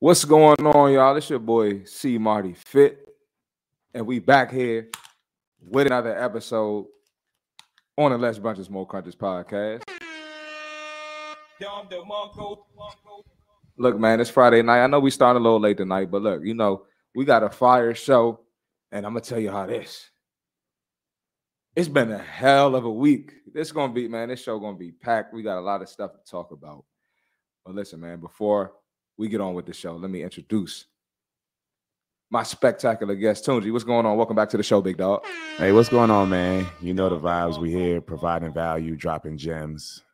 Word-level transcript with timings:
What's 0.00 0.24
going 0.24 0.64
on, 0.64 0.92
y'all? 0.92 1.16
It's 1.16 1.28
your 1.28 1.40
boy 1.40 1.82
C 1.82 2.18
Marty 2.18 2.52
Fit, 2.52 3.04
and 3.92 4.06
we 4.06 4.20
back 4.20 4.52
here 4.52 4.90
with 5.60 5.88
another 5.88 6.16
episode 6.16 6.86
on 7.96 8.12
the 8.12 8.18
Less 8.18 8.38
Brunches 8.38 8.70
More 8.70 8.86
Crunches 8.86 9.16
podcast. 9.16 9.82
Look, 13.76 13.98
man, 13.98 14.20
it's 14.20 14.30
Friday 14.30 14.62
night. 14.62 14.84
I 14.84 14.86
know 14.86 15.00
we 15.00 15.10
started 15.10 15.40
a 15.40 15.42
little 15.42 15.58
late 15.58 15.78
tonight, 15.78 16.12
but 16.12 16.22
look, 16.22 16.44
you 16.44 16.54
know, 16.54 16.84
we 17.16 17.24
got 17.24 17.42
a 17.42 17.50
fire 17.50 17.92
show, 17.92 18.38
and 18.92 19.04
I'm 19.04 19.14
gonna 19.14 19.24
tell 19.24 19.40
you 19.40 19.50
how 19.50 19.66
this. 19.66 20.10
It's 21.74 21.88
been 21.88 22.12
a 22.12 22.18
hell 22.18 22.76
of 22.76 22.84
a 22.84 22.92
week. 22.92 23.32
This 23.52 23.72
gonna 23.72 23.92
be, 23.92 24.06
man, 24.06 24.28
this 24.28 24.44
show 24.44 24.60
gonna 24.60 24.78
be 24.78 24.92
packed. 24.92 25.34
We 25.34 25.42
got 25.42 25.58
a 25.58 25.60
lot 25.60 25.82
of 25.82 25.88
stuff 25.88 26.12
to 26.12 26.30
talk 26.30 26.52
about. 26.52 26.84
But 27.66 27.74
listen, 27.74 27.98
man, 27.98 28.20
before 28.20 28.74
we 29.18 29.28
get 29.28 29.40
on 29.40 29.52
with 29.52 29.66
the 29.66 29.74
show, 29.74 29.96
let 29.96 30.10
me 30.10 30.22
introduce 30.22 30.86
my 32.30 32.42
spectacular 32.42 33.14
guest, 33.14 33.44
Tunji. 33.44 33.72
What's 33.72 33.84
going 33.84 34.06
on? 34.06 34.16
Welcome 34.16 34.36
back 34.36 34.50
to 34.50 34.56
the 34.56 34.62
show, 34.62 34.80
big 34.80 34.98
dog. 34.98 35.24
Hey, 35.56 35.72
what's 35.72 35.88
going 35.88 36.10
on, 36.10 36.28
man? 36.28 36.66
You 36.80 36.94
know 36.94 37.08
the 37.08 37.18
vibes 37.18 37.58
we 37.58 37.72
here, 37.72 38.00
providing 38.00 38.52
value, 38.52 38.96
dropping 38.96 39.38
gems, 39.38 40.04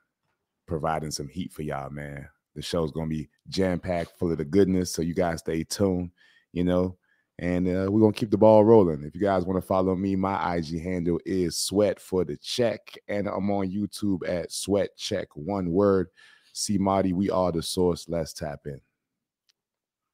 providing 0.66 1.10
some 1.10 1.28
heat 1.28 1.52
for 1.52 1.62
y'all, 1.62 1.90
man. 1.90 2.28
The 2.54 2.62
show's 2.62 2.92
gonna 2.92 3.08
be 3.08 3.28
jam 3.48 3.78
packed, 3.80 4.18
full 4.18 4.30
of 4.30 4.38
the 4.38 4.44
goodness. 4.44 4.92
So 4.92 5.02
you 5.02 5.12
guys 5.12 5.40
stay 5.40 5.64
tuned, 5.64 6.10
you 6.52 6.64
know. 6.64 6.96
And 7.40 7.66
uh, 7.66 7.90
we're 7.90 8.00
gonna 8.00 8.12
keep 8.12 8.30
the 8.30 8.38
ball 8.38 8.64
rolling. 8.64 9.02
If 9.02 9.16
you 9.16 9.20
guys 9.20 9.44
want 9.44 9.60
to 9.60 9.66
follow 9.66 9.96
me, 9.96 10.14
my 10.14 10.54
IG 10.54 10.80
handle 10.80 11.18
is 11.26 11.58
sweat 11.58 11.98
for 12.00 12.24
the 12.24 12.36
check, 12.36 12.96
and 13.08 13.26
I'm 13.26 13.50
on 13.50 13.68
YouTube 13.68 14.26
at 14.26 14.52
sweat 14.52 14.96
check 14.96 15.26
one 15.34 15.72
word. 15.72 16.08
C 16.52 16.78
Marty, 16.78 17.12
we 17.12 17.28
are 17.28 17.50
the 17.50 17.60
source. 17.60 18.08
Let's 18.08 18.32
tap 18.32 18.60
in. 18.66 18.80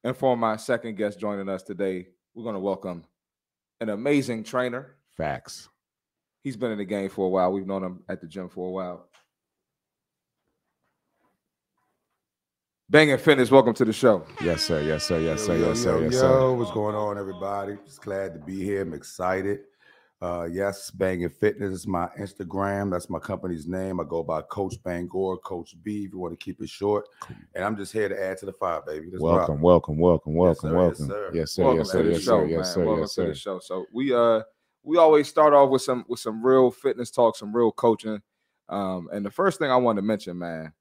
And 0.05 0.17
for 0.17 0.37
my 0.37 0.57
second 0.57 0.97
guest 0.97 1.19
joining 1.21 1.49
us 1.49 1.63
today, 1.63 2.09
we're 2.35 2.45
gonna 2.45 2.61
welcome 2.61 3.05
an 3.81 3.91
amazing 3.91 4.45
trainer. 4.45 4.97
Facts. 5.17 5.69
He's 6.43 6.57
been 6.57 6.71
in 6.73 6.79
the 6.79 6.85
game 6.85 7.11
for 7.11 7.27
a 7.27 7.29
while. 7.29 7.53
We've 7.53 7.67
known 7.67 7.85
him 7.85 8.03
at 8.09 8.21
the 8.21 8.27
gym 8.27 8.49
for 8.49 8.69
a 8.69 8.71
while. 8.71 9.07
Banging 12.89 13.19
Fitness, 13.19 13.51
welcome 13.51 13.75
to 13.75 13.85
the 13.85 13.93
show. 13.93 14.25
Yes, 14.43 14.63
sir. 14.63 14.81
Yes, 14.81 15.05
sir. 15.05 15.21
Yes, 15.21 15.45
sir. 15.45 15.57
Yo, 15.57 15.69
Yes, 15.69 15.79
sir. 15.81 15.99
yo, 15.99 16.05
Yes, 16.05 16.13
yo, 16.15 16.19
sir. 16.21 16.53
what's 16.55 16.73
going 16.73 16.97
on, 16.97 17.19
everybody? 17.19 17.77
Just 17.85 18.03
glad 18.03 18.33
to 18.35 18.41
be 18.41 18.65
here. 18.65 18.83
I'm 18.83 18.95
excited. 18.95 19.61
Uh, 20.23 20.47
yes, 20.53 20.91
Banging 20.91 21.31
Fitness 21.31 21.73
is 21.73 21.87
my 21.87 22.07
Instagram. 22.19 22.91
That's 22.91 23.09
my 23.09 23.19
company's 23.19 23.67
name. 23.67 24.01
I 24.01 24.05
go 24.05 24.23
by 24.23 24.43
Coach 24.43 24.75
Bangor, 24.83 25.39
Coach 25.39 25.75
B, 25.83 26.05
if 26.05 26.13
you 26.13 26.19
want 26.19 26.39
to 26.39 26.45
keep 26.45 26.61
it 26.61 26.69
short. 26.69 27.07
And 27.55 27.65
I'm 27.65 27.75
just 27.75 27.91
here 27.91 28.07
to 28.07 28.23
add 28.23 28.37
to 28.39 28.47
the 28.47 28.53
fire, 28.53 28.83
baby. 28.87 29.07
Let's. 29.11 29.23
Welcome, 29.23 29.63
welcome, 29.63 29.97
welcome, 29.97 30.35
welcome, 30.35 30.71
yes, 30.73 30.77
welcome. 30.77 31.07
sir. 31.09 31.31
Yes, 31.33 31.53
sir. 31.53 31.63
welcome 31.65 31.79
Yes, 31.79 31.87
to 31.87 31.93
sir. 31.93 32.03
the 32.03 32.11
Yes, 32.11 32.21
show, 32.23 32.41
sir. 32.41 32.47
Yes, 32.47 32.57
man. 32.57 32.65
sir. 32.65 32.85
welcome 32.85 33.01
Yes, 33.03 33.15
to 33.15 33.21
the 33.23 33.35
sir. 33.35 33.41
show. 33.41 33.59
So 33.61 33.87
we 33.95 34.13
uh 34.13 34.43
we 34.83 34.99
always 34.99 35.27
start 35.27 35.55
off 35.55 35.71
with 35.71 35.81
some 35.83 36.05
with 36.07 36.21
some 36.21 36.45
real 36.45 36.71
fitness 36.71 37.11
talk, 37.11 37.37
some 37.37 37.57
real 37.57 37.73
coaching. 37.73 38.21
Um, 38.69 39.09
and 39.13 39.25
the 39.25 39.31
first 39.31 39.59
thing 39.59 39.71
I 39.71 39.77
want 39.77 39.97
to 39.97 40.03
mention, 40.03 40.39
man, 40.39 40.75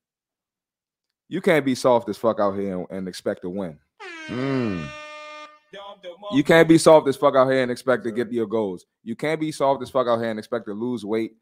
you 1.29 1.39
can't 1.39 1.63
be 1.63 1.75
soft 1.75 2.09
as 2.09 2.17
fuck 2.17 2.41
out 2.41 2.57
here 2.57 2.77
and, 2.77 2.87
and 2.89 3.07
expect 3.07 3.41
to 3.43 3.49
win. 3.49 3.79
Mm. 4.27 4.85
You 6.31 6.43
can't 6.43 6.67
be 6.67 6.77
soft 6.77 7.07
as 7.07 7.17
fuck 7.17 7.35
out 7.35 7.49
here 7.49 7.61
and 7.61 7.71
expect 7.71 8.03
to 8.03 8.11
get 8.11 8.31
your 8.31 8.47
goals. 8.47 8.85
You 9.03 9.15
can't 9.15 9.39
be 9.39 9.51
soft 9.51 9.81
as 9.81 9.89
fuck 9.89 10.07
out 10.07 10.19
here 10.19 10.29
and 10.29 10.39
expect 10.39 10.65
to 10.65 10.73
lose 10.73 11.05
weight, 11.05 11.33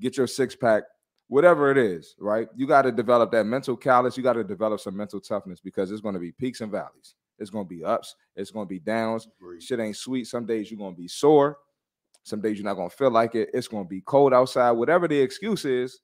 get 0.00 0.16
your 0.16 0.26
six 0.26 0.54
pack, 0.54 0.84
whatever 1.28 1.70
it 1.70 1.78
is, 1.78 2.14
right? 2.18 2.48
You 2.56 2.66
got 2.66 2.82
to 2.82 2.92
develop 2.92 3.30
that 3.32 3.44
mental 3.44 3.76
callous. 3.76 4.16
You 4.16 4.22
got 4.22 4.34
to 4.34 4.44
develop 4.44 4.80
some 4.80 4.96
mental 4.96 5.20
toughness 5.20 5.60
because 5.60 5.90
it's 5.90 6.00
going 6.00 6.14
to 6.14 6.20
be 6.20 6.32
peaks 6.32 6.60
and 6.60 6.72
valleys. 6.72 7.14
It's 7.38 7.50
going 7.50 7.66
to 7.66 7.68
be 7.68 7.84
ups. 7.84 8.16
It's 8.34 8.50
going 8.50 8.66
to 8.66 8.68
be 8.68 8.80
downs. 8.80 9.28
Shit 9.60 9.80
ain't 9.80 9.96
sweet. 9.96 10.26
Some 10.26 10.46
days 10.46 10.70
you're 10.70 10.78
going 10.78 10.94
to 10.94 11.00
be 11.00 11.08
sore. 11.08 11.58
Some 12.24 12.40
days 12.40 12.58
you're 12.58 12.64
not 12.64 12.74
going 12.74 12.90
to 12.90 12.96
feel 12.96 13.10
like 13.10 13.34
it. 13.34 13.50
It's 13.54 13.68
going 13.68 13.84
to 13.84 13.88
be 13.88 14.00
cold 14.02 14.34
outside. 14.34 14.72
Whatever 14.72 15.08
the 15.08 15.18
excuse 15.18 15.64
is, 15.64 16.00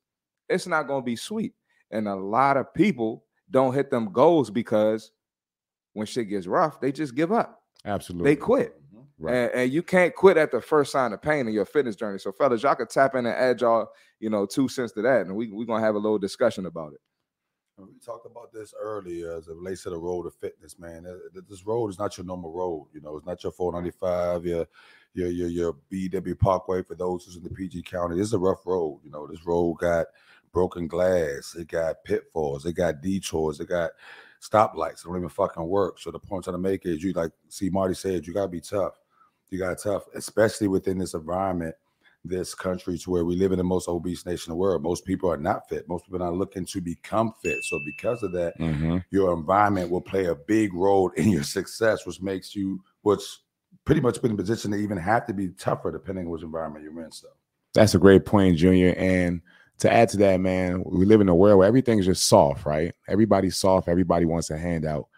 it's 0.48 0.66
not 0.66 0.86
going 0.86 1.02
to 1.02 1.04
be 1.04 1.16
sweet. 1.16 1.54
And 1.90 2.08
a 2.08 2.14
lot 2.14 2.56
of 2.56 2.72
people 2.72 3.24
don't 3.50 3.74
hit 3.74 3.90
them 3.90 4.12
goals 4.12 4.50
because 4.50 5.10
when 5.92 6.06
shit 6.06 6.28
gets 6.28 6.46
rough, 6.46 6.80
they 6.80 6.92
just 6.92 7.14
give 7.14 7.32
up. 7.32 7.63
Absolutely. 7.84 8.30
They 8.30 8.36
quit. 8.36 8.74
Mm-hmm. 8.94 9.26
Right. 9.26 9.34
And, 9.34 9.52
and 9.52 9.72
you 9.72 9.82
can't 9.82 10.14
quit 10.14 10.36
at 10.36 10.50
the 10.50 10.60
first 10.60 10.92
sign 10.92 11.12
of 11.12 11.22
pain 11.22 11.46
in 11.46 11.54
your 11.54 11.64
fitness 11.64 11.96
journey. 11.96 12.18
So, 12.18 12.32
fellas, 12.32 12.62
y'all 12.62 12.74
could 12.74 12.90
tap 12.90 13.14
in 13.14 13.26
and 13.26 13.34
add 13.34 13.60
y'all, 13.60 13.88
you 14.20 14.30
know, 14.30 14.46
two 14.46 14.68
cents 14.68 14.92
to 14.92 15.02
that. 15.02 15.22
And 15.22 15.36
we, 15.36 15.50
we're 15.50 15.66
going 15.66 15.80
to 15.80 15.86
have 15.86 15.94
a 15.94 15.98
little 15.98 16.18
discussion 16.18 16.66
about 16.66 16.92
it. 16.92 17.00
We 17.76 17.98
talked 18.04 18.26
about 18.26 18.52
this 18.52 18.72
earlier 18.80 19.36
as 19.36 19.48
it 19.48 19.56
relates 19.56 19.82
to 19.82 19.90
the 19.90 19.98
road 19.98 20.26
of 20.26 20.34
fitness, 20.36 20.78
man. 20.78 21.04
This 21.48 21.66
road 21.66 21.88
is 21.88 21.98
not 21.98 22.16
your 22.16 22.24
normal 22.24 22.52
road. 22.52 22.86
You 22.92 23.00
know, 23.00 23.16
it's 23.16 23.26
not 23.26 23.42
your 23.42 23.50
495, 23.50 24.46
your 24.46 24.66
your 25.12 25.28
your 25.28 25.48
your 25.48 25.76
BW 25.92 26.38
Parkway 26.38 26.84
for 26.84 26.94
those 26.94 27.24
who's 27.24 27.36
in 27.36 27.42
the 27.42 27.50
PG 27.50 27.82
County. 27.82 28.16
This 28.16 28.28
is 28.28 28.32
a 28.32 28.38
rough 28.38 28.64
road. 28.64 29.00
You 29.02 29.10
know, 29.10 29.26
this 29.26 29.44
road 29.44 29.74
got 29.80 30.06
broken 30.52 30.86
glass, 30.86 31.56
it 31.58 31.66
got 31.66 32.04
pitfalls, 32.04 32.64
it 32.64 32.74
got 32.74 33.00
detours, 33.02 33.58
it 33.58 33.68
got 33.68 33.90
stoplights. 34.44 35.04
Don't 35.04 35.16
even 35.16 35.28
fucking 35.28 35.66
work. 35.66 35.98
So 35.98 36.10
the 36.10 36.18
point 36.18 36.46
I'm 36.46 36.52
trying 36.52 36.62
to 36.62 36.70
make 36.70 36.86
is 36.86 37.02
you 37.02 37.12
like 37.12 37.32
see 37.48 37.70
Marty 37.70 37.94
said, 37.94 38.26
you 38.26 38.34
gotta 38.34 38.48
be 38.48 38.60
tough. 38.60 39.00
You 39.50 39.58
gotta 39.58 39.76
tough, 39.76 40.04
especially 40.14 40.68
within 40.68 40.98
this 40.98 41.14
environment, 41.14 41.74
this 42.24 42.54
country 42.54 42.98
to 42.98 43.10
where 43.10 43.24
we 43.24 43.36
live 43.36 43.52
in 43.52 43.58
the 43.58 43.64
most 43.64 43.88
obese 43.88 44.26
nation 44.26 44.50
in 44.50 44.56
the 44.56 44.60
world. 44.60 44.82
Most 44.82 45.04
people 45.04 45.30
are 45.30 45.36
not 45.36 45.68
fit. 45.68 45.88
Most 45.88 46.04
people 46.04 46.22
are 46.22 46.30
not 46.30 46.36
looking 46.36 46.64
to 46.66 46.80
become 46.80 47.32
fit. 47.42 47.62
So 47.64 47.80
because 47.84 48.22
of 48.22 48.32
that, 48.32 48.56
hmm 48.56 48.98
your 49.10 49.32
environment 49.32 49.90
will 49.90 50.00
play 50.00 50.26
a 50.26 50.34
big 50.34 50.74
role 50.74 51.10
in 51.10 51.28
your 51.28 51.44
success, 51.44 52.04
which 52.04 52.20
makes 52.20 52.56
you 52.56 52.82
what's 53.02 53.40
pretty 53.84 54.00
much 54.00 54.20
put 54.20 54.30
in 54.30 54.32
a 54.32 54.36
position 54.36 54.70
to 54.72 54.76
even 54.76 54.96
have 54.96 55.26
to 55.26 55.32
be 55.34 55.48
tougher 55.50 55.92
depending 55.92 56.24
on 56.24 56.30
which 56.30 56.42
environment 56.42 56.84
you're 56.84 57.04
in. 57.04 57.12
So 57.12 57.28
That's 57.74 57.94
a 57.94 57.98
great 57.98 58.24
point, 58.24 58.56
Junior. 58.56 58.94
And 58.96 59.40
to 59.78 59.92
add 59.92 60.08
to 60.10 60.16
that, 60.18 60.40
man, 60.40 60.82
we 60.84 61.04
live 61.04 61.20
in 61.20 61.28
a 61.28 61.34
world 61.34 61.58
where 61.58 61.68
everything's 61.68 62.06
just 62.06 62.26
soft, 62.26 62.64
right? 62.64 62.94
Everybody's 63.08 63.56
soft. 63.56 63.88
Everybody 63.88 64.24
wants 64.24 64.50
a 64.50 64.58
handout, 64.58 65.08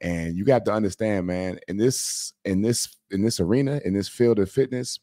and 0.00 0.36
you 0.36 0.44
got 0.44 0.64
to 0.64 0.72
understand, 0.72 1.26
man. 1.26 1.58
In 1.68 1.76
this, 1.76 2.32
in 2.44 2.62
this, 2.62 2.96
in 3.10 3.22
this 3.22 3.40
arena, 3.40 3.80
in 3.84 3.92
this 3.92 4.08
field 4.08 4.38
of 4.38 4.50
fitness, 4.50 4.98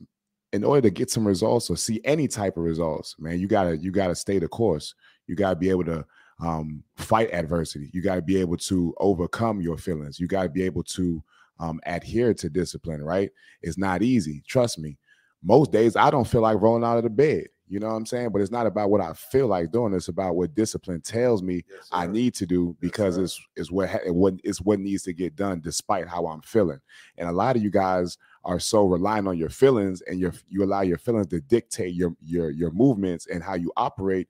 in 0.52 0.64
order 0.64 0.82
to 0.82 0.90
get 0.90 1.10
some 1.10 1.28
results 1.28 1.70
or 1.70 1.78
see 1.78 2.02
any 2.04 2.28
type 2.28 2.58
of 2.58 2.64
results, 2.64 3.16
man, 3.20 3.40
you 3.40 3.48
gotta 3.48 3.78
you 3.78 3.92
gotta 3.92 4.16
stay 4.16 4.40
the 4.40 4.48
course. 4.48 4.94
You 5.28 5.36
gotta 5.36 5.56
be 5.56 5.70
able 5.70 5.86
to 5.86 6.06
um, 6.40 6.84
fight 6.98 7.34
adversity. 7.34 7.90
You 7.94 8.02
gotta 8.02 8.22
be 8.22 8.38
able 8.38 8.58
to 8.58 8.94
overcome 8.98 9.62
your 9.62 9.78
feelings. 9.78 10.20
You 10.20 10.28
gotta 10.28 10.50
be 10.50 10.64
able 10.64 10.84
to 10.84 11.24
um, 11.60 11.80
adhere 11.86 12.34
to 12.34 12.50
discipline. 12.50 13.04
Right? 13.04 13.32
It's 13.62 13.78
not 13.78 14.04
easy. 14.04 14.44
Trust 14.48 14.80
me 14.80 14.98
most 15.44 15.72
days 15.72 15.96
I 15.96 16.10
don't 16.10 16.28
feel 16.28 16.42
like 16.42 16.60
rolling 16.62 16.84
out 16.84 16.98
of 16.98 17.04
the 17.04 17.10
bed. 17.10 17.48
You 17.68 17.80
know 17.80 17.88
what 17.88 17.96
I'm 17.96 18.06
saying? 18.06 18.30
But 18.30 18.42
it's 18.42 18.52
not 18.52 18.68
about 18.68 18.90
what 18.90 19.02
I 19.02 19.14
feel 19.14 19.48
like 19.48 19.72
doing. 19.72 19.94
It's 19.94 20.10
about 20.10 20.36
what 20.36 20.54
discipline 20.54 21.02
tells 21.02 21.42
me 21.42 21.64
I 21.92 22.08
need 22.08 22.34
to 22.36 22.46
do 22.46 22.76
because 22.80 23.16
sir. 23.16 23.24
it's 23.24 23.42
it's 23.56 23.72
what 23.72 23.90
ha- 23.90 24.12
what 24.12 24.36
it's 24.44 24.62
what 24.62 24.80
needs 24.80 25.04
to 25.04 25.14
get 25.14 25.36
done 25.36 25.62
despite 25.62 26.08
how 26.08 26.28
I'm 26.28 26.42
feeling. 26.42 26.80
And 27.18 27.30
a 27.30 27.32
lot 27.32 27.56
of 27.56 27.64
you 27.64 27.72
guys 27.72 28.18
are 28.44 28.60
so 28.60 28.84
relying 28.84 29.28
on 29.28 29.38
your 29.38 29.50
feelings 29.50 30.02
and 30.02 30.20
your 30.20 30.34
you 30.50 30.64
allow 30.64 30.82
your 30.82 30.98
feelings 30.98 31.28
to 31.28 31.40
dictate 31.42 31.94
your 31.96 32.16
your 32.22 32.52
your 32.52 32.72
movements 32.72 33.28
and 33.28 33.42
how 33.42 33.56
you 33.56 33.72
operate 33.78 34.28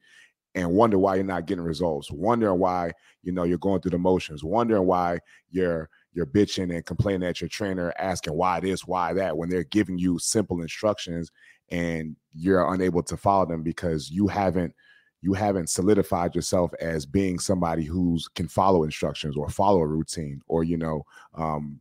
and 0.55 0.71
wonder 0.71 0.99
why 0.99 1.15
you're 1.15 1.23
not 1.23 1.47
getting 1.47 1.63
results, 1.63 2.11
wondering 2.11 2.59
why 2.59 2.91
you 3.23 3.31
know 3.31 3.43
you're 3.43 3.57
going 3.57 3.81
through 3.81 3.91
the 3.91 3.97
motions, 3.97 4.43
wondering 4.43 4.85
why 4.85 5.19
you're 5.49 5.89
you're 6.13 6.25
bitching 6.25 6.73
and 6.73 6.85
complaining 6.85 7.27
at 7.27 7.41
your 7.41 7.49
trainer, 7.49 7.93
asking 7.97 8.33
why 8.33 8.59
this, 8.59 8.85
why 8.85 9.13
that, 9.13 9.35
when 9.35 9.49
they're 9.49 9.63
giving 9.65 9.97
you 9.97 10.19
simple 10.19 10.61
instructions 10.61 11.31
and 11.69 12.15
you're 12.33 12.73
unable 12.73 13.03
to 13.03 13.17
follow 13.17 13.45
them 13.45 13.63
because 13.63 14.09
you 14.09 14.27
haven't 14.27 14.73
you 15.21 15.33
haven't 15.33 15.69
solidified 15.69 16.35
yourself 16.35 16.71
as 16.81 17.05
being 17.05 17.39
somebody 17.39 17.85
who's 17.85 18.27
can 18.27 18.47
follow 18.47 18.83
instructions 18.83 19.37
or 19.37 19.47
follow 19.47 19.79
a 19.79 19.87
routine 19.87 20.41
or 20.47 20.65
you 20.65 20.77
know 20.77 21.01
um, 21.35 21.79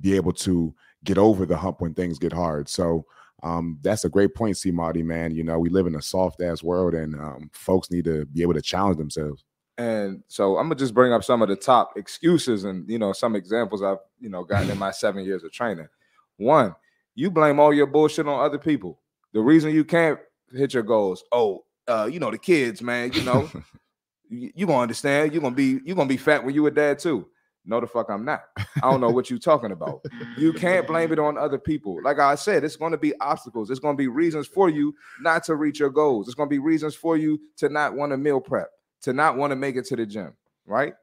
be 0.00 0.14
able 0.14 0.32
to 0.32 0.72
get 1.02 1.18
over 1.18 1.44
the 1.44 1.56
hump 1.56 1.80
when 1.80 1.92
things 1.92 2.18
get 2.18 2.32
hard. 2.32 2.68
So 2.68 3.04
um, 3.42 3.78
that's 3.82 4.04
a 4.04 4.08
great 4.08 4.34
point, 4.34 4.56
C. 4.56 4.70
Marty, 4.70 5.02
man. 5.02 5.34
You 5.34 5.44
know, 5.44 5.58
we 5.58 5.68
live 5.68 5.86
in 5.86 5.96
a 5.96 6.02
soft 6.02 6.40
ass 6.40 6.62
world 6.62 6.94
and 6.94 7.14
um, 7.14 7.50
folks 7.52 7.90
need 7.90 8.06
to 8.06 8.24
be 8.26 8.42
able 8.42 8.54
to 8.54 8.62
challenge 8.62 8.96
themselves. 8.96 9.44
And 9.76 10.22
so 10.28 10.56
I'm 10.56 10.66
gonna 10.66 10.76
just 10.76 10.94
bring 10.94 11.12
up 11.12 11.24
some 11.24 11.42
of 11.42 11.48
the 11.48 11.56
top 11.56 11.96
excuses 11.96 12.64
and 12.64 12.88
you 12.88 12.98
know 12.98 13.12
some 13.12 13.34
examples 13.34 13.82
I've 13.82 13.98
you 14.20 14.28
know 14.28 14.44
gotten 14.44 14.70
in 14.70 14.78
my 14.78 14.90
seven 14.92 15.24
years 15.24 15.42
of 15.42 15.52
training. 15.52 15.88
One, 16.36 16.74
you 17.14 17.30
blame 17.30 17.58
all 17.58 17.74
your 17.74 17.86
bullshit 17.86 18.28
on 18.28 18.44
other 18.44 18.58
people. 18.58 19.00
The 19.32 19.40
reason 19.40 19.74
you 19.74 19.84
can't 19.84 20.18
hit 20.52 20.74
your 20.74 20.84
goals, 20.84 21.24
oh, 21.32 21.64
uh, 21.88 22.08
you 22.10 22.20
know 22.20 22.30
the 22.30 22.38
kids, 22.38 22.82
man. 22.82 23.12
You 23.12 23.22
know, 23.22 23.50
you, 24.28 24.52
you 24.54 24.66
gonna 24.66 24.80
understand. 24.80 25.32
You're 25.32 25.42
gonna 25.42 25.54
be 25.54 25.80
you 25.84 25.94
gonna 25.94 26.08
be 26.08 26.16
fat 26.16 26.44
when 26.44 26.54
you 26.54 26.62
were 26.62 26.70
dad 26.70 27.00
too. 27.00 27.26
No, 27.66 27.80
the 27.80 27.86
fuck 27.86 28.10
I'm 28.10 28.24
not. 28.24 28.42
I 28.58 28.90
don't 28.90 29.00
know 29.00 29.08
what 29.08 29.30
you're 29.30 29.38
talking 29.38 29.72
about. 29.72 30.04
You 30.36 30.52
can't 30.52 30.86
blame 30.86 31.12
it 31.12 31.18
on 31.18 31.38
other 31.38 31.58
people. 31.58 31.98
Like 32.02 32.18
I 32.18 32.34
said, 32.34 32.62
it's 32.62 32.76
going 32.76 32.92
to 32.92 32.98
be 32.98 33.18
obstacles. 33.20 33.70
It's 33.70 33.80
going 33.80 33.96
to 33.96 33.98
be 33.98 34.08
reasons 34.08 34.46
for 34.46 34.68
you 34.68 34.94
not 35.20 35.44
to 35.44 35.56
reach 35.56 35.80
your 35.80 35.88
goals. 35.88 36.28
It's 36.28 36.34
going 36.34 36.48
to 36.48 36.54
be 36.54 36.58
reasons 36.58 36.94
for 36.94 37.16
you 37.16 37.40
to 37.56 37.70
not 37.70 37.94
want 37.94 38.12
to 38.12 38.18
meal 38.18 38.38
prep, 38.38 38.68
to 39.04 39.12
not 39.12 39.36
want 39.36 39.50
to 39.50 39.56
make 39.56 39.76
it 39.76 39.84
to 39.86 39.96
the 39.96 40.06
gym, 40.06 40.34
right? 40.66 40.94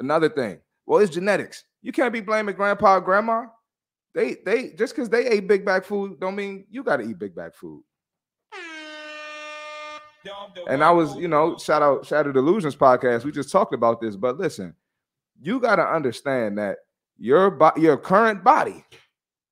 Another 0.00 0.28
thing, 0.28 0.58
Well, 0.86 1.00
it's 1.00 1.14
genetics. 1.14 1.64
You 1.82 1.92
can't 1.92 2.12
be 2.12 2.20
blaming 2.20 2.54
grandpa 2.56 2.96
or 2.96 3.00
grandma. 3.00 3.46
They 4.14 4.36
they 4.44 4.70
just 4.70 4.94
because 4.94 5.08
they 5.08 5.26
ate 5.26 5.46
big 5.46 5.64
bag 5.64 5.84
food 5.84 6.18
don't 6.20 6.34
mean 6.36 6.66
you 6.70 6.82
got 6.82 6.98
to 6.98 7.04
eat 7.04 7.18
big 7.18 7.34
bag 7.34 7.54
food. 7.54 7.82
And 10.68 10.82
I 10.82 10.90
was, 10.90 11.14
you 11.16 11.28
know, 11.28 11.58
shout 11.58 11.82
out 11.82 12.06
Shattered 12.06 12.36
Illusions 12.36 12.74
podcast. 12.76 13.24
We 13.24 13.32
just 13.32 13.52
talked 13.52 13.74
about 13.74 14.00
this, 14.00 14.16
but 14.16 14.38
listen, 14.38 14.74
you 15.42 15.60
got 15.60 15.76
to 15.76 15.82
understand 15.86 16.56
that 16.58 16.78
your 17.18 17.50
bo- 17.50 17.76
your 17.76 17.98
current 17.98 18.42
body, 18.42 18.84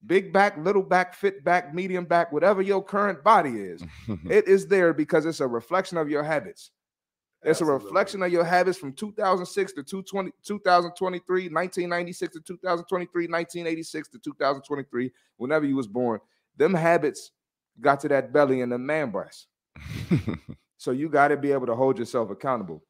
big 0.07 0.33
back, 0.33 0.57
little 0.57 0.83
back, 0.83 1.15
fit 1.15 1.45
back, 1.45 1.75
medium 1.75 2.07
back, 2.07 2.33
whatever 2.33 2.63
your 2.63 2.83
current 2.83 3.23
body 3.23 3.51
is, 3.51 3.83
it 4.31 4.49
is 4.49 4.67
there 4.67 4.95
because 4.95 5.27
it's 5.27 5.41
a 5.41 5.47
reflection 5.47 5.99
of 5.99 6.09
your 6.09 6.23
habits. 6.23 6.71
It's 7.45 7.61
a 7.61 7.65
reflection 7.65 8.23
of 8.23 8.31
your 8.31 8.45
habits 8.45 8.79
from 8.79 8.93
2006 8.93 9.73
to 9.73 9.83
220, 9.83 10.31
2023, 10.45 11.43
1996 11.49 12.33
to 12.35 12.41
2023, 12.41 13.23
1986 13.27 14.09
to 14.09 14.19
2023, 14.19 15.11
whenever 15.39 15.67
you 15.67 15.75
was 15.75 15.89
born. 15.89 16.21
Them 16.57 16.73
habits 16.73 17.33
got 17.81 18.01
to 18.01 18.09
that 18.09 18.33
belly 18.33 18.61
and 18.61 18.71
the 18.71 18.79
man 18.79 19.11
breast. 19.11 19.49
so 20.77 20.93
you 20.93 21.09
got 21.09 21.29
to 21.29 21.37
be 21.37 21.51
able 21.51 21.67
to 21.67 21.75
hold 21.75 21.99
yourself 21.99 22.31
accountable. 22.31 22.85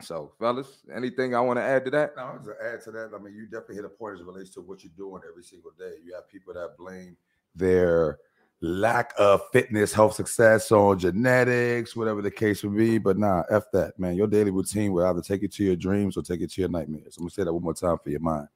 So, 0.00 0.32
fellas, 0.38 0.82
anything 0.94 1.34
I 1.34 1.40
want 1.40 1.58
to 1.58 1.62
add 1.62 1.84
to 1.84 1.90
that? 1.92 2.16
Now, 2.16 2.32
to 2.32 2.54
add 2.62 2.80
to 2.82 2.90
that, 2.92 3.10
I 3.14 3.22
mean, 3.22 3.34
you 3.34 3.44
definitely 3.44 3.76
hit 3.76 3.84
a 3.84 3.88
point 3.90 4.14
as 4.14 4.20
it 4.20 4.26
relates 4.26 4.50
to 4.50 4.60
what 4.60 4.82
you're 4.82 4.92
doing 4.96 5.22
every 5.28 5.42
single 5.42 5.70
day. 5.78 5.94
You 6.04 6.14
have 6.14 6.28
people 6.28 6.54
that 6.54 6.76
blame 6.78 7.16
their 7.54 8.18
lack 8.64 9.12
of 9.18 9.42
fitness, 9.52 9.92
health, 9.92 10.14
success 10.14 10.72
on 10.72 10.98
genetics, 10.98 11.94
whatever 11.94 12.22
the 12.22 12.30
case 12.30 12.62
would 12.64 12.76
be. 12.76 12.98
But 12.98 13.18
nah, 13.18 13.42
F 13.50 13.64
that, 13.72 13.98
man. 13.98 14.16
Your 14.16 14.26
daily 14.26 14.50
routine 14.50 14.92
will 14.92 15.06
either 15.06 15.20
take 15.20 15.42
you 15.42 15.48
to 15.48 15.64
your 15.64 15.76
dreams 15.76 16.16
or 16.16 16.22
take 16.22 16.40
you 16.40 16.46
to 16.46 16.60
your 16.62 16.70
nightmares. 16.70 17.16
I'm 17.16 17.24
gonna 17.24 17.30
say 17.30 17.44
that 17.44 17.52
one 17.52 17.62
more 17.62 17.74
time 17.74 17.98
for 18.02 18.10
your 18.10 18.20
mind. 18.20 18.48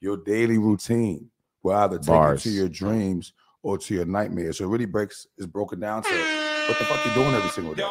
Your 0.00 0.16
daily 0.16 0.58
routine 0.58 1.30
will 1.62 1.76
either 1.76 1.98
take 1.98 2.06
Bars. 2.06 2.44
you 2.44 2.52
to 2.52 2.56
your 2.58 2.68
dreams 2.68 3.34
or 3.62 3.78
to 3.78 3.94
your 3.94 4.06
nightmares. 4.06 4.58
So 4.58 4.64
it 4.64 4.68
really 4.68 4.86
breaks 4.86 5.26
is 5.38 5.46
broken 5.46 5.80
down 5.80 6.02
to 6.02 6.51
what 6.68 6.78
the 6.78 6.84
fuck 6.84 7.04
you 7.04 7.12
doing 7.12 7.34
every 7.34 7.50
single 7.50 7.74
day? 7.74 7.82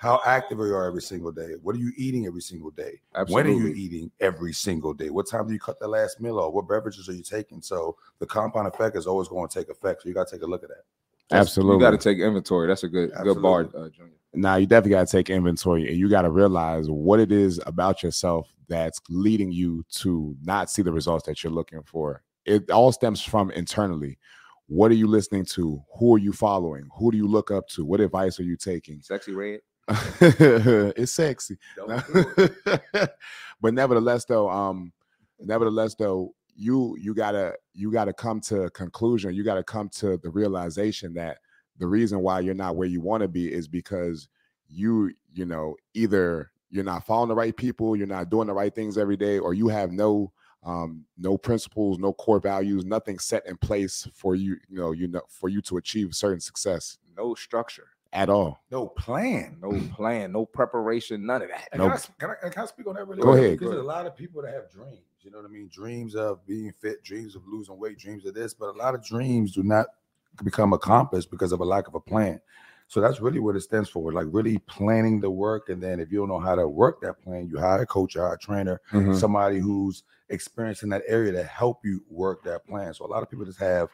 How 0.00 0.20
active 0.24 0.58
are 0.60 0.66
you 0.66 0.82
every 0.84 1.02
single 1.02 1.32
day? 1.32 1.52
What 1.62 1.74
are 1.74 1.78
you 1.78 1.92
eating 1.96 2.26
every 2.26 2.40
single 2.40 2.70
day? 2.70 3.00
When 3.28 3.46
are 3.46 3.50
you 3.50 3.68
eating 3.68 4.10
every 4.20 4.52
single 4.52 4.94
day? 4.94 5.10
What 5.10 5.28
time 5.28 5.46
do 5.46 5.52
you 5.52 5.58
cut 5.58 5.78
the 5.80 5.88
last 5.88 6.20
meal 6.20 6.38
off? 6.38 6.54
What 6.54 6.68
beverages 6.68 7.08
are 7.08 7.12
you 7.12 7.22
taking? 7.22 7.60
So 7.62 7.96
the 8.18 8.26
compound 8.26 8.68
effect 8.68 8.96
is 8.96 9.06
always 9.06 9.28
going 9.28 9.48
to 9.48 9.58
take 9.58 9.68
effect. 9.68 10.02
So 10.02 10.08
you 10.08 10.14
got 10.14 10.28
to 10.28 10.36
take 10.36 10.42
a 10.42 10.46
look 10.46 10.62
at 10.62 10.68
that. 10.70 10.84
That's- 11.30 11.48
Absolutely. 11.48 11.74
You 11.76 11.80
got 11.80 11.90
to 11.90 11.98
take 11.98 12.18
inventory. 12.18 12.68
That's 12.68 12.84
a 12.84 12.88
good 12.88 13.10
good 13.22 13.42
bar, 13.42 13.62
uh, 13.76 13.88
Junior. 13.88 14.12
now 14.32 14.56
you 14.56 14.66
definitely 14.66 14.90
got 14.90 15.06
to 15.08 15.12
take 15.12 15.28
inventory 15.28 15.88
and 15.88 15.96
you 15.96 16.08
got 16.08 16.22
to 16.22 16.30
realize 16.30 16.88
what 16.88 17.20
it 17.20 17.32
is 17.32 17.60
about 17.66 18.02
yourself 18.02 18.48
that's 18.68 19.00
leading 19.08 19.50
you 19.52 19.84
to 19.90 20.36
not 20.42 20.70
see 20.70 20.82
the 20.82 20.92
results 20.92 21.26
that 21.26 21.42
you're 21.42 21.52
looking 21.52 21.82
for 21.82 22.22
it 22.44 22.70
all 22.70 22.90
stems 22.92 23.22
from 23.22 23.50
internally 23.52 24.18
what 24.68 24.90
are 24.90 24.94
you 24.94 25.06
listening 25.06 25.44
to? 25.44 25.82
Who 25.98 26.14
are 26.14 26.18
you 26.18 26.32
following? 26.32 26.88
Who 26.98 27.10
do 27.10 27.16
you 27.16 27.26
look 27.26 27.50
up 27.50 27.68
to? 27.68 27.84
What 27.84 28.00
advice 28.00 28.40
are 28.40 28.44
you 28.44 28.56
taking? 28.56 29.00
Sexy 29.00 29.32
Redd. 29.32 29.60
it's 30.20 31.12
sexy. 31.12 31.56
Don't 31.76 32.04
do 32.12 32.48
it. 32.66 33.10
but 33.60 33.72
nevertheless 33.74 34.24
though 34.24 34.50
um 34.50 34.92
nevertheless 35.38 35.94
though 35.94 36.34
you 36.56 36.96
you 36.98 37.14
gotta 37.14 37.54
you 37.72 37.92
gotta 37.92 38.12
come 38.12 38.40
to 38.42 38.62
a 38.62 38.70
conclusion. 38.70 39.34
You 39.34 39.44
gotta 39.44 39.62
come 39.62 39.88
to 39.90 40.16
the 40.16 40.30
realization 40.30 41.14
that 41.14 41.38
the 41.78 41.86
reason 41.86 42.20
why 42.20 42.40
you're 42.40 42.54
not 42.54 42.76
where 42.76 42.88
you 42.88 43.00
want 43.00 43.22
to 43.22 43.28
be 43.28 43.52
is 43.52 43.68
because 43.68 44.28
you 44.68 45.12
you 45.32 45.44
know 45.44 45.76
either 45.94 46.50
you're 46.70 46.82
not 46.82 47.06
following 47.06 47.28
the 47.28 47.34
right 47.34 47.56
people 47.56 47.94
you're 47.94 48.06
not 48.06 48.30
doing 48.30 48.48
the 48.48 48.52
right 48.52 48.74
things 48.74 48.98
every 48.98 49.16
day 49.16 49.38
or 49.38 49.54
you 49.54 49.68
have 49.68 49.92
no 49.92 50.32
um 50.66 51.04
no 51.16 51.38
principles 51.38 51.98
no 51.98 52.12
core 52.12 52.40
values 52.40 52.84
nothing 52.84 53.18
set 53.18 53.46
in 53.46 53.56
place 53.56 54.06
for 54.12 54.34
you 54.34 54.56
you 54.68 54.76
know 54.76 54.90
you 54.92 55.06
know 55.06 55.22
for 55.28 55.48
you 55.48 55.62
to 55.62 55.76
achieve 55.78 56.14
certain 56.14 56.40
success 56.40 56.98
No 57.16 57.34
structure, 57.34 57.88
at 58.12 58.28
all 58.28 58.62
No 58.70 58.88
plan. 58.88 59.56
no 59.62 59.80
plan, 59.94 60.32
no 60.32 60.44
preparation, 60.44 61.24
none 61.24 61.42
of 61.42 61.48
that. 61.48 61.68
And 61.72 61.80
Nope. 61.80 61.88
can, 61.88 61.92
I, 61.92 61.94
s- 61.94 62.10
can, 62.18 62.30
I, 62.30 62.48
can 62.50 62.62
I 62.62 62.66
speak 62.66 62.86
on 62.88 62.94
that 62.96 63.06
really 63.06 63.22
Go 63.22 63.32
ahead, 63.32 63.52
Because 63.52 63.68
go 63.68 63.74
there's 63.74 63.84
a 63.84 63.88
lot 63.88 64.06
of 64.06 64.16
people 64.16 64.42
that 64.42 64.52
have 64.52 64.70
dreams. 64.70 65.00
You 65.22 65.30
know 65.30 65.38
what 65.38 65.46
I 65.46 65.50
mean? 65.50 65.68
Dreams 65.72 66.14
of 66.14 66.44
being 66.46 66.72
fit, 66.72 67.02
dreams 67.02 67.34
of 67.36 67.42
losing 67.46 67.78
weight, 67.78 67.98
dreams 67.98 68.24
of 68.26 68.34
this. 68.34 68.54
But 68.54 68.74
a 68.74 68.78
lot 68.78 68.94
of 68.94 69.04
dreams 69.04 69.52
do 69.52 69.62
not 69.62 69.86
become 70.44 70.72
accomplished 70.72 71.30
because 71.30 71.52
of 71.52 71.60
a 71.60 71.64
lack 71.64 71.88
of 71.88 71.94
a 71.94 72.00
plan. 72.00 72.40
So 72.88 73.00
that's 73.00 73.20
really 73.20 73.40
what 73.40 73.56
it 73.56 73.62
stands 73.62 73.88
for. 73.88 74.12
Like 74.12 74.26
really 74.30 74.58
planning 74.58 75.20
the 75.20 75.30
work. 75.30 75.68
And 75.68 75.82
then 75.82 75.98
if 76.00 76.12
you 76.12 76.18
don't 76.18 76.28
know 76.28 76.38
how 76.38 76.54
to 76.54 76.68
work 76.68 77.00
that 77.02 77.20
plan, 77.22 77.48
you 77.50 77.58
hire 77.58 77.82
a 77.82 77.86
coach, 77.86 78.14
you 78.14 78.20
hire 78.20 78.34
a 78.34 78.38
trainer, 78.38 78.80
Mhm. 78.92 79.18
somebody 79.18 79.58
who's 79.58 80.04
experienced 80.28 80.82
in 80.82 80.88
that 80.90 81.02
area 81.06 81.32
to 81.32 81.42
help 81.42 81.84
you 81.84 82.02
work 82.08 82.44
that 82.44 82.66
plan. 82.66 82.94
So 82.94 83.04
a 83.04 83.08
lot 83.08 83.22
of 83.22 83.30
people 83.30 83.44
just 83.44 83.58
have 83.58 83.88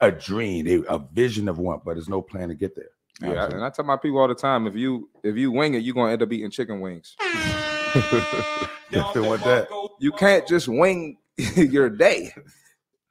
a 0.00 0.10
dream, 0.10 0.64
they, 0.64 0.82
a 0.88 0.98
vision 0.98 1.48
of 1.48 1.58
one, 1.58 1.80
but 1.84 1.94
there's 1.94 2.08
no 2.08 2.22
plan 2.22 2.48
to 2.48 2.54
get 2.54 2.74
there. 2.74 2.90
Yeah, 3.20 3.32
Absolutely. 3.32 3.54
and 3.56 3.64
I 3.64 3.70
tell 3.70 3.84
my 3.84 3.96
people 3.98 4.18
all 4.18 4.28
the 4.28 4.34
time: 4.34 4.66
if 4.66 4.74
you 4.74 5.10
if 5.22 5.36
you 5.36 5.52
wing 5.52 5.74
it, 5.74 5.82
you're 5.82 5.94
gonna 5.94 6.12
end 6.12 6.22
up 6.22 6.32
eating 6.32 6.50
chicken 6.50 6.80
wings. 6.80 7.16
Definitely 8.90 9.28
want 9.28 9.44
that. 9.44 9.68
You 9.98 10.12
can't 10.12 10.46
just 10.46 10.68
wing 10.68 11.18
your 11.56 11.90
day. 11.90 12.32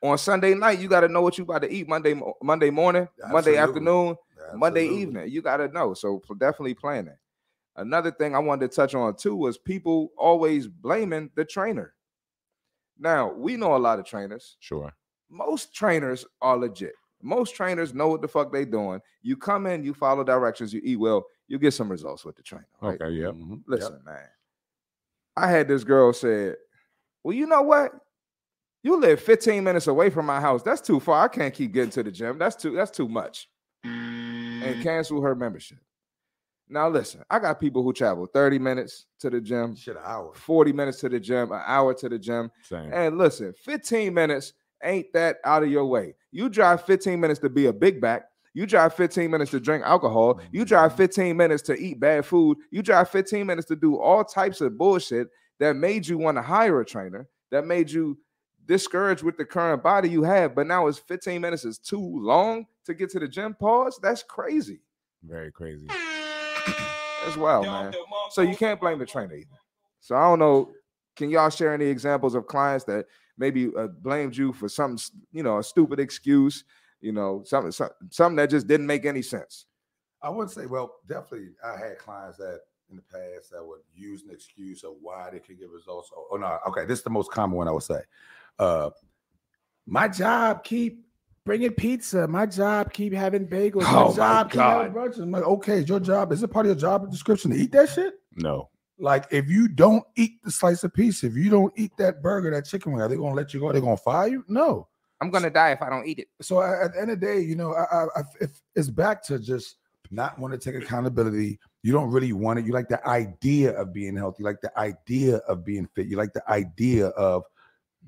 On 0.01 0.17
Sunday 0.17 0.53
night, 0.55 0.79
you 0.79 0.87
got 0.87 1.01
to 1.01 1.09
know 1.09 1.21
what 1.21 1.37
you 1.37 1.43
about 1.43 1.61
to 1.61 1.71
eat 1.71 1.87
Monday 1.87 2.13
mo- 2.13 2.33
Monday 2.41 2.69
morning, 2.69 3.07
Monday 3.29 3.57
Absolutely. 4.53 4.59
Monday 4.59 5.01
evening. 5.01 5.29
You 5.29 5.41
got 5.41 5.57
to 5.57 5.67
know. 5.69 5.93
So 5.93 6.21
definitely 6.39 6.73
planning. 6.73 7.17
Another 7.75 8.11
thing 8.11 8.35
I 8.35 8.39
wanted 8.39 8.69
to 8.69 8.75
touch 8.75 8.93
on 8.93 9.15
too 9.15 9.35
was 9.35 9.57
people 9.57 10.11
always 10.17 10.67
blaming 10.67 11.29
the 11.35 11.45
trainer. 11.45 11.93
Now 12.97 13.31
we 13.31 13.55
know 13.55 13.75
a 13.75 13.77
lot 13.77 13.99
of 13.99 14.05
trainers. 14.05 14.57
sure 14.59 14.91
Most 15.29 15.73
trainers 15.73 16.25
are 16.41 16.57
legit. 16.57 16.93
Most 17.21 17.55
trainers 17.55 17.93
know 17.93 18.07
what 18.07 18.21
the 18.21 18.27
fuck 18.27 18.51
they 18.51 18.65
doing. 18.65 19.01
You 19.21 19.37
come 19.37 19.65
in, 19.67 19.83
you 19.83 19.93
follow 19.93 20.23
directions, 20.23 20.73
you 20.73 20.81
eat 20.83 20.97
well, 20.97 21.25
you 21.47 21.59
get 21.59 21.73
some 21.73 21.89
results 21.89 22.25
with 22.25 22.35
the 22.35 22.43
trainer. 22.43 22.67
Right? 22.81 23.01
okay 23.01 23.11
yep 23.11 23.33
Mhm. 23.33 23.49
Yep. 23.51 23.59
Listen, 23.67 24.01
man. 24.05 24.27
I 25.37 25.49
had 25.49 25.67
this 25.69 25.85
girl 25.85 26.11
said, 26.11 26.57
"Well, 27.23 27.33
you 27.33 27.45
know 27.45 27.61
what? 27.61 27.93
You 28.83 28.99
live 28.99 29.21
15 29.21 29.63
minutes 29.63 29.87
away 29.87 30.09
from 30.09 30.25
my 30.25 30.41
house. 30.41 30.63
That's 30.63 30.81
too 30.81 30.99
far. 30.99 31.23
I 31.23 31.27
can't 31.29 31.53
keep 31.53 31.71
getting 31.71 31.91
to 31.91 32.03
the 32.03 32.11
gym. 32.11 32.37
That's 32.37 32.55
too 32.57 32.71
that's 32.71 32.91
too 32.91 33.07
much." 33.07 33.49
And 34.63 34.75
mm-hmm. 34.75 34.83
cancel 34.83 35.21
her 35.21 35.35
membership. 35.35 35.77
Now 36.69 36.87
listen, 36.87 37.23
I 37.29 37.39
got 37.39 37.59
people 37.59 37.81
who 37.81 37.93
travel 37.93 38.27
30 38.27 38.59
minutes 38.59 39.07
to 39.19 39.29
the 39.29 39.41
gym, 39.41 39.75
Shit, 39.75 39.95
an 39.95 40.03
hour. 40.05 40.31
40 40.35 40.71
minutes 40.71 40.99
to 40.99 41.09
the 41.09 41.19
gym, 41.19 41.51
an 41.51 41.61
hour 41.65 41.93
to 41.95 42.07
the 42.07 42.19
gym. 42.19 42.51
same 42.61 42.93
And 42.93 43.17
listen, 43.17 43.53
15 43.53 44.13
minutes 44.13 44.53
ain't 44.83 45.11
that 45.13 45.37
out 45.45 45.63
of 45.63 45.71
your 45.71 45.85
way. 45.85 46.13
You 46.31 46.47
drive 46.47 46.85
15 46.85 47.19
minutes 47.19 47.39
to 47.39 47.49
be 47.49 47.65
a 47.65 47.73
big 47.73 47.99
back. 47.99 48.25
You 48.53 48.67
drive 48.67 48.93
15 48.93 49.31
minutes 49.31 49.51
to 49.51 49.59
drink 49.59 49.83
alcohol. 49.83 50.41
You 50.51 50.63
drive 50.63 50.91
mm-hmm. 50.91 50.97
15 50.97 51.37
minutes 51.37 51.63
to 51.63 51.75
eat 51.75 51.99
bad 51.99 52.25
food. 52.25 52.57
You 52.71 52.83
drive 52.83 53.09
15 53.09 53.47
minutes 53.47 53.67
to 53.69 53.75
do 53.75 53.97
all 53.97 54.23
types 54.23 54.61
of 54.61 54.77
bullshit 54.77 55.27
that 55.59 55.75
made 55.75 56.07
you 56.07 56.17
want 56.17 56.37
to 56.37 56.41
hire 56.41 56.79
a 56.79 56.85
trainer, 56.85 57.27
that 57.51 57.65
made 57.65 57.89
you 57.89 58.17
discouraged 58.69 59.23
with 59.23 59.35
the 59.35 59.43
current 59.43 59.81
body 59.81 60.07
you 60.07 60.23
have. 60.23 60.55
But 60.55 60.67
now 60.67 60.87
it's 60.87 60.99
15 60.99 61.41
minutes 61.41 61.65
is 61.65 61.79
too 61.79 61.99
long 61.99 62.67
to 62.85 62.93
get 62.93 63.09
to 63.09 63.19
the 63.19 63.27
gym. 63.27 63.55
Pause. 63.55 63.99
That's 64.01 64.23
crazy. 64.23 64.79
very 65.23 65.51
crazy 65.51 65.87
That's 67.25 67.35
wild, 67.35 67.65
man. 67.65 67.93
So 68.29 68.43
you 68.43 68.55
can't 68.55 68.79
blame 68.79 68.99
the 68.99 69.05
trainer 69.05 69.35
either. 69.35 69.57
So 69.99 70.15
I 70.15 70.21
don't 70.21 70.39
know. 70.39 70.71
Can 71.15 71.29
y'all 71.29 71.49
share 71.49 71.73
any 71.73 71.85
examples 71.85 72.35
of 72.35 72.45
clients 72.47 72.85
that 72.85 73.07
maybe 73.37 73.71
uh, 73.75 73.87
blamed 73.87 74.37
you 74.37 74.53
for 74.53 74.69
some, 74.69 74.97
you 75.33 75.43
know, 75.43 75.57
a 75.57 75.63
stupid 75.63 75.99
excuse, 75.99 76.63
you 77.01 77.11
know, 77.11 77.43
something, 77.45 77.73
some- 77.73 77.89
something 78.09 78.37
that 78.37 78.49
just 78.49 78.67
didn't 78.67 78.87
make 78.87 79.05
any 79.05 79.21
sense? 79.21 79.65
I 80.21 80.29
would 80.29 80.49
say, 80.49 80.65
well, 80.65 80.95
definitely, 81.07 81.49
I 81.63 81.75
had 81.77 81.97
clients 81.97 82.37
that 82.37 82.61
in 82.89 82.95
the 82.95 83.01
past 83.01 83.51
that 83.51 83.65
would 83.65 83.81
use 83.93 84.23
an 84.23 84.31
excuse 84.31 84.83
of 84.83 84.93
why 85.01 85.29
they 85.31 85.39
could 85.39 85.59
get 85.59 85.69
results. 85.69 86.09
Oh, 86.15 86.27
oh, 86.31 86.37
no, 86.37 86.59
okay, 86.67 86.85
this 86.85 86.99
is 86.99 87.03
the 87.03 87.09
most 87.09 87.31
common 87.31 87.57
one 87.57 87.67
I 87.67 87.71
would 87.71 87.83
say. 87.83 88.01
Uh, 88.59 88.89
my 89.87 90.07
job 90.07 90.63
keep 90.63 91.05
bringing 91.45 91.71
pizza. 91.71 92.27
My 92.27 92.45
job 92.45 92.93
keep 92.93 93.13
having 93.13 93.47
bagels. 93.47 93.85
Oh, 93.87 93.93
my 93.93 94.09
my 94.09 94.15
job 94.15 94.51
keep 94.51 94.61
having 94.61 94.93
God. 94.93 95.11
brunches. 95.13 95.21
I'm 95.23 95.31
like, 95.31 95.43
okay, 95.43 95.79
it's 95.79 95.89
your 95.89 95.99
job. 95.99 96.31
Is 96.31 96.43
it 96.43 96.49
part 96.49 96.65
of 96.65 96.69
your 96.71 96.79
job 96.79 97.09
description 97.09 97.51
to 97.51 97.57
eat 97.57 97.71
that 97.71 97.89
shit? 97.89 98.13
no 98.35 98.69
Like, 98.99 99.25
if 99.31 99.49
you 99.49 99.67
don't 99.67 100.03
eat 100.15 100.43
the 100.43 100.51
slice 100.51 100.83
of 100.83 100.93
pizza, 100.93 101.25
if 101.27 101.35
you 101.35 101.49
don't 101.49 101.73
eat 101.77 101.91
that 101.97 102.21
burger, 102.21 102.51
that 102.51 102.65
chicken 102.65 102.91
wing, 102.91 103.01
are 103.01 103.07
they 103.07 103.15
gonna 103.15 103.33
let 103.33 103.53
you 103.53 103.59
go? 103.59 103.71
They're 103.71 103.81
gonna 103.81 103.97
fire 103.97 104.27
you? 104.27 104.43
No. 104.47 104.87
I'm 105.21 105.31
gonna 105.31 105.49
die 105.49 105.71
if 105.71 105.81
I 105.81 105.89
don't 105.89 106.05
eat 106.07 106.19
it. 106.19 106.27
so 106.41 106.61
a- 106.61 106.83
at 106.85 106.93
the 106.93 107.01
end 107.01 107.11
of 107.11 107.19
the 107.19 107.25
day, 107.25 107.39
you 107.41 107.55
know, 107.55 107.73
I, 107.73 107.83
I, 107.83 108.03
I 108.17 108.21
if 108.41 108.61
it's 108.75 108.89
back 108.89 109.23
to 109.25 109.39
just 109.39 109.75
not 110.11 110.37
want 110.39 110.53
to 110.53 110.57
take 110.57 110.81
accountability. 110.81 111.59
You 111.83 111.93
don't 111.93 112.09
really 112.09 112.33
want 112.33 112.59
it. 112.59 112.65
You 112.65 112.73
like 112.73 112.89
the 112.89 113.05
idea 113.07 113.71
of 113.79 113.93
being 113.93 114.15
healthy. 114.15 114.37
You 114.39 114.45
like 114.45 114.59
the 114.61 114.77
idea 114.77 115.37
of 115.47 115.63
being 115.63 115.87
fit. 115.95 116.07
You 116.07 116.17
like 116.17 116.33
the 116.33 116.43
idea 116.49 117.07
of 117.09 117.43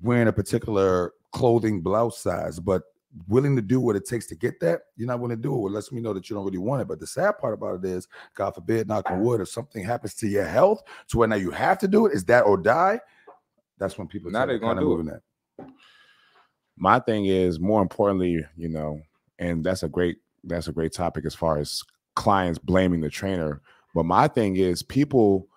wearing 0.02 0.28
a 0.28 0.34
particular 0.34 1.14
clothing 1.32 1.82
blouse 1.82 2.20
size, 2.20 2.60
but 2.60 2.84
willing 3.28 3.56
to 3.56 3.62
do 3.62 3.80
what 3.80 3.96
it 3.96 4.06
takes 4.06 4.26
to 4.28 4.36
get 4.36 4.60
that. 4.62 4.82
You're 4.96 5.08
not 5.08 5.20
willing 5.20 5.38
to 5.38 5.42
do 5.42 5.54
it. 5.54 5.58
Well, 5.60 5.72
lets 5.74 5.92
me 5.92 6.02
know 6.02 6.14
that 6.14 6.30
you 6.30 6.36
don't 6.36 6.46
really 6.46 6.58
want 6.58 6.82
it. 6.82 6.88
But 6.88 7.00
the 7.00 7.08
sad 7.08 7.38
part 7.40 7.54
about 7.54 7.84
it 7.84 7.86
is, 7.86 8.08
God 8.36 8.56
forbid, 8.56 8.88
knock 8.88 9.10
on 9.12 9.22
wood, 9.22 9.42
if 9.42 9.50
something 9.50 9.84
happens 9.84 10.14
to 10.16 10.28
your 10.28 10.46
health 10.46 10.82
to 11.10 11.18
where 11.18 11.28
now 11.28 11.36
you 11.36 11.52
have 11.52 11.78
to 11.80 11.88
do 11.88 12.06
it, 12.06 12.14
is 12.14 12.24
that 12.26 12.46
or 12.46 12.58
die. 12.58 13.00
That's 13.78 13.98
when 13.98 14.08
people 14.08 14.32
Now 14.32 14.46
they 14.46 14.54
me 14.54 14.60
gonna 14.60 14.76
kind 14.76 14.80
of 14.80 14.84
do 14.84 14.94
it. 14.94 14.98
moving 14.98 15.06
that. 15.08 15.22
my 16.78 17.00
thing 17.00 17.26
is 17.26 17.60
more 17.60 17.82
importantly, 17.82 18.46
you 18.56 18.70
know, 18.70 19.02
and 19.40 19.64
that's 19.64 19.84
a 19.84 19.90
great 19.90 20.18
that's 20.44 20.68
a 20.68 20.72
great 20.72 20.94
topic 20.94 21.26
as 21.26 21.36
far 21.36 21.58
as 21.58 21.84
clients 22.16 22.60
blaming 22.60 23.02
the 23.02 23.10
trainer. 23.10 23.62
But 23.94 24.06
my 24.06 24.28
thing 24.28 24.56
is 24.56 24.82
people 24.84 25.48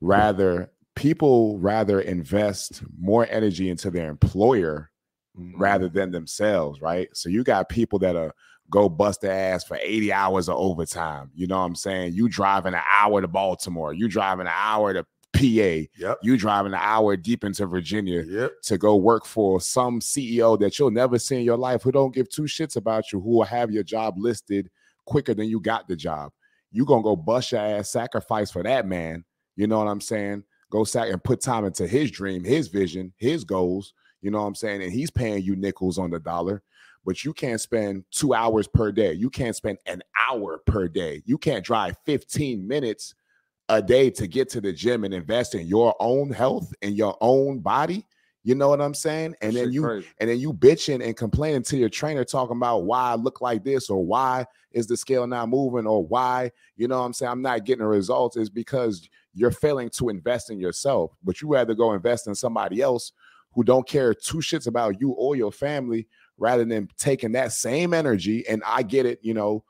rather 0.00 0.70
people 1.00 1.58
rather 1.58 2.00
invest 2.00 2.82
more 2.98 3.26
energy 3.30 3.70
into 3.70 3.90
their 3.90 4.08
employer 4.10 4.90
Mm-hmm. 5.38 5.62
rather 5.62 5.88
than 5.88 6.10
themselves, 6.10 6.82
right? 6.82 7.08
So 7.14 7.28
you 7.28 7.44
got 7.44 7.68
people 7.68 8.00
that 8.00 8.16
are 8.16 8.34
go 8.68 8.88
bust 8.88 9.20
their 9.20 9.30
ass 9.54 9.62
for 9.62 9.78
80 9.80 10.12
hours 10.12 10.48
of 10.48 10.56
overtime. 10.56 11.30
You 11.36 11.46
know 11.46 11.56
what 11.56 11.66
I'm 11.66 11.76
saying? 11.76 12.14
You 12.14 12.28
driving 12.28 12.74
an 12.74 12.80
hour 13.00 13.20
to 13.20 13.28
Baltimore, 13.28 13.92
you 13.94 14.08
driving 14.08 14.48
an 14.48 14.52
hour 14.54 14.92
to 14.92 15.04
PA, 15.32 15.88
Yep. 15.96 16.18
you 16.24 16.36
driving 16.36 16.72
an 16.72 16.80
hour 16.82 17.16
deep 17.16 17.44
into 17.44 17.64
Virginia 17.66 18.22
Yep. 18.26 18.52
to 18.64 18.76
go 18.76 18.96
work 18.96 19.24
for 19.24 19.60
some 19.60 20.00
CEO 20.00 20.58
that 20.58 20.78
you'll 20.80 20.90
never 20.90 21.16
see 21.16 21.36
in 21.36 21.44
your 21.44 21.56
life 21.56 21.84
who 21.84 21.92
don't 21.92 22.12
give 22.12 22.28
two 22.28 22.42
shits 22.42 22.74
about 22.74 23.12
you, 23.12 23.20
who 23.20 23.30
will 23.36 23.44
have 23.44 23.70
your 23.70 23.84
job 23.84 24.14
listed 24.18 24.68
quicker 25.06 25.32
than 25.32 25.48
you 25.48 25.60
got 25.60 25.86
the 25.86 25.94
job. 25.94 26.32
You 26.72 26.84
gonna 26.84 27.04
go 27.04 27.14
bust 27.14 27.52
your 27.52 27.60
ass, 27.60 27.92
sacrifice 27.92 28.50
for 28.50 28.64
that 28.64 28.84
man. 28.84 29.24
You 29.54 29.68
know 29.68 29.78
what 29.78 29.88
I'm 29.88 30.00
saying? 30.00 30.42
Go 30.70 30.84
sack 30.84 31.10
and 31.10 31.22
put 31.22 31.40
time 31.40 31.64
into 31.64 31.86
his 31.86 32.10
dream, 32.10 32.44
his 32.44 32.68
vision, 32.68 33.12
his 33.16 33.44
goals. 33.44 33.92
You 34.22 34.30
know 34.30 34.40
what 34.40 34.46
I'm 34.46 34.54
saying? 34.54 34.82
And 34.82 34.92
he's 34.92 35.10
paying 35.10 35.42
you 35.42 35.56
nickels 35.56 35.98
on 35.98 36.10
the 36.10 36.20
dollar, 36.20 36.62
but 37.04 37.24
you 37.24 37.32
can't 37.32 37.60
spend 37.60 38.04
two 38.10 38.34
hours 38.34 38.68
per 38.68 38.92
day. 38.92 39.12
You 39.12 39.30
can't 39.30 39.56
spend 39.56 39.78
an 39.86 40.02
hour 40.28 40.58
per 40.66 40.88
day. 40.88 41.22
You 41.24 41.38
can't 41.38 41.64
drive 41.64 41.96
15 42.04 42.66
minutes 42.66 43.14
a 43.68 43.80
day 43.80 44.10
to 44.10 44.26
get 44.26 44.48
to 44.50 44.60
the 44.60 44.72
gym 44.72 45.04
and 45.04 45.14
invest 45.14 45.54
in 45.54 45.66
your 45.66 45.94
own 46.00 46.30
health 46.30 46.72
and 46.82 46.96
your 46.96 47.16
own 47.20 47.60
body. 47.60 48.06
You 48.42 48.54
know 48.54 48.68
what 48.68 48.80
I'm 48.80 48.94
saying? 48.94 49.34
And 49.42 49.54
then 49.54 49.70
you 49.72 49.82
crazy. 49.82 50.06
and 50.18 50.30
then 50.30 50.38
you 50.38 50.52
bitching 50.52 51.04
and 51.04 51.16
complaining 51.16 51.62
to 51.64 51.76
your 51.76 51.90
trainer 51.90 52.24
talking 52.24 52.56
about 52.56 52.84
why 52.84 53.12
I 53.12 53.14
look 53.14 53.40
like 53.40 53.64
this 53.64 53.90
or 53.90 54.04
why 54.04 54.46
is 54.72 54.86
the 54.86 54.96
scale 54.96 55.26
not 55.26 55.48
moving 55.48 55.86
or 55.86 56.04
why, 56.04 56.50
you 56.76 56.88
know 56.88 56.98
what 56.98 57.06
I'm 57.06 57.12
saying, 57.12 57.30
I'm 57.30 57.42
not 57.42 57.64
getting 57.64 57.82
the 57.82 57.88
results 57.88 58.36
is 58.36 58.48
because 58.48 59.08
you're 59.34 59.50
failing 59.50 59.90
to 59.90 60.08
invest 60.08 60.50
in 60.50 60.58
yourself. 60.58 61.12
But 61.22 61.40
you 61.40 61.48
rather 61.48 61.74
go 61.74 61.92
invest 61.92 62.26
in 62.26 62.34
somebody 62.34 62.80
else 62.80 63.12
who 63.52 63.64
don't 63.64 63.86
care 63.86 64.14
two 64.14 64.38
shits 64.38 64.66
about 64.66 65.00
you 65.00 65.10
or 65.10 65.36
your 65.36 65.52
family 65.52 66.06
rather 66.38 66.64
than 66.64 66.88
taking 66.96 67.32
that 67.32 67.52
same 67.52 67.92
energy. 67.92 68.46
And 68.48 68.62
I 68.66 68.82
get 68.82 69.06
it, 69.06 69.18
you 69.22 69.34
know, 69.34 69.64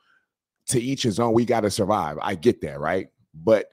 to 0.69 0.81
each 0.81 1.03
his 1.03 1.19
own, 1.19 1.33
we 1.33 1.45
got 1.45 1.61
to 1.61 1.71
survive. 1.71 2.19
I 2.21 2.35
get 2.35 2.61
that, 2.63 2.79
right? 2.79 3.09
But 3.35 3.67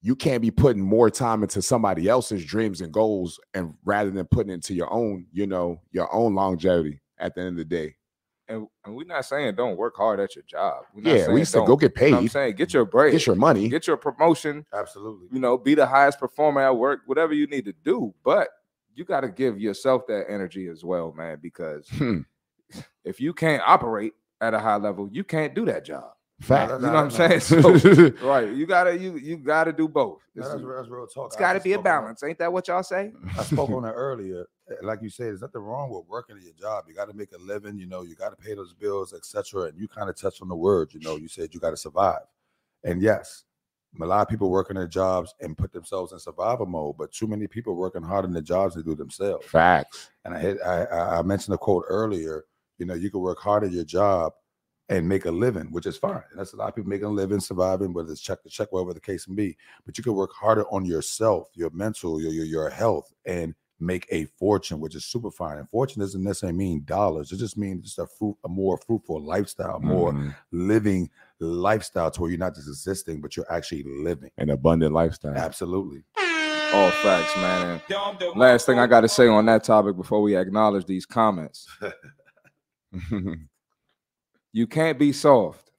you 0.00 0.16
can't 0.16 0.42
be 0.42 0.50
putting 0.50 0.82
more 0.82 1.10
time 1.10 1.42
into 1.42 1.62
somebody 1.62 2.08
else's 2.08 2.44
dreams 2.44 2.80
and 2.80 2.92
goals 2.92 3.38
and 3.54 3.74
rather 3.84 4.10
than 4.10 4.26
putting 4.26 4.52
into 4.52 4.74
your 4.74 4.92
own, 4.92 5.26
you 5.32 5.46
know, 5.46 5.80
your 5.92 6.12
own 6.12 6.34
longevity 6.34 7.00
at 7.18 7.34
the 7.34 7.42
end 7.42 7.50
of 7.50 7.56
the 7.56 7.64
day. 7.64 7.94
And, 8.52 8.66
and 8.84 8.94
we're 8.96 9.06
not 9.06 9.24
saying 9.24 9.54
don't 9.54 9.76
work 9.76 9.96
hard 9.96 10.20
at 10.20 10.36
your 10.36 10.44
job. 10.44 10.84
We're 10.94 11.02
not 11.02 11.14
Yeah, 11.16 11.24
saying 11.24 11.34
we 11.34 11.44
said 11.44 11.58
don't. 11.58 11.66
go 11.66 11.76
get 11.76 11.94
paid. 11.94 12.06
You 12.06 12.10
know 12.12 12.16
what 12.18 12.22
I'm 12.24 12.28
saying 12.28 12.56
get 12.56 12.74
your 12.74 12.84
break, 12.84 13.12
get 13.12 13.26
your 13.26 13.36
money. 13.36 13.68
get 13.68 13.86
your 13.86 13.96
promotion. 13.96 14.66
Absolutely. 14.74 15.28
You 15.32 15.40
know, 15.40 15.56
be 15.56 15.74
the 15.74 15.86
highest 15.86 16.18
performer 16.20 16.60
at 16.60 16.76
work, 16.76 17.00
whatever 17.06 17.32
you 17.32 17.46
need 17.46 17.64
to 17.64 17.72
do. 17.84 18.14
But 18.24 18.48
you 18.94 19.04
got 19.04 19.20
to 19.20 19.28
give 19.30 19.58
yourself 19.58 20.06
that 20.08 20.26
energy 20.28 20.66
as 20.68 20.84
well, 20.84 21.12
man. 21.16 21.38
Because 21.40 21.88
Hmm, 21.88 22.20
if 23.04 23.20
you 23.20 23.32
can't 23.32 23.62
operate 23.66 24.12
at 24.40 24.54
a 24.54 24.58
high 24.58 24.76
level, 24.76 25.08
you 25.10 25.24
can't 25.24 25.54
do 25.54 25.64
that 25.66 25.84
job. 25.84 26.12
Fact. 26.42 26.72
You 26.72 26.78
know 26.78 26.92
what 26.92 26.96
I'm 26.98 27.08
Nah, 27.08 27.28
nah, 27.28 27.38
saying? 27.38 27.40
So, 27.40 28.12
right, 28.26 28.50
you 28.52 28.66
gotta 28.66 28.98
you 28.98 29.16
you 29.16 29.36
gotta 29.36 29.72
do 29.72 29.88
both. 29.88 30.20
No, 30.34 30.42
It's, 30.42 30.50
that's, 30.50 30.62
real- 30.62 30.76
that's 30.76 30.88
real 30.88 31.06
talk. 31.06 31.26
it's 31.28 31.36
I 31.36 31.40
got 31.40 31.52
to 31.54 31.60
be 31.60 31.70
a 31.72 31.74
spoke 31.74 31.78
on- 31.78 31.84
balance, 31.84 32.22
ain't 32.22 32.38
that 32.38 32.52
what 32.52 32.68
y'all 32.68 32.82
say? 32.82 33.12
I 33.38 33.42
spoke 33.44 33.70
on 33.70 33.84
it 33.84 33.92
earlier. 33.92 34.46
Like 34.82 35.02
you 35.02 35.10
said, 35.10 35.26
there's 35.26 35.42
nothing 35.42 35.60
wrong 35.60 35.90
with 35.90 36.04
working 36.08 36.36
at 36.36 36.42
your 36.42 36.54
job. 36.54 36.84
You 36.88 36.94
got 36.94 37.08
to 37.08 37.14
make 37.14 37.32
a 37.32 37.38
living. 37.38 37.76
You 37.78 37.86
know, 37.86 38.02
you 38.02 38.14
got 38.14 38.30
to 38.30 38.36
pay 38.36 38.54
those 38.54 38.72
bills, 38.72 39.12
etc. 39.12 39.64
And 39.64 39.78
you 39.78 39.86
kind 39.88 40.08
of 40.08 40.16
touched 40.16 40.40
on 40.40 40.48
the 40.48 40.56
word, 40.56 40.92
You 40.94 41.00
know, 41.00 41.16
you 41.16 41.28
said 41.28 41.52
you 41.52 41.60
got 41.60 41.70
to 41.70 41.76
survive. 41.76 42.20
And 42.82 43.02
yes, 43.02 43.44
a 44.00 44.06
lot 44.06 44.22
of 44.22 44.28
people 44.28 44.50
working 44.50 44.76
their 44.76 44.88
jobs 44.88 45.34
and 45.40 45.56
put 45.58 45.72
themselves 45.72 46.12
in 46.12 46.18
survival 46.18 46.64
mode. 46.66 46.96
But 46.98 47.12
too 47.12 47.26
many 47.26 47.46
people 47.46 47.76
working 47.76 48.02
hard 48.02 48.24
in 48.24 48.32
the 48.32 48.40
jobs 48.40 48.74
to 48.74 48.82
do 48.82 48.94
themselves. 48.94 49.44
Facts. 49.46 50.08
And 50.24 50.32
I 50.34 50.38
hit, 50.40 50.58
I, 50.64 50.84
I 50.84 51.18
I 51.18 51.22
mentioned 51.22 51.54
a 51.54 51.58
quote 51.58 51.84
earlier. 51.86 52.44
You 52.78 52.86
know, 52.86 52.94
you 52.94 53.10
can 53.10 53.20
work 53.20 53.38
hard 53.38 53.64
at 53.64 53.70
your 53.72 53.84
job 53.84 54.32
and 54.92 55.08
make 55.08 55.24
a 55.24 55.30
living, 55.30 55.68
which 55.72 55.86
is 55.86 55.96
fine. 55.96 56.22
And 56.30 56.38
that's 56.38 56.52
a 56.52 56.56
lot 56.56 56.68
of 56.68 56.74
people 56.76 56.90
making 56.90 57.06
a 57.06 57.10
living, 57.10 57.40
surviving, 57.40 57.94
whether 57.94 58.12
it's 58.12 58.20
check 58.20 58.42
to 58.42 58.50
check, 58.50 58.70
whatever 58.72 58.92
the 58.92 59.00
case 59.00 59.26
may 59.26 59.34
be. 59.34 59.56
But 59.86 59.96
you 59.96 60.04
can 60.04 60.14
work 60.14 60.32
harder 60.38 60.64
on 60.70 60.84
yourself, 60.84 61.48
your 61.54 61.70
mental, 61.70 62.20
your 62.20 62.32
your, 62.32 62.44
your 62.44 62.70
health, 62.70 63.12
and 63.24 63.54
make 63.80 64.06
a 64.12 64.26
fortune, 64.38 64.78
which 64.80 64.94
is 64.94 65.04
super 65.04 65.30
fine. 65.30 65.58
And 65.58 65.68
fortune 65.68 66.00
doesn't 66.00 66.22
necessarily 66.22 66.56
mean 66.56 66.84
dollars. 66.84 67.32
It 67.32 67.38
just 67.38 67.56
means 67.56 67.84
just 67.84 67.98
a 67.98 68.06
fruit, 68.06 68.36
a 68.44 68.48
more 68.48 68.76
fruitful 68.76 69.20
lifestyle, 69.20 69.80
more 69.80 70.12
Mhm. 70.12 70.34
living 70.52 71.10
lifestyle 71.40 72.10
to 72.12 72.20
where 72.20 72.30
you're 72.30 72.38
not 72.38 72.54
just 72.54 72.68
existing, 72.68 73.20
but 73.20 73.36
you're 73.36 73.50
actually 73.50 73.82
living. 73.84 74.30
An 74.38 74.50
abundant 74.50 74.92
lifestyle. 74.92 75.34
Absolutely. 75.34 76.04
All 76.74 76.90
facts, 76.90 77.34
man. 77.36 77.80
And 77.90 78.36
last 78.36 78.66
thing 78.66 78.78
I 78.78 78.86
got 78.86 79.00
to 79.00 79.08
say 79.08 79.26
on 79.26 79.46
that 79.46 79.64
topic 79.64 79.96
before 79.96 80.22
we 80.22 80.36
acknowledge 80.36 80.84
these 80.86 81.04
comments: 81.06 81.66
you 84.52 84.66
can't 84.66 84.98
be 84.98 85.12
soft 85.12 85.70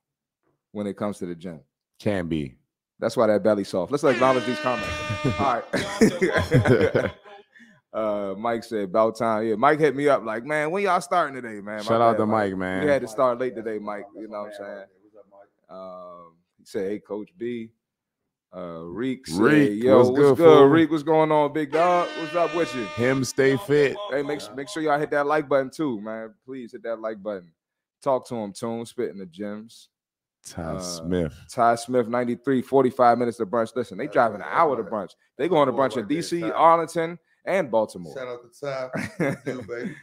when 0.71 0.87
it 0.87 0.97
comes 0.97 1.19
to 1.19 1.25
the 1.25 1.35
gym. 1.35 1.61
Can 1.99 2.27
be. 2.27 2.57
That's 2.99 3.17
why 3.17 3.27
that 3.27 3.43
belly 3.43 3.63
soft. 3.63 3.91
Let's 3.91 4.03
acknowledge 4.03 4.45
these 4.45 4.59
comments. 4.59 4.89
All 5.39 5.61
right. 5.61 7.11
uh, 7.93 8.35
Mike 8.37 8.63
said 8.63 8.85
about 8.85 9.17
time. 9.17 9.45
Yeah, 9.47 9.55
Mike 9.55 9.79
hit 9.79 9.95
me 9.95 10.07
up 10.07 10.23
like, 10.23 10.45
man, 10.45 10.71
when 10.71 10.83
y'all 10.83 11.01
starting 11.01 11.35
today, 11.35 11.61
man? 11.61 11.77
My 11.77 11.81
Shout 11.83 12.01
out 12.01 12.13
bad, 12.13 12.17
to 12.19 12.25
Mike, 12.25 12.55
man. 12.55 12.83
We 12.83 12.89
had 12.89 13.01
to 13.01 13.07
start 13.07 13.39
late 13.39 13.55
today, 13.55 13.77
Mike. 13.79 14.05
You 14.15 14.27
know 14.27 14.43
what 14.43 14.47
I'm 14.47 14.53
saying? 14.53 14.85
Um, 15.69 16.35
he 16.59 16.65
said, 16.65 16.91
"Hey, 16.91 16.99
Coach 16.99 17.29
B." 17.37 17.71
Uh, 18.55 18.83
Reek, 18.83 19.25
said, 19.25 19.39
Reek, 19.39 19.83
yo, 19.83 19.97
what's 19.97 20.09
what's, 20.09 20.19
good, 20.19 20.37
good? 20.37 20.65
Reek, 20.65 20.91
what's 20.91 21.01
going 21.01 21.31
on, 21.31 21.51
big 21.51 21.71
dog? 21.71 22.07
What's 22.19 22.35
up 22.35 22.53
with 22.55 22.73
you? 22.75 22.85
Him 22.85 23.23
stay 23.23 23.57
fit. 23.57 23.97
Hey, 24.11 24.21
make 24.21 24.41
make 24.55 24.69
sure 24.69 24.83
y'all 24.83 24.99
hit 24.99 25.09
that 25.09 25.25
like 25.25 25.49
button 25.49 25.71
too, 25.71 25.99
man. 25.99 26.35
Please 26.45 26.71
hit 26.71 26.83
that 26.83 26.99
like 26.99 27.21
button. 27.21 27.51
Talk 28.03 28.27
to 28.27 28.35
him, 28.35 28.51
Tune, 28.53 28.85
spitting 28.85 29.17
the 29.17 29.25
gems. 29.25 29.89
Ty 30.45 30.61
Uh, 30.63 30.79
Smith. 30.79 31.33
Ty 31.49 31.75
Smith, 31.75 32.07
93, 32.09 32.61
45 32.61 33.17
minutes 33.17 33.37
to 33.37 33.45
brunch. 33.45 33.73
Listen, 33.75 33.97
they 33.97 34.05
That's 34.07 34.13
driving 34.13 34.41
an 34.41 34.47
hour 34.49 34.75
to 34.75 34.83
brunch. 34.83 35.11
They 35.37 35.47
going 35.47 35.67
to 35.67 35.71
That's 35.75 35.95
brunch 35.95 35.99
in 35.99 36.07
DC, 36.07 36.51
Arlington, 36.53 37.17
and 37.45 37.71
Baltimore. 37.71 38.13
Shout 38.13 38.27
out 38.27 38.41
to 38.51 38.59
Ty, 38.59 39.35
you, 39.45 39.61
baby. 39.67 39.95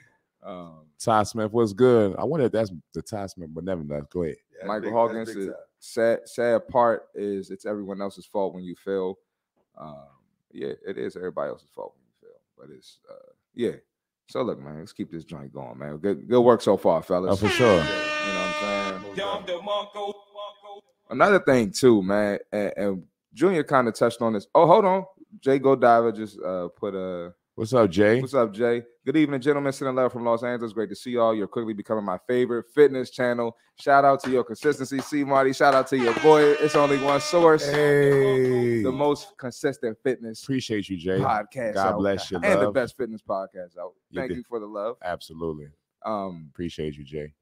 Um, 0.42 0.86
Ty 0.98 1.24
Smith 1.24 1.52
was 1.52 1.74
good. 1.74 2.16
I 2.18 2.24
wonder 2.24 2.46
if 2.46 2.52
that's 2.52 2.72
the 2.94 3.02
Ty 3.02 3.26
Smith, 3.26 3.50
but 3.52 3.64
nevertheless, 3.64 4.04
go 4.10 4.22
ahead. 4.22 4.36
Yeah, 4.58 4.66
Michael 4.66 4.84
big- 4.84 4.92
Hawkins 4.92 5.18
that's 5.28 5.30
big 5.36 5.38
is- 5.38 5.46
time. 5.48 5.54
sad 5.78 6.18
sad 6.28 6.68
part 6.68 7.08
is 7.14 7.50
it's 7.50 7.66
everyone 7.66 8.00
else's 8.00 8.24
fault 8.24 8.54
when 8.54 8.64
you 8.64 8.74
fail. 8.76 9.18
Um, 9.76 9.96
yeah, 10.52 10.72
it 10.86 10.96
is 10.96 11.16
everybody 11.16 11.50
else's 11.50 11.68
fault 11.74 11.94
when 11.94 12.04
you 12.06 12.28
fail, 12.28 12.40
but 12.56 12.74
it's 12.74 12.98
uh, 13.10 13.32
yeah. 13.54 13.72
So 14.30 14.42
look, 14.42 14.60
man, 14.60 14.78
let's 14.78 14.92
keep 14.92 15.10
this 15.10 15.24
joint 15.24 15.52
going, 15.52 15.76
man. 15.76 15.96
Good 15.96 16.28
good 16.28 16.40
work 16.40 16.62
so 16.62 16.76
far, 16.76 16.98
Oh, 16.98 17.02
fellas. 17.02 17.40
for 17.40 17.48
sure. 17.48 17.66
You 17.66 17.78
know 17.78 17.82
what 17.82 18.62
I'm 18.62 19.02
saying? 19.02 19.16
Another 21.10 21.40
thing 21.40 21.72
too, 21.72 22.00
man, 22.02 22.38
and, 22.52 22.72
and 22.76 23.02
Junior 23.34 23.64
kind 23.64 23.88
of 23.88 23.94
touched 23.94 24.22
on 24.22 24.32
this. 24.34 24.46
Oh, 24.54 24.66
hold 24.68 24.84
on, 24.84 25.04
Jay 25.40 25.58
Godiva 25.58 26.12
just 26.12 26.40
uh 26.40 26.68
put 26.68 26.94
a 26.94 27.34
What's 27.60 27.74
up, 27.74 27.90
Jay? 27.90 28.22
What's 28.22 28.32
up, 28.32 28.54
Jay? 28.54 28.84
Good 29.04 29.18
evening, 29.18 29.38
gentlemen. 29.38 29.70
Sitting 29.74 29.94
love 29.94 30.14
from 30.14 30.24
Los 30.24 30.42
Angeles. 30.42 30.72
Great 30.72 30.88
to 30.88 30.96
see 30.96 31.10
y'all. 31.10 31.34
You're 31.34 31.46
quickly 31.46 31.74
becoming 31.74 32.06
my 32.06 32.16
favorite 32.26 32.64
fitness 32.74 33.10
channel. 33.10 33.54
Shout 33.78 34.02
out 34.02 34.22
to 34.24 34.30
your 34.30 34.44
consistency, 34.44 34.98
C 35.00 35.24
Marty. 35.24 35.52
Shout 35.52 35.74
out 35.74 35.86
to 35.88 35.98
your 35.98 36.14
boy. 36.20 36.42
It's 36.52 36.74
only 36.74 36.96
one 36.96 37.20
source. 37.20 37.68
Hey, 37.68 38.82
The 38.82 38.90
most 38.90 39.36
consistent 39.36 39.98
fitness 40.02 40.42
Appreciate 40.42 40.88
you, 40.88 40.96
Jay. 40.96 41.18
podcast. 41.18 41.74
God 41.74 41.86
out, 41.88 41.98
bless 41.98 42.30
you, 42.30 42.40
And 42.42 42.62
the 42.62 42.70
best 42.70 42.96
fitness 42.96 43.20
podcast 43.20 43.76
out. 43.78 43.92
Thank 44.14 44.30
did- 44.30 44.38
you 44.38 44.44
for 44.48 44.58
the 44.58 44.64
love. 44.66 44.96
Absolutely. 45.04 45.66
Um, 46.06 46.48
Appreciate 46.54 46.96
you, 46.96 47.04
Jay. 47.04 47.34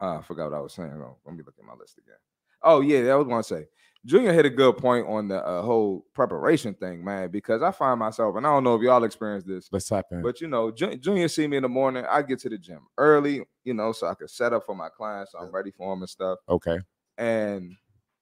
uh, 0.00 0.18
I 0.18 0.22
forgot 0.22 0.52
what 0.52 0.58
I 0.58 0.60
was 0.60 0.74
saying. 0.74 0.92
Oh, 1.04 1.16
let 1.26 1.34
me 1.34 1.42
look 1.44 1.56
at 1.58 1.64
my 1.64 1.74
list 1.74 1.98
again. 1.98 2.14
Oh 2.62 2.82
yeah, 2.82 3.02
that 3.02 3.14
was 3.18 3.26
to 3.26 3.42
say. 3.42 3.66
Junior 4.06 4.32
hit 4.32 4.46
a 4.46 4.50
good 4.50 4.78
point 4.78 5.06
on 5.06 5.28
the 5.28 5.44
uh, 5.46 5.62
whole 5.62 6.06
preparation 6.14 6.72
thing, 6.74 7.04
man. 7.04 7.30
Because 7.30 7.60
I 7.62 7.70
find 7.70 7.98
myself, 8.00 8.34
and 8.36 8.46
I 8.46 8.50
don't 8.50 8.64
know 8.64 8.74
if 8.74 8.82
y'all 8.82 9.04
experienced 9.04 9.46
this, 9.46 9.68
Let's 9.70 9.88
tap 9.88 10.06
in. 10.10 10.22
But 10.22 10.40
you 10.40 10.48
know, 10.48 10.70
Ju- 10.70 10.96
Junior 10.96 11.28
see 11.28 11.46
me 11.46 11.58
in 11.58 11.62
the 11.62 11.68
morning. 11.68 12.04
I 12.08 12.22
get 12.22 12.38
to 12.40 12.48
the 12.48 12.56
gym 12.56 12.80
early, 12.96 13.42
you 13.64 13.74
know, 13.74 13.92
so 13.92 14.06
I 14.06 14.14
can 14.14 14.28
set 14.28 14.52
up 14.54 14.64
for 14.64 14.74
my 14.74 14.88
clients. 14.88 15.32
So 15.32 15.38
I'm 15.38 15.50
ready 15.52 15.70
for 15.70 15.92
them 15.94 16.00
and 16.02 16.08
stuff. 16.08 16.38
okay. 16.48 16.78
And 17.18 17.72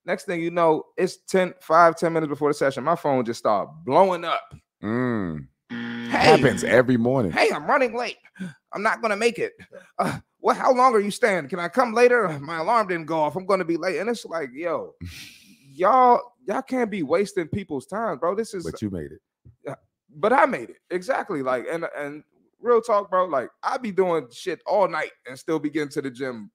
next 0.04 0.24
thing 0.24 0.42
you 0.42 0.50
know, 0.50 0.82
it's 0.96 1.18
10, 1.28 1.54
5, 1.60 1.96
10 1.96 2.12
minutes 2.12 2.28
before 2.30 2.50
the 2.50 2.54
session. 2.54 2.82
My 2.82 2.96
phone 2.96 3.24
just 3.24 3.38
start 3.38 3.68
blowing 3.84 4.24
up. 4.24 4.52
Mm. 4.82 5.46
Hey, 5.70 6.06
Happens 6.08 6.64
every 6.64 6.96
morning. 6.96 7.30
Hey, 7.30 7.50
I'm 7.54 7.66
running 7.66 7.94
late. 7.96 8.16
I'm 8.72 8.82
not 8.82 9.00
gonna 9.02 9.16
make 9.16 9.38
it. 9.38 9.52
Uh, 9.98 10.18
what? 10.40 10.56
How 10.56 10.72
long 10.72 10.94
are 10.94 11.00
you 11.00 11.10
staying? 11.10 11.48
Can 11.48 11.58
I 11.60 11.68
come 11.68 11.92
later? 11.94 12.28
My 12.40 12.58
alarm 12.58 12.88
didn't 12.88 13.06
go 13.06 13.20
off. 13.20 13.36
I'm 13.36 13.46
gonna 13.46 13.64
be 13.64 13.76
late. 13.76 13.98
And 13.98 14.08
it's 14.08 14.24
like, 14.24 14.50
yo, 14.52 14.94
y'all, 15.78 16.20
y'all 16.46 16.62
can't 16.62 16.90
be 16.90 17.02
wasting 17.02 17.48
people's 17.48 17.86
time, 17.86 18.18
bro. 18.18 18.34
This 18.34 18.54
is 18.54 18.64
but 18.64 18.80
you 18.82 18.90
made 18.90 19.12
it. 19.12 19.76
but 20.16 20.32
I 20.32 20.46
made 20.46 20.70
it 20.70 20.78
exactly 20.90 21.42
like 21.42 21.66
and 21.70 21.86
and 21.96 22.22
real 22.60 22.80
talk, 22.80 23.10
bro. 23.10 23.26
Like 23.26 23.50
I 23.62 23.78
be 23.78 23.92
doing 23.92 24.26
shit 24.32 24.60
all 24.66 24.88
night 24.88 25.12
and 25.26 25.38
still 25.38 25.58
be 25.58 25.70
getting 25.70 25.90
to 25.90 26.02
the 26.02 26.10
gym 26.10 26.50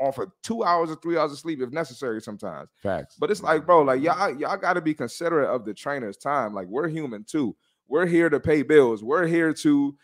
uh, 0.00 0.06
on 0.06 0.12
for 0.12 0.32
two 0.42 0.64
hours 0.64 0.90
or 0.90 0.96
three 0.96 1.16
hours 1.16 1.32
of 1.32 1.38
sleep 1.38 1.60
if 1.60 1.70
necessary 1.70 2.20
sometimes. 2.20 2.68
Facts. 2.82 3.16
But 3.18 3.30
it's 3.30 3.42
like, 3.42 3.66
bro, 3.66 3.82
like 3.82 4.02
y'all 4.02 4.36
y'all 4.38 4.56
got 4.56 4.74
to 4.74 4.80
be 4.80 4.94
considerate 4.94 5.48
of 5.48 5.64
the 5.64 5.74
trainer's 5.74 6.16
time. 6.16 6.54
Like 6.54 6.66
we're 6.66 6.88
human 6.88 7.24
too. 7.24 7.56
We're 7.88 8.06
here 8.06 8.30
to 8.30 8.38
pay 8.38 8.62
bills. 8.62 9.02
We're 9.02 9.26
here 9.26 9.52
to 9.52 9.96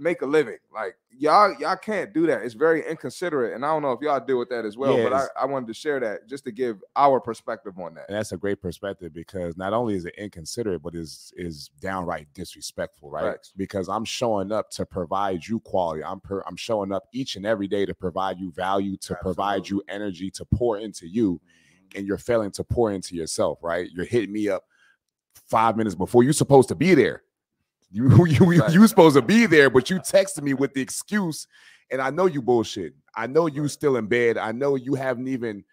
make 0.00 0.22
a 0.22 0.26
living. 0.26 0.56
Like 0.72 0.96
y'all, 1.10 1.54
y'all 1.60 1.76
can't 1.76 2.12
do 2.12 2.26
that. 2.26 2.42
It's 2.42 2.54
very 2.54 2.88
inconsiderate. 2.88 3.54
And 3.54 3.64
I 3.64 3.68
don't 3.68 3.82
know 3.82 3.92
if 3.92 4.00
y'all 4.00 4.24
deal 4.24 4.38
with 4.38 4.48
that 4.48 4.64
as 4.64 4.76
well, 4.76 4.96
Yeah, 4.96 5.04
but 5.04 5.12
I, 5.12 5.42
I 5.42 5.46
wanted 5.46 5.66
to 5.68 5.74
share 5.74 6.00
that 6.00 6.28
just 6.28 6.44
to 6.44 6.52
give 6.52 6.78
our 6.96 7.20
perspective 7.20 7.78
on 7.78 7.94
that. 7.94 8.06
And 8.08 8.16
that's 8.16 8.32
a 8.32 8.36
great 8.36 8.60
perspective 8.60 9.12
because 9.12 9.56
not 9.56 9.72
only 9.72 9.94
is 9.94 10.06
it 10.06 10.14
inconsiderate, 10.16 10.82
but 10.82 10.94
is 10.94 11.32
is 11.36 11.70
downright 11.80 12.28
disrespectful, 12.34 13.10
right? 13.10 13.32
Facts. 13.32 13.52
Because 13.56 13.88
I'm 13.88 14.04
showing 14.04 14.50
up 14.50 14.70
to 14.70 14.86
provide 14.86 15.46
you 15.46 15.60
quality. 15.60 16.02
I'm 16.02 16.20
per, 16.20 16.42
I'm 16.46 16.56
showing 16.56 16.92
up 16.92 17.04
each 17.12 17.36
and 17.36 17.44
every 17.44 17.68
day 17.68 17.84
to 17.84 17.94
provide 17.94 18.38
you 18.40 18.50
value, 18.50 18.96
to 18.98 19.14
provide 19.16 19.68
you 19.68 19.82
energy, 19.88 20.30
to 20.32 20.44
pour 20.44 20.78
into 20.78 21.06
you, 21.06 21.34
mm-hmm. 21.34 21.98
and 21.98 22.06
you're 22.06 22.18
failing 22.18 22.50
to 22.52 22.64
pour 22.64 22.90
into 22.90 23.14
yourself, 23.14 23.58
right? 23.62 23.88
You're 23.92 24.06
hitting 24.06 24.32
me 24.32 24.48
up 24.48 24.64
five 25.48 25.76
minutes 25.76 25.94
before 25.94 26.22
you're 26.22 26.32
supposed 26.32 26.68
to 26.68 26.74
be 26.74 26.94
there. 26.94 27.22
You 27.92 28.24
you 28.24 28.52
you, 28.52 28.62
you 28.68 28.86
supposed 28.86 29.16
to 29.16 29.22
be 29.22 29.46
there, 29.46 29.68
but 29.68 29.90
you 29.90 29.98
texted 29.98 30.42
me 30.42 30.54
with 30.54 30.74
the 30.74 30.80
excuse, 30.80 31.48
and 31.90 32.00
I 32.00 32.10
know 32.10 32.26
you 32.26 32.40
bullshit. 32.40 32.94
I 33.16 33.26
know 33.26 33.48
you 33.48 33.66
still 33.66 33.96
in 33.96 34.06
bed. 34.06 34.38
I 34.38 34.52
know 34.52 34.76
you 34.76 34.94
haven't 34.94 35.26
even 35.26 35.64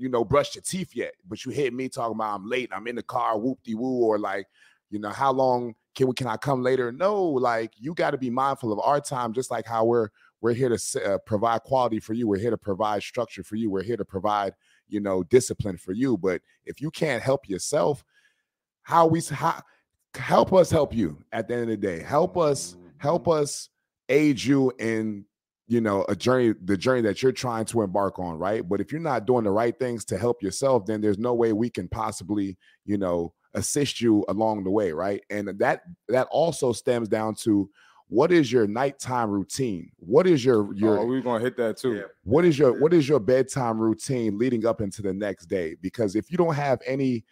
you 0.00 0.08
know, 0.08 0.24
brushed 0.24 0.54
your 0.54 0.62
teeth 0.62 0.96
yet, 0.96 1.12
but 1.28 1.44
you 1.44 1.52
hit 1.52 1.74
me 1.74 1.86
talking 1.88 2.14
about 2.14 2.36
I'm 2.36 2.48
late, 2.48 2.70
I'm 2.72 2.86
in 2.86 2.96
the 2.96 3.02
car, 3.02 3.38
whoop 3.38 3.58
de 3.62 3.74
woo, 3.74 4.02
or 4.02 4.18
like, 4.18 4.46
you 4.88 4.98
know, 4.98 5.10
how 5.10 5.30
long 5.30 5.74
can 5.94 6.08
we 6.08 6.14
can 6.14 6.26
I 6.26 6.38
come 6.38 6.62
later? 6.62 6.90
No, 6.90 7.22
like 7.22 7.72
you 7.76 7.92
got 7.92 8.12
to 8.12 8.18
be 8.18 8.30
mindful 8.30 8.72
of 8.72 8.80
our 8.80 9.00
time, 9.00 9.34
just 9.34 9.50
like 9.50 9.66
how 9.66 9.84
we're 9.84 10.08
we're 10.40 10.54
here 10.54 10.74
to 10.74 11.04
uh, 11.04 11.18
provide 11.26 11.64
quality 11.64 12.00
for 12.00 12.14
you. 12.14 12.26
We're 12.26 12.38
here 12.38 12.50
to 12.50 12.56
provide 12.56 13.02
structure 13.02 13.44
for 13.44 13.56
you. 13.56 13.70
We're 13.70 13.82
here 13.82 13.98
to 13.98 14.04
provide, 14.06 14.54
you 14.88 15.00
know, 15.00 15.22
discipline 15.24 15.76
for 15.76 15.92
you. 15.92 16.16
But 16.16 16.40
if 16.64 16.80
you 16.80 16.90
can't 16.90 17.22
help 17.22 17.46
yourself, 17.46 18.02
how 18.82 19.06
we 19.06 19.20
how 19.20 19.60
help 20.14 20.52
us 20.52 20.70
help 20.70 20.94
you 20.94 21.22
at 21.32 21.48
the 21.48 21.54
end 21.54 21.62
of 21.64 21.68
the 21.68 21.76
day. 21.76 22.00
Help 22.00 22.36
us 22.36 22.76
help 22.98 23.24
mm-hmm. 23.24 23.42
us 23.42 23.68
aid 24.08 24.42
you 24.42 24.72
in 24.78 25.24
you 25.70 25.80
know 25.80 26.04
a 26.08 26.16
journey 26.16 26.52
the 26.64 26.76
journey 26.76 27.00
that 27.00 27.22
you're 27.22 27.30
trying 27.30 27.64
to 27.64 27.82
embark 27.82 28.18
on 28.18 28.36
right 28.36 28.68
but 28.68 28.80
if 28.80 28.90
you're 28.90 29.00
not 29.00 29.24
doing 29.24 29.44
the 29.44 29.50
right 29.50 29.78
things 29.78 30.04
to 30.04 30.18
help 30.18 30.42
yourself 30.42 30.84
then 30.84 31.00
there's 31.00 31.18
no 31.18 31.32
way 31.32 31.52
we 31.52 31.70
can 31.70 31.86
possibly 31.86 32.58
you 32.84 32.98
know 32.98 33.32
assist 33.54 34.00
you 34.00 34.24
along 34.28 34.64
the 34.64 34.70
way 34.70 34.90
right 34.90 35.22
and 35.30 35.48
that 35.60 35.82
that 36.08 36.26
also 36.32 36.72
stems 36.72 37.08
down 37.08 37.34
to 37.36 37.70
what 38.08 38.32
is 38.32 38.50
your 38.50 38.66
nighttime 38.66 39.30
routine 39.30 39.88
what 39.98 40.26
is 40.26 40.44
your 40.44 40.74
your 40.74 40.98
oh, 40.98 41.06
we 41.06 41.18
are 41.18 41.22
gonna 41.22 41.42
hit 41.42 41.56
that 41.56 41.76
too. 41.76 41.94
Yeah. 41.94 42.02
what 42.24 42.44
is 42.44 42.58
your 42.58 42.78
what 42.80 42.92
is 42.92 43.08
your 43.08 43.20
bedtime 43.20 43.78
routine 43.78 44.38
leading 44.38 44.66
up 44.66 44.80
into 44.80 45.02
the 45.02 45.14
next 45.14 45.46
day 45.46 45.76
because 45.80 46.16
if 46.16 46.32
you 46.32 46.36
don't 46.36 46.54
have 46.54 46.80
any 46.84 47.24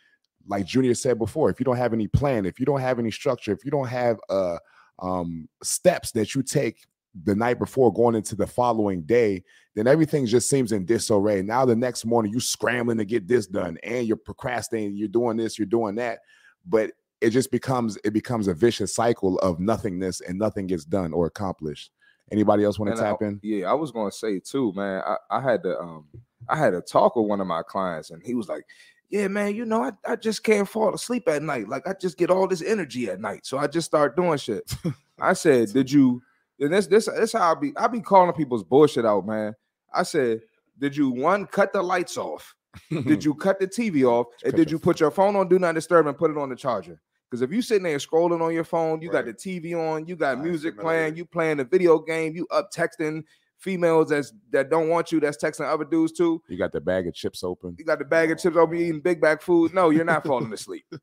like 0.48 0.66
junior 0.66 0.94
said 0.94 1.18
before 1.18 1.50
if 1.50 1.60
you 1.60 1.64
don't 1.64 1.76
have 1.76 1.92
any 1.92 2.08
plan 2.08 2.46
if 2.46 2.58
you 2.58 2.66
don't 2.66 2.80
have 2.80 2.98
any 2.98 3.10
structure 3.10 3.52
if 3.52 3.64
you 3.64 3.70
don't 3.70 3.88
have 3.88 4.18
uh 4.30 4.56
um 5.00 5.48
steps 5.62 6.10
that 6.12 6.34
you 6.34 6.42
take 6.42 6.84
the 7.24 7.34
night 7.34 7.58
before 7.58 7.92
going 7.92 8.14
into 8.14 8.34
the 8.34 8.46
following 8.46 9.02
day 9.02 9.42
then 9.74 9.86
everything 9.86 10.26
just 10.26 10.48
seems 10.48 10.72
in 10.72 10.84
disarray 10.84 11.42
now 11.42 11.64
the 11.64 11.74
next 11.76 12.04
morning 12.04 12.32
you 12.32 12.40
scrambling 12.40 12.98
to 12.98 13.04
get 13.04 13.26
this 13.26 13.46
done 13.46 13.78
and 13.82 14.06
you're 14.06 14.16
procrastinating 14.16 14.96
you're 14.96 15.08
doing 15.08 15.36
this 15.36 15.58
you're 15.58 15.66
doing 15.66 15.94
that 15.94 16.18
but 16.66 16.90
it 17.20 17.30
just 17.30 17.50
becomes 17.50 17.98
it 18.04 18.12
becomes 18.12 18.46
a 18.46 18.54
vicious 18.54 18.94
cycle 18.94 19.38
of 19.38 19.58
nothingness 19.58 20.20
and 20.20 20.38
nothing 20.38 20.66
gets 20.66 20.84
done 20.84 21.12
or 21.12 21.26
accomplished 21.26 21.90
anybody 22.30 22.62
else 22.62 22.78
want 22.78 22.88
to 22.94 22.98
And 22.98 23.06
I- 23.06 23.10
tap 23.10 23.22
in 23.22 23.40
Yeah, 23.42 23.70
I 23.70 23.74
was 23.74 23.90
gonna 23.90 24.12
say 24.12 24.38
too, 24.38 24.72
man. 24.74 25.02
I, 25.04 25.16
I 25.30 25.40
had 25.40 25.62
to 25.64 25.78
um 25.80 26.06
I 26.48 26.56
had 26.56 26.70
to 26.70 26.80
talk 26.80 27.16
with 27.16 27.26
one 27.26 27.40
of 27.40 27.46
my 27.46 27.62
clients, 27.62 28.10
and 28.10 28.22
he 28.22 28.34
was 28.34 28.48
like, 28.48 28.64
Yeah, 29.10 29.28
man, 29.28 29.54
you 29.54 29.64
know, 29.64 29.84
I, 29.84 29.92
I 30.06 30.16
just 30.16 30.44
can't 30.44 30.68
fall 30.68 30.94
asleep 30.94 31.28
at 31.28 31.42
night. 31.42 31.68
Like 31.68 31.86
I 31.88 31.94
just 31.94 32.18
get 32.18 32.30
all 32.30 32.46
this 32.46 32.62
energy 32.62 33.08
at 33.08 33.20
night. 33.20 33.46
So 33.46 33.56
I 33.56 33.66
just 33.66 33.86
start 33.86 34.16
doing 34.16 34.38
shit. 34.38 34.70
I 35.20 35.32
said, 35.32 35.72
Did 35.72 35.90
you 35.90 36.22
and 36.60 36.72
this 36.72 36.86
this 36.86 37.06
this 37.06 37.32
how 37.32 37.52
I 37.52 37.54
be 37.54 37.72
I 37.76 37.86
be 37.86 38.00
calling 38.00 38.32
people's 38.32 38.64
bullshit 38.64 39.06
out, 39.06 39.26
man. 39.26 39.54
I 39.92 40.02
said, 40.02 40.42
Did 40.78 40.96
you 40.96 41.10
one 41.10 41.46
cut 41.46 41.72
the 41.72 41.82
lights 41.82 42.18
off? 42.18 42.54
Did 42.90 43.24
you 43.24 43.34
cut 43.34 43.58
the 43.58 43.66
TV 43.66 44.04
off? 44.04 44.26
And 44.44 44.54
did 44.54 44.70
you 44.70 44.78
put 44.78 45.00
your 45.00 45.10
phone 45.10 45.36
on 45.36 45.48
do 45.48 45.58
not 45.58 45.74
disturb 45.74 46.06
and 46.06 46.16
put 46.16 46.30
it 46.30 46.36
on 46.36 46.50
the 46.50 46.56
charger? 46.56 47.00
Because 47.30 47.42
if 47.42 47.52
you 47.52 47.60
sitting 47.60 47.82
there 47.82 47.98
scrolling 47.98 48.40
on 48.40 48.54
your 48.54 48.64
phone, 48.64 49.02
you 49.02 49.10
got 49.10 49.26
the 49.26 49.34
TV 49.34 49.74
on, 49.74 50.06
you 50.06 50.16
got 50.16 50.42
music 50.42 50.78
playing, 50.78 51.16
you 51.16 51.26
playing 51.26 51.60
a 51.60 51.64
video 51.64 51.98
game, 51.98 52.34
you 52.34 52.46
up 52.50 52.72
texting 52.72 53.22
females 53.58 54.10
that's 54.10 54.32
that 54.50 54.70
don't 54.70 54.88
want 54.88 55.12
you, 55.12 55.20
that's 55.20 55.36
texting 55.42 55.70
other 55.70 55.84
dudes 55.84 56.12
too. 56.12 56.40
You 56.48 56.56
got 56.58 56.72
the 56.72 56.80
bag 56.80 57.06
of 57.06 57.14
chips 57.14 57.42
open. 57.44 57.76
You 57.78 57.84
got 57.84 57.98
the 57.98 58.04
bag 58.04 58.30
of 58.30 58.38
chips 58.38 58.56
over 58.56 58.74
you 58.74 58.86
eating 58.86 59.00
big 59.00 59.20
bag 59.20 59.42
food. 59.42 59.74
No, 59.74 59.90
you're 59.90 60.04
not 60.04 60.24
falling 60.26 60.52
asleep. 60.52 60.84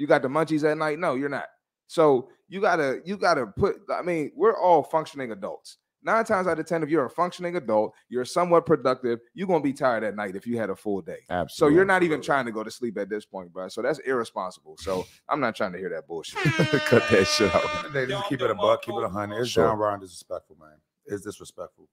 You 0.00 0.06
got 0.06 0.22
the 0.22 0.28
munchies 0.28 0.62
at 0.62 0.78
night. 0.78 1.00
No, 1.00 1.16
you're 1.16 1.28
not. 1.28 1.46
So 1.88 2.28
you 2.48 2.60
gotta 2.60 3.00
you 3.04 3.16
gotta 3.16 3.48
put. 3.48 3.78
I 3.92 4.00
mean, 4.02 4.30
we're 4.36 4.56
all 4.56 4.84
functioning 4.84 5.32
adults. 5.32 5.78
Nine 6.04 6.24
times 6.24 6.46
out 6.46 6.60
of 6.60 6.66
ten, 6.66 6.84
if 6.84 6.88
you're 6.88 7.06
a 7.06 7.10
functioning 7.10 7.56
adult, 7.56 7.92
you're 8.08 8.24
somewhat 8.24 8.64
productive. 8.64 9.18
You're 9.34 9.48
gonna 9.48 9.60
be 9.60 9.72
tired 9.72 10.04
at 10.04 10.14
night 10.14 10.36
if 10.36 10.46
you 10.46 10.56
had 10.56 10.70
a 10.70 10.76
full 10.76 11.00
day. 11.00 11.18
Absolutely. 11.28 11.74
So 11.74 11.76
you're 11.76 11.84
not 11.84 12.04
even 12.04 12.22
trying 12.22 12.46
to 12.46 12.52
go 12.52 12.62
to 12.62 12.70
sleep 12.70 12.96
at 12.96 13.10
this 13.10 13.24
point, 13.24 13.52
bro. 13.52 13.66
So 13.66 13.82
that's 13.82 13.98
irresponsible. 13.98 14.76
So 14.78 15.04
I'm 15.28 15.40
not 15.40 15.56
trying 15.56 15.72
to 15.72 15.78
hear 15.78 15.90
that 15.90 16.06
bullshit. 16.06 16.38
cut 16.44 17.02
that 17.10 17.26
shit 17.26 17.52
out. 17.52 17.92
They 17.92 18.06
just 18.06 18.28
keep 18.28 18.40
it 18.40 18.50
a 18.52 18.54
buck, 18.54 18.82
keep 18.82 18.94
it 18.94 19.02
a 19.02 19.08
hundred. 19.08 19.40
It's 19.40 19.50
Sure. 19.50 19.66
downright 19.66 20.00
disrespectful, 20.00 20.56
man. 20.60 20.76
It's 21.08 21.24
disrespectful. 21.24 21.88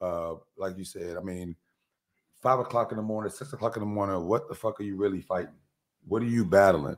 Uh, 0.00 0.34
like 0.56 0.76
you 0.76 0.84
said, 0.84 1.16
I 1.16 1.20
mean, 1.20 1.56
five 2.42 2.58
o'clock 2.58 2.92
in 2.92 2.96
the 2.96 3.02
morning, 3.02 3.30
six 3.30 3.52
o'clock 3.52 3.76
in 3.76 3.80
the 3.80 3.86
morning. 3.86 4.26
What 4.26 4.48
the 4.48 4.54
fuck 4.54 4.80
are 4.80 4.84
you 4.84 4.96
really 4.96 5.20
fighting? 5.20 5.54
What 6.06 6.22
are 6.22 6.26
you 6.26 6.44
battling 6.44 6.96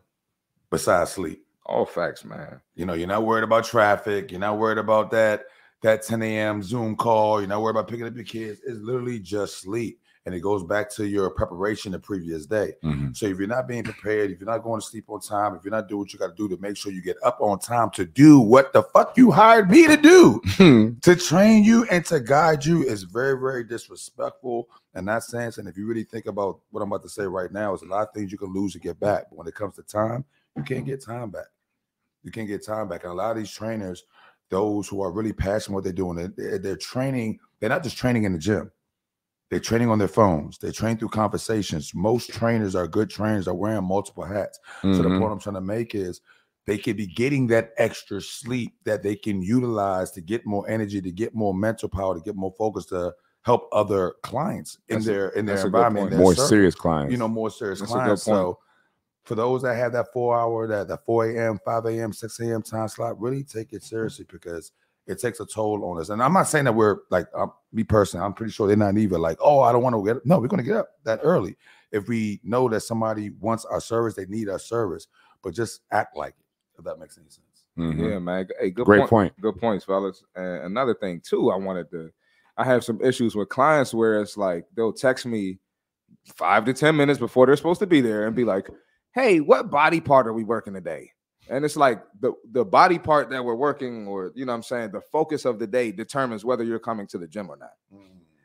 besides 0.71 1.13
sleep? 1.13 1.45
All 1.67 1.87
facts, 1.87 2.25
man. 2.25 2.61
You 2.75 2.87
know, 2.87 2.95
you're 2.95 3.09
not 3.09 3.25
worried 3.25 3.45
about 3.45 3.65
traffic. 3.65 4.31
You're 4.31 4.41
not 4.41 4.59
worried 4.59 4.79
about 4.79 5.11
that 5.13 5.45
that 5.83 6.03
10 6.03 6.23
a.m. 6.23 6.63
Zoom 6.63 6.97
call. 6.97 7.41
You're 7.41 7.49
not 7.49 7.61
worried 7.61 7.77
about 7.77 7.89
picking 7.89 8.07
up 8.07 8.17
your 8.17 8.25
kids. 8.25 8.61
It's 8.67 8.81
literally 8.81 9.19
just 9.19 9.61
sleep, 9.61 10.01
and 10.27 10.35
it 10.35 10.41
goes 10.41 10.65
back 10.65 10.91
to 10.91 11.07
your 11.07 11.29
preparation 11.31 11.93
the 11.93 11.99
previous 11.99 12.47
day. 12.47 12.73
Mm-hmm. 12.83 13.13
So 13.13 13.27
if 13.27 13.39
you're 13.39 13.47
not 13.47 13.69
being 13.69 13.83
prepared, 13.83 14.31
if 14.31 14.41
you're 14.41 14.51
not 14.51 14.63
going 14.63 14.81
to 14.81 14.87
sleep 14.87 15.05
on 15.09 15.21
time, 15.21 15.55
if 15.55 15.65
you're 15.65 15.71
not 15.71 15.89
doing 15.89 16.01
what 16.01 16.13
you 16.13 16.19
got 16.19 16.29
to 16.29 16.35
do 16.35 16.49
to 16.55 16.61
make 16.63 16.77
sure 16.79 16.93
you 16.93 17.03
get 17.03 17.17
up 17.23 17.39
on 17.41 17.59
time 17.59 17.91
to 17.91 18.07
do 18.07 18.41
what 18.41 18.73
the 18.73 18.83
fuck 18.83 19.17
you 19.19 19.31
hired 19.31 19.71
me 19.71 19.87
to 19.87 19.97
do, 19.99 20.41
to 21.03 21.17
train 21.17 21.63
you 21.63 21.85
and 21.91 22.07
to 22.07 22.21
guide 22.21 22.65
you 22.65 22.83
is 22.83 23.03
very, 23.03 23.39
very 23.39 23.65
disrespectful 23.65 24.69
in 24.95 25.05
that 25.05 25.25
sense. 25.25 25.59
And 25.59 25.69
if 25.69 25.77
you 25.77 25.87
really 25.87 26.05
think 26.05 26.25
about 26.27 26.61
what 26.71 26.81
I'm 26.81 26.91
about 26.91 27.03
to 27.03 27.11
say 27.11 27.27
right 27.27 27.53
now, 27.53 27.75
is 27.75 27.83
a 27.83 27.87
lot 27.87 28.09
of 28.09 28.15
things 28.15 28.33
you 28.33 28.39
can 28.39 28.53
lose 28.53 28.75
and 28.75 28.83
get 28.83 28.99
back. 28.99 29.25
But 29.29 29.37
when 29.37 29.47
it 29.47 29.55
comes 29.55 29.77
to 29.77 29.83
time, 29.83 30.25
you 30.57 30.63
can't 30.63 30.87
get 30.87 31.05
time 31.05 31.31
back. 31.31 31.49
You 32.23 32.31
can't 32.31 32.49
get 32.49 32.65
time 32.65 32.89
back. 32.89 33.05
And 33.05 33.13
a 33.13 33.17
lot 33.17 33.33
of 33.33 33.37
these 33.37 33.51
trainers, 33.51 34.05
those 34.49 34.89
who 34.89 35.03
are 35.03 35.13
really 35.13 35.35
passionate 35.35 35.75
what 35.75 35.85
they're 35.85 35.93
doing, 35.93 36.33
they're, 36.35 36.59
they're 36.59 36.77
training. 36.77 37.41
They're 37.61 37.69
not 37.69 37.83
just 37.83 37.99
training 37.99 38.25
in 38.25 38.33
the 38.33 38.39
gym. 38.39 38.71
They're 39.51 39.61
training 39.61 39.91
on 39.91 39.99
their 39.99 40.09
phones. 40.09 40.59
They 40.59 40.73
train 40.73 40.97
through 40.97 41.11
conversations. 41.11 41.93
Most 41.95 42.31
trainers 42.33 42.75
are 42.75 42.89
good 42.89 43.11
trainers. 43.11 43.47
Are 43.47 43.55
wearing 43.55 43.85
multiple 43.85 44.25
hats. 44.25 44.59
So 44.91 45.03
the 45.03 45.11
Mhm. 45.11 45.19
point 45.19 45.33
I'm 45.33 45.39
trying 45.41 45.55
to 45.55 45.61
make 45.61 45.95
is 45.95 46.21
they 46.67 46.79
could 46.79 46.97
be 46.97 47.07
getting 47.07 47.47
that 47.49 47.73
extra 47.77 48.21
sleep 48.21 48.75
that 48.85 49.03
they 49.03 49.15
can 49.17 49.43
utilize 49.43 50.11
to 50.13 50.21
get 50.23 50.47
more 50.47 50.69
energy, 50.69 51.01
to 51.03 51.13
get 51.13 51.35
more 51.35 51.55
mental 51.55 51.89
power, 51.89 52.15
to 52.15 52.21
get 52.21 52.37
more 52.37 52.55
focus 52.59 52.87
to 52.87 53.13
help 53.43 53.69
other 53.73 54.15
clients 54.23 54.79
in 54.89 54.95
That's 54.95 55.07
their 55.07 55.29
in 55.31 55.45
their 55.47 55.57
that's 55.57 55.65
a 55.65 55.69
good 55.69 55.77
environment. 55.77 56.11
their 56.11 56.19
More 56.21 56.33
circle. 56.35 56.49
serious 56.49 56.75
clients. 56.75 57.13
you 57.13 57.19
know, 57.19 57.29
more 57.29 57.51
serious 57.51 57.81
That's 57.81 57.93
clients. 57.93 58.23
So 58.25 58.59
for 59.25 59.35
those 59.35 59.63
that 59.63 59.77
have 59.77 59.93
that 59.93 60.13
four 60.13 60.39
hour, 60.39 60.67
that 60.67 60.89
the 60.89 60.99
4 61.07 61.31
a.m., 61.31 61.59
5 61.65 61.87
a.m., 61.87 62.13
6 62.13 62.41
a.m. 62.41 62.63
time 62.63 62.89
slot, 62.89 63.21
really 63.21 63.43
take 63.45 63.73
it 63.73 63.83
seriously 63.83 64.27
because 64.31 64.73
it 65.07 65.21
takes 65.21 65.41
a 65.41 65.47
toll 65.47 65.85
on 65.85 66.01
us. 66.01 66.09
And 66.09 66.23
I'm 66.23 66.33
not 66.33 66.45
saying 66.49 66.65
that 66.65 66.73
we're 66.75 66.99
like 67.11 67.27
um, 67.35 67.53
me 67.73 67.85
personally, 67.85 68.25
I'm 68.25 68.33
pretty 68.33 68.53
sure 68.53 68.67
they're 68.67 68.77
not 68.77 68.97
even 68.97 69.21
like, 69.21 69.39
oh, 69.41 69.61
I 69.61 69.73
don't 69.73 69.83
want 69.83 69.95
to 69.97 70.05
get 70.05 70.17
Up. 70.17 70.27
no, 70.27 70.39
we're 70.39 70.49
gonna 70.49 70.63
get 70.63 70.77
up 70.77 70.89
that 71.05 71.21
early. 71.23 71.57
If 71.93 72.09
we 72.09 72.41
know 72.43 72.69
that 72.71 72.81
somebody 72.81 73.31
wants 73.41 73.65
our 73.65 73.81
service, 73.81 74.15
they 74.15 74.27
need 74.27 74.49
our 74.49 74.59
service, 74.59 75.07
but 75.43 75.55
just 75.55 75.83
act 75.93 76.17
like 76.17 76.35
it, 76.39 76.79
if 76.79 76.85
that 76.85 76.99
makes 76.99 77.19
any 77.19 77.29
sense. 77.29 77.65
Mhm. 77.79 78.11
Yeah, 78.11 78.19
man. 78.19 78.49
Hey, 78.61 78.71
good 78.71 78.87
Great 78.87 79.01
point. 79.01 79.11
point. 79.11 79.41
Good 79.41 79.59
points, 79.61 79.85
fellas. 79.85 80.25
And 80.35 80.65
another 80.65 80.95
thing 80.95 81.21
too, 81.21 81.51
I 81.51 81.57
wanted 81.57 81.91
to. 81.91 82.11
I 82.57 82.65
have 82.65 82.85
some 82.85 83.01
issues 83.03 83.35
with 83.35 83.49
clients 83.49 83.93
where 83.93 84.21
it's 84.21 84.37
like 84.37 84.65
they'll 84.75 84.93
text 84.93 85.27
me 85.27 85.59
five 86.35 86.65
to 86.67 86.73
ten 86.73 86.97
minutes 86.97 87.19
before 87.19 87.47
they're 87.47 87.57
supposed 87.57 87.81
to 87.81 87.87
be 87.87 88.01
there 88.01 88.27
and 88.27 88.35
be 88.37 88.45
like, 88.45 88.69
"Hey, 89.13 89.41
what 89.41 89.71
body 89.71 90.01
part 90.01 90.27
are 90.27 90.33
we 90.33 90.45
working 90.45 90.73
today?" 90.73 91.11
And 91.49 91.65
it's 91.65 91.77
like 91.77 92.03
the 92.21 92.33
the 92.53 92.65
body 92.65 92.99
part 92.99 93.29
that 93.31 93.45
we're 93.45 93.55
working, 93.55 94.07
or 94.07 94.33
you 94.35 94.47
know, 94.47 94.53
what 94.53 94.57
I'm 94.57 94.63
saying 94.63 94.93
the 94.93 95.01
focus 95.01 95.45
of 95.45 95.59
the 95.59 95.67
day 95.67 95.93
determines 95.93 96.45
whether 96.45 96.65
you're 96.65 96.79
coming 96.79 97.07
to 97.09 97.19
the 97.19 97.27
gym 97.29 97.51
or 97.51 97.57
not. 97.57 97.73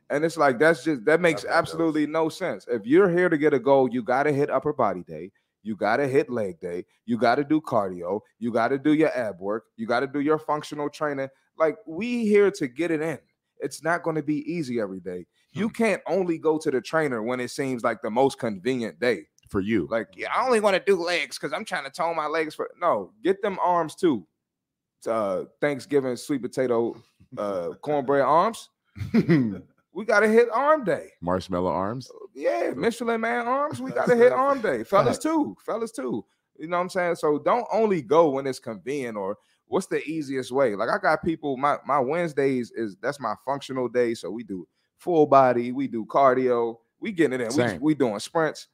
And 0.09 0.25
it's 0.25 0.37
like 0.37 0.59
that's 0.59 0.83
just 0.83 1.05
that 1.05 1.21
makes 1.21 1.43
That's 1.43 1.53
how 1.53 1.59
it 1.59 1.61
absolutely 1.61 2.07
no 2.07 2.29
sense. 2.29 2.65
If 2.67 2.85
you're 2.85 3.09
here 3.09 3.29
to 3.29 3.37
get 3.37 3.53
a 3.53 3.59
goal, 3.59 3.89
you 3.89 4.03
got 4.03 4.23
to 4.23 4.33
hit 4.33 4.49
upper 4.49 4.73
body 4.73 5.03
day. 5.03 5.31
You 5.61 5.75
got 5.75 5.97
to 5.97 6.07
hit 6.07 6.29
leg 6.29 6.59
day. 6.59 6.85
You 7.05 7.17
got 7.17 7.35
to 7.35 7.43
do 7.43 7.61
cardio. 7.61 8.21
You 8.39 8.51
got 8.51 8.69
to 8.69 8.79
do 8.79 8.93
your 8.93 9.15
ab 9.15 9.39
work. 9.39 9.65
You 9.77 9.85
got 9.87 9.99
to 10.01 10.07
do 10.07 10.19
your 10.19 10.39
functional 10.39 10.89
training. 10.89 11.29
Like 11.57 11.77
we 11.85 12.25
here 12.25 12.49
to 12.51 12.67
get 12.67 12.91
it 12.91 13.01
in. 13.01 13.19
It's 13.59 13.83
not 13.83 14.03
going 14.03 14.15
to 14.15 14.23
be 14.23 14.39
easy 14.51 14.79
every 14.79 14.99
day. 14.99 15.25
You 15.53 15.67
Hmm. 15.67 15.73
can't 15.73 16.01
only 16.07 16.37
go 16.37 16.57
to 16.57 16.71
the 16.71 16.81
trainer 16.81 17.21
when 17.23 17.39
it 17.39 17.51
seems 17.51 17.83
like 17.83 18.01
the 18.01 18.09
most 18.09 18.39
convenient 18.39 18.99
day. 18.99 19.27
For 19.49 19.59
you, 19.61 19.87
Like, 19.89 20.09
yeah, 20.15 20.31
I 20.33 20.45
only 20.45 20.59
want 20.59 20.75
to 20.75 20.83
do 20.85 20.95
legs 21.01 21.37
because 21.37 21.53
I'm 21.53 21.65
trying 21.65 21.83
to 21.85 21.89
tone 21.89 22.15
my 22.15 22.27
legs 22.27 22.53
for 22.55 22.69
no, 22.79 23.11
get 23.23 23.41
them 23.41 23.57
arms 23.61 23.95
too. 23.95 24.25
Uh 25.07 25.45
Thanksgiving 25.59 26.15
sweet 26.17 26.41
potato 26.41 26.95
uh 27.37 27.69
cornbread 27.81 28.21
arms. 28.21 28.69
We 29.91 30.05
gotta 30.05 30.27
hit 30.27 30.47
arm 30.53 30.83
day. 30.83 31.09
marshmallow 31.19 31.71
arms. 31.71 32.09
Yeah, 32.33 32.71
Michelin 32.75 33.19
man 33.21 33.47
arms. 33.47 33.81
We 33.81 33.91
gotta 33.91 34.15
hit 34.15 34.31
arm 34.47 34.61
day. 34.61 34.83
Fellas 34.83 35.17
too. 35.17 35.57
Fellas 35.65 35.91
too. 35.91 36.23
You 36.57 36.67
know 36.67 36.77
what 36.77 36.83
I'm 36.83 36.89
saying? 36.89 37.15
So 37.15 37.39
don't 37.39 37.65
only 37.73 38.01
go 38.01 38.29
when 38.29 38.45
it's 38.47 38.59
convenient 38.59 39.17
or 39.17 39.37
what's 39.65 39.87
the 39.87 40.01
easiest 40.07 40.51
way. 40.51 40.75
Like 40.75 40.89
I 40.89 40.99
got 40.99 41.23
people, 41.23 41.57
my 41.57 41.77
my 41.85 41.99
Wednesdays 41.99 42.71
is 42.71 42.97
that's 43.01 43.19
my 43.19 43.33
functional 43.43 43.89
day. 43.89 44.13
So 44.13 44.29
we 44.29 44.43
do 44.43 44.67
full 44.99 45.25
body, 45.25 45.71
we 45.71 45.87
do 45.87 46.05
cardio, 46.05 46.77
we 46.99 47.11
getting 47.11 47.39
it 47.41 47.51
in. 47.57 47.71
We, 47.73 47.77
we 47.79 47.95
doing 47.95 48.19
sprints. 48.19 48.67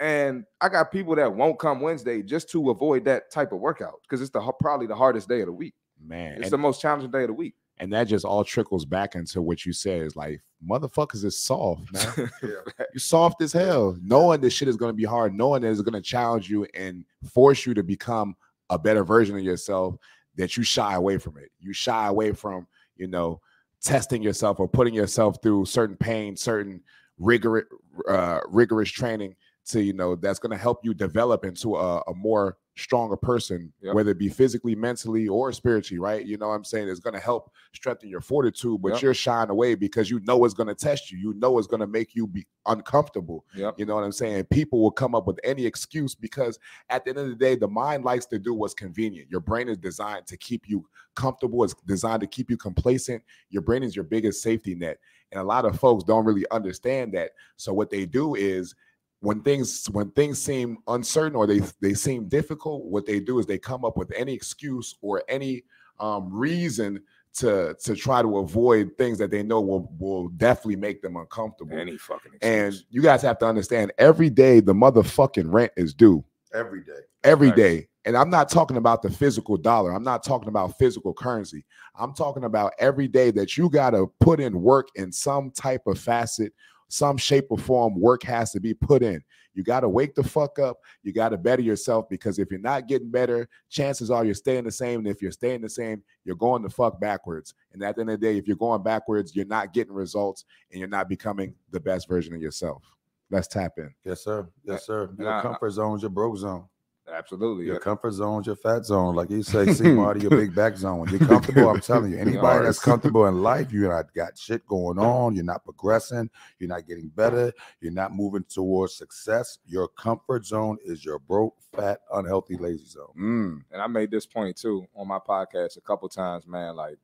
And 0.00 0.44
I 0.60 0.68
got 0.68 0.92
people 0.92 1.16
that 1.16 1.32
won't 1.34 1.58
come 1.58 1.80
Wednesday 1.80 2.22
just 2.22 2.48
to 2.50 2.70
avoid 2.70 3.04
that 3.06 3.30
type 3.30 3.52
of 3.52 3.58
workout 3.58 4.00
because 4.02 4.20
it's 4.20 4.30
the 4.30 4.40
probably 4.60 4.86
the 4.86 4.94
hardest 4.94 5.28
day 5.28 5.40
of 5.40 5.46
the 5.46 5.52
week. 5.52 5.74
Man, 6.00 6.34
It's 6.36 6.44
and, 6.44 6.52
the 6.52 6.58
most 6.58 6.80
challenging 6.80 7.10
day 7.10 7.22
of 7.22 7.28
the 7.28 7.32
week. 7.34 7.54
and 7.78 7.92
that 7.92 8.04
just 8.04 8.24
all 8.24 8.44
trickles 8.44 8.84
back 8.84 9.16
into 9.16 9.42
what 9.42 9.66
you 9.66 9.72
said 9.72 10.02
is 10.02 10.14
like 10.14 10.40
motherfuckers 10.64 11.24
is 11.24 11.36
soft, 11.38 11.92
man. 12.18 12.30
You're 12.42 12.98
soft 12.98 13.42
as 13.42 13.52
hell. 13.52 13.96
Knowing 14.00 14.40
this 14.40 14.52
shit 14.52 14.68
is 14.68 14.76
going 14.76 14.90
to 14.90 14.96
be 14.96 15.04
hard, 15.04 15.34
knowing 15.34 15.62
that 15.62 15.70
it's 15.70 15.80
going 15.80 16.00
to 16.00 16.00
challenge 16.00 16.48
you 16.48 16.66
and 16.74 17.04
force 17.32 17.66
you 17.66 17.74
to 17.74 17.82
become 17.82 18.36
a 18.70 18.78
better 18.78 19.02
version 19.02 19.36
of 19.36 19.42
yourself, 19.42 19.96
that 20.36 20.56
you 20.56 20.62
shy 20.62 20.94
away 20.94 21.18
from 21.18 21.36
it. 21.38 21.50
You 21.58 21.72
shy 21.72 22.06
away 22.06 22.32
from, 22.32 22.68
you 22.96 23.08
know, 23.08 23.40
testing 23.80 24.22
yourself 24.22 24.60
or 24.60 24.68
putting 24.68 24.94
yourself 24.94 25.38
through 25.42 25.64
certain 25.64 25.96
pain, 25.96 26.36
certain 26.36 26.80
rigorous, 27.18 27.64
uh, 28.08 28.40
rigorous 28.48 28.90
training 28.90 29.34
to, 29.68 29.82
you 29.82 29.92
know, 29.92 30.14
that's 30.16 30.38
going 30.38 30.52
to 30.52 30.56
help 30.62 30.84
you 30.84 30.94
develop 30.94 31.44
into 31.44 31.76
a, 31.76 31.98
a 32.06 32.14
more 32.14 32.56
stronger 32.76 33.16
person, 33.16 33.72
Yep. 33.82 33.94
whether 33.94 34.12
it 34.12 34.18
be 34.18 34.28
physically, 34.28 34.76
mentally, 34.76 35.26
or 35.26 35.52
spiritually, 35.52 35.98
right? 35.98 36.24
You 36.24 36.36
know 36.38 36.48
what 36.48 36.54
I'm 36.54 36.64
saying? 36.64 36.88
It's 36.88 37.00
going 37.00 37.14
to 37.14 37.20
help 37.20 37.50
strengthen 37.74 38.08
your 38.08 38.20
fortitude, 38.20 38.80
but 38.80 38.92
Yep. 38.94 39.02
you're 39.02 39.14
shying 39.14 39.50
away 39.50 39.74
because 39.74 40.08
you 40.10 40.20
know 40.20 40.44
it's 40.44 40.54
going 40.54 40.68
to 40.68 40.76
test 40.76 41.10
you. 41.10 41.18
You 41.18 41.34
know 41.34 41.58
it's 41.58 41.66
going 41.66 41.80
to 41.80 41.88
make 41.88 42.14
you 42.14 42.26
be 42.28 42.46
uncomfortable. 42.66 43.44
Yep. 43.56 43.80
You 43.80 43.86
know 43.86 43.96
what 43.96 44.04
I'm 44.04 44.12
saying? 44.12 44.44
People 44.44 44.80
will 44.80 44.92
come 44.92 45.16
up 45.16 45.26
with 45.26 45.40
any 45.42 45.66
excuse 45.66 46.14
because 46.14 46.58
at 46.88 47.04
the 47.04 47.10
end 47.10 47.18
of 47.18 47.28
the 47.28 47.34
day, 47.34 47.56
the 47.56 47.66
mind 47.66 48.04
likes 48.04 48.26
to 48.26 48.38
do 48.38 48.54
what's 48.54 48.74
convenient. 48.74 49.28
Your 49.28 49.40
brain 49.40 49.68
is 49.68 49.76
designed 49.78 50.26
to 50.28 50.36
keep 50.36 50.68
you 50.68 50.86
comfortable, 51.16 51.64
it's 51.64 51.74
designed 51.86 52.20
to 52.20 52.28
keep 52.28 52.48
you 52.48 52.56
complacent. 52.56 53.22
Your 53.50 53.62
brain 53.62 53.82
is 53.82 53.96
your 53.96 54.04
biggest 54.04 54.40
safety 54.40 54.76
net. 54.76 54.98
And 55.32 55.40
a 55.40 55.44
lot 55.44 55.64
of 55.64 55.78
folks 55.78 56.04
don't 56.04 56.24
really 56.24 56.46
understand 56.52 57.12
that. 57.14 57.32
So 57.56 57.74
what 57.74 57.90
they 57.90 58.06
do 58.06 58.36
is 58.36 58.74
when 59.20 59.40
things 59.42 59.86
when 59.90 60.10
things 60.12 60.40
seem 60.40 60.78
uncertain 60.86 61.36
or 61.36 61.46
they 61.46 61.60
they 61.80 61.94
seem 61.94 62.28
difficult, 62.28 62.84
what 62.84 63.06
they 63.06 63.20
do 63.20 63.38
is 63.38 63.46
they 63.46 63.58
come 63.58 63.84
up 63.84 63.96
with 63.96 64.12
any 64.16 64.32
excuse 64.32 64.94
or 65.00 65.22
any 65.28 65.64
um, 65.98 66.32
reason 66.32 67.02
to 67.34 67.74
to 67.82 67.94
try 67.94 68.22
to 68.22 68.38
avoid 68.38 68.90
things 68.96 69.18
that 69.18 69.30
they 69.30 69.42
know 69.42 69.60
will 69.60 69.92
will 69.98 70.28
definitely 70.30 70.76
make 70.76 71.02
them 71.02 71.16
uncomfortable. 71.16 71.78
Any 71.78 71.96
fucking 71.96 72.32
And 72.42 72.74
you 72.90 73.02
guys 73.02 73.22
have 73.22 73.38
to 73.38 73.46
understand 73.46 73.92
every 73.98 74.30
day 74.30 74.60
the 74.60 74.74
motherfucking 74.74 75.52
rent 75.52 75.72
is 75.76 75.94
due 75.94 76.24
every 76.52 76.82
day. 76.82 77.00
every 77.24 77.48
Right. 77.48 77.56
day. 77.56 77.88
And 78.04 78.16
I'm 78.16 78.30
not 78.30 78.48
talking 78.48 78.78
about 78.78 79.02
the 79.02 79.10
physical 79.10 79.56
dollar. 79.58 79.92
I'm 79.92 80.02
not 80.02 80.24
talking 80.24 80.48
about 80.48 80.78
physical 80.78 81.12
currency. 81.12 81.66
I'm 81.94 82.14
talking 82.14 82.44
about 82.44 82.72
every 82.78 83.06
day 83.06 83.30
that 83.32 83.58
you 83.58 83.68
got 83.68 83.90
to 83.90 84.06
put 84.20 84.40
in 84.40 84.62
work 84.62 84.88
in 84.94 85.12
some 85.12 85.50
type 85.50 85.82
of 85.86 85.98
facet, 85.98 86.54
some 86.88 87.16
shape 87.16 87.46
or 87.50 87.58
form. 87.58 87.98
Work 87.98 88.22
has 88.24 88.52
to 88.52 88.60
be 88.60 88.74
put 88.74 89.02
in. 89.02 89.22
You 89.54 89.62
got 89.64 89.80
to 89.80 89.88
wake 89.88 90.14
the 90.14 90.22
fuck 90.22 90.58
up. 90.58 90.78
You 91.02 91.12
got 91.12 91.30
to 91.30 91.36
better 91.36 91.62
yourself 91.62 92.08
because 92.08 92.38
if 92.38 92.50
you're 92.50 92.60
not 92.60 92.86
getting 92.86 93.10
better, 93.10 93.48
chances 93.68 94.10
are 94.10 94.24
you're 94.24 94.34
staying 94.34 94.64
the 94.64 94.72
same. 94.72 95.00
And 95.00 95.08
if 95.08 95.20
you're 95.20 95.32
staying 95.32 95.62
the 95.62 95.68
same, 95.68 96.02
you're 96.24 96.36
going 96.36 96.62
the 96.62 96.70
fuck 96.70 97.00
backwards. 97.00 97.54
And 97.72 97.82
at 97.82 97.96
the 97.96 98.02
end 98.02 98.10
of 98.10 98.20
the 98.20 98.26
day, 98.26 98.38
if 98.38 98.46
you're 98.46 98.56
going 98.56 98.82
backwards, 98.82 99.34
you're 99.34 99.46
not 99.46 99.72
getting 99.72 99.92
results 99.92 100.44
and 100.70 100.78
you're 100.78 100.88
not 100.88 101.08
becoming 101.08 101.54
the 101.70 101.80
best 101.80 102.08
version 102.08 102.34
of 102.34 102.40
yourself. 102.40 102.84
Let's 103.30 103.48
tap 103.48 103.72
in. 103.78 103.92
Yes, 104.04 104.22
sir. 104.22 104.48
Yes, 104.64 104.86
sir. 104.86 105.10
Your 105.18 105.42
comfort 105.42 105.70
zone's 105.70 106.02
your 106.02 106.10
broke 106.10 106.38
zone. 106.38 106.64
Absolutely. 107.12 107.64
Your 107.66 107.74
Yeah. 107.76 107.80
comfort 107.80 108.12
zone's 108.12 108.46
your 108.46 108.56
fat 108.56 108.84
zone. 108.84 109.14
Like 109.14 109.30
you 109.30 109.42
say, 109.42 109.72
see 109.72 109.90
Marty, 109.94 110.20
your 110.20 110.30
big 110.30 110.54
back 110.54 110.76
zone. 110.76 111.08
You're 111.10 111.20
comfortable. 111.26 111.68
I'm 111.70 111.80
telling 111.80 112.12
you, 112.12 112.18
anybody 112.26 112.64
that's 112.64 112.78
comfortable 112.84 113.26
in 113.26 113.42
life, 113.42 113.72
you're 113.72 113.88
not 113.90 114.12
got 114.14 114.36
shit 114.36 114.66
going 114.66 114.98
on. 114.98 115.34
You're 115.34 115.44
not 115.44 115.64
progressing. 115.64 116.28
You're 116.58 116.68
not 116.68 116.86
getting 116.86 117.08
better. 117.08 117.52
You're 117.80 117.92
not 117.92 118.14
moving 118.14 118.44
towards 118.48 118.94
success. 118.94 119.58
Your 119.66 119.88
comfort 119.88 120.44
zone 120.44 120.78
is 120.84 121.04
your 121.04 121.18
broke, 121.18 121.54
fat, 121.74 122.00
unhealthy, 122.12 122.56
lazy 122.56 122.84
zone. 122.86 123.12
Mm. 123.18 123.62
and 123.72 123.80
I 123.82 123.86
made 123.86 124.10
this 124.10 124.26
point 124.26 124.56
too 124.56 124.86
on 124.94 125.08
my 125.08 125.18
podcast 125.18 125.76
a 125.76 125.80
couple 125.80 126.08
times, 126.08 126.46
man. 126.46 126.76
Like 126.76 126.98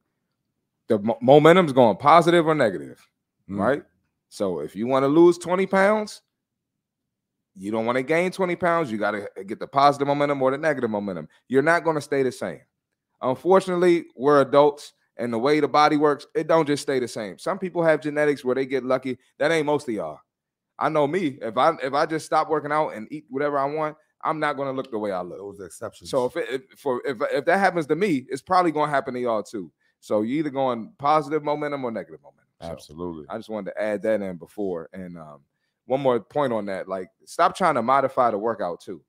the 0.88 0.98
mo- 0.98 1.18
momentum's 1.22 1.72
going 1.72 1.96
positive 1.96 2.46
or 2.46 2.54
negative, 2.54 3.00
Mm. 3.48 3.58
right? 3.58 3.82
So 4.28 4.60
if 4.60 4.74
you 4.74 4.86
want 4.86 5.04
to 5.04 5.08
lose 5.08 5.38
20 5.38 5.66
pounds, 5.66 6.22
you 7.56 7.70
don't 7.70 7.86
want 7.86 7.96
to 7.96 8.02
gain 8.02 8.30
20 8.30 8.56
pounds, 8.56 8.90
you 8.90 8.98
got 8.98 9.12
to 9.12 9.44
get 9.44 9.60
the 9.60 9.66
positive 9.66 10.06
momentum 10.06 10.42
or 10.42 10.50
the 10.50 10.58
negative 10.58 10.90
momentum. 10.90 11.28
You're 11.48 11.62
not 11.62 11.84
going 11.84 11.96
to 11.96 12.02
stay 12.02 12.22
the 12.22 12.32
same. 12.32 12.60
Unfortunately, 13.20 14.06
we're 14.16 14.40
adults 14.40 14.92
and 15.16 15.32
the 15.32 15.38
way 15.38 15.60
the 15.60 15.68
body 15.68 15.96
works, 15.96 16.26
it 16.34 16.48
don't 16.48 16.66
just 16.66 16.82
stay 16.82 16.98
the 16.98 17.08
same. 17.08 17.38
Some 17.38 17.58
people 17.58 17.82
have 17.82 18.00
genetics 18.00 18.44
where 18.44 18.54
they 18.54 18.66
get 18.66 18.84
lucky. 18.84 19.18
That 19.38 19.52
ain't 19.52 19.66
most 19.66 19.88
of 19.88 19.94
y'all. 19.94 20.18
I 20.78 20.88
know 20.88 21.06
me. 21.06 21.38
If 21.40 21.56
I 21.56 21.74
if 21.82 21.94
I 21.94 22.04
just 22.06 22.26
stop 22.26 22.48
working 22.48 22.72
out 22.72 22.90
and 22.90 23.06
eat 23.12 23.24
whatever 23.28 23.58
I 23.58 23.66
want, 23.66 23.96
I'm 24.24 24.40
not 24.40 24.56
going 24.56 24.66
to 24.68 24.72
look 24.72 24.90
the 24.90 24.98
way 24.98 25.12
I 25.12 25.22
look. 25.22 25.38
Those 25.38 25.60
are 25.60 25.66
exceptions. 25.66 26.10
So 26.10 26.24
if 26.26 26.36
it 26.36 26.48
if, 26.50 26.78
for 26.78 27.00
if 27.06 27.18
if 27.32 27.44
that 27.44 27.60
happens 27.60 27.86
to 27.86 27.96
me, 27.96 28.26
it's 28.28 28.42
probably 28.42 28.72
going 28.72 28.88
to 28.88 28.94
happen 28.94 29.14
to 29.14 29.20
y'all 29.20 29.44
too. 29.44 29.70
So 30.00 30.22
you 30.22 30.38
either 30.38 30.50
going 30.50 30.92
positive 30.98 31.44
momentum 31.44 31.84
or 31.84 31.92
negative 31.92 32.20
momentum. 32.22 32.44
So 32.60 32.68
Absolutely. 32.68 33.26
I 33.28 33.36
just 33.36 33.48
wanted 33.48 33.70
to 33.70 33.82
add 33.82 34.02
that 34.02 34.20
in 34.20 34.36
before. 34.36 34.88
And 34.92 35.16
um, 35.16 35.40
one 35.86 36.00
more 36.00 36.20
point 36.20 36.52
on 36.52 36.66
that: 36.66 36.88
like, 36.88 37.08
stop 37.26 37.56
trying 37.56 37.74
to 37.74 37.82
modify 37.82 38.30
the 38.30 38.38
workout 38.38 38.80
too. 38.80 39.02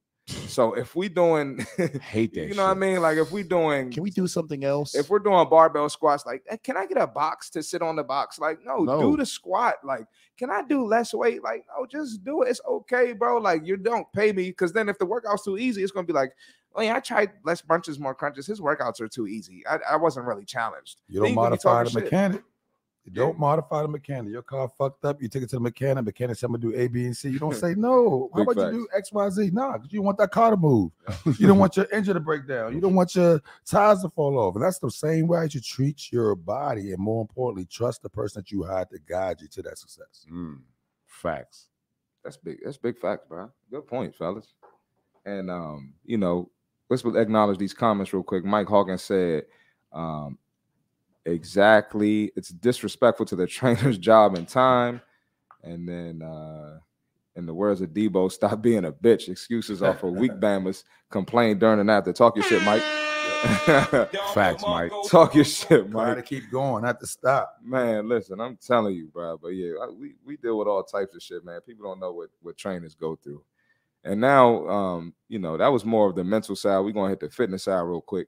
So 0.48 0.74
if 0.74 0.96
we 0.96 1.08
doing, 1.08 1.60
Hate 2.02 2.34
that. 2.34 2.48
you 2.48 2.56
know 2.56 2.64
what 2.66 2.72
I 2.72 2.74
mean? 2.74 3.00
Like 3.00 3.18
if 3.20 3.32
we 3.32 3.44
doing, 3.44 3.92
Can 3.92 4.02
we 4.02 4.10
do 4.10 4.26
something 4.26 4.64
else? 4.64 4.96
if 4.96 5.08
we're 5.08 5.20
doing 5.20 5.48
barbell 5.50 5.88
squats, 5.88 6.26
like, 6.26 6.44
"Eh, 6.50 6.58
can 6.64 6.78
I 6.78 6.88
get 6.88 6.98
a 6.98 7.06
box 7.06 7.52
to 7.52 7.62
sit 7.62 7.84
on 7.84 7.96
the 7.96 8.04
box? 8.04 8.40
Like, 8.40 8.58
no, 8.66 8.78
No. 8.80 9.00
do 9.00 9.18
the 9.18 9.26
squat. 9.26 9.76
Like, 9.84 10.08
can 10.36 10.50
I 10.50 10.64
do 10.64 10.84
less 10.84 11.14
weight? 11.14 11.44
Like, 11.44 11.64
no, 11.78 11.86
just 11.86 12.24
do 12.24 12.42
it. 12.42 12.50
It's 12.50 12.62
okay, 12.68 13.14
bro. 13.14 13.38
Like, 13.38 13.68
you 13.68 13.78
don't 13.78 14.12
pay 14.14 14.32
me 14.32 14.50
because 14.50 14.74
then 14.74 14.90
if 14.90 14.98
the 14.98 15.06
workout's 15.06 15.44
too 15.44 15.60
easy, 15.60 15.84
it's 15.84 15.92
gonna 15.92 16.08
be 16.08 16.14
like, 16.14 16.32
oh 16.74 16.82
yeah, 16.82 16.96
I 16.96 17.02
tried 17.02 17.30
less 17.44 17.62
brunches, 17.62 18.00
more 18.00 18.16
crunches. 18.16 18.48
His 18.48 18.60
workouts 18.60 19.00
are 19.02 19.08
too 19.08 19.28
easy. 19.28 19.64
I, 19.70 19.78
I 19.92 19.96
wasn't 19.98 20.26
really 20.26 20.46
challenged. 20.46 21.02
you 21.08 21.22
don't 21.22 21.36
modify 21.36 21.84
the 21.84 21.92
shit. 21.92 22.04
mechanic. 22.06 22.44
Don't 23.14 23.38
modify 23.38 23.84
the 23.84 23.88
mechanic. 23.88 24.32
Your 24.32 24.42
car 24.42 24.68
fucked 24.68 25.06
up. 25.06 25.22
You 25.22 25.28
take 25.28 25.44
it 25.44 25.50
to 25.50 25.58
the 25.58 25.62
mechanic. 25.62 26.06
Mechanic 26.06 26.38
said, 26.38 26.48
I'm 26.48 26.54
gonna 26.54 26.74
do 26.74 26.76
A, 26.76 26.88
B, 26.88 27.06
and 27.06 27.16
C. 27.16 27.30
You 27.30 27.38
don't 27.38 27.56
say 27.66 27.76
no. 27.76 28.30
How 28.34 28.42
about 28.42 28.74
you 28.74 28.80
do 28.80 28.88
X, 28.96 29.12
Y, 29.12 29.30
Z? 29.30 29.50
Nah, 29.54 29.74
because 29.74 29.94
you 29.94 30.02
want 30.02 30.18
that 30.18 30.32
car 30.32 30.52
to 30.52 30.58
move. 30.58 30.92
You 31.38 31.48
don't 31.48 31.60
want 31.60 31.78
your 31.78 31.88
engine 31.92 32.16
to 32.16 32.20
break 32.20 32.48
down. 32.48 32.74
You 32.74 32.82
don't 32.82 32.96
want 32.96 33.16
your 33.16 33.42
tires 33.66 34.02
to 34.02 34.10
fall 34.10 34.38
off. 34.40 34.56
And 34.56 34.64
that's 34.64 34.80
the 34.80 34.90
same 34.90 35.28
way 35.28 35.48
you 35.52 35.60
treat 35.60 36.12
your 36.12 36.36
body. 36.36 36.94
And 36.94 37.00
more 37.00 37.22
importantly, 37.22 37.66
trust 37.66 38.02
the 38.02 38.10
person 38.10 38.42
that 38.42 38.52
you 38.52 38.64
hired 38.64 38.90
to 38.90 39.00
guide 39.00 39.42
you 39.42 39.48
to 39.50 39.62
that 39.64 39.78
success. 39.78 40.26
Mm. 40.32 40.60
Facts. 41.06 41.68
That's 42.24 42.38
big. 42.38 42.58
That's 42.64 42.78
big 42.78 42.98
facts, 42.98 43.26
bro. 43.28 43.52
Good 43.70 43.86
point, 43.86 44.16
fellas. 44.16 44.54
And 45.26 45.52
um, 45.52 45.94
you 46.04 46.18
know, 46.18 46.50
let's 46.90 47.04
acknowledge 47.04 47.58
these 47.58 47.74
comments 47.74 48.14
real 48.14 48.24
quick. 48.24 48.44
Mike 48.44 48.68
Hawkins 48.68 49.04
said, 49.04 49.44
um, 49.92 50.38
exactly, 51.26 52.32
it's 52.36 52.50
disrespectful 52.50 53.26
to 53.28 53.36
the 53.36 53.48
trainer's 53.48 53.98
job 53.98 54.36
and 54.36 54.48
time. 54.48 55.02
And 55.64 55.88
then 55.88 56.22
uh 56.22 56.80
in 57.36 57.46
the 57.46 57.54
words 57.54 57.82
of 57.82 57.90
Debo, 57.90 58.32
stop 58.32 58.62
being 58.62 58.86
a 58.86 58.92
bitch. 58.92 59.28
Excuses 59.28 59.84
are 59.84 59.94
for 59.94 60.10
weak 60.10 60.32
bammers. 60.40 60.84
Complain 61.10 61.60
during 61.60 61.80
and 61.80 61.92
after. 61.92 62.14
Talk 62.14 62.36
your 62.36 62.46
shit, 62.46 62.64
Mike. 62.64 62.82
Facts, 64.34 64.64
Mike. 64.66 64.92
Talk 65.10 65.36
your 65.36 65.44
shit, 65.44 65.90
Mike. 65.90 66.06
Try 66.06 66.16
to 66.16 66.22
keep 66.22 66.50
going, 66.50 66.84
not 66.84 67.00
to 67.02 67.08
stop. 67.08 67.58
Man, 67.62 68.08
listen, 68.08 68.40
I'm 68.40 68.58
telling 68.58 68.96
you, 68.96 69.08
bro. 69.08 69.38
But 69.38 69.50
yeah, 69.50 69.74
we, 70.00 70.16
we 70.26 70.38
deal 70.38 70.58
with 70.58 70.68
all 70.68 70.84
types 70.84 71.14
of 71.14 71.22
shit, 71.22 71.44
man. 71.44 71.60
People 71.62 71.86
don't 71.86 72.00
know 72.00 72.14
what, 72.14 72.30
what 72.42 72.58
trainers 72.58 72.96
go 72.96 73.18
through. 73.18 73.44
And 74.04 74.22
now, 74.22 74.68
um, 74.68 75.14
you 75.28 75.40
know, 75.40 75.58
that 75.58 75.68
was 75.68 75.84
more 75.84 76.08
of 76.08 76.16
the 76.16 76.24
mental 76.24 76.56
side. 76.56 76.80
We're 76.80 76.92
gonna 76.92 77.10
hit 77.10 77.20
the 77.20 77.30
fitness 77.30 77.64
side 77.64 77.82
real 77.82 78.02
quick. 78.02 78.28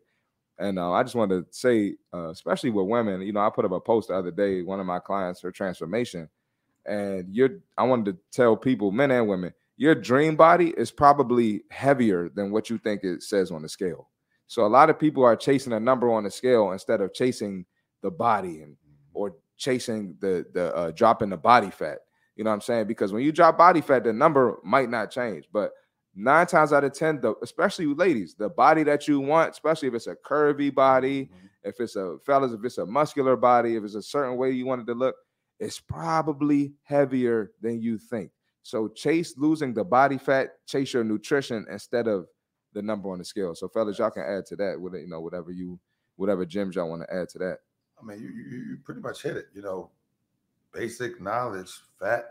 And 0.59 0.79
uh, 0.79 0.91
I 0.91 1.03
just 1.03 1.15
wanted 1.15 1.45
to 1.45 1.53
say, 1.53 1.95
uh, 2.13 2.29
especially 2.29 2.71
with 2.71 2.87
women, 2.87 3.21
you 3.21 3.31
know, 3.31 3.41
I 3.41 3.49
put 3.49 3.65
up 3.65 3.71
a 3.71 3.79
post 3.79 4.07
the 4.07 4.15
other 4.15 4.31
day, 4.31 4.63
one 4.63 4.79
of 4.79 4.85
my 4.85 4.99
clients, 4.99 5.41
her 5.41 5.51
transformation. 5.51 6.29
And 6.85 7.35
you're 7.35 7.59
I 7.77 7.83
wanted 7.83 8.13
to 8.13 8.17
tell 8.31 8.55
people, 8.55 8.91
men 8.91 9.11
and 9.11 9.27
women, 9.27 9.53
your 9.75 9.93
dream 9.93 10.35
body 10.35 10.69
is 10.69 10.89
probably 10.89 11.63
heavier 11.69 12.29
than 12.29 12.51
what 12.51 12.69
you 12.69 12.77
think 12.77 13.03
it 13.03 13.21
says 13.21 13.51
on 13.51 13.61
the 13.61 13.69
scale. 13.69 14.09
So 14.47 14.65
a 14.65 14.67
lot 14.67 14.89
of 14.89 14.97
people 14.97 15.23
are 15.23 15.35
chasing 15.35 15.73
a 15.73 15.79
number 15.79 16.11
on 16.11 16.23
the 16.23 16.31
scale 16.31 16.71
instead 16.71 17.01
of 17.01 17.13
chasing 17.13 17.65
the 18.01 18.09
body 18.09 18.61
and 18.61 18.77
or 19.13 19.35
chasing 19.57 20.15
the 20.19 20.45
the 20.53 20.75
uh, 20.75 20.91
dropping 20.91 21.29
the 21.29 21.37
body 21.37 21.69
fat. 21.69 21.99
You 22.35 22.43
know 22.43 22.51
what 22.51 22.55
I'm 22.55 22.61
saying? 22.61 22.87
Because 22.87 23.11
when 23.11 23.23
you 23.23 23.31
drop 23.31 23.57
body 23.57 23.81
fat, 23.81 24.03
the 24.03 24.13
number 24.13 24.57
might 24.63 24.89
not 24.89 25.11
change, 25.11 25.45
but 25.51 25.71
nine 26.17 26.47
times 26.47 26.73
out 26.73 26.83
of 26.83 26.93
ten, 26.93 27.21
the 27.21 27.35
especially 27.41 27.85
ladies, 27.85 28.33
the 28.33 28.49
body 28.49 28.83
that 28.83 29.07
you 29.07 29.19
want, 29.19 29.51
especially 29.51 29.87
if 29.87 29.93
it's 29.93 30.07
a 30.07 30.15
curvy 30.15 30.73
body, 30.73 31.25
mm-hmm. 31.25 31.45
if 31.63 31.79
it's 31.79 31.95
a 31.95 32.17
fellas, 32.25 32.51
if 32.51 32.63
it's 32.63 32.79
a 32.79 32.85
muscular 32.85 33.35
body, 33.35 33.75
if 33.75 33.83
it's 33.83 33.95
a 33.95 34.01
certain 34.01 34.35
way 34.35 34.51
you 34.51 34.65
want 34.65 34.81
it 34.81 34.85
to 34.85 34.93
look, 34.93 35.15
it's 35.59 35.79
probably 35.79 36.73
heavier 36.83 37.51
than 37.61 37.81
you 37.81 37.97
think. 37.97 38.31
So 38.63 38.89
chase 38.89 39.35
losing 39.37 39.73
the 39.73 39.83
body 39.83 40.17
fat, 40.17 40.55
chase 40.65 40.93
your 40.93 41.03
nutrition 41.03 41.65
instead 41.71 42.07
of 42.07 42.27
the 42.73 42.81
number 42.81 43.09
on 43.09 43.19
the 43.19 43.25
scale. 43.25 43.55
So 43.55 43.69
fellas, 43.69 43.97
y'all 43.99 44.11
can 44.11 44.23
add 44.23 44.45
to 44.47 44.55
that 44.57 44.79
with 44.79 44.93
you 44.95 45.07
know 45.07 45.21
whatever 45.21 45.51
you 45.51 45.79
whatever 46.15 46.45
gems 46.45 46.75
y'all 46.75 46.89
want 46.89 47.03
to 47.03 47.15
add 47.15 47.29
to 47.29 47.37
that. 47.39 47.59
I 47.99 48.05
mean, 48.05 48.19
you, 48.19 48.29
you 48.29 48.57
you 48.69 48.77
pretty 48.83 49.01
much 49.01 49.23
hit 49.23 49.37
it. 49.37 49.47
You 49.53 49.61
know, 49.61 49.91
basic 50.73 51.21
knowledge, 51.21 51.71
fat 51.99 52.25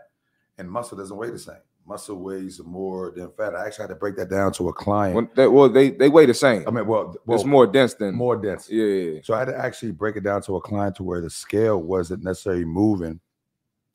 and 0.57 0.69
muscle 0.69 0.97
doesn't 0.97 1.15
weigh 1.15 1.29
the 1.29 1.39
same. 1.39 1.55
Muscle 1.87 2.17
weighs 2.17 2.61
more 2.63 3.13
than 3.15 3.31
fat. 3.31 3.55
I 3.55 3.65
actually 3.65 3.83
had 3.83 3.89
to 3.89 3.95
break 3.95 4.17
that 4.17 4.29
down 4.29 4.51
to 4.53 4.67
a 4.67 4.73
client. 4.73 5.15
When 5.15 5.29
they, 5.35 5.47
well, 5.47 5.69
they 5.69 5.89
they 5.91 6.09
weigh 6.09 6.25
the 6.25 6.33
same. 6.33 6.67
I 6.67 6.71
mean, 6.71 6.85
well, 6.85 7.15
well, 7.25 7.37
it's 7.37 7.45
more 7.45 7.65
dense 7.65 7.93
than 7.93 8.13
more 8.13 8.35
dense. 8.35 8.69
Yeah, 8.69 8.83
yeah, 8.83 9.19
So 9.23 9.33
I 9.33 9.39
had 9.39 9.45
to 9.45 9.57
actually 9.57 9.91
break 9.91 10.17
it 10.17 10.23
down 10.23 10.41
to 10.43 10.57
a 10.57 10.61
client 10.61 10.95
to 10.97 11.03
where 11.03 11.21
the 11.21 11.29
scale 11.29 11.81
wasn't 11.81 12.23
necessarily 12.23 12.65
moving 12.65 13.21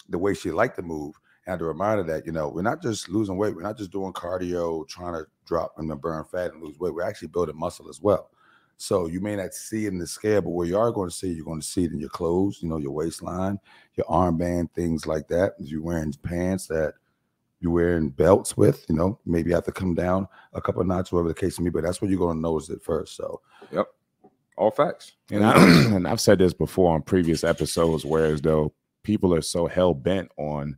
the 0.08 0.18
way 0.18 0.32
she 0.32 0.50
liked 0.50 0.76
to 0.76 0.82
move. 0.82 1.14
And 1.46 1.58
to 1.58 1.64
remind 1.64 1.98
her 1.98 2.04
that, 2.04 2.24
you 2.24 2.30
know, 2.30 2.48
we're 2.48 2.62
not 2.62 2.80
just 2.80 3.08
losing 3.08 3.36
weight, 3.36 3.54
we're 3.54 3.62
not 3.62 3.76
just 3.76 3.90
doing 3.90 4.12
cardio, 4.12 4.86
trying 4.88 5.14
to 5.14 5.26
drop 5.44 5.74
and 5.76 6.00
burn 6.00 6.24
fat 6.24 6.52
and 6.52 6.62
lose 6.62 6.78
weight. 6.78 6.94
We're 6.94 7.02
actually 7.02 7.28
building 7.28 7.58
muscle 7.58 7.88
as 7.90 8.00
well. 8.00 8.30
So 8.76 9.06
you 9.06 9.20
may 9.20 9.36
not 9.36 9.52
see 9.52 9.86
it 9.86 9.92
in 9.92 9.98
the 9.98 10.06
scale, 10.06 10.40
but 10.40 10.50
where 10.50 10.66
you 10.66 10.78
are 10.78 10.92
going 10.92 11.10
to 11.10 11.14
see, 11.14 11.32
you're 11.32 11.44
going 11.44 11.60
to 11.60 11.66
see 11.66 11.84
it 11.84 11.92
in 11.92 12.00
your 12.00 12.10
clothes, 12.10 12.60
you 12.62 12.68
know, 12.68 12.78
your 12.78 12.92
waistline, 12.92 13.58
your 13.94 14.06
armband, 14.06 14.72
things 14.72 15.06
like 15.06 15.28
that. 15.28 15.54
If 15.58 15.68
you're 15.68 15.82
wearing 15.82 16.14
pants 16.22 16.68
that 16.68 16.94
you're 17.62 17.72
wearing 17.72 18.08
belts 18.08 18.56
with, 18.56 18.84
you 18.88 18.96
know, 18.96 19.20
maybe 19.24 19.50
you 19.50 19.54
have 19.54 19.64
to 19.64 19.72
come 19.72 19.94
down 19.94 20.26
a 20.52 20.60
couple 20.60 20.80
of 20.80 20.88
notches, 20.88 21.12
whatever 21.12 21.28
the 21.28 21.34
case 21.34 21.58
may 21.60 21.64
be. 21.64 21.70
But 21.70 21.84
that's 21.84 22.02
what 22.02 22.10
you're 22.10 22.18
going 22.18 22.36
to 22.36 22.42
notice 22.42 22.68
it 22.70 22.82
first. 22.82 23.16
So, 23.16 23.40
yep, 23.70 23.86
all 24.56 24.72
facts. 24.72 25.12
And, 25.30 25.44
I, 25.44 25.54
and 25.94 26.08
I've 26.08 26.20
said 26.20 26.40
this 26.40 26.52
before 26.52 26.92
on 26.92 27.02
previous 27.02 27.44
episodes, 27.44 28.04
whereas 28.04 28.42
though 28.42 28.72
people 29.04 29.32
are 29.32 29.42
so 29.42 29.68
hell 29.68 29.94
bent 29.94 30.28
on 30.36 30.76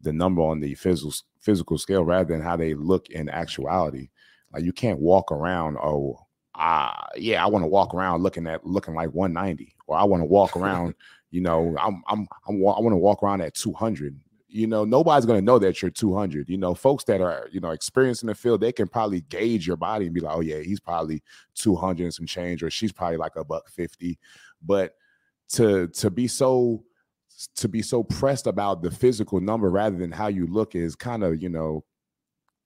the 0.00 0.12
number 0.12 0.42
on 0.42 0.60
the 0.60 0.74
physical 0.74 1.14
physical 1.38 1.78
scale 1.78 2.04
rather 2.04 2.32
than 2.32 2.42
how 2.42 2.56
they 2.56 2.74
look 2.74 3.10
in 3.10 3.28
actuality. 3.28 4.08
Like 4.52 4.64
you 4.64 4.72
can't 4.72 4.98
walk 4.98 5.30
around, 5.30 5.76
oh, 5.78 6.18
ah, 6.54 7.06
yeah, 7.16 7.44
I 7.44 7.48
want 7.48 7.62
to 7.62 7.68
walk 7.68 7.94
around 7.94 8.22
looking 8.22 8.46
at 8.46 8.66
looking 8.66 8.94
like 8.94 9.12
190, 9.14 9.76
or 9.86 9.96
I 9.96 10.04
want 10.04 10.20
to 10.20 10.26
walk 10.26 10.56
around, 10.56 10.94
you 11.30 11.40
know, 11.40 11.76
I'm 11.80 12.02
I'm, 12.08 12.26
I'm 12.48 12.56
I 12.56 12.80
want 12.80 12.92
to 12.92 12.96
walk 12.96 13.22
around 13.22 13.40
at 13.40 13.54
200. 13.54 14.18
You 14.54 14.68
know, 14.68 14.84
nobody's 14.84 15.26
gonna 15.26 15.42
know 15.42 15.58
that 15.58 15.82
you're 15.82 15.90
200. 15.90 16.48
You 16.48 16.58
know, 16.58 16.74
folks 16.74 17.02
that 17.04 17.20
are 17.20 17.48
you 17.50 17.60
know 17.60 17.70
experienced 17.70 18.22
in 18.22 18.28
the 18.28 18.36
field, 18.36 18.60
they 18.60 18.70
can 18.70 18.86
probably 18.86 19.22
gauge 19.22 19.66
your 19.66 19.76
body 19.76 20.06
and 20.06 20.14
be 20.14 20.20
like, 20.20 20.36
oh 20.36 20.40
yeah, 20.42 20.60
he's 20.60 20.78
probably 20.78 21.24
200 21.56 22.04
and 22.04 22.14
some 22.14 22.26
change, 22.26 22.62
or 22.62 22.70
she's 22.70 22.92
probably 22.92 23.16
like 23.16 23.34
a 23.34 23.44
buck 23.44 23.68
50. 23.68 24.16
But 24.64 24.94
to 25.54 25.88
to 25.88 26.08
be 26.08 26.28
so 26.28 26.84
to 27.56 27.68
be 27.68 27.82
so 27.82 28.04
pressed 28.04 28.46
about 28.46 28.80
the 28.80 28.92
physical 28.92 29.40
number 29.40 29.70
rather 29.70 29.96
than 29.96 30.12
how 30.12 30.28
you 30.28 30.46
look 30.46 30.76
is 30.76 30.94
kind 30.94 31.24
of 31.24 31.42
you 31.42 31.48
know 31.48 31.84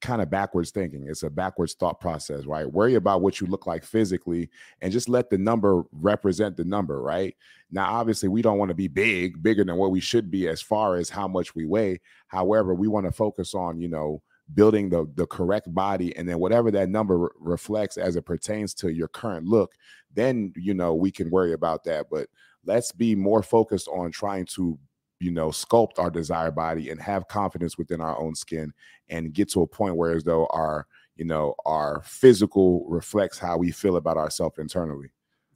kind 0.00 0.22
of 0.22 0.30
backwards 0.30 0.70
thinking. 0.70 1.06
It's 1.08 1.22
a 1.22 1.30
backwards 1.30 1.74
thought 1.74 2.00
process 2.00 2.46
right? 2.46 2.70
Worry 2.70 2.94
about 2.94 3.22
what 3.22 3.40
you 3.40 3.46
look 3.46 3.66
like 3.66 3.84
physically 3.84 4.48
and 4.80 4.92
just 4.92 5.08
let 5.08 5.30
the 5.30 5.38
number 5.38 5.82
represent 5.92 6.56
the 6.56 6.64
number 6.64 7.02
right? 7.02 7.36
Now 7.70 7.92
obviously 7.94 8.28
we 8.28 8.42
don't 8.42 8.58
want 8.58 8.70
to 8.70 8.74
be 8.74 8.88
big 8.88 9.42
bigger 9.42 9.64
than 9.64 9.76
what 9.76 9.90
we 9.90 10.00
should 10.00 10.30
be 10.30 10.48
as 10.48 10.62
far 10.62 10.96
as 10.96 11.08
how 11.08 11.28
much 11.28 11.54
we 11.54 11.66
weigh. 11.66 12.00
However 12.28 12.74
we 12.74 12.88
want 12.88 13.06
to 13.06 13.12
focus 13.12 13.54
on 13.54 13.80
you 13.80 13.88
know 13.88 14.22
building 14.54 14.88
the 14.88 15.10
the 15.14 15.26
correct 15.26 15.72
body 15.74 16.16
and 16.16 16.28
then 16.28 16.38
whatever 16.38 16.70
that 16.70 16.88
number 16.88 17.18
re- 17.18 17.28
reflects 17.38 17.98
as 17.98 18.16
it 18.16 18.24
pertains 18.24 18.72
to 18.72 18.88
your 18.88 19.08
current 19.08 19.46
look 19.46 19.72
then 20.14 20.52
you 20.56 20.74
know 20.74 20.94
we 20.94 21.10
can 21.10 21.30
worry 21.30 21.52
about 21.52 21.84
that. 21.84 22.06
But 22.10 22.28
let's 22.64 22.92
be 22.92 23.14
more 23.14 23.42
focused 23.42 23.88
on 23.88 24.10
trying 24.10 24.46
to 24.56 24.78
you 25.20 25.30
know 25.30 25.48
sculpt 25.48 25.98
our 25.98 26.10
desired 26.10 26.54
body 26.54 26.90
and 26.90 27.00
have 27.00 27.28
confidence 27.28 27.76
within 27.76 28.00
our 28.00 28.18
own 28.20 28.34
skin 28.34 28.72
and 29.08 29.32
get 29.32 29.50
to 29.50 29.62
a 29.62 29.66
point 29.66 29.96
where 29.96 30.12
as 30.12 30.24
though 30.24 30.46
our 30.46 30.86
you 31.16 31.24
know 31.24 31.54
our 31.66 32.02
physical 32.04 32.84
reflects 32.88 33.38
how 33.38 33.56
we 33.56 33.70
feel 33.70 33.96
about 33.96 34.16
ourselves 34.16 34.58
internally 34.58 35.10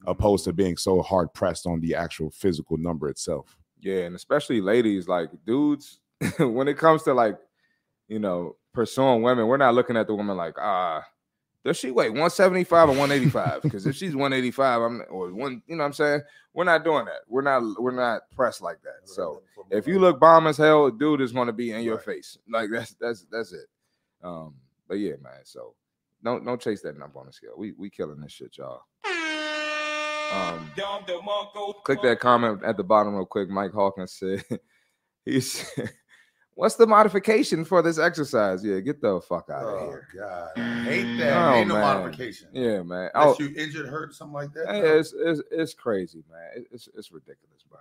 opposed 0.07 0.45
to 0.45 0.53
being 0.53 0.77
so 0.77 1.01
hard 1.01 1.33
pressed 1.33 1.67
on 1.67 1.81
the 1.81 1.95
actual 1.95 2.29
physical 2.31 2.77
number 2.77 3.09
itself. 3.09 3.57
Yeah 3.81 4.01
and 4.01 4.17
especially 4.17 4.61
ladies 4.61 5.09
like 5.09 5.31
dudes 5.47 6.01
when 6.39 6.69
it 6.69 6.79
comes 6.79 7.03
to 7.05 7.15
like 7.15 7.39
you 8.09 8.19
know 8.19 8.57
pursuing 8.75 9.23
women 9.23 9.47
we're 9.47 9.57
not 9.57 9.75
looking 9.75 9.97
at 9.97 10.07
the 10.07 10.15
woman 10.15 10.37
like 10.37 10.55
ah 10.59 11.05
does 11.65 11.77
she 11.77 11.91
weigh 11.91 12.09
175 12.09 12.89
or 12.89 12.93
185? 12.93 13.63
Because 13.63 13.87
if 13.87 13.95
she's 13.95 14.17
185, 14.17 14.83
I'm 14.83 15.03
or 15.09 15.33
one, 15.33 15.63
you 15.67 15.77
know 15.77 15.83
what 15.83 15.89
I'm 15.89 15.93
saying? 15.93 16.23
We're 16.55 16.65
not 16.65 16.85
doing 16.85 17.05
that. 17.05 17.21
We're 17.29 17.43
not 17.43 17.63
we're 17.81 17.93
not 17.93 18.23
pressed 18.35 18.63
like 18.63 18.83
that. 18.83 19.09
So 19.09 19.43
if 19.71 19.87
you 19.87 19.99
look 19.99 20.19
bomb 20.19 20.47
as 20.47 20.57
hell, 20.57 20.91
dude 20.91 21.21
is 21.21 21.33
gonna 21.33 21.53
be 21.53 21.71
in 21.71 21.83
your 21.83 21.97
right. 21.97 22.05
face. 22.05 22.39
Like 22.51 22.71
that's 22.71 22.95
that's 23.01 23.27
that's 23.31 23.53
it. 23.53 23.67
Um, 24.23 24.55
but 24.89 24.99
yeah, 24.99 25.15
man. 25.23 25.45
So 25.45 25.75
don't 26.25 26.45
don't 26.45 26.61
chase 26.61 26.83
that 26.83 26.99
number 26.99 27.21
on 27.21 27.27
the 27.27 27.33
scale. 27.33 27.55
We 27.57 27.73
we 27.73 27.91
killing 27.91 28.21
this 28.21 28.33
shit, 28.33 28.59
y'all. 28.59 28.83
Um, 30.33 30.71
click 31.85 32.01
that 32.03 32.19
comment 32.21 32.63
at 32.65 32.77
the 32.77 32.85
bottom 32.85 33.15
real 33.15 33.27
quick. 33.27 33.51
Mike 33.51 33.73
Hawkins 33.73 34.15
said 34.15 34.43
he's 35.25 35.71
What's 36.55 36.75
the 36.75 36.87
modification 36.87 37.65
for 37.65 37.81
this 37.81 37.99
exercise? 37.99 38.65
Yeah, 38.65 38.81
get 38.81 39.01
the 39.01 39.21
fuck 39.21 39.49
out 39.51 39.65
of 39.65 39.83
oh, 39.83 39.87
here. 39.87 40.09
God, 40.15 40.51
I 40.57 40.85
hate 40.85 41.17
that. 41.19 41.37
Oh, 41.37 41.55
Ain't 41.55 41.69
no 41.69 41.75
modification. 41.77 42.49
Yeah, 42.53 42.83
man. 42.83 43.11
Unless 43.15 43.41
oh, 43.41 43.43
you 43.43 43.55
injured, 43.57 43.89
hurt, 43.89 44.15
something 44.15 44.35
like 44.35 44.53
that. 44.53 44.67
it's, 44.69 45.15
it's 45.17 45.41
it's 45.51 45.75
crazy, 45.75 46.23
man. 46.31 46.67
It's 46.71 46.89
it's 46.95 47.11
ridiculous, 47.11 47.63
bro. 47.69 47.81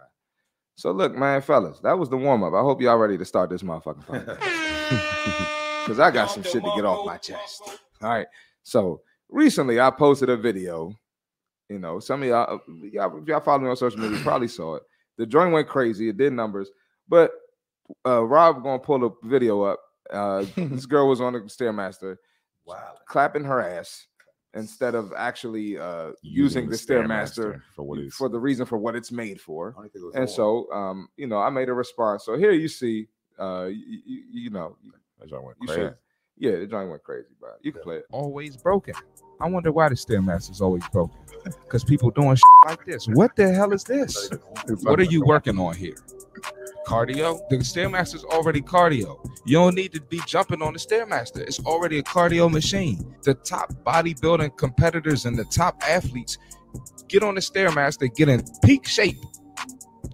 So 0.76 0.92
look, 0.92 1.14
man, 1.16 1.42
fellas, 1.42 1.80
that 1.82 1.98
was 1.98 2.10
the 2.10 2.18
warm 2.18 2.44
up. 2.44 2.54
I 2.54 2.62
hope 2.62 2.82
y'all 2.82 2.98
ready 2.98 3.18
to 3.18 3.26
start 3.26 3.50
this 3.50 3.62
motherfucking 3.62 4.06
fight. 4.06 5.48
Because 5.82 6.00
I 6.00 6.12
got 6.12 6.30
some 6.30 6.44
shit 6.44 6.64
to 6.64 6.72
get 6.76 6.86
off 6.86 7.06
my 7.08 7.18
chest. 7.18 7.64
All 8.04 8.10
right. 8.10 8.28
So 8.62 9.02
recently, 9.30 9.80
I 9.80 9.90
posted 9.90 10.30
a 10.30 10.38
video. 10.38 10.94
You 11.70 11.80
know, 11.80 12.00
some 12.00 12.22
of 12.22 12.30
y'all, 12.30 12.54
uh, 12.56 12.74
y'all, 12.92 13.18
if 13.20 13.28
y'all 13.28 13.40
follow 13.40 13.60
me 13.60 13.70
on 13.70 13.76
social 13.76 14.00
media, 14.00 14.20
probably 14.22 14.48
saw 14.48 14.76
it. 14.76 14.84
The 15.18 15.26
joint 15.26 15.52
went 15.52 15.68
crazy. 15.68 16.10
It 16.10 16.18
did 16.18 16.34
numbers, 16.34 16.70
but 17.08 17.32
uh, 18.06 18.23
Rob 18.23 18.63
gonna 18.63 18.80
pull 18.80 19.06
a 19.06 19.12
video 19.23 19.62
up. 19.63 19.80
Uh, 20.12 20.45
this 20.56 20.86
girl 20.86 21.08
was 21.08 21.21
on 21.21 21.34
the 21.34 21.39
stairmaster, 21.41 22.17
wow, 22.65 22.95
clapping 23.08 23.43
her 23.43 23.62
ass 23.62 24.08
instead 24.54 24.95
of 24.95 25.13
actually 25.15 25.77
uh, 25.77 26.12
using, 26.21 26.67
using 26.67 26.69
the 26.69 26.75
stairmaster 26.75 27.62
for 27.75 27.84
what 27.84 27.99
for 28.12 28.30
the 28.30 28.39
reason 28.39 28.65
for 28.65 28.77
what 28.77 28.95
it's 28.95 29.12
made 29.12 29.39
for. 29.39 29.75
And 30.13 30.30
so, 30.30 30.71
um, 30.71 31.08
you 31.17 31.27
know, 31.27 31.38
I 31.38 31.49
made 31.49 31.69
a 31.69 31.73
response. 31.73 32.25
So 32.25 32.38
here 32.38 32.51
you 32.51 32.67
see, 32.67 33.08
uh, 33.39 33.65
you, 33.65 33.99
you, 34.06 34.23
you 34.32 34.49
know, 34.49 34.75
that 35.19 35.43
went 35.43 35.58
crazy. 35.60 35.82
Should, 35.82 35.95
yeah, 36.38 36.58
the 36.58 36.65
joint 36.65 36.89
went 36.89 37.04
crazy, 37.04 37.30
bro. 37.39 37.51
You 37.62 37.71
can 37.71 37.82
play 37.82 37.97
it. 37.97 38.06
Always 38.12 38.58
broken. 38.58 38.95
I 39.39 39.47
wonder 39.47 39.71
why 39.71 39.89
the 39.89 39.95
stairmaster 39.95 40.51
is 40.51 40.62
always 40.62 40.88
broken. 40.89 41.17
Because 41.43 41.84
people 41.84 42.12
doing 42.12 42.38
like 42.67 42.86
this. 42.86 43.08
What 43.08 43.36
the 43.36 43.51
hell 43.54 43.73
is 43.73 43.84
this? 43.84 44.30
what 44.84 44.99
are 44.99 45.04
you 45.04 45.23
working 45.23 45.60
on 45.60 45.75
here? 45.75 45.95
Cardio. 46.91 47.39
The 47.49 47.58
Stairmaster 47.58 48.15
is 48.15 48.25
already 48.25 48.62
cardio. 48.62 49.17
You 49.45 49.58
don't 49.58 49.75
need 49.75 49.93
to 49.93 50.01
be 50.01 50.19
jumping 50.27 50.62
on 50.62 50.73
the 50.73 50.80
Stairmaster. 50.80 51.39
It's 51.39 51.60
already 51.62 51.99
a 51.99 52.04
cardio 52.04 52.51
machine. 52.51 53.15
The 53.23 53.34
top 53.34 53.71
bodybuilding 53.86 54.58
competitors 54.58 55.25
and 55.25 55.39
the 55.39 55.45
top 55.45 55.82
athletes 55.88 56.38
get 57.08 57.23
on 57.23 57.36
the 57.36 57.41
Stairmaster, 57.41 58.13
get 58.13 58.27
in 58.27 58.43
peak 58.65 58.86
shape, 58.86 59.17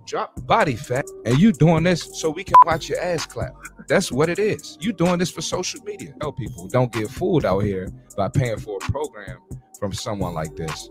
drop 0.06 0.46
body 0.46 0.76
fat, 0.76 1.06
and 1.26 1.40
you 1.40 1.52
doing 1.52 1.84
this 1.84 2.10
so 2.20 2.30
we 2.30 2.44
can 2.44 2.56
watch 2.66 2.90
your 2.90 3.00
ass 3.00 3.26
clap. 3.26 3.56
That's 3.88 4.12
what 4.12 4.30
it 4.30 4.38
is. 4.38 4.78
You 4.80 4.94
doing 4.94 5.18
this 5.18 5.32
for 5.32 5.42
social 5.42 5.82
media. 5.84 6.14
Tell 6.22 6.32
people 6.32 6.68
don't 6.68 6.92
get 6.92 7.10
fooled 7.10 7.46
out 7.46 7.60
here 7.60 7.90
by 8.16 8.28
paying 8.28 8.58
for 8.58 8.78
a 8.78 8.92
program 8.92 9.40
from 9.80 9.94
someone 9.94 10.34
like 10.34 10.56
this 10.56 10.90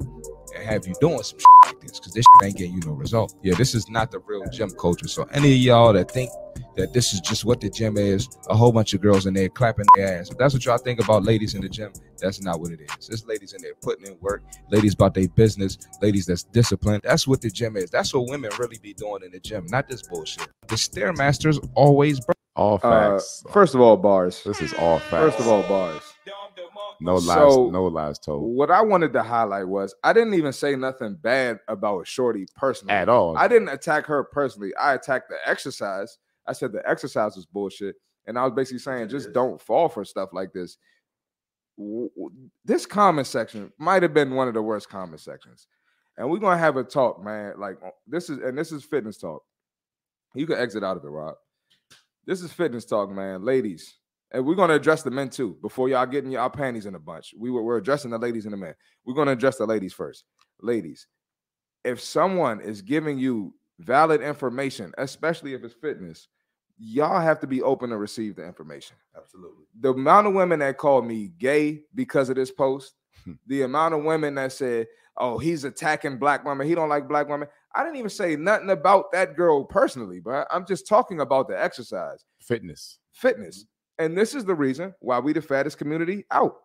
have 0.64 0.86
you 0.86 0.94
doing 1.00 1.22
some 1.22 1.38
shit 1.38 1.46
like 1.66 1.80
this 1.80 1.98
because 1.98 2.12
this 2.12 2.24
ain't 2.44 2.56
getting 2.56 2.74
you 2.74 2.80
no 2.86 2.92
result. 2.92 3.34
Yeah, 3.42 3.54
this 3.56 3.74
is 3.74 3.88
not 3.88 4.10
the 4.10 4.18
real 4.20 4.44
gym 4.50 4.70
culture. 4.70 5.08
So 5.08 5.24
any 5.32 5.52
of 5.52 5.58
y'all 5.58 5.92
that 5.92 6.10
think 6.10 6.30
that 6.76 6.92
this 6.92 7.12
is 7.12 7.20
just 7.20 7.44
what 7.44 7.60
the 7.60 7.68
gym 7.70 7.96
is, 7.98 8.28
a 8.48 8.56
whole 8.56 8.72
bunch 8.72 8.94
of 8.94 9.00
girls 9.00 9.26
in 9.26 9.34
there 9.34 9.48
clapping 9.48 9.86
their 9.94 10.20
ass. 10.20 10.30
If 10.30 10.38
that's 10.38 10.54
what 10.54 10.64
y'all 10.64 10.78
think 10.78 11.02
about 11.02 11.24
ladies 11.24 11.54
in 11.54 11.60
the 11.60 11.68
gym, 11.68 11.92
that's 12.18 12.40
not 12.42 12.60
what 12.60 12.72
it 12.72 12.80
is. 12.80 13.06
There's 13.08 13.26
ladies 13.26 13.52
in 13.52 13.60
there 13.62 13.72
putting 13.82 14.06
in 14.06 14.16
work, 14.20 14.42
ladies 14.70 14.94
about 14.94 15.14
their 15.14 15.28
business, 15.28 15.76
ladies 16.00 16.26
that's 16.26 16.44
disciplined. 16.44 17.02
That's 17.04 17.26
what 17.26 17.40
the 17.40 17.50
gym 17.50 17.76
is. 17.76 17.90
That's 17.90 18.12
what 18.14 18.28
women 18.30 18.50
really 18.58 18.78
be 18.78 18.94
doing 18.94 19.22
in 19.24 19.32
the 19.32 19.40
gym, 19.40 19.66
not 19.66 19.88
this 19.88 20.02
bullshit. 20.02 20.48
The 20.68 20.76
Stairmaster's 20.76 21.58
always 21.74 22.20
broke. 22.20 22.36
All 22.56 22.76
Uh, 22.82 23.10
facts. 23.18 23.44
first 23.50 23.74
of 23.74 23.82
all, 23.82 23.98
bars. 23.98 24.42
this 24.44 24.62
is 24.62 24.72
all 24.74 24.98
facts. 24.98 25.10
First 25.36 25.40
of 25.40 25.48
all, 25.48 25.62
bars. 25.64 26.00
No 27.00 27.14
lies. 27.16 27.36
so- 27.36 27.70
no 27.70 27.84
lies 27.84 28.18
told 28.18 28.42
What 28.56 28.70
I 28.70 28.80
wanted 28.82 29.12
to 29.14 29.22
highlight 29.22 29.66
was 29.68 29.94
I 30.02 30.12
didn't 30.12 30.34
even 30.34 30.52
say 30.52 30.76
nothing 30.76 31.14
bad 31.14 31.60
about 31.68 32.06
Shorty 32.06 32.46
personally. 32.56 32.94
at 32.94 33.08
all. 33.08 33.36
I 33.36 33.48
didn't 33.48 33.68
attack 33.68 34.06
her 34.06 34.24
personally. 34.24 34.74
I 34.76 34.94
attacked 34.94 35.28
the 35.28 35.36
exercise. 35.46 36.18
I 36.46 36.52
said 36.52 36.72
the 36.72 36.88
exercise 36.88 37.36
was 37.36 37.46
bullshit. 37.46 37.96
And 38.28 38.38
I 38.38 38.44
was 38.44 38.52
basically 38.54 38.78
saying 38.80 39.08
just 39.08 39.32
don't 39.32 39.60
fall 39.60 39.88
for 39.88 40.04
stuff 40.04 40.30
like 40.32 40.52
this. 40.52 40.78
W- 41.78 42.10
w- 42.16 42.34
This 42.64 42.86
comment 42.86 43.26
section 43.26 43.72
might 43.78 44.02
have 44.02 44.14
been 44.14 44.34
one 44.34 44.48
of 44.48 44.54
the 44.54 44.62
worst 44.62 44.88
comment 44.88 45.20
sections. 45.20 45.66
And 46.16 46.30
we're 46.30 46.38
gonna 46.38 46.56
have 46.58 46.76
a 46.76 46.82
talk, 46.84 47.22
man. 47.22 47.54
Like 47.58 47.76
uh, 47.84 47.90
this 48.06 48.30
is 48.30 48.38
and 48.38 48.56
this 48.58 48.72
is 48.72 48.84
fitness 48.84 49.18
talk. 49.18 49.42
You 50.34 50.46
can 50.46 50.56
exit 50.58 50.82
out 50.82 50.96
of 50.96 51.04
it, 51.04 51.08
Rob. 51.08 51.34
This 52.26 52.42
is 52.42 52.52
fitness 52.52 52.84
talk, 52.84 53.10
man. 53.10 53.44
Ladies, 53.44 53.94
and 54.32 54.44
we're 54.44 54.54
gonna 54.54 54.74
address 54.74 55.02
the 55.02 55.10
men 55.10 55.28
too 55.30 55.56
before 55.62 55.88
y'all 55.88 56.06
getting 56.06 56.30
y'all 56.30 56.50
panties 56.50 56.86
in 56.86 56.94
a 56.94 56.98
bunch. 56.98 57.34
We 57.38 57.50
were 57.50 57.62
we're 57.62 57.76
addressing 57.78 58.10
the 58.10 58.18
ladies 58.18 58.44
and 58.44 58.52
the 58.52 58.56
men. 58.58 58.74
We're 59.04 59.14
gonna 59.14 59.32
address 59.32 59.56
the 59.56 59.66
ladies 59.66 59.92
first. 59.92 60.24
Ladies, 60.60 61.06
if 61.84 62.00
someone 62.00 62.60
is 62.60 62.82
giving 62.82 63.18
you 63.18 63.54
valid 63.78 64.20
information, 64.22 64.92
especially 64.98 65.54
if 65.54 65.62
it's 65.62 65.74
fitness, 65.74 66.28
y'all 66.78 67.20
have 67.20 67.40
to 67.40 67.46
be 67.46 67.62
open 67.62 67.90
to 67.90 67.98
receive 67.98 68.36
the 68.36 68.44
information. 68.44 68.96
Absolutely. 69.16 69.64
The 69.80 69.90
amount 69.90 70.26
of 70.26 70.34
women 70.34 70.58
that 70.60 70.78
called 70.78 71.06
me 71.06 71.32
gay 71.38 71.82
because 71.94 72.28
of 72.28 72.36
this 72.36 72.50
post, 72.50 72.94
Hmm. 73.24 73.32
the 73.46 73.62
amount 73.62 73.94
of 73.94 74.04
women 74.04 74.34
that 74.36 74.52
said, 74.52 74.86
"Oh, 75.16 75.38
he's 75.38 75.64
attacking 75.64 76.18
black 76.18 76.44
women. 76.44 76.66
He 76.66 76.74
don't 76.74 76.88
like 76.90 77.08
black 77.08 77.28
women." 77.28 77.48
I 77.74 77.82
didn't 77.82 77.96
even 77.96 78.10
say 78.10 78.36
nothing 78.36 78.70
about 78.70 79.10
that 79.12 79.36
girl 79.36 79.64
personally, 79.64 80.20
but 80.20 80.46
I'm 80.50 80.64
just 80.66 80.86
talking 80.86 81.20
about 81.20 81.48
the 81.48 81.62
exercise, 81.62 82.24
Fitness. 82.40 82.98
fitness, 83.12 83.66
and 83.98 84.16
this 84.16 84.34
is 84.34 84.44
the 84.44 84.54
reason 84.54 84.94
why 85.00 85.18
we 85.18 85.32
the 85.32 85.42
fattest 85.42 85.78
community 85.78 86.24
out. 86.30 86.56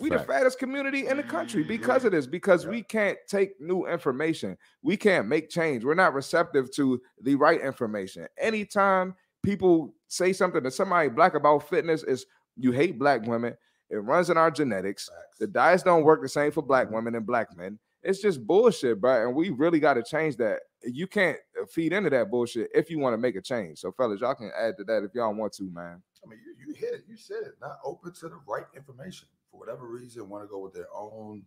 We 0.00 0.10
the 0.10 0.18
fattest 0.18 0.58
community 0.58 1.06
in 1.06 1.16
the 1.16 1.22
country 1.22 1.62
mm-hmm. 1.62 1.68
because 1.68 2.04
of 2.04 2.12
this, 2.12 2.26
because 2.26 2.64
Yeah. 2.64 2.70
we 2.70 2.82
can't 2.82 3.18
take 3.28 3.60
new 3.60 3.86
information. 3.86 4.58
We 4.82 4.96
can't 4.96 5.28
make 5.28 5.50
change. 5.50 5.84
We're 5.84 5.94
not 5.94 6.14
receptive 6.14 6.72
to 6.72 7.00
the 7.20 7.36
right 7.36 7.60
information. 7.60 8.26
Anytime 8.36 9.14
people 9.44 9.94
say 10.08 10.32
something 10.32 10.64
to 10.64 10.70
somebody 10.70 11.10
black 11.10 11.34
about 11.34 11.68
fitness, 11.68 12.02
is 12.02 12.26
you 12.56 12.72
hate 12.72 12.98
black 12.98 13.24
women. 13.26 13.56
It 13.88 13.98
runs 13.98 14.30
in 14.30 14.36
our 14.36 14.50
genetics. 14.50 15.08
Facts. 15.08 15.38
The 15.38 15.46
diets 15.46 15.82
don't 15.84 16.02
work 16.02 16.22
the 16.22 16.28
same 16.28 16.50
for 16.50 16.62
black 16.62 16.86
mm-hmm. 16.86 16.96
women 16.96 17.14
and 17.14 17.26
black 17.26 17.56
men. 17.56 17.78
It's 18.04 18.20
just 18.20 18.46
bullshit, 18.46 19.00
bro. 19.00 19.26
And 19.26 19.34
we 19.34 19.50
really 19.50 19.80
got 19.80 19.94
to 19.94 20.02
change 20.02 20.36
that. 20.36 20.60
You 20.82 21.06
can't 21.06 21.38
uh, 21.60 21.64
feed 21.66 21.94
into 21.94 22.10
that 22.10 22.30
bullshit 22.30 22.68
if 22.74 22.90
you 22.90 22.98
want 22.98 23.14
to 23.14 23.18
make 23.18 23.34
a 23.34 23.40
change. 23.40 23.78
So, 23.78 23.92
fellas, 23.92 24.20
y'all 24.20 24.34
can 24.34 24.52
add 24.56 24.76
to 24.76 24.84
that 24.84 25.02
if 25.02 25.14
y'all 25.14 25.34
want 25.34 25.54
to, 25.54 25.70
man. 25.70 26.02
I 26.22 26.28
mean, 26.28 26.38
you, 26.44 26.68
you 26.68 26.74
hit 26.74 26.92
it. 26.92 27.04
You 27.08 27.16
said 27.16 27.42
it. 27.42 27.54
Not 27.60 27.78
open 27.84 28.12
to 28.12 28.28
the 28.28 28.38
right 28.46 28.66
information 28.76 29.28
for 29.50 29.58
whatever 29.58 29.88
reason. 29.88 30.28
Want 30.28 30.44
to 30.44 30.48
go 30.48 30.58
with 30.58 30.74
their 30.74 30.88
own 30.94 31.42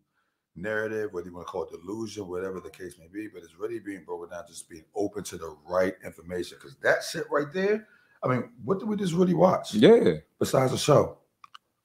narrative, 0.55 1.13
whether 1.13 1.27
you 1.27 1.35
want 1.35 1.45
to 1.45 1.51
call 1.51 1.65
it 1.65 1.71
delusion, 1.71 2.27
whatever 2.27 2.59
the 2.59 2.71
case 2.71 2.95
may 2.97 3.07
be. 3.07 3.27
But 3.27 3.43
it's 3.43 3.55
really 3.55 3.77
being 3.77 4.03
broken 4.03 4.29
down, 4.29 4.45
just 4.47 4.67
being 4.67 4.85
open 4.95 5.23
to 5.25 5.37
the 5.37 5.55
right 5.69 5.93
information. 6.03 6.57
Because 6.59 6.75
that 6.81 7.03
shit 7.03 7.25
right 7.29 7.53
there. 7.53 7.87
I 8.23 8.27
mean, 8.29 8.49
what 8.63 8.79
did 8.79 8.89
we 8.89 8.95
just 8.95 9.13
really 9.13 9.35
watch? 9.35 9.75
Yeah. 9.75 10.15
Besides 10.39 10.71
the 10.71 10.77
show, 10.79 11.19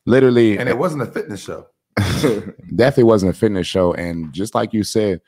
Literally, 0.04 0.58
and 0.58 0.68
it 0.68 0.76
wasn't 0.76 1.02
a 1.02 1.06
fitness 1.06 1.42
show. 1.42 1.68
definitely 2.76 3.04
wasn't 3.04 3.34
a 3.34 3.38
fitness 3.38 3.66
show. 3.66 3.92
And 3.94 4.32
just 4.32 4.54
like 4.54 4.72
you 4.72 4.82
said, 4.84 5.20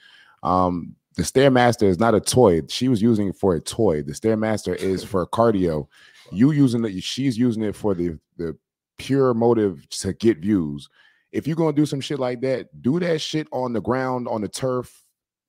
um, 0.43 0.95
the 1.17 1.23
Stairmaster 1.23 1.85
is 1.85 1.99
not 1.99 2.15
a 2.15 2.21
toy. 2.21 2.63
She 2.69 2.89
was 2.89 3.01
using 3.01 3.29
it 3.29 3.37
for 3.37 3.55
a 3.55 3.61
toy. 3.61 4.03
The 4.03 4.13
Stairmaster 4.13 4.75
is 4.75 5.05
for 5.05 5.27
cardio. 5.27 5.87
You 6.33 6.53
using 6.53 6.85
it, 6.85 7.03
she's 7.03 7.39
using 7.39 7.63
it 7.63 7.77
for 7.77 7.95
the 7.95 8.19
the 8.37 8.57
pure 8.99 9.35
motive 9.35 9.89
to 9.91 10.13
get 10.15 10.39
views. 10.39 10.89
If 11.33 11.47
you're 11.47 11.57
gonna 11.57 11.73
do 11.73 11.87
some 11.87 12.01
shit 12.01 12.19
like 12.19 12.41
that, 12.43 12.83
do 12.83 12.99
that 13.01 13.21
shit 13.21 13.47
on 13.53 13.73
the 13.73 13.81
ground, 13.81 14.27
on 14.29 14.41
the 14.41 14.49
turf, 14.49 15.05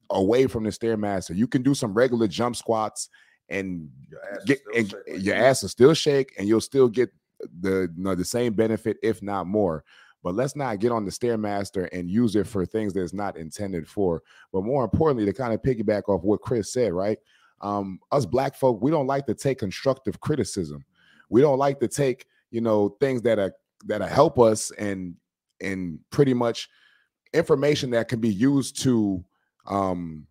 away 0.09 0.47
from 0.47 0.63
the 0.63 0.69
Stairmaster. 0.69 1.35
You 1.35 1.47
can 1.47 1.63
do 1.63 1.73
some 1.73 1.93
regular 1.93 2.27
jump 2.27 2.55
squats 2.55 3.09
and 3.49 3.89
Your 4.09 4.19
ass 4.33 4.43
get 4.45 4.59
and 4.75 4.95
your 5.23 5.35
ass 5.35 5.61
will 5.61 5.69
still 5.69 5.93
shake 5.93 6.33
and 6.37 6.47
you'll 6.47 6.61
still 6.61 6.89
get 6.89 7.09
the 7.61 7.91
you 7.95 8.03
know, 8.03 8.15
the 8.15 8.25
same 8.25 8.53
benefit 8.53 8.97
if 9.03 9.21
not 9.21 9.47
more 9.47 9.83
but 10.25 10.33
let's 10.33 10.55
not 10.55 10.79
get 10.79 10.91
on 10.91 11.05
the 11.05 11.11
stairmaster 11.11 11.87
and 11.93 12.09
use 12.09 12.35
it 12.35 12.47
for 12.47 12.65
things 12.65 12.93
that 12.93 13.03
it's 13.03 13.13
not 13.13 13.37
intended 13.37 13.87
for 13.87 14.23
but 14.51 14.63
more 14.63 14.83
importantly 14.83 15.23
to 15.23 15.31
kind 15.31 15.53
of 15.53 15.61
piggyback 15.61 16.09
off 16.09 16.23
what 16.23 16.41
chris 16.41 16.73
said 16.73 16.91
right? 16.91 17.19
Um 17.61 17.99
us 18.11 18.25
black 18.25 18.55
folk 18.55 18.81
we 18.81 18.89
don't 18.89 19.05
like 19.05 19.27
to 19.27 19.35
take 19.35 19.59
constructive 19.59 20.19
criticism. 20.19 20.83
We 21.29 21.41
don't 21.41 21.59
like 21.59 21.79
to 21.79 21.87
take 21.87 22.25
you 22.49 22.59
know 22.59 22.97
things 22.99 23.21
that 23.21 23.37
are 23.37 23.53
that 23.85 24.01
are 24.01 24.07
help 24.09 24.39
us 24.39 24.71
and 24.71 25.15
and 25.61 25.99
pretty 26.09 26.33
much 26.33 26.69
information 27.33 27.91
that 27.91 28.07
can 28.07 28.19
be 28.19 28.33
used 28.33 28.81
to 28.81 29.23
um 29.67 30.25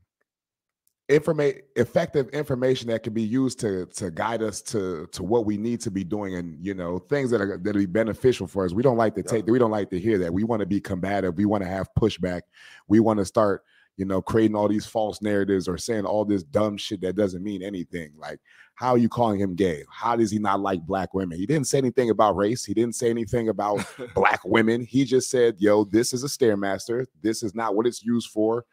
informate 1.09 1.65
effective 1.77 2.29
information 2.31 2.89
that 2.89 3.03
can 3.03 3.13
be 3.13 3.23
used 3.23 3.61
to 3.61 3.85
to 3.87 4.11
guide 4.11 4.43
us 4.43 4.63
to 4.63 5.07
to 5.09 5.23
what 5.23 5.45
we 5.45 5.59
need 5.59 5.79
to 5.81 5.91
be 5.91 6.03
doing 6.03 6.37
and 6.37 6.65
you 6.65 6.73
know 6.73 6.99
things 6.99 7.31
that 7.31 7.43
are 7.43 7.59
that'll 7.59 7.81
be 7.81 7.87
beneficial 7.87 8.47
for 8.47 8.65
us. 8.65 8.73
We 8.73 8.83
don't 8.83 8.97
like 8.97 9.15
to 9.17 9.23
take 9.23 9.47
we 9.47 9.59
don't 9.59 9.71
like 9.71 9.91
to 9.91 10.01
hear 10.01 10.17
that. 10.19 10.33
We 10.33 10.45
want 10.45 10.61
to 10.61 10.67
be 10.67 10.81
combative. 10.81 11.37
We 11.37 11.45
want 11.45 11.63
to 11.63 11.69
have 11.69 11.89
pushback. 11.99 12.43
We 12.89 13.01
want 13.01 13.19
to 13.19 13.25
start 13.27 13.65
you 13.99 14.07
know 14.07 14.23
creating 14.23 14.57
all 14.57 14.67
these 14.67 14.87
false 14.87 15.21
narratives 15.21 15.69
or 15.69 15.77
saying 15.77 16.07
all 16.07 16.25
this 16.25 16.43
dumb 16.43 16.79
shit 16.79 17.03
that 17.03 17.17
doesn't 17.17 17.43
mean 17.43 17.63
anything. 17.63 18.13
Like 18.17 18.41
how 18.75 18.93
are 18.93 18.99
you 18.99 19.11
calling 19.11 19.39
him 19.39 19.55
gay? 19.55 19.85
How 19.91 20.17
does 20.17 20.31
he 20.31 20.39
not 20.39 20.61
like 20.61 20.81
black 20.87 21.13
women? 21.13 21.37
He 21.37 21.45
didn't 21.45 21.67
say 21.67 21.79
anything 21.79 22.09
about 22.09 22.35
race. 22.35 22.65
He 22.65 22.73
didn't 22.73 22.95
say 22.95 23.11
anything 23.11 23.51
about 23.51 23.87
black 24.15 24.41
women. 24.43 24.81
He 24.81 25.05
just 25.05 25.29
said 25.29 25.57
yo 25.59 25.85
this 25.85 26.15
is 26.15 26.25
a 26.25 26.29
stairmaster. 26.29 27.05
This 27.21 27.43
is 27.43 27.55
not 27.55 27.75
what 27.77 27.87
it's 27.87 28.03
used 28.03 28.31
for 28.31 28.65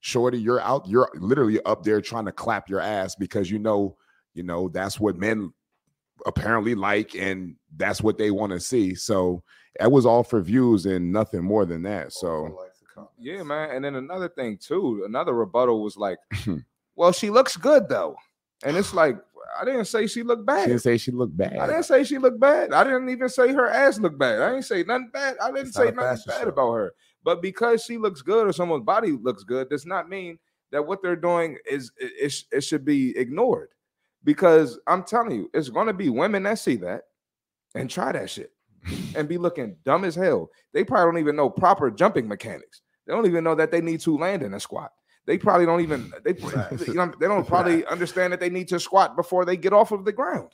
shorty 0.00 0.38
you're 0.38 0.60
out 0.60 0.86
you're 0.86 1.10
literally 1.16 1.60
up 1.64 1.82
there 1.82 2.00
trying 2.00 2.24
to 2.24 2.32
clap 2.32 2.68
your 2.68 2.80
ass 2.80 3.14
because 3.16 3.50
you 3.50 3.58
know 3.58 3.96
you 4.34 4.42
know 4.42 4.68
that's 4.68 5.00
what 5.00 5.16
men 5.16 5.52
apparently 6.26 6.74
like 6.74 7.14
and 7.14 7.54
that's 7.76 8.00
what 8.02 8.18
they 8.18 8.30
want 8.30 8.52
to 8.52 8.60
see 8.60 8.94
so 8.94 9.42
that 9.78 9.90
was 9.90 10.04
all 10.06 10.22
for 10.24 10.40
views 10.40 10.86
and 10.86 11.12
nothing 11.12 11.42
more 11.42 11.64
than 11.64 11.82
that 11.82 12.12
so 12.12 12.46
for 12.46 12.50
likes 12.62 12.80
and 12.80 12.88
comments. 12.94 13.14
Yeah, 13.18 13.42
man. 13.42 13.70
And 13.70 13.84
then 13.84 13.94
another 13.96 14.28
thing 14.28 14.56
too, 14.58 15.04
another 15.06 15.32
rebuttal 15.34 15.82
was 15.82 15.96
like, 15.96 16.18
"Well, 16.96 17.12
she 17.12 17.30
looks 17.30 17.56
good 17.56 17.88
though," 17.88 18.16
and 18.64 18.76
it's 18.76 18.92
like, 18.92 19.16
I 19.60 19.64
didn't 19.64 19.84
say 19.84 20.06
she 20.08 20.22
looked 20.24 20.42
she 20.42 20.46
bad. 20.46 20.66
didn't 20.66 20.82
say 20.82 20.96
she 20.98 21.12
looked 21.12 21.36
bad. 21.36 21.56
I 21.58 21.66
didn't 21.68 21.84
say 21.84 22.02
she 22.04 22.18
looked 22.18 22.40
bad. 22.40 22.72
I 22.72 22.82
didn't 22.84 23.08
even 23.10 23.28
say 23.28 23.52
her 23.52 23.68
ass 23.68 23.98
looked 24.00 24.18
bad. 24.18 24.40
I 24.42 24.50
didn't 24.50 24.64
say 24.64 24.82
nothing 24.82 25.10
bad. 25.12 25.36
I 25.40 25.52
didn't 25.52 25.68
It's 25.68 25.76
say 25.76 25.88
a 25.88 25.92
nothing 25.92 26.22
bad 26.26 26.42
show. 26.42 26.48
about 26.48 26.72
her. 26.72 26.92
But 27.28 27.42
because 27.42 27.84
she 27.84 27.98
looks 27.98 28.22
good 28.22 28.46
or 28.46 28.54
someone's 28.54 28.86
body 28.86 29.10
looks 29.12 29.44
good, 29.44 29.68
does 29.68 29.84
not 29.84 30.08
mean 30.08 30.38
that 30.72 30.86
what 30.86 31.02
they're 31.02 31.14
doing 31.14 31.58
is 31.70 31.92
it, 31.98 32.10
it, 32.18 32.56
it 32.56 32.60
should 32.62 32.86
be 32.86 33.14
ignored. 33.18 33.68
Because 34.24 34.78
I'm 34.86 35.04
telling 35.04 35.32
you, 35.32 35.50
it's 35.52 35.68
going 35.68 35.88
to 35.88 35.92
be 35.92 36.08
women 36.08 36.44
that 36.44 36.58
see 36.58 36.76
that 36.76 37.02
and 37.74 37.90
try 37.90 38.12
that 38.12 38.30
shit 38.30 38.50
and 39.14 39.28
be 39.28 39.36
looking 39.36 39.76
dumb 39.84 40.06
as 40.06 40.14
hell. 40.14 40.48
They 40.72 40.84
probably 40.84 41.12
don't 41.12 41.20
even 41.20 41.36
know 41.36 41.50
proper 41.50 41.90
jumping 41.90 42.26
mechanics. 42.26 42.80
They 43.06 43.12
don't 43.12 43.26
even 43.26 43.44
know 43.44 43.54
that 43.56 43.72
they 43.72 43.82
need 43.82 44.00
to 44.00 44.16
land 44.16 44.42
in 44.42 44.54
a 44.54 44.60
squat. 44.60 44.92
They 45.26 45.36
probably 45.36 45.66
don't 45.66 45.82
even 45.82 46.10
they, 46.24 46.34
you 46.86 46.94
know, 46.94 47.12
they 47.20 47.26
don't 47.26 47.46
probably 47.46 47.84
understand 47.84 48.32
that 48.32 48.40
they 48.40 48.48
need 48.48 48.68
to 48.68 48.80
squat 48.80 49.16
before 49.16 49.44
they 49.44 49.58
get 49.58 49.74
off 49.74 49.92
of 49.92 50.06
the 50.06 50.12
ground 50.12 50.48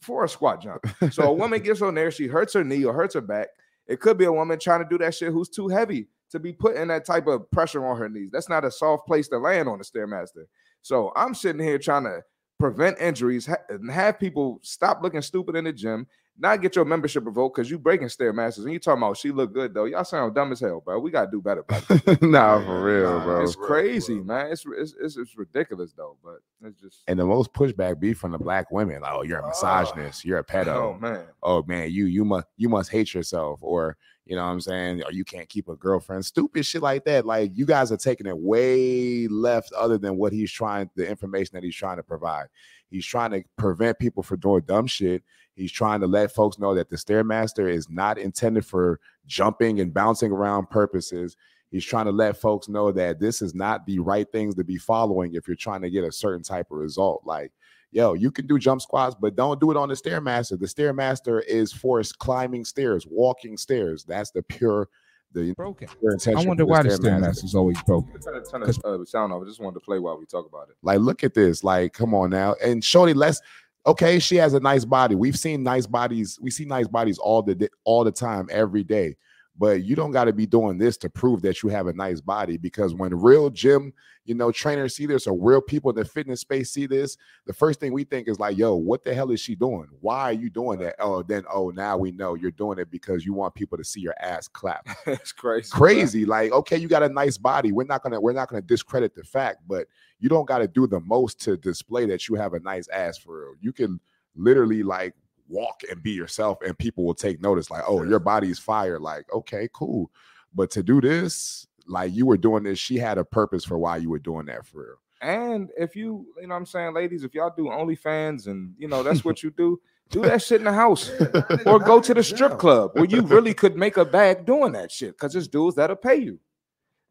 for 0.00 0.22
a 0.22 0.28
squat 0.28 0.62
jump. 0.62 0.86
So 1.10 1.24
a 1.24 1.32
woman 1.32 1.60
gets 1.62 1.82
on 1.82 1.96
there, 1.96 2.12
she 2.12 2.28
hurts 2.28 2.54
her 2.54 2.62
knee 2.62 2.84
or 2.84 2.94
hurts 2.94 3.14
her 3.14 3.20
back. 3.20 3.48
It 3.88 3.98
could 3.98 4.16
be 4.16 4.26
a 4.26 4.32
woman 4.32 4.60
trying 4.60 4.84
to 4.84 4.88
do 4.88 4.98
that 4.98 5.16
shit 5.16 5.32
who's 5.32 5.48
too 5.48 5.66
heavy 5.66 6.06
to 6.32 6.38
be 6.40 6.52
putting 6.52 6.88
that 6.88 7.04
type 7.06 7.26
of 7.28 7.50
pressure 7.50 7.86
on 7.86 7.96
her 7.96 8.08
knees. 8.08 8.30
That's 8.32 8.48
not 8.48 8.64
a 8.64 8.70
soft 8.70 9.06
place 9.06 9.28
to 9.28 9.38
land 9.38 9.68
on 9.68 9.80
a 9.80 9.84
stairmaster. 9.84 10.44
So 10.82 11.12
I'm 11.14 11.34
sitting 11.34 11.62
here 11.62 11.78
trying 11.78 12.04
to 12.04 12.22
prevent 12.58 12.98
injuries 13.00 13.46
ha- 13.46 13.56
and 13.68 13.90
have 13.90 14.18
people 14.18 14.58
stop 14.62 15.02
looking 15.02 15.22
stupid 15.22 15.56
in 15.56 15.64
the 15.64 15.72
gym, 15.72 16.06
not 16.38 16.62
get 16.62 16.74
your 16.76 16.84
membership 16.84 17.26
revoked 17.26 17.56
because 17.56 17.70
you 17.70 17.78
breaking 17.78 18.06
stairmasters 18.08 18.64
and 18.64 18.72
you 18.72 18.78
talking 18.78 19.02
about 19.02 19.16
she 19.16 19.30
look 19.32 19.52
good 19.52 19.74
though. 19.74 19.84
Y'all 19.84 20.04
sound 20.04 20.34
dumb 20.34 20.50
as 20.52 20.60
hell, 20.60 20.80
bro. 20.80 20.98
We 20.98 21.10
gotta 21.10 21.30
do 21.30 21.42
better, 21.42 21.64
nah 22.22 22.64
for 22.64 22.82
real 22.82 23.18
Nah, 23.18 23.24
bro 23.24 23.42
it's 23.42 23.54
crazy, 23.56 24.20
man. 24.20 24.50
It's, 24.52 24.64
it's 24.78 24.94
it's 25.00 25.16
it's 25.18 25.36
ridiculous 25.36 25.92
though, 25.92 26.16
but 26.24 26.38
it's 26.66 26.80
just 26.80 27.02
and 27.08 27.18
the 27.18 27.26
most 27.26 27.52
pushback 27.52 28.00
be 28.00 28.14
from 28.14 28.32
the 28.32 28.38
black 28.38 28.70
women 28.70 29.02
like 29.02 29.12
oh 29.12 29.22
you're 29.22 29.40
a 29.40 29.44
Ah. 29.44 29.48
misogynist 29.48 30.24
you're 30.24 30.38
a 30.38 30.44
pedo 30.44 30.68
oh 30.68 30.98
man. 31.00 31.24
oh 31.42 31.62
man, 31.64 31.90
you 31.90 32.06
you 32.06 32.24
must 32.24 32.46
you 32.56 32.68
must 32.70 32.90
hate 32.90 33.12
yourself, 33.12 33.58
or 33.62 33.96
you 34.24 34.36
know 34.36 34.44
what 34.44 34.52
I'm 34.52 34.60
saying, 34.60 35.02
or 35.04 35.12
you 35.12 35.24
can't 35.24 35.48
keep 35.48 35.68
a 35.68 35.76
girlfriend, 35.76 36.24
stupid 36.24 36.64
shit 36.64 36.82
like 36.82 37.04
that. 37.04 37.26
Like 37.26 37.50
you 37.54 37.66
guys 37.66 37.90
are 37.90 37.96
taking 37.96 38.26
it 38.26 38.38
way 38.38 39.26
left, 39.28 39.72
other 39.72 39.98
than 39.98 40.16
what 40.16 40.32
he's 40.32 40.52
trying, 40.52 40.90
the 40.94 41.08
information 41.08 41.50
that 41.54 41.64
he's 41.64 41.76
trying 41.76 41.96
to 41.96 42.02
provide. 42.02 42.46
He's 42.88 43.06
trying 43.06 43.32
to 43.32 43.42
prevent 43.56 43.98
people 43.98 44.22
from 44.22 44.40
doing 44.40 44.62
dumb 44.66 44.86
shit. 44.86 45.22
He's 45.54 45.72
trying 45.72 46.00
to 46.00 46.06
let 46.06 46.32
folks 46.32 46.58
know 46.58 46.74
that 46.74 46.88
the 46.88 46.96
stairmaster 46.96 47.70
is 47.70 47.88
not 47.90 48.18
intended 48.18 48.64
for 48.64 49.00
jumping 49.26 49.80
and 49.80 49.92
bouncing 49.92 50.30
around 50.30 50.70
purposes. 50.70 51.36
He's 51.70 51.84
trying 51.84 52.04
to 52.04 52.12
let 52.12 52.36
folks 52.36 52.68
know 52.68 52.92
that 52.92 53.18
this 53.18 53.42
is 53.42 53.54
not 53.54 53.86
the 53.86 53.98
right 53.98 54.30
things 54.30 54.54
to 54.56 54.64
be 54.64 54.76
following 54.76 55.34
if 55.34 55.48
you're 55.48 55.56
trying 55.56 55.82
to 55.82 55.90
get 55.90 56.04
a 56.04 56.12
certain 56.12 56.42
type 56.42 56.70
of 56.70 56.78
result. 56.78 57.22
Like 57.24 57.50
yo, 57.92 58.14
you 58.14 58.30
can 58.30 58.46
do 58.46 58.58
jump 58.58 58.80
squats, 58.82 59.14
but 59.18 59.36
don't 59.36 59.60
do 59.60 59.70
it 59.70 59.76
on 59.76 59.88
the 59.88 59.94
stairmaster. 59.94 60.58
The 60.58 60.66
stairmaster 60.66 61.44
is 61.44 61.72
for 61.72 62.02
climbing 62.18 62.64
stairs, 62.64 63.06
walking 63.08 63.56
stairs. 63.56 64.04
That's 64.04 64.30
the 64.30 64.42
pure, 64.42 64.88
the 65.32 65.52
Broken. 65.54 65.88
pure 66.00 66.12
intention. 66.12 66.44
I 66.44 66.48
wonder 66.48 66.66
why 66.66 66.82
the 66.82 66.88
Stairmaster. 66.90 67.20
stairmaster 67.20 67.44
is 67.44 67.54
always 67.54 67.80
broken. 67.82 68.20
Turn 68.20 68.34
the- 68.34 68.48
turn 68.50 68.60
the 68.62 68.88
uh, 69.02 69.04
sound 69.04 69.32
off. 69.32 69.42
I 69.42 69.46
just 69.46 69.60
wanted 69.60 69.74
to 69.74 69.84
play 69.84 69.98
while 69.98 70.18
we 70.18 70.26
talk 70.26 70.46
about 70.46 70.68
it. 70.70 70.76
Like, 70.82 70.98
look 71.00 71.22
at 71.22 71.34
this. 71.34 71.62
Like, 71.62 71.92
come 71.92 72.14
on 72.14 72.30
now. 72.30 72.54
And 72.64 72.82
Shorty, 72.82 73.14
let's 73.14 73.40
okay. 73.86 74.18
She 74.18 74.36
has 74.36 74.54
a 74.54 74.60
nice 74.60 74.84
body. 74.84 75.14
We've 75.14 75.38
seen 75.38 75.62
nice 75.62 75.86
bodies. 75.86 76.38
We 76.40 76.50
see 76.50 76.64
nice 76.64 76.88
bodies 76.88 77.18
all 77.18 77.42
the 77.42 77.68
all 77.84 78.04
the 78.04 78.12
time, 78.12 78.48
every 78.50 78.84
day. 78.84 79.16
But 79.62 79.84
you 79.84 79.94
don't 79.94 80.10
got 80.10 80.24
to 80.24 80.32
be 80.32 80.44
doing 80.44 80.76
this 80.76 80.96
to 80.96 81.08
prove 81.08 81.40
that 81.42 81.62
you 81.62 81.68
have 81.68 81.86
a 81.86 81.92
nice 81.92 82.20
body 82.20 82.56
because 82.56 82.96
when 82.96 83.14
real 83.14 83.48
gym, 83.48 83.92
you 84.24 84.34
know, 84.34 84.50
trainers 84.50 84.96
see 84.96 85.06
this 85.06 85.28
or 85.28 85.38
real 85.38 85.60
people 85.60 85.88
in 85.90 85.94
the 85.94 86.04
fitness 86.04 86.40
space 86.40 86.72
see 86.72 86.88
this, 86.88 87.16
the 87.46 87.52
first 87.52 87.78
thing 87.78 87.92
we 87.92 88.02
think 88.02 88.26
is 88.26 88.40
like, 88.40 88.58
yo, 88.58 88.74
what 88.74 89.04
the 89.04 89.14
hell 89.14 89.30
is 89.30 89.38
she 89.38 89.54
doing? 89.54 89.86
Why 90.00 90.22
are 90.22 90.32
you 90.32 90.50
doing 90.50 90.80
that? 90.80 90.96
Oh, 90.98 91.22
then 91.22 91.44
oh, 91.48 91.70
now 91.70 91.96
we 91.96 92.10
know 92.10 92.34
you're 92.34 92.50
doing 92.50 92.80
it 92.80 92.90
because 92.90 93.24
you 93.24 93.34
want 93.34 93.54
people 93.54 93.78
to 93.78 93.84
see 93.84 94.00
your 94.00 94.16
ass 94.20 94.48
clap 94.48 94.88
that's 95.06 95.30
crazy. 95.30 95.70
bro. 95.70 95.78
crazy. 95.78 96.24
Like, 96.24 96.50
okay, 96.50 96.76
you 96.76 96.88
got 96.88 97.04
a 97.04 97.08
nice 97.08 97.38
body. 97.38 97.70
We're 97.70 97.84
not 97.84 98.02
gonna 98.02 98.20
we're 98.20 98.32
not 98.32 98.48
gonna 98.48 98.62
discredit 98.62 99.14
the 99.14 99.22
fact, 99.22 99.58
but 99.68 99.86
you 100.18 100.28
don't 100.28 100.48
got 100.48 100.58
to 100.58 100.66
do 100.66 100.88
the 100.88 100.98
most 100.98 101.40
to 101.42 101.56
display 101.56 102.04
that 102.06 102.28
you 102.28 102.34
have 102.34 102.54
a 102.54 102.58
nice 102.58 102.88
ass 102.88 103.16
for 103.16 103.42
real. 103.42 103.54
You 103.60 103.72
can 103.72 104.00
literally 104.34 104.82
like 104.82 105.14
walk 105.52 105.82
and 105.90 106.02
be 106.02 106.12
yourself, 106.12 106.58
and 106.66 106.76
people 106.76 107.04
will 107.04 107.14
take 107.14 107.40
notice. 107.40 107.70
Like, 107.70 107.84
oh, 107.86 108.02
your 108.02 108.18
body 108.18 108.50
is 108.50 108.58
fire. 108.58 108.98
Like, 108.98 109.32
okay, 109.32 109.68
cool. 109.72 110.10
But 110.54 110.70
to 110.72 110.82
do 110.82 111.00
this, 111.00 111.66
like 111.86 112.12
you 112.14 112.26
were 112.26 112.36
doing 112.36 112.64
this, 112.64 112.78
she 112.78 112.98
had 112.98 113.18
a 113.18 113.24
purpose 113.24 113.64
for 113.64 113.78
why 113.78 113.98
you 113.98 114.10
were 114.10 114.18
doing 114.18 114.46
that 114.46 114.66
for 114.66 114.78
real. 114.78 114.96
And 115.20 115.70
if 115.76 115.94
you, 115.94 116.26
you 116.40 116.48
know 116.48 116.54
what 116.54 116.60
I'm 116.60 116.66
saying, 116.66 116.94
ladies, 116.94 117.22
if 117.22 117.34
y'all 117.34 117.52
do 117.56 117.64
OnlyFans 117.64 118.48
and 118.48 118.74
you 118.76 118.88
know 118.88 119.02
that's 119.02 119.24
what 119.24 119.42
you 119.42 119.50
do, 119.50 119.80
do 120.10 120.22
that 120.22 120.42
shit 120.42 120.60
in 120.60 120.64
the 120.64 120.72
house. 120.72 121.10
or 121.66 121.78
go 121.78 122.00
to 122.00 122.14
the 122.14 122.22
strip 122.22 122.58
club 122.58 122.90
where 122.94 123.04
you 123.04 123.22
really 123.22 123.54
could 123.54 123.76
make 123.76 123.96
a 123.96 124.04
bag 124.04 124.44
doing 124.44 124.72
that 124.72 124.90
shit 124.90 125.12
because 125.12 125.34
it's 125.34 125.48
dudes 125.48 125.76
that'll 125.76 125.96
pay 125.96 126.16
you. 126.16 126.38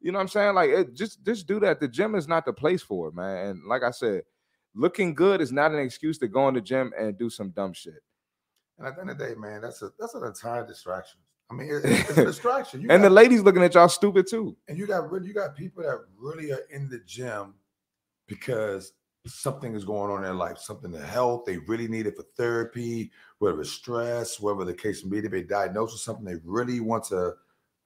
You 0.02 0.12
know 0.12 0.18
what 0.18 0.24
I'm 0.24 0.28
saying? 0.30 0.56
Like, 0.56 0.70
it, 0.70 0.94
just 0.94 1.24
just 1.24 1.48
do 1.48 1.60
that. 1.62 1.80
The 1.80 1.88
gym 1.88 2.16
is 2.16 2.28
not 2.28 2.46
the 2.46 2.54
place 2.54 2.82
for 2.82 3.08
it, 3.08 3.16
man. 3.16 3.48
And 3.48 3.62
like 3.68 3.84
I 3.84 3.92
said, 3.92 4.24
looking 4.76 5.14
good 5.14 5.42
is 5.42 5.52
not 5.52 5.72
an 5.72 5.80
excuse 5.80 6.18
to 6.20 6.28
go 6.28 6.48
in 6.48 6.56
the 6.56 6.62
gym 6.62 6.92
and 6.98 7.18
do 7.18 7.30
some 7.30 7.50
dumb 7.52 7.74
shit. 7.74 8.02
And 8.82 8.88
at 8.88 8.96
the 8.96 9.02
end 9.02 9.12
of 9.12 9.18
the 9.20 9.28
day, 9.28 9.36
man, 9.36 9.62
that's 9.62 9.84
a 9.84 9.92
that's 10.00 10.16
an 10.16 10.24
entire 10.24 10.66
distraction. 10.66 11.20
I 11.52 11.54
mean, 11.54 11.68
it- 11.70 11.86
it's 11.86 12.18
a 12.18 12.26
distraction. 12.26 12.90
And 12.90 13.04
the 13.04 13.10
ladies 13.12 13.42
looking 13.42 13.62
at 13.62 13.76
y'all 13.76 13.88
stupid 13.90 14.26
too. 14.28 14.58
and 14.68 14.76
you 14.78 14.88
got 14.88 15.04
you 15.24 15.34
got 15.34 15.56
people 15.56 15.84
that 15.84 16.00
really 16.18 16.52
are 16.52 16.64
in 16.72 16.90
the 16.90 17.00
gym 17.06 17.54
because 18.28 18.94
something 19.28 19.76
is 19.76 19.86
going 19.86 20.10
on 20.10 20.18
in 20.18 20.24
their 20.24 20.34
life, 20.34 20.58
something 20.58 20.92
to 20.92 21.00
health. 21.00 21.44
They 21.46 21.58
really 21.58 21.88
need 21.88 22.08
it 22.08 22.16
for 22.18 22.24
therapy, 22.36 23.12
whether 23.38 23.62
it's 23.62 23.70
stress, 23.70 24.40
whatever 24.40 24.66
the 24.66 24.74
case 24.74 25.06
may 25.06 25.22
be. 25.22 25.28
They've 25.28 25.48
diagnosed 25.48 25.94
with 25.94 26.02
something. 26.02 26.26
They 26.26 26.40
really 26.44 26.80
want 26.80 27.04
to 27.10 27.34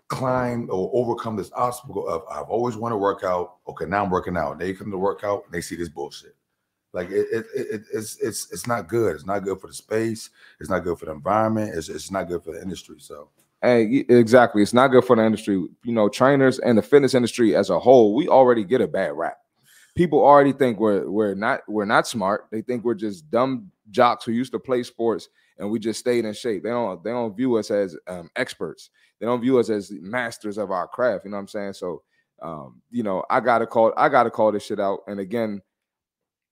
climb 0.07 0.69
or 0.71 0.89
overcome 0.93 1.35
this 1.35 1.51
obstacle 1.53 2.07
of 2.07 2.23
I've 2.31 2.47
always 2.49 2.77
wanted 2.77 2.93
to 2.93 2.99
work 2.99 3.23
out. 3.25 3.57
Okay, 3.67 3.85
now 3.85 4.03
I'm 4.05 4.09
working 4.09 4.37
out. 4.37 4.59
They 4.59 4.73
come 4.73 4.91
to 4.91 4.97
work 4.97 5.25
out 5.25 5.43
and 5.45 5.53
they 5.53 5.59
see 5.61 5.75
this 5.75 5.89
bullshit. 5.89 6.35
Like 6.95 7.09
it, 7.11 7.27
it, 7.31 7.45
it, 7.55 7.67
it- 7.75 7.85
it's 7.93 8.17
it's 8.21 8.51
it's 8.51 8.67
not 8.67 8.87
good. 8.87 9.15
It's 9.15 9.25
not 9.25 9.43
good 9.43 9.59
for 9.59 9.67
the 9.67 9.73
space. 9.73 10.29
It's 10.59 10.69
not 10.69 10.83
good 10.83 10.97
for 10.97 11.05
the 11.05 11.11
environment. 11.11 11.75
It's 11.75 11.89
it's 11.89 12.09
not 12.09 12.27
good 12.29 12.43
for 12.43 12.53
the 12.53 12.61
industry. 12.61 12.95
So 12.99 13.29
Hey, 13.61 14.05
exactly. 14.09 14.61
It's 14.61 14.73
not 14.73 14.89
good 14.89 15.05
for 15.05 15.15
the 15.15 15.25
industry. 15.25 15.55
You 15.55 15.91
know, 15.91 16.07
trainers 16.07 16.59
and 16.59 16.77
the 16.77 16.81
fitness 16.81 17.13
industry 17.15 17.55
as 17.55 17.69
a 17.69 17.79
whole, 17.79 18.13
we 18.13 18.27
already 18.27 18.63
get 18.63 18.79
a 18.81 18.87
bad 18.87 19.13
rap. 19.13 19.37
People 19.95 20.19
already 20.19 20.53
think 20.53 20.79
we're 20.79 21.09
we're 21.09 21.35
not 21.35 21.61
we're 21.67 21.85
not 21.85 22.07
smart. 22.07 22.47
They 22.51 22.61
think 22.61 22.83
we're 22.83 22.95
just 22.95 23.29
dumb 23.31 23.71
jocks 23.91 24.25
who 24.25 24.31
used 24.31 24.51
to 24.53 24.59
play 24.59 24.83
sports 24.83 25.29
and 25.57 25.69
we 25.69 25.79
just 25.79 25.99
stayed 25.99 26.25
in 26.25 26.33
shape. 26.33 26.63
They 26.63 26.69
don't 26.69 27.03
they 27.03 27.11
don't 27.11 27.35
view 27.35 27.55
us 27.57 27.71
as 27.71 27.95
um, 28.07 28.29
experts. 28.35 28.89
They 29.19 29.25
don't 29.25 29.41
view 29.41 29.57
us 29.59 29.69
as 29.69 29.91
masters 29.91 30.57
of 30.57 30.71
our 30.71 30.87
craft. 30.87 31.25
You 31.25 31.31
know 31.31 31.37
what 31.37 31.41
I'm 31.41 31.47
saying? 31.47 31.73
So, 31.73 32.03
um, 32.41 32.81
you 32.91 33.03
know, 33.03 33.23
I 33.29 33.39
gotta 33.39 33.65
call 33.65 33.93
I 33.97 34.09
gotta 34.09 34.29
call 34.29 34.51
this 34.51 34.65
shit 34.65 34.79
out. 34.79 34.99
And 35.07 35.19
again, 35.19 35.61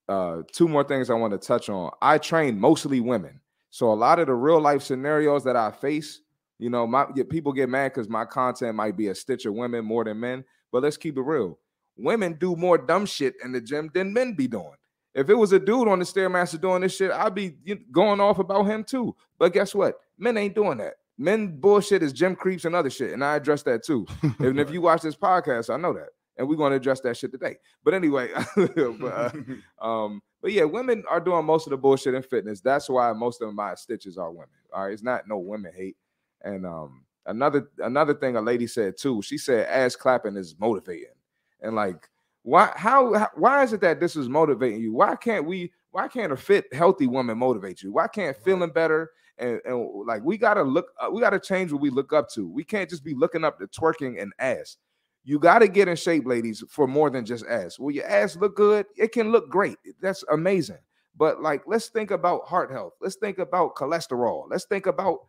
uh, 0.08 0.42
two 0.52 0.68
more 0.68 0.84
things 0.84 1.10
I 1.10 1.14
want 1.14 1.32
to 1.32 1.38
touch 1.38 1.68
on. 1.68 1.90
I 2.02 2.18
train 2.18 2.58
mostly 2.58 3.00
women, 3.00 3.40
so 3.70 3.92
a 3.92 3.94
lot 3.94 4.18
of 4.18 4.26
the 4.26 4.34
real 4.34 4.60
life 4.60 4.82
scenarios 4.82 5.44
that 5.44 5.56
I 5.56 5.70
face 5.70 6.20
you 6.58 6.70
know, 6.70 6.86
my 6.86 7.06
people 7.28 7.52
get 7.52 7.68
mad 7.68 7.92
because 7.92 8.08
my 8.08 8.24
content 8.24 8.74
might 8.74 8.96
be 8.96 9.08
a 9.08 9.14
stitch 9.14 9.44
of 9.44 9.54
women 9.54 9.84
more 9.84 10.04
than 10.04 10.20
men. 10.20 10.44
But 10.72 10.82
let's 10.82 10.96
keep 10.96 11.16
it 11.16 11.22
real. 11.22 11.58
Women 11.96 12.34
do 12.34 12.56
more 12.56 12.78
dumb 12.78 13.06
shit 13.06 13.34
in 13.44 13.52
the 13.52 13.60
gym 13.60 13.90
than 13.92 14.12
men 14.12 14.34
be 14.34 14.46
doing. 14.46 14.74
If 15.14 15.30
it 15.30 15.34
was 15.34 15.52
a 15.52 15.60
dude 15.60 15.88
on 15.88 16.00
the 16.00 16.04
stairmaster 16.04 16.60
doing 16.60 16.82
this 16.82 16.96
shit, 16.96 17.12
I'd 17.12 17.34
be 17.34 17.56
going 17.92 18.20
off 18.20 18.38
about 18.38 18.64
him 18.64 18.82
too. 18.82 19.14
But 19.38 19.52
guess 19.52 19.74
what? 19.74 19.96
Men 20.18 20.36
ain't 20.36 20.54
doing 20.54 20.78
that. 20.78 20.94
Men 21.16 21.60
bullshit 21.60 22.02
is 22.02 22.12
gym 22.12 22.34
creeps 22.34 22.64
and 22.64 22.74
other 22.74 22.90
shit, 22.90 23.12
and 23.12 23.22
I 23.22 23.36
address 23.36 23.62
that 23.62 23.84
too. 23.84 24.06
and 24.40 24.58
if 24.58 24.72
you 24.72 24.80
watch 24.80 25.02
this 25.02 25.14
podcast, 25.14 25.72
I 25.72 25.76
know 25.76 25.92
that, 25.92 26.08
and 26.36 26.48
we're 26.48 26.56
going 26.56 26.70
to 26.70 26.76
address 26.76 27.00
that 27.00 27.16
shit 27.16 27.32
today. 27.32 27.56
But 27.84 27.94
anyway, 27.94 28.30
but, 28.56 28.78
uh, 28.78 29.30
um, 29.80 30.22
but 30.42 30.52
yeah, 30.52 30.64
women 30.64 31.04
are 31.08 31.20
doing 31.20 31.44
most 31.44 31.66
of 31.66 31.70
the 31.70 31.76
bullshit 31.76 32.14
in 32.14 32.22
fitness. 32.22 32.60
That's 32.60 32.88
why 32.88 33.12
most 33.12 33.42
of 33.42 33.54
my 33.54 33.74
stitches 33.74 34.18
are 34.18 34.30
women. 34.30 34.48
All 34.72 34.84
right, 34.84 34.92
it's 34.92 35.02
not 35.02 35.28
no 35.28 35.38
women 35.38 35.72
hate. 35.74 35.96
And 36.42 36.66
um, 36.66 37.04
another 37.26 37.68
another 37.78 38.14
thing 38.14 38.36
a 38.36 38.40
lady 38.40 38.66
said 38.66 38.96
too. 38.98 39.22
She 39.22 39.38
said 39.38 39.66
ass 39.68 39.96
clapping 39.96 40.36
is 40.36 40.56
motivating, 40.58 41.14
and 41.62 41.74
like 41.74 42.08
why 42.42 42.72
how, 42.76 43.14
how 43.14 43.30
why 43.34 43.62
is 43.62 43.72
it 43.72 43.80
that 43.80 44.00
this 44.00 44.16
is 44.16 44.28
motivating 44.28 44.80
you? 44.80 44.92
Why 44.92 45.16
can't 45.16 45.46
we? 45.46 45.72
Why 45.92 46.08
can't 46.08 46.32
a 46.32 46.36
fit 46.36 46.72
healthy 46.74 47.06
woman 47.06 47.38
motivate 47.38 47.82
you? 47.82 47.92
Why 47.92 48.08
can't 48.08 48.36
feeling 48.36 48.70
better 48.70 49.10
and, 49.38 49.60
and 49.64 50.06
like 50.06 50.22
we 50.22 50.38
gotta 50.38 50.62
look 50.62 50.92
uh, 51.00 51.10
we 51.10 51.20
gotta 51.20 51.40
change 51.40 51.72
what 51.72 51.80
we 51.80 51.90
look 51.90 52.12
up 52.12 52.28
to. 52.30 52.48
We 52.48 52.64
can't 52.64 52.88
just 52.88 53.04
be 53.04 53.14
looking 53.14 53.44
up 53.44 53.58
to 53.58 53.66
twerking 53.66 54.20
and 54.20 54.32
ass. 54.38 54.76
You 55.24 55.38
got 55.38 55.60
to 55.60 55.68
get 55.68 55.88
in 55.88 55.96
shape, 55.96 56.26
ladies, 56.26 56.62
for 56.68 56.86
more 56.86 57.08
than 57.08 57.24
just 57.24 57.46
ass. 57.46 57.78
Will 57.78 57.90
your 57.90 58.06
ass 58.06 58.36
look 58.36 58.56
good? 58.56 58.86
It 58.96 59.12
can 59.12 59.32
look 59.32 59.48
great. 59.48 59.78
That's 60.00 60.22
amazing. 60.30 60.78
But 61.16 61.40
like, 61.40 61.62
let's 61.66 61.88
think 61.88 62.10
about 62.10 62.46
heart 62.46 62.70
health. 62.70 62.92
Let's 63.00 63.16
think 63.16 63.38
about 63.38 63.74
cholesterol. 63.74 64.44
Let's 64.50 64.66
think 64.66 64.86
about 64.86 65.20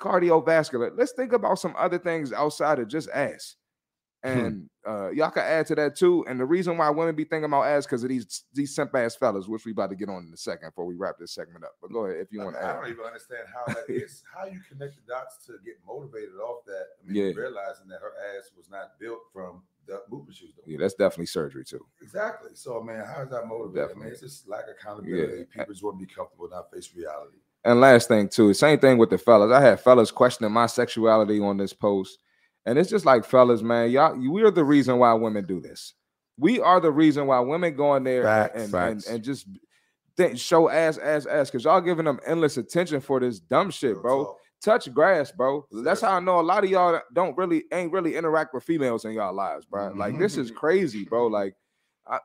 cardiovascular. 0.00 0.92
Let's 0.96 1.12
think 1.12 1.32
about 1.32 1.58
some 1.58 1.74
other 1.76 1.98
things 1.98 2.32
outside 2.32 2.78
of 2.78 2.88
just 2.88 3.10
ass. 3.10 3.56
And 4.24 4.68
uh, 4.86 5.10
y'all 5.10 5.30
can 5.30 5.42
add 5.42 5.66
to 5.66 5.74
that 5.74 5.96
too. 5.96 6.24
And 6.28 6.38
the 6.38 6.44
reason 6.44 6.76
why 6.78 6.88
women 6.90 7.14
be 7.16 7.24
thinking 7.24 7.44
about 7.44 7.64
ass 7.66 7.86
because 7.86 8.02
of 8.04 8.08
these 8.08 8.44
these 8.54 8.74
simp 8.74 8.94
ass 8.94 9.16
fellas, 9.16 9.48
which 9.48 9.64
we 9.64 9.72
about 9.72 9.90
to 9.90 9.96
get 9.96 10.08
on 10.08 10.26
in 10.28 10.32
a 10.32 10.36
second 10.36 10.68
before 10.68 10.86
we 10.86 10.94
wrap 10.94 11.16
this 11.18 11.32
segment 11.34 11.64
up. 11.64 11.72
But 11.80 11.92
go 11.92 12.06
ahead 12.06 12.20
if 12.20 12.32
you 12.32 12.40
I, 12.40 12.44
want 12.44 12.56
mean, 12.56 12.62
to 12.64 12.70
I 12.70 12.72
don't 12.74 12.88
even 12.90 13.04
understand 13.04 13.42
how 13.52 13.72
that 13.74 13.84
is. 13.88 14.22
How 14.32 14.46
you 14.46 14.60
connect 14.68 14.94
the 14.96 15.02
dots 15.12 15.44
to 15.46 15.54
get 15.64 15.74
motivated 15.86 16.34
off 16.42 16.64
that? 16.66 16.84
I 17.04 17.10
mean, 17.12 17.16
Yeah. 17.16 17.32
realizing 17.34 17.88
that 17.88 18.00
her 18.00 18.12
ass 18.38 18.50
was 18.56 18.70
not 18.70 18.98
built 19.00 19.20
from 19.32 19.62
the 19.88 20.00
movement 20.08 20.36
she 20.36 20.44
was 20.46 20.54
doing. 20.54 20.66
Yeah, 20.70 20.78
that's 20.84 20.94
definitely 20.94 21.26
surgery 21.26 21.64
too. 21.64 21.84
Exactly. 22.00 22.50
So, 22.54 22.80
man, 22.80 23.04
how 23.04 23.22
is 23.22 23.30
that 23.30 23.48
motivated? 23.48 23.78
I 23.78 23.86
Definitely. 23.88 24.04
mean, 24.04 24.12
it's 24.12 24.20
just 24.20 24.48
lack 24.48 24.64
of 24.68 24.76
accountability. 24.80 25.38
Yeah. 25.38 25.44
People 25.50 25.74
just 25.74 25.82
want 25.82 25.98
to 25.98 26.06
be 26.06 26.12
comfortable, 26.14 26.48
not 26.48 26.70
face 26.72 26.92
reality. 26.94 27.38
And 27.64 27.80
last 27.80 28.06
thing 28.08 28.28
too, 28.28 28.54
same 28.54 28.78
thing 28.78 28.98
with 28.98 29.10
the 29.10 29.18
fellas. 29.18 29.50
I 29.52 29.60
had 29.60 29.80
fellas 29.80 30.10
questioning 30.12 30.52
my 30.52 30.66
sexuality 30.66 31.40
on 31.40 31.56
this 31.56 31.72
post, 31.72 32.18
and 32.66 32.78
it's 32.78 32.90
just 32.90 33.04
like 33.04 33.24
fellas, 33.24 33.62
man, 33.62 33.90
y'all, 33.90 34.16
we 34.16 34.42
are 34.42 34.50
the 34.50 34.64
reason 34.64 34.98
why 34.98 35.12
women 35.14 35.46
do 35.46 35.60
this. 35.60 35.94
We 36.38 36.60
are 36.60 36.80
the 36.80 36.90
reason 36.92 37.26
why 37.26 37.40
women 37.40 37.76
go 37.76 37.94
in 37.94 38.04
there 38.04 38.22
Facts, 38.22 38.54
and, 38.54 38.62
and, 38.62 38.72
facts. 38.72 39.06
and 39.06 39.22
just 39.22 39.46
think, 40.16 40.38
show 40.38 40.68
ass, 40.68 40.98
ass, 40.98 41.26
ass, 41.26 41.50
because 41.50 41.64
y'all 41.64 41.80
giving 41.80 42.04
them 42.04 42.20
endless 42.26 42.56
attention 42.56 43.00
for 43.00 43.20
this 43.20 43.38
dumb 43.38 43.70
shit, 43.70 44.00
bro. 44.00 44.36
Touch 44.62 44.92
grass, 44.94 45.32
bro. 45.32 45.66
That's 45.72 46.00
how 46.00 46.16
I 46.16 46.20
know 46.20 46.38
a 46.38 46.42
lot 46.42 46.62
of 46.62 46.70
y'all 46.70 47.00
don't 47.12 47.36
really 47.36 47.64
ain't 47.72 47.92
really 47.92 48.14
interact 48.14 48.54
with 48.54 48.62
females 48.62 49.04
in 49.04 49.12
y'all 49.12 49.34
lives, 49.34 49.66
bro. 49.66 49.92
Like 49.96 50.18
this 50.18 50.36
is 50.36 50.52
crazy, 50.52 51.04
bro. 51.04 51.26
Like 51.26 51.56
I, 52.06 52.18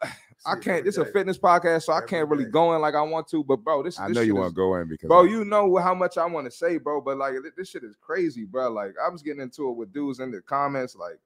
I 0.46 0.54
can't. 0.56 0.68
every 0.68 0.82
This 0.84 0.96
is 0.96 1.00
a 1.00 1.06
fitness 1.06 1.38
podcast, 1.38 1.84
so 1.84 1.94
I 1.94 2.02
can't 2.02 2.30
really 2.30 2.46
day. 2.46 2.52
go 2.52 2.76
in 2.76 2.82
like 2.82 2.96
I 2.96 3.02
want 3.02 3.28
to. 3.30 3.44
But 3.44 3.58
bro, 3.58 3.84
this 3.84 4.00
I 4.00 4.08
this 4.08 4.16
know 4.16 4.22
you 4.22 4.36
want 4.36 4.50
to 4.50 4.56
go 4.56 4.76
in 4.76 4.88
because 4.88 5.08
bro 5.08 5.24
I- 5.26 5.30
you 5.30 5.44
know 5.46 5.76
how 5.78 5.94
much 5.94 6.18
i 6.18 6.26
want 6.26 6.46
to 6.46 6.52
say 6.52 6.78
bro 6.78 7.02
but 7.02 7.18
like 7.18 7.34
this 7.56 7.70
shit 7.70 7.84
is 7.84 7.96
crazy 8.00 8.46
bro 8.46 8.70
like 8.72 8.94
i 9.04 9.10
was 9.10 9.22
getting 9.22 9.42
into 9.42 9.70
it 9.70 9.74
with 9.76 9.92
dudes 9.94 10.20
in 10.20 10.32
the 10.32 10.42
comments 10.42 10.96
like 10.96 11.20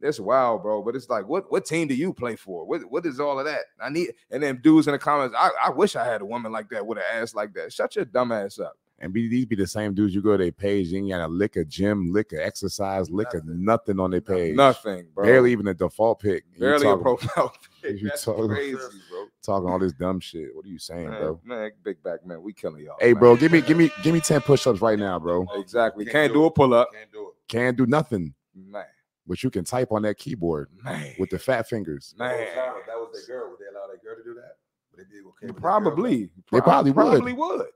it's 0.00 0.18
wild 0.20 0.62
bro 0.62 0.82
but 0.82 0.96
it's 0.96 1.08
like 1.08 1.26
what 1.28 1.50
what 1.50 1.64
team 1.64 1.86
do 1.88 1.94
you 1.94 2.12
play 2.12 2.36
for 2.36 2.64
what 2.64 2.80
what 2.90 3.04
is 3.06 3.20
all 3.20 3.38
of 3.38 3.44
that 3.44 3.60
i 3.80 3.88
need 3.90 4.10
and 4.30 4.42
then 4.42 4.60
dudes 4.62 4.86
in 4.88 4.92
the 4.92 4.98
comments 4.98 5.34
i, 5.38 5.50
I 5.66 5.70
wish 5.70 5.96
i 5.96 6.04
had 6.04 6.20
a 6.22 6.24
woman 6.24 6.52
like 6.52 6.68
that 6.70 6.86
with 6.86 6.98
an 6.98 7.04
ass 7.12 7.34
like 7.34 7.52
that 7.54 7.72
shut 7.72 7.96
your 7.96 8.04
dumb 8.04 8.32
ass 8.32 8.58
up 8.58 8.76
and 9.02 9.12
be 9.12 9.28
these 9.28 9.46
be 9.46 9.56
the 9.56 9.66
same 9.66 9.94
dudes 9.94 10.14
you 10.14 10.20
go 10.22 10.32
to 10.36 10.44
their 10.44 10.52
page, 10.52 10.92
and 10.92 11.06
you 11.08 11.14
got 11.14 11.24
a 11.24 11.28
lick 11.28 11.56
a 11.56 11.64
gym, 11.64 12.12
lick 12.12 12.32
a 12.32 12.44
exercise, 12.44 13.10
lick 13.10 13.28
a 13.32 13.38
Nothing. 13.38 13.64
nothing 13.64 14.00
on 14.00 14.10
their 14.10 14.20
page. 14.20 14.54
nothing 14.56 15.06
bro 15.14 15.24
Barely 15.24 15.52
even 15.52 15.66
a 15.68 15.74
default 15.74 16.20
pick. 16.20 16.44
You 16.54 16.60
barely 16.60 16.88
a 16.88 16.96
profile 16.96 17.52
pic. 17.82 18.00
you 18.00 18.08
That's 18.08 18.24
talking- 18.24 18.48
crazy 18.48 18.74
bro 19.10 19.26
talking 19.42 19.70
all 19.70 19.78
this 19.78 19.92
dumb 19.94 20.20
shit. 20.20 20.54
What 20.54 20.66
are 20.66 20.68
you 20.68 20.78
saying, 20.78 21.08
man, 21.10 21.20
bro? 21.20 21.40
man 21.44 21.70
big 21.82 22.02
back 22.02 22.26
man 22.26 22.42
we 22.42 22.52
killing 22.52 22.84
y'all 22.84 22.96
Hey, 23.00 23.14
man. 23.14 23.20
bro, 23.20 23.36
give 23.36 23.50
me, 23.52 23.62
give 23.62 23.76
me, 23.78 23.90
give 24.02 24.12
me 24.14 24.20
ten 24.20 24.40
push-ups 24.42 24.80
right 24.82 24.98
now, 24.98 25.18
bro. 25.18 25.46
exactly 25.54 26.04
Can't 26.04 26.12
can't 26.12 26.32
do 26.32 26.40
do 26.40 26.44
a 26.46 26.50
pull-up 26.50 26.88
Can't 26.92 27.10
do 27.12 27.28
it. 27.28 27.34
Can't 27.48 27.76
do 27.76 27.86
nothing, 27.86 28.34
man 28.54 28.84
but 29.26 29.44
you 29.44 29.50
can 29.50 29.64
type 29.64 29.92
on 29.92 30.02
that 30.02 30.16
keyboard 30.18 30.68
man 30.82 31.14
with 31.18 31.30
the 31.30 31.38
fat 31.38 31.68
fingers. 31.68 32.14
That 32.18 32.24
man 32.36 32.46
that 32.86 32.96
was 32.96 33.10
their 33.26 33.36
girl. 33.38 33.50
Would 33.50 33.60
they 33.60 33.66
allow 33.66 33.86
their 33.86 33.98
girl 33.98 34.16
to 34.16 34.24
do 34.24 34.34
that? 34.34 34.56
Would 34.90 34.98
they 34.98 35.08
be 35.08 35.20
okay? 35.20 35.24
with 35.24 35.40
the 35.40 35.52
girl 35.52 35.60
Probably. 35.60 36.30
They 36.50 36.60
probably 36.60 36.90
would. 36.90 37.06
Probably 37.06 37.32
would. 37.34 37.66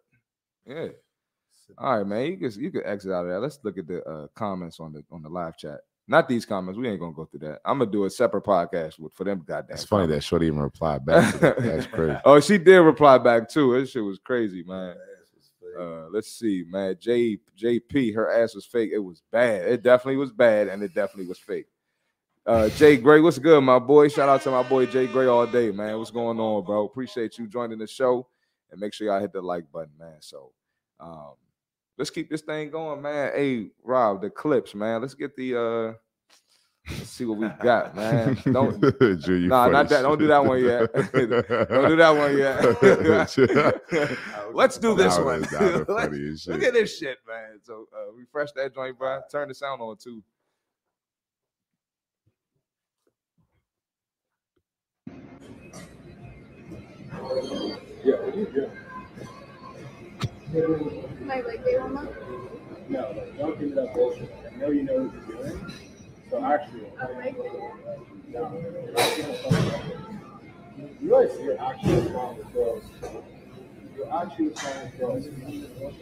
Yeah. 0.66 0.86
All 1.78 1.98
right, 1.98 2.06
man. 2.06 2.26
You 2.26 2.36
can 2.36 2.60
you 2.60 2.70
can 2.70 2.82
exit 2.84 3.12
out 3.12 3.26
of 3.26 3.32
that. 3.32 3.40
Let's 3.40 3.58
look 3.62 3.78
at 3.78 3.86
the 3.86 4.02
uh, 4.04 4.26
comments 4.34 4.80
on 4.80 4.92
the 4.92 5.02
on 5.10 5.22
the 5.22 5.28
live 5.28 5.56
chat. 5.56 5.80
Not 6.06 6.28
these 6.28 6.44
comments. 6.44 6.78
We 6.78 6.88
ain't 6.88 7.00
gonna 7.00 7.14
go 7.14 7.24
through 7.24 7.40
that. 7.40 7.60
I'm 7.64 7.78
gonna 7.78 7.90
do 7.90 8.04
a 8.04 8.10
separate 8.10 8.44
podcast 8.44 8.98
with 8.98 9.14
for 9.14 9.24
them. 9.24 9.42
Goddamn. 9.46 9.74
It's 9.74 9.84
funny 9.84 10.06
that 10.08 10.22
Shorty 10.22 10.46
even 10.46 10.60
replied 10.60 11.04
back. 11.06 11.34
That. 11.40 11.58
That's 11.58 11.86
crazy. 11.92 12.18
oh, 12.24 12.40
she 12.40 12.58
did 12.58 12.78
reply 12.78 13.18
back 13.18 13.48
too. 13.48 13.78
This 13.80 13.90
shit 13.90 14.04
was 14.04 14.18
crazy, 14.18 14.62
man. 14.62 14.90
Ass 14.90 15.32
was 15.34 15.50
fake. 15.60 15.80
Uh, 15.80 16.08
let's 16.10 16.30
see, 16.30 16.64
man. 16.68 16.96
J 17.00 17.38
JP, 17.58 18.14
her 18.14 18.30
ass 18.30 18.54
was 18.54 18.66
fake. 18.66 18.90
It 18.92 18.98
was 18.98 19.22
bad. 19.32 19.66
It 19.66 19.82
definitely 19.82 20.16
was 20.16 20.30
bad, 20.30 20.68
and 20.68 20.82
it 20.82 20.94
definitely 20.94 21.26
was 21.26 21.38
fake. 21.38 21.66
Uh, 22.46 22.68
Jay 22.70 22.98
Gray, 22.98 23.20
what's 23.20 23.38
good, 23.38 23.62
my 23.62 23.78
boy? 23.78 24.08
Shout 24.08 24.28
out 24.28 24.42
to 24.42 24.50
my 24.50 24.62
boy 24.62 24.84
Jay 24.84 25.06
Gray 25.06 25.26
all 25.26 25.46
day, 25.46 25.70
man. 25.70 25.96
What's 25.98 26.10
going 26.10 26.38
on, 26.38 26.64
bro? 26.64 26.84
Appreciate 26.84 27.38
you 27.38 27.46
joining 27.46 27.78
the 27.78 27.86
show, 27.86 28.26
and 28.70 28.78
make 28.78 28.92
sure 28.92 29.06
y'all 29.06 29.20
hit 29.20 29.32
the 29.32 29.40
like 29.40 29.72
button, 29.72 29.92
man. 29.98 30.16
So, 30.20 30.52
um, 31.00 31.32
let's 31.98 32.10
keep 32.10 32.30
this 32.30 32.42
thing 32.42 32.70
going, 32.70 33.02
man. 33.02 33.32
Hey, 33.34 33.68
Rob, 33.82 34.20
the 34.22 34.30
clips, 34.30 34.74
man. 34.74 35.00
Let's 35.00 35.14
get 35.14 35.36
the 35.36 35.56
uh, 35.56 35.92
let's 36.90 37.10
see 37.10 37.24
what 37.24 37.38
we 37.38 37.48
got, 37.62 37.94
man. 37.96 38.36
Don't 38.44 38.80
Drew, 38.98 39.48
Nah, 39.48 39.68
not 39.68 39.88
that. 39.88 40.02
Don't 40.02 40.18
do 40.18 40.26
that 40.26 40.44
one 40.44 40.62
yet. 40.64 40.92
Don't 41.12 41.88
do 41.88 41.96
that 41.96 42.10
one 42.16 42.36
yet. 42.38 44.18
Let's 44.54 44.78
do 44.78 44.94
this 44.94 45.18
one. 45.18 45.42
Let's- 45.88 46.46
Look 46.46 46.62
at 46.62 46.72
this 46.74 46.96
shit, 46.98 47.18
man. 47.26 47.58
So 47.62 47.88
uh, 47.96 48.12
refresh 48.12 48.52
that 48.52 48.74
joint, 48.74 48.98
bro. 48.98 49.20
Turn 49.30 49.48
the 49.48 49.54
sound 49.54 49.80
on 49.80 49.96
too. 49.96 50.22
My 61.24 61.40
leg 61.40 61.64
day 61.64 61.78
warm 61.78 61.96
up? 61.96 62.08
No, 62.88 63.00
like, 63.16 63.38
don't 63.38 63.58
give 63.58 63.68
me 63.70 63.74
that 63.76 63.94
bullshit. 63.94 64.30
I 64.52 64.56
know 64.56 64.70
you 64.70 64.82
know 64.82 65.04
what 65.04 65.28
you're 65.28 65.52
doing. 65.52 65.72
So 66.30 66.44
actually, 66.44 66.82
A 67.00 67.12
leg 67.18 67.34
day? 67.34 67.42
no, 68.28 68.60
you're 68.60 68.92
not 68.92 69.16
doing 69.16 69.36
something. 69.42 70.18
You 71.00 71.08
realize 71.16 71.38
you're 71.42 71.60
actually 71.62 72.12
wrong 72.12 72.36
with 72.36 72.52
girls. 72.52 72.84
You're 73.96 74.12
actually 74.12 74.48
wrong 74.48 74.82
with 74.84 74.98
girls. 74.98 75.28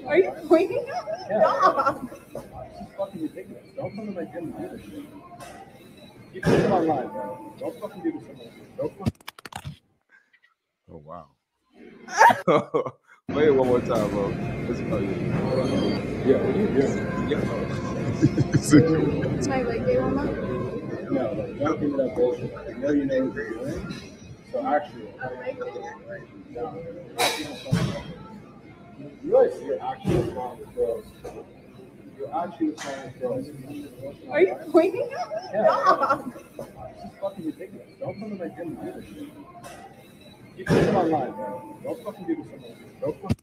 Are 0.06 0.18
you 0.18 0.32
pointing 0.48 0.78
at 0.88 1.06
me? 1.06 1.12
Stop. 1.26 2.10
This 2.10 2.88
is 2.88 2.94
fucking 2.96 3.22
ridiculous. 3.22 3.64
Don't 3.76 3.94
come 3.94 4.06
to 4.06 4.12
my 4.12 4.24
gym 4.24 4.54
and 4.56 4.70
do 4.70 4.76
this 4.76 4.84
shit. 4.86 5.04
You 6.34 6.40
can 6.40 6.50
do 6.52 6.56
it 6.64 6.70
online, 6.70 7.08
bro. 7.08 7.52
Don't 7.58 7.80
fucking 7.80 8.02
do 8.02 8.12
this 8.12 8.22
online. 8.28 8.52
Don't 8.76 8.92
fucking 8.98 9.12
Oh 10.90 11.02
wow. 11.06 11.26
Play 13.32 13.46
it 13.46 13.54
one 13.54 13.66
more 13.68 13.80
time, 13.80 14.10
bro. 14.10 14.28
Let's 14.68 14.80
oh, 14.92 14.98
yeah. 14.98 15.08
Yeah, 16.26 16.36
what 16.36 16.54
are 16.54 16.58
you? 16.58 16.68
Yeah. 17.28 17.40
Is 19.38 19.48
my 19.48 19.62
leg 19.62 19.86
day 19.86 19.98
warm 19.98 20.18
up? 20.18 20.26
No, 21.10 21.32
like, 21.32 21.58
don't 21.58 21.80
give 21.80 21.90
me 21.92 21.96
that 21.96 22.14
bullshit. 22.14 22.54
I 22.54 22.72
know 22.78 22.90
you 22.90 23.04
know 23.06 23.24
what 23.24 23.36
you're. 23.36 23.90
So 24.52 24.66
actually, 24.66 25.08
A 25.22 25.30
leg 25.40 25.56
day? 25.58 25.62
no, 26.50 26.74
you're 26.74 26.94
not 27.14 27.32
doing 27.38 27.56
something. 27.56 28.04
You 28.98 29.08
realize 29.22 29.62
you're 29.64 29.82
actually 29.82 30.30
wrong 30.34 30.58
with 30.60 30.74
girls. 30.74 31.06
You're 32.18 32.34
actually 32.36 32.68
wrong 32.70 33.00
with 33.04 33.20
girls. 33.20 33.46
Are 34.30 34.40
you 34.42 34.54
pointing 34.70 35.10
at 35.10 35.28
me? 35.30 35.36
Stop. 35.48 36.34
This 36.34 36.42
is 36.44 37.18
fucking 37.20 37.44
ridiculous. 37.46 37.88
Don't 37.98 38.20
come 38.20 38.30
to 38.30 38.36
my 38.36 38.48
gym 38.48 38.76
and 38.78 38.94
do 38.94 39.00
this 39.00 39.08
shit. 39.08 39.28
You 40.62 40.66
can 40.66 40.76
do 40.76 40.90
it 40.90 40.94
online, 40.94 41.32
bro. 41.32 41.76
Don't 41.82 42.04
fucking 42.04 42.24
do 42.24 42.36
this 42.36 42.46
online. 42.46 42.76
Don't 43.00 43.20
fucking 43.20 43.36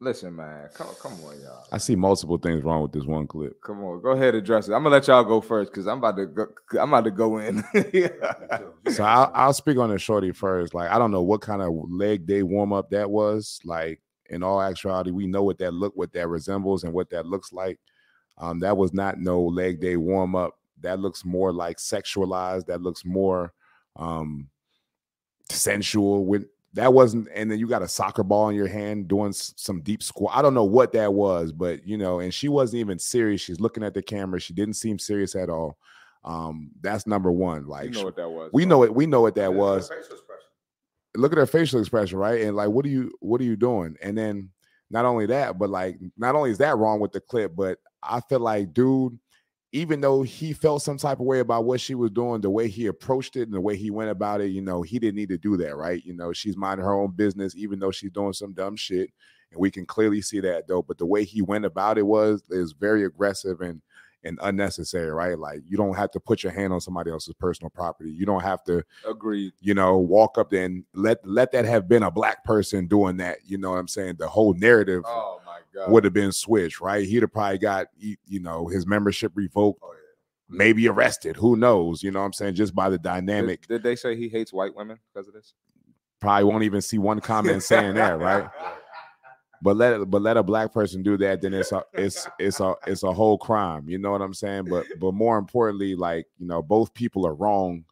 Listen, 0.00 0.34
man. 0.34 0.70
Come, 0.74 0.86
come 1.00 1.12
on, 1.12 1.38
y'all. 1.42 1.66
I 1.70 1.76
see 1.76 1.94
multiple 1.96 2.38
things 2.38 2.64
wrong 2.64 2.80
with 2.80 2.92
this 2.92 3.04
one 3.04 3.26
clip. 3.26 3.60
Come 3.60 3.84
on, 3.84 4.00
go 4.00 4.12
ahead 4.12 4.34
and 4.34 4.38
address 4.42 4.68
it. 4.68 4.72
I'm 4.72 4.84
gonna 4.84 4.94
let 4.94 5.06
y'all 5.06 5.22
go 5.22 5.42
first 5.42 5.70
because 5.70 5.86
I'm 5.86 5.98
about 5.98 6.16
to 6.16 6.24
go. 6.24 6.46
I'm 6.80 6.88
about 6.88 7.04
to 7.04 7.10
go 7.10 7.38
in. 7.38 7.62
So 8.90 9.04
I'll, 9.04 9.30
I'll 9.34 9.52
speak 9.52 9.76
on 9.76 9.90
the 9.90 9.98
shorty 9.98 10.32
first. 10.32 10.72
Like 10.72 10.90
I 10.90 10.98
don't 10.98 11.10
know 11.12 11.22
what 11.22 11.42
kind 11.42 11.60
of 11.60 11.72
leg 11.90 12.26
day 12.26 12.42
warm 12.42 12.72
up 12.72 12.88
that 12.90 13.10
was. 13.10 13.60
Like 13.64 14.00
in 14.30 14.42
all 14.42 14.62
actuality, 14.62 15.10
we 15.10 15.26
know 15.26 15.42
what 15.42 15.58
that 15.58 15.72
look, 15.74 15.92
what 15.94 16.12
that 16.14 16.26
resembles, 16.28 16.84
and 16.84 16.94
what 16.94 17.10
that 17.10 17.26
looks 17.26 17.52
like. 17.52 17.78
Um, 18.38 18.60
that 18.60 18.78
was 18.78 18.94
not 18.94 19.18
no 19.18 19.42
leg 19.42 19.78
day 19.78 19.98
warm 19.98 20.34
up. 20.34 20.54
That 20.82 21.00
looks 21.00 21.24
more 21.24 21.52
like 21.52 21.78
sexualized. 21.78 22.66
That 22.66 22.82
looks 22.82 23.04
more 23.04 23.52
um 23.96 24.48
sensual. 25.50 26.24
With 26.24 26.46
that 26.74 26.92
wasn't, 26.94 27.28
and 27.34 27.50
then 27.50 27.58
you 27.58 27.68
got 27.68 27.82
a 27.82 27.88
soccer 27.88 28.22
ball 28.22 28.48
in 28.48 28.56
your 28.56 28.66
hand 28.66 29.08
doing 29.08 29.32
some 29.32 29.82
deep 29.82 30.02
squat. 30.02 30.32
I 30.34 30.40
don't 30.40 30.54
know 30.54 30.64
what 30.64 30.92
that 30.92 31.12
was, 31.12 31.52
but 31.52 31.86
you 31.86 31.98
know, 31.98 32.20
and 32.20 32.32
she 32.32 32.48
wasn't 32.48 32.80
even 32.80 32.98
serious. 32.98 33.40
She's 33.42 33.60
looking 33.60 33.84
at 33.84 33.92
the 33.92 34.02
camera. 34.02 34.40
She 34.40 34.54
didn't 34.54 34.74
seem 34.76 34.98
serious 34.98 35.34
at 35.34 35.50
all. 35.50 35.76
Um, 36.24 36.70
that's 36.80 37.06
number 37.06 37.30
one. 37.30 37.66
Like 37.66 37.86
you 37.86 37.90
know 37.90 38.04
what 38.04 38.16
that 38.16 38.28
was. 38.28 38.50
we 38.52 38.64
know 38.64 38.84
it. 38.84 38.94
We 38.94 39.06
know 39.06 39.20
what 39.20 39.34
that 39.34 39.50
Look 39.50 39.58
was. 39.58 39.88
the 39.88 39.96
facial 39.96 40.12
expression. 40.12 40.48
Look 41.16 41.32
at 41.32 41.38
her 41.38 41.46
facial 41.46 41.80
expression, 41.80 42.18
right? 42.18 42.40
And 42.40 42.56
like, 42.56 42.70
what 42.70 42.86
are 42.86 42.90
you, 42.90 43.12
what 43.20 43.40
are 43.40 43.44
you 43.44 43.56
doing? 43.56 43.96
And 44.00 44.16
then 44.16 44.48
not 44.90 45.04
only 45.04 45.26
that, 45.26 45.58
but 45.58 45.68
like, 45.68 45.98
not 46.16 46.34
only 46.34 46.50
is 46.50 46.58
that 46.58 46.78
wrong 46.78 47.00
with 47.00 47.12
the 47.12 47.20
clip, 47.20 47.54
but 47.54 47.78
I 48.02 48.20
feel 48.20 48.40
like, 48.40 48.72
dude, 48.72 49.18
even 49.72 50.02
though 50.02 50.22
he 50.22 50.52
felt 50.52 50.82
some 50.82 50.98
type 50.98 51.18
of 51.18 51.26
way 51.26 51.40
about 51.40 51.64
what 51.64 51.80
she 51.80 51.94
was 51.94 52.10
doing, 52.10 52.42
the 52.42 52.50
way 52.50 52.68
he 52.68 52.86
approached 52.86 53.36
it 53.36 53.42
and 53.42 53.54
the 53.54 53.60
way 53.60 53.74
he 53.74 53.90
went 53.90 54.10
about 54.10 54.42
it, 54.42 54.50
you 54.50 54.60
know, 54.60 54.82
he 54.82 54.98
didn't 54.98 55.16
need 55.16 55.30
to 55.30 55.38
do 55.38 55.56
that, 55.56 55.76
right? 55.76 56.04
You 56.04 56.12
know, 56.12 56.32
she's 56.32 56.58
minding 56.58 56.84
her 56.84 56.92
own 56.92 57.12
business, 57.12 57.56
even 57.56 57.78
though 57.78 57.90
she's 57.90 58.10
doing 58.10 58.34
some 58.34 58.52
dumb 58.52 58.76
shit, 58.76 59.10
and 59.50 59.58
we 59.58 59.70
can 59.70 59.86
clearly 59.86 60.20
see 60.20 60.40
that 60.40 60.68
though. 60.68 60.82
But 60.82 60.98
the 60.98 61.06
way 61.06 61.24
he 61.24 61.40
went 61.40 61.64
about 61.64 61.96
it 61.96 62.06
was 62.06 62.42
is 62.50 62.72
very 62.72 63.04
aggressive 63.04 63.62
and 63.62 63.80
and 64.24 64.38
unnecessary, 64.42 65.10
right? 65.10 65.38
Like 65.38 65.62
you 65.66 65.76
don't 65.76 65.96
have 65.96 66.10
to 66.12 66.20
put 66.20 66.42
your 66.42 66.52
hand 66.52 66.72
on 66.72 66.80
somebody 66.80 67.10
else's 67.10 67.34
personal 67.34 67.70
property. 67.70 68.10
You 68.10 68.24
don't 68.24 68.42
have 68.42 68.62
to 68.64 68.84
agree, 69.08 69.52
you 69.60 69.74
know, 69.74 69.96
walk 69.98 70.38
up 70.38 70.50
there 70.50 70.64
and 70.64 70.84
let 70.94 71.26
let 71.26 71.50
that 71.52 71.64
have 71.64 71.88
been 71.88 72.02
a 72.02 72.10
black 72.10 72.44
person 72.44 72.86
doing 72.86 73.16
that. 73.16 73.38
You 73.44 73.58
know 73.58 73.70
what 73.70 73.78
I'm 73.78 73.88
saying? 73.88 74.16
The 74.18 74.28
whole 74.28 74.54
narrative 74.54 75.02
Oh. 75.06 75.40
Would 75.88 76.04
have 76.04 76.12
been 76.12 76.32
switched, 76.32 76.80
right? 76.80 77.06
He'd 77.06 77.22
have 77.22 77.32
probably 77.32 77.58
got 77.58 77.86
you 77.98 78.16
know 78.40 78.66
his 78.68 78.86
membership 78.86 79.32
revoked, 79.34 79.80
Oh, 79.82 79.92
yeah. 79.92 80.56
maybe 80.58 80.88
arrested. 80.88 81.36
Who 81.36 81.56
knows? 81.56 82.02
You 82.02 82.10
know 82.10 82.20
what 82.20 82.26
I'm 82.26 82.32
saying? 82.32 82.54
Just 82.54 82.74
by 82.74 82.90
the 82.90 82.98
Did, 82.98 83.02
dynamic, 83.04 83.66
did 83.66 83.82
they 83.82 83.96
say 83.96 84.16
he 84.16 84.28
hates 84.28 84.52
white 84.52 84.74
women 84.74 84.98
because 85.12 85.28
of 85.28 85.34
this? 85.34 85.54
probably 86.20 86.44
won't 86.44 86.62
even 86.62 86.80
see 86.80 86.98
one 86.98 87.20
comment 87.20 87.62
saying 87.64 87.94
that, 87.94 88.18
right? 88.20 88.48
But 89.60 89.76
let 89.76 90.10
but 90.10 90.22
let 90.22 90.36
a 90.36 90.42
black 90.42 90.72
person 90.72 91.02
do 91.02 91.16
that, 91.18 91.40
then 91.40 91.54
it's 91.54 91.70
a 91.72 91.84
it's 91.92 92.26
it's 92.38 92.58
a 92.60 92.74
it's 92.86 93.04
a 93.04 93.12
whole 93.12 93.38
crime. 93.38 93.88
You 93.88 93.98
know 93.98 94.10
what 94.10 94.20
I'm 94.20 94.34
saying? 94.34 94.64
But 94.68 94.86
but 95.00 95.14
more 95.14 95.38
importantly, 95.38 95.94
like 95.94 96.26
you 96.38 96.46
know, 96.46 96.62
both 96.62 96.92
people 96.94 97.26
are 97.26 97.34
wrong. 97.34 97.84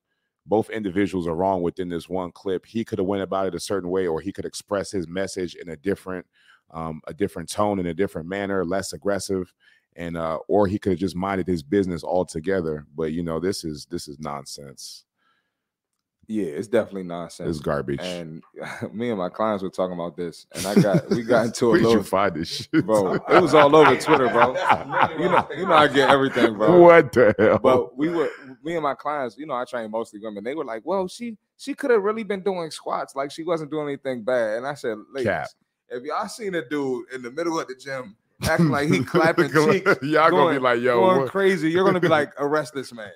Both 0.46 0.70
individuals 0.70 1.28
are 1.28 1.34
wrong 1.36 1.62
within 1.62 1.88
this 1.88 2.08
one 2.08 2.32
clip. 2.32 2.66
He 2.66 2.84
could 2.84 2.98
have 2.98 3.06
went 3.06 3.22
about 3.22 3.46
it 3.46 3.54
a 3.54 3.60
certain 3.60 3.88
way, 3.88 4.08
or 4.08 4.20
he 4.20 4.32
could 4.32 4.44
express 4.46 4.90
his 4.90 5.06
message 5.06 5.54
in 5.54 5.68
a 5.68 5.76
different 5.76 6.26
um, 6.72 7.00
a 7.06 7.14
different 7.14 7.50
tone 7.50 7.78
in 7.78 7.86
a 7.86 7.94
different 7.94 8.28
manner, 8.28 8.64
less 8.64 8.92
aggressive, 8.92 9.52
and 9.96 10.16
uh, 10.16 10.38
or 10.48 10.66
he 10.66 10.78
could 10.78 10.92
have 10.92 10.98
just 10.98 11.16
minded 11.16 11.46
his 11.46 11.62
business 11.62 12.04
altogether. 12.04 12.86
But 12.94 13.12
you 13.12 13.22
know, 13.22 13.40
this 13.40 13.64
is 13.64 13.86
this 13.90 14.08
is 14.08 14.18
nonsense. 14.18 15.04
Yeah, 16.30 16.44
it's 16.44 16.68
definitely 16.68 17.02
nonsense. 17.02 17.50
It's 17.50 17.58
garbage. 17.58 17.98
And 18.00 18.40
me 18.92 19.08
and 19.08 19.18
my 19.18 19.28
clients 19.28 19.64
were 19.64 19.70
talking 19.70 19.94
about 19.94 20.16
this, 20.16 20.46
and 20.54 20.64
I 20.64 20.76
got 20.76 21.10
we 21.10 21.24
got 21.24 21.46
into 21.46 21.66
a 21.66 21.70
Where 21.70 21.78
did 21.78 21.82
you 21.82 21.88
little 21.88 22.04
find 22.04 22.36
this 22.36 22.68
shit? 22.72 22.86
bro. 22.86 23.14
It 23.14 23.42
was 23.42 23.52
all 23.52 23.74
over 23.74 23.96
Twitter, 23.96 24.28
bro. 24.28 24.54
You 25.18 25.28
know, 25.28 25.48
you 25.56 25.66
know, 25.66 25.74
I 25.74 25.88
get 25.88 26.08
everything, 26.08 26.54
bro. 26.56 26.80
What 26.80 27.10
the 27.10 27.34
hell? 27.36 27.58
But 27.58 27.98
we 27.98 28.10
were 28.10 28.30
me 28.62 28.74
and 28.74 28.82
my 28.84 28.94
clients, 28.94 29.36
you 29.38 29.46
know, 29.46 29.54
I 29.54 29.64
train 29.64 29.90
mostly 29.90 30.20
women. 30.20 30.44
They 30.44 30.54
were 30.54 30.64
like, 30.64 30.82
"Well, 30.84 31.08
she 31.08 31.36
she 31.56 31.74
could 31.74 31.90
have 31.90 32.02
really 32.02 32.22
been 32.22 32.42
doing 32.42 32.70
squats, 32.70 33.16
like 33.16 33.32
she 33.32 33.42
wasn't 33.42 33.72
doing 33.72 33.88
anything 33.88 34.22
bad." 34.22 34.58
And 34.58 34.68
I 34.68 34.74
said, 34.74 34.98
"Ladies, 35.12 35.26
Cap. 35.26 35.48
If 35.90 36.02
y'all 36.04 36.28
seen 36.28 36.54
a 36.54 36.66
dude 36.68 37.06
in 37.12 37.22
the 37.22 37.30
middle 37.30 37.58
of 37.58 37.66
the 37.68 37.74
gym 37.74 38.16
acting 38.48 38.68
like 38.70 38.88
he 38.88 39.04
clapping 39.04 39.50
cheeks, 39.50 39.98
Y'all 40.02 40.30
gonna 40.30 40.54
be 40.54 40.58
like, 40.58 40.80
yo, 40.80 40.98
going 40.98 41.20
what? 41.22 41.30
crazy, 41.30 41.70
you're 41.70 41.84
gonna 41.84 42.00
be 42.00 42.08
like, 42.18 42.32
arrest 42.38 42.72
this 42.74 42.92
man." 42.92 43.10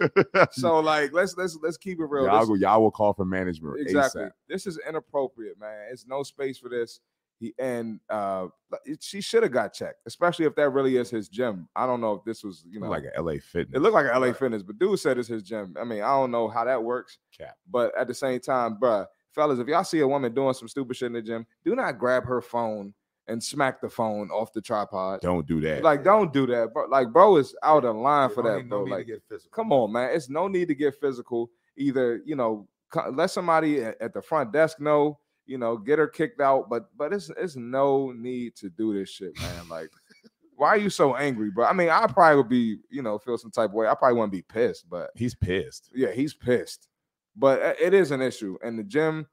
So 0.52 0.80
like, 0.80 1.12
let's 1.14 1.36
let's 1.36 1.56
let's 1.62 1.76
keep 1.78 1.98
it 2.00 2.04
real. 2.04 2.24
y'all, 2.26 2.40
This- 2.40 2.48
go, 2.48 2.54
y'all 2.56 2.82
will 2.82 2.90
call 2.90 3.14
for 3.14 3.24
management 3.24 3.80
exactly. 3.80 4.22
ASAP. 4.24 4.30
This 4.48 4.66
is 4.66 4.78
inappropriate, 4.86 5.58
man. 5.58 5.88
It's 5.90 6.06
no 6.06 6.22
space 6.24 6.58
for 6.58 6.68
this. 6.68 7.00
He 7.40 7.52
and 7.58 8.00
uh 8.10 8.48
it- 8.84 9.02
she 9.02 9.20
should 9.22 9.42
have 9.42 9.50
got 9.52 9.72
checked, 9.72 10.00
especially 10.06 10.44
if 10.44 10.54
that 10.56 10.68
really 10.70 10.96
is 10.98 11.08
his 11.10 11.28
gym. 11.28 11.68
I 11.74 11.86
don't 11.86 12.00
know 12.02 12.12
if 12.12 12.24
this 12.24 12.44
was, 12.44 12.62
you 12.68 12.78
know, 12.78 12.88
like 12.90 13.04
a 13.16 13.20
LA 13.20 13.38
Fitness. 13.42 13.74
it 13.76 13.80
looked 13.80 13.94
like 13.94 14.06
an 14.06 14.20
LA 14.20 14.32
Fitness, 14.34 14.62
but 14.62 14.78
dude 14.78 14.98
said 15.00 15.16
it's 15.18 15.26
his 15.28 15.42
gym. 15.42 15.74
I 15.80 15.84
mean, 15.84 16.02
I 16.02 16.08
don't 16.08 16.30
know 16.30 16.48
how 16.48 16.64
that 16.64 16.82
works, 16.84 17.18
Cap. 17.36 17.56
but 17.70 17.96
at 17.98 18.06
the 18.08 18.14
same 18.14 18.38
time, 18.40 18.76
bruh, 18.80 19.06
fellas, 19.34 19.58
if 19.58 19.68
y'all 19.68 19.84
see 19.84 20.00
a 20.00 20.08
woman 20.08 20.34
doing 20.34 20.54
some 20.54 20.68
stupid 20.68 20.96
shit 20.96 21.06
in 21.06 21.12
the 21.12 21.22
gym, 21.22 21.46
do 21.64 21.74
not 21.74 21.98
grab 21.98 22.24
her 22.24 22.40
phone 22.40 22.94
and 23.26 23.42
smack 23.42 23.80
the 23.80 23.88
phone 23.88 24.30
off 24.30 24.52
the 24.52 24.60
tripod. 24.60 25.20
Don't 25.20 25.46
do 25.46 25.60
that. 25.62 25.82
Like, 25.82 26.04
don't 26.04 26.32
do 26.32 26.46
that, 26.46 26.72
bro. 26.74 26.86
Like, 26.88 27.12
bro 27.12 27.36
is 27.36 27.54
out 27.62 27.84
of 27.84 27.96
line 27.96 28.30
for 28.30 28.42
that, 28.42 28.68
bro. 28.68 28.84
no 28.84 28.90
like, 28.90 29.08
come 29.50 29.72
on, 29.72 29.92
man. 29.92 30.10
It's 30.12 30.28
no 30.28 30.48
need 30.48 30.68
to 30.68 30.74
get 30.74 30.94
physical. 31.00 31.50
either 31.76 32.20
you 32.24 32.36
know 32.36 32.68
let 33.12 33.30
somebody 33.30 33.82
at, 33.82 34.00
at 34.00 34.14
the 34.14 34.22
front 34.22 34.52
desk 34.52 34.80
know, 34.80 35.18
you 35.46 35.58
know, 35.58 35.76
get 35.76 35.98
her 35.98 36.06
kicked 36.06 36.40
out. 36.40 36.68
But 36.68 36.84
but 36.96 37.12
it's 37.12 37.30
it's 37.36 37.56
no 37.56 38.12
need 38.12 38.56
to 38.56 38.70
do 38.70 38.94
this 38.94 39.10
shit, 39.10 39.36
man. 39.40 39.68
Like, 39.68 39.90
why 40.56 40.68
are 40.68 40.78
you 40.78 40.90
so 40.90 41.16
angry, 41.16 41.50
bro? 41.50 41.66
I 41.66 41.72
mean, 41.72 41.88
I 41.88 42.06
probably 42.06 42.36
would 42.36 42.48
be, 42.48 42.78
you 42.90 43.02
know, 43.02 43.18
feel 43.18 43.38
some 43.38 43.50
type 43.50 43.70
of 43.70 43.74
way. 43.74 43.88
I 43.88 43.94
probably 43.94 44.16
wouldn't 44.16 44.32
be 44.32 44.42
pissed, 44.42 44.88
but 44.88 45.10
He's 45.14 45.34
pissed. 45.34 45.90
yeah, 45.94 46.12
he's 46.12 46.34
pissed. 46.34 46.88
But 47.36 47.62
uh, 47.62 47.74
it 47.80 47.94
is 47.94 48.10
an 48.10 48.20
issue, 48.22 48.56
and 48.62 48.78
the 48.78 48.84
gym 48.84 49.26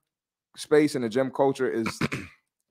space 0.57 0.95
and 0.95 1.03
the 1.03 1.09
gym 1.09 1.31
culture 1.31 1.69
is 1.69 1.87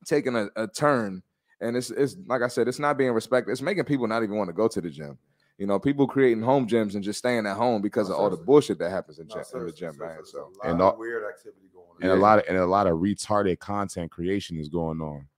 taking 0.07 0.37
a, 0.37 0.49
a 0.57 0.66
turn. 0.66 1.22
And 1.61 1.76
it's 1.76 1.91
it's 1.91 2.16
like 2.26 2.43
I 2.43 2.49
said, 2.49 2.68
it's 2.68 2.78
not 2.78 2.97
being 2.99 3.12
respected. 3.12 3.53
It's 3.53 3.62
making 3.62 3.85
people 3.85 4.07
not 4.07 4.22
even 4.22 4.37
want 4.37 4.49
to 4.49 4.55
go 4.55 4.66
to 4.68 4.81
the 4.81 4.91
gym. 4.91 5.18
You 5.59 5.66
know, 5.66 5.78
people 5.78 6.07
creating 6.07 6.43
home 6.43 6.66
gyms 6.66 6.95
and 6.95 7.05
just 7.05 7.18
staying 7.18 7.47
at 7.47 7.55
home 7.57 7.83
because 7.83 8.09
No, 8.09 8.14
of 8.14 8.20
all 8.20 8.31
the 8.31 8.39
bullshit 8.39 8.78
that 8.78 8.91
happens 8.91 9.18
in, 9.18 9.26
No, 9.26 9.35
gym, 9.35 9.45
in 9.61 9.66
the 9.66 9.72
gym, 9.72 9.99
man. 9.99 10.16
So 10.24 10.49
there's 10.55 10.57
a 10.64 10.70
And 10.70 10.81
all- 10.81 10.93
of 10.95 10.99
weird 10.99 11.22
activity 11.28 11.68
going 11.72 11.87
on. 11.97 12.03
and 12.03 12.12
a 12.12 12.16
lot 12.16 12.39
of 12.39 12.45
and 12.49 12.57
a 12.57 12.66
lot 12.66 12.87
of 12.87 12.99
retarded 12.99 13.59
content 13.59 14.11
creation 14.11 14.57
is 14.59 14.70
going 14.70 15.01
on. 15.03 15.28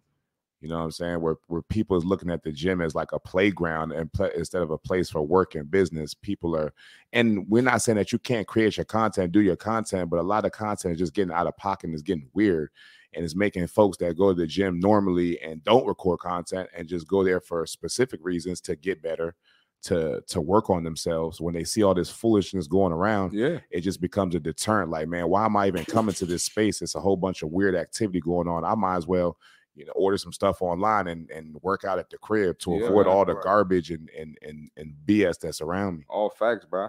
You 0.62 0.68
know 0.68 0.78
what 0.78 0.84
I'm 0.84 0.90
saying? 0.92 1.20
Where 1.20 1.36
where 1.48 1.62
people 1.62 1.96
is 1.96 2.04
looking 2.04 2.30
at 2.30 2.44
the 2.44 2.52
gym 2.52 2.80
as 2.80 2.94
like 2.94 3.10
a 3.10 3.18
playground 3.18 3.90
and 3.90 4.08
instead 4.36 4.62
of 4.62 4.70
a 4.70 4.78
place 4.78 5.10
for 5.10 5.20
work 5.20 5.56
and 5.56 5.68
business. 5.68 6.14
People 6.14 6.54
are, 6.56 6.72
and 7.12 7.48
we're 7.48 7.62
not 7.62 7.82
saying 7.82 7.96
that 7.96 8.12
you 8.12 8.20
can't 8.20 8.46
create 8.46 8.76
your 8.76 8.84
content, 8.84 9.32
do 9.32 9.40
your 9.40 9.56
content, 9.56 10.08
but 10.08 10.20
a 10.20 10.22
lot 10.22 10.44
of 10.44 10.52
content 10.52 10.92
is 10.92 10.98
just 11.00 11.14
getting 11.14 11.34
out 11.34 11.48
of 11.48 11.56
pocket 11.56 11.86
and 11.88 11.96
is 11.96 12.02
getting 12.02 12.28
weird, 12.32 12.70
and 13.12 13.24
it's 13.24 13.34
making 13.34 13.66
folks 13.66 13.96
that 13.98 14.16
go 14.16 14.32
to 14.32 14.40
the 14.40 14.46
gym 14.46 14.78
normally 14.78 15.40
and 15.42 15.64
don't 15.64 15.84
record 15.84 16.20
content 16.20 16.68
and 16.76 16.86
just 16.86 17.08
go 17.08 17.24
there 17.24 17.40
for 17.40 17.66
specific 17.66 18.20
reasons 18.22 18.60
to 18.60 18.76
get 18.76 19.02
better, 19.02 19.34
to 19.82 20.22
to 20.28 20.40
work 20.40 20.70
on 20.70 20.84
themselves. 20.84 21.40
When 21.40 21.54
they 21.54 21.64
see 21.64 21.82
all 21.82 21.92
this 21.94 22.08
foolishness 22.08 22.68
going 22.68 22.92
around, 22.92 23.32
yeah, 23.32 23.58
it 23.72 23.80
just 23.80 24.00
becomes 24.00 24.36
a 24.36 24.38
deterrent. 24.38 24.92
Like, 24.92 25.08
man, 25.08 25.28
why 25.28 25.44
am 25.44 25.56
I 25.56 25.66
even 25.66 25.84
coming 25.86 26.14
to 26.14 26.24
this 26.24 26.44
space? 26.44 26.82
It's 26.82 26.94
a 26.94 27.00
whole 27.00 27.16
bunch 27.16 27.42
of 27.42 27.50
weird 27.50 27.74
activity 27.74 28.20
going 28.20 28.46
on. 28.46 28.64
I 28.64 28.76
might 28.76 28.94
as 28.94 29.08
well, 29.08 29.38
you 29.74 29.84
know, 29.86 29.92
order 29.94 30.18
some 30.18 30.32
stuff 30.32 30.60
online 30.62 31.06
and 31.08 31.30
and 31.30 31.56
work 31.62 31.84
out 31.84 31.98
at 31.98 32.10
the 32.10 32.18
crib 32.18 32.58
to 32.60 32.72
Yeah, 32.78 32.86
avoid 32.86 33.06
man, 33.06 33.14
all 33.14 33.24
the 33.24 33.34
right. 33.34 33.42
garbage 33.44 33.90
and 33.90 34.08
and 34.10 34.36
and 34.42 34.70
and 34.76 34.94
BS 35.06 35.38
that's 35.40 35.60
around 35.60 35.98
me. 35.98 36.04
all 36.08 36.30
facts, 36.30 36.66
bro. 36.66 36.88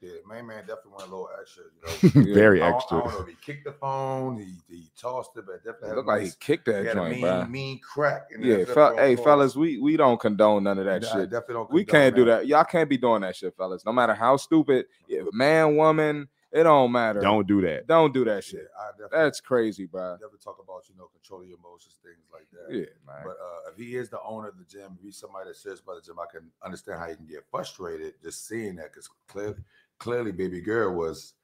Yeah, 0.00 0.14
main 0.28 0.48
man 0.48 0.62
definitely 0.66 0.94
went 0.98 1.10
a 1.10 1.14
little 1.14 1.28
extra. 1.40 1.62
You 1.76 2.20
know, 2.20 2.26
Yeah. 2.28 2.34
Very 2.34 2.60
I 2.60 2.64
don't- 2.70 2.74
I 2.74 2.76
extra. 2.76 2.98
don't 3.02 3.12
know 3.12 3.20
if 3.20 3.28
he 3.28 3.36
kicked 3.40 3.64
the 3.64 3.72
phone, 3.72 4.36
he, 4.38 4.54
he 4.68 4.90
tossed 5.00 5.30
it, 5.36 5.46
but 5.46 5.62
definitely 5.62 5.90
It 5.90 5.94
looked 5.94 6.08
a 6.08 6.10
like 6.10 6.20
he 6.22 6.26
nice, 6.26 6.34
kicked 6.34 6.66
he 6.66 6.72
that 6.72 6.84
had 6.86 6.96
a 6.96 6.98
joint, 6.98 7.12
mean, 7.12 7.20
bro. 7.20 7.44
mean 7.46 7.78
crack. 7.78 8.22
in 8.34 8.42
Yeah, 8.42 8.56
flip 8.64 8.68
fel- 8.74 8.96
hey 8.96 9.14
pause. 9.14 9.24
fellas, 9.24 9.54
we 9.56 9.78
we 9.78 9.96
don't 9.96 10.18
condone 10.20 10.64
none 10.64 10.80
of 10.80 10.86
that 10.86 11.04
I 11.04 11.12
shit. 11.12 11.30
definitely 11.30 11.54
don't 11.54 11.70
We 11.70 11.84
can't 11.84 12.16
do 12.16 12.24
that. 12.24 12.48
Y'all 12.48 12.64
can't 12.64 12.90
be 12.90 12.96
doing 12.98 13.20
that 13.22 13.36
shit, 13.36 13.54
fellas. 13.56 13.84
No 13.86 13.92
matter 13.92 14.14
how 14.14 14.36
stupid, 14.38 14.86
yeah, 15.06 15.20
man, 15.32 15.76
woman, 15.76 16.28
it 16.52 16.64
don't 16.64 16.92
matter. 16.92 17.20
Don't 17.20 17.46
do 17.46 17.60
that. 17.62 17.86
don't 17.86 18.12
do 18.12 18.24
that 18.24 18.44
Yeah, 18.52 18.60
shit. 18.60 18.68
I 18.78 18.90
That's 19.10 19.40
crazy, 19.40 19.86
bro. 19.86 20.12
definitely 20.14 20.38
talk 20.44 20.58
about 20.62 20.88
you 20.88 20.96
know 20.96 21.08
controlling 21.12 21.48
your 21.48 21.58
emotions, 21.58 21.96
things 22.02 22.26
like 22.32 22.46
that. 22.52 22.74
Yeah, 22.74 22.86
man. 23.06 23.24
But 23.24 23.38
uh, 23.42 23.70
if 23.72 23.78
he 23.78 23.96
is 23.96 24.10
the 24.10 24.20
owner 24.22 24.48
of 24.48 24.58
the 24.58 24.64
gym, 24.64 24.96
if 24.98 25.02
he's 25.04 25.16
somebody 25.16 25.46
that's 25.48 25.62
serious 25.62 25.80
about 25.80 25.96
the 25.96 26.02
gym, 26.02 26.18
I 26.18 26.26
can 26.30 26.50
understand 26.62 27.00
how 27.00 27.08
he 27.08 27.16
can 27.16 27.26
get 27.26 27.44
frustrated 27.50 28.14
just 28.22 28.46
seeing 28.46 28.76
that 28.76 28.92
because 28.92 29.08
clearly, 29.28 29.56
clearly, 29.98 30.32
baby 30.32 30.60
girl 30.60 30.94
was 30.94 31.34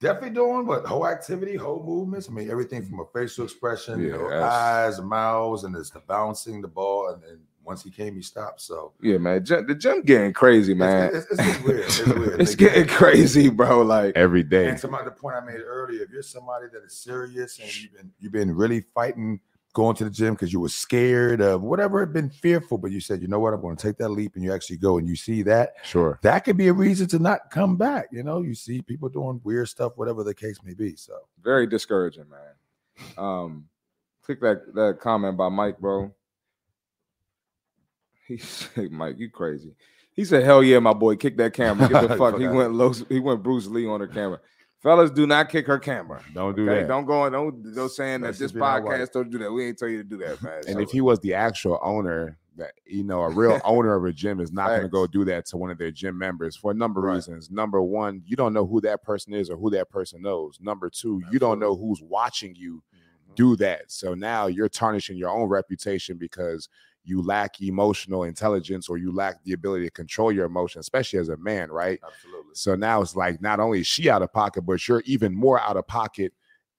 definitely 0.00 0.30
doing 0.30 0.66
what 0.66 0.84
whole 0.84 1.06
activity, 1.06 1.56
whole 1.56 1.82
movements. 1.82 2.28
I 2.28 2.32
mean, 2.32 2.50
everything 2.50 2.84
from 2.84 3.00
a 3.00 3.06
facial 3.14 3.44
expression, 3.44 4.00
you 4.00 4.10
know, 4.10 4.28
eyes, 4.30 5.00
mouths, 5.00 5.64
and 5.64 5.74
it's 5.76 5.90
the 5.90 6.00
bouncing 6.00 6.60
the 6.60 6.68
ball. 6.68 7.08
And 7.08 7.22
then 7.22 7.40
once 7.64 7.82
he 7.82 7.90
came, 7.90 8.14
he 8.16 8.22
stopped. 8.22 8.60
So 8.60 8.92
Yeah, 9.00 9.18
man. 9.18 9.44
Gym, 9.44 9.66
the 9.66 9.74
gym 9.74 10.02
getting 10.02 10.32
crazy, 10.32 10.74
man. 10.74 11.10
it's, 11.14 11.26
it's, 11.30 11.40
it's, 11.40 11.48
it's 11.56 11.64
weird. 11.64 11.80
It's 11.80 12.06
weird. 12.06 12.40
It's 12.40 12.50
They- 12.54 12.64
getting 12.64 12.86
crazy, 12.88 13.48
bro. 13.50 13.82
Like, 13.82 14.16
Every 14.16 14.42
day. 14.42 14.68
And 14.68 14.78
to 14.78 14.88
my, 14.88 15.02
the 15.02 15.10
point 15.10 15.36
I 15.36 15.40
made 15.40 15.60
earlier, 15.60 16.02
if 16.02 16.10
you're 16.10 16.22
somebody 16.22 16.66
that 16.72 16.82
is 16.84 16.92
serious 16.96 17.58
and 17.58 17.68
you've 17.82 17.92
been 17.92 18.10
you've 18.20 18.32
been 18.32 18.54
really 18.54 18.80
fighting 18.94 19.40
going 19.74 19.96
to 19.96 20.04
the 20.04 20.10
gym 20.10 20.34
because 20.34 20.52
you 20.52 20.60
were 20.60 20.68
scared 20.68 21.40
of 21.40 21.62
whatever 21.62 22.00
had 22.00 22.12
been 22.12 22.28
fearful, 22.28 22.76
but 22.76 22.90
you 22.90 23.00
said, 23.00 23.22
you 23.22 23.26
know 23.28 23.38
what, 23.38 23.54
I'm 23.54 23.60
going 23.62 23.74
to 23.74 23.82
take 23.82 23.96
that 23.96 24.10
leap, 24.10 24.34
and 24.34 24.44
you 24.44 24.52
actually 24.52 24.76
go 24.76 24.98
and 24.98 25.08
you 25.08 25.16
see 25.16 25.40
that, 25.44 25.76
Sure. 25.82 26.18
that 26.20 26.40
could 26.40 26.58
be 26.58 26.68
a 26.68 26.72
reason 26.74 27.06
to 27.08 27.18
not 27.18 27.50
come 27.50 27.76
back. 27.78 28.08
You 28.12 28.22
know, 28.22 28.42
you 28.42 28.54
see 28.54 28.82
people 28.82 29.08
doing 29.08 29.40
weird 29.44 29.68
stuff, 29.70 29.92
whatever 29.96 30.24
the 30.24 30.34
case 30.34 30.58
may 30.62 30.74
be. 30.74 30.94
So 30.96 31.14
very 31.42 31.66
discouraging, 31.66 32.26
man. 32.28 33.14
Um, 33.16 33.64
click 34.22 34.40
that 34.42 34.74
that 34.74 34.98
comment 35.00 35.38
by 35.38 35.48
Mike, 35.48 35.78
bro. 35.78 36.12
He 38.32 38.38
said, 38.44 38.90
Mike, 38.90 39.18
you 39.18 39.30
crazy. 39.30 39.74
He 40.14 40.24
said, 40.24 40.44
Hell 40.44 40.62
yeah, 40.62 40.78
my 40.78 40.92
boy, 40.92 41.16
kick 41.16 41.36
that 41.38 41.54
camera. 41.54 41.88
Get 41.88 42.08
the 42.08 42.16
fuck. 42.18 42.38
he 42.38 42.46
went 42.46 42.74
low, 42.74 42.92
he 43.08 43.20
went 43.20 43.42
Bruce 43.42 43.66
Lee 43.66 43.86
on 43.86 44.00
her 44.00 44.06
camera. 44.06 44.40
Fellas, 44.82 45.12
do 45.12 45.26
not 45.28 45.48
kick 45.48 45.66
her 45.68 45.78
camera. 45.78 46.20
Don't 46.34 46.56
do 46.56 46.68
Okay, 46.68 46.80
that. 46.80 46.88
don't 46.88 47.04
go 47.04 47.24
and 47.24 47.32
don't 47.32 47.74
don't 47.74 47.88
saying 47.88 48.22
that 48.22 48.36
this 48.36 48.50
podcast 48.50 49.12
don't 49.12 49.30
do 49.30 49.38
that. 49.38 49.52
We 49.52 49.66
ain't 49.66 49.78
tell 49.78 49.88
you 49.88 49.98
to 49.98 50.04
do 50.04 50.18
that, 50.18 50.42
man. 50.42 50.56
And 50.66 50.74
So, 50.74 50.80
if 50.80 50.90
he 50.90 51.00
was 51.00 51.20
the 51.20 51.34
actual 51.34 51.78
owner, 51.82 52.36
that 52.56 52.72
you 52.84 53.04
know, 53.04 53.22
a 53.22 53.30
real 53.30 53.60
owner 53.64 53.94
of 53.94 54.04
a 54.04 54.12
gym 54.12 54.40
is 54.40 54.52
not 54.52 54.68
going 54.68 54.82
to 54.82 54.88
go 54.88 55.06
do 55.06 55.24
that 55.26 55.46
to 55.46 55.56
one 55.56 55.70
of 55.70 55.78
their 55.78 55.92
gym 55.92 56.18
members 56.18 56.56
for 56.56 56.72
a 56.72 56.74
number 56.74 57.00
of 57.00 57.06
Right. 57.06 57.14
reasons. 57.14 57.48
Number 57.48 57.80
one, 57.80 58.22
you 58.26 58.34
don't 58.34 58.52
know 58.52 58.66
who 58.66 58.80
that 58.80 59.04
person 59.04 59.32
is 59.34 59.50
or 59.50 59.56
who 59.56 59.70
that 59.70 59.88
person 59.88 60.20
knows. 60.20 60.58
Number 60.60 60.90
two, 60.90 61.22
you 61.30 61.38
don't 61.38 61.60
know 61.60 61.76
who's 61.76 62.02
watching 62.02 62.54
you 62.56 62.82
mm-hmm. 62.92 63.34
do 63.34 63.54
that. 63.56 63.90
So 63.92 64.14
now 64.14 64.48
you're 64.48 64.68
tarnishing 64.68 65.16
your 65.16 65.30
own 65.30 65.48
reputation 65.48 66.18
because 66.18 66.68
you 67.04 67.22
lack 67.22 67.60
emotional 67.60 68.24
intelligence 68.24 68.88
or 68.88 68.96
you 68.96 69.12
lack 69.12 69.42
the 69.44 69.52
ability 69.52 69.84
to 69.84 69.90
control 69.90 70.30
your 70.30 70.46
emotions, 70.46 70.84
especially 70.84 71.18
as 71.18 71.28
a 71.28 71.36
man, 71.36 71.70
right? 71.70 71.98
absolutely. 72.04 72.54
So 72.54 72.74
now 72.76 73.00
it's 73.02 73.16
like 73.16 73.40
not 73.42 73.60
only 73.60 73.80
is 73.80 73.86
she 73.86 74.08
out 74.08 74.22
of 74.22 74.32
pocket, 74.32 74.62
but 74.62 74.86
you're 74.86 75.02
even 75.06 75.34
more 75.34 75.60
out 75.60 75.76
of 75.76 75.86
pocket 75.86 76.32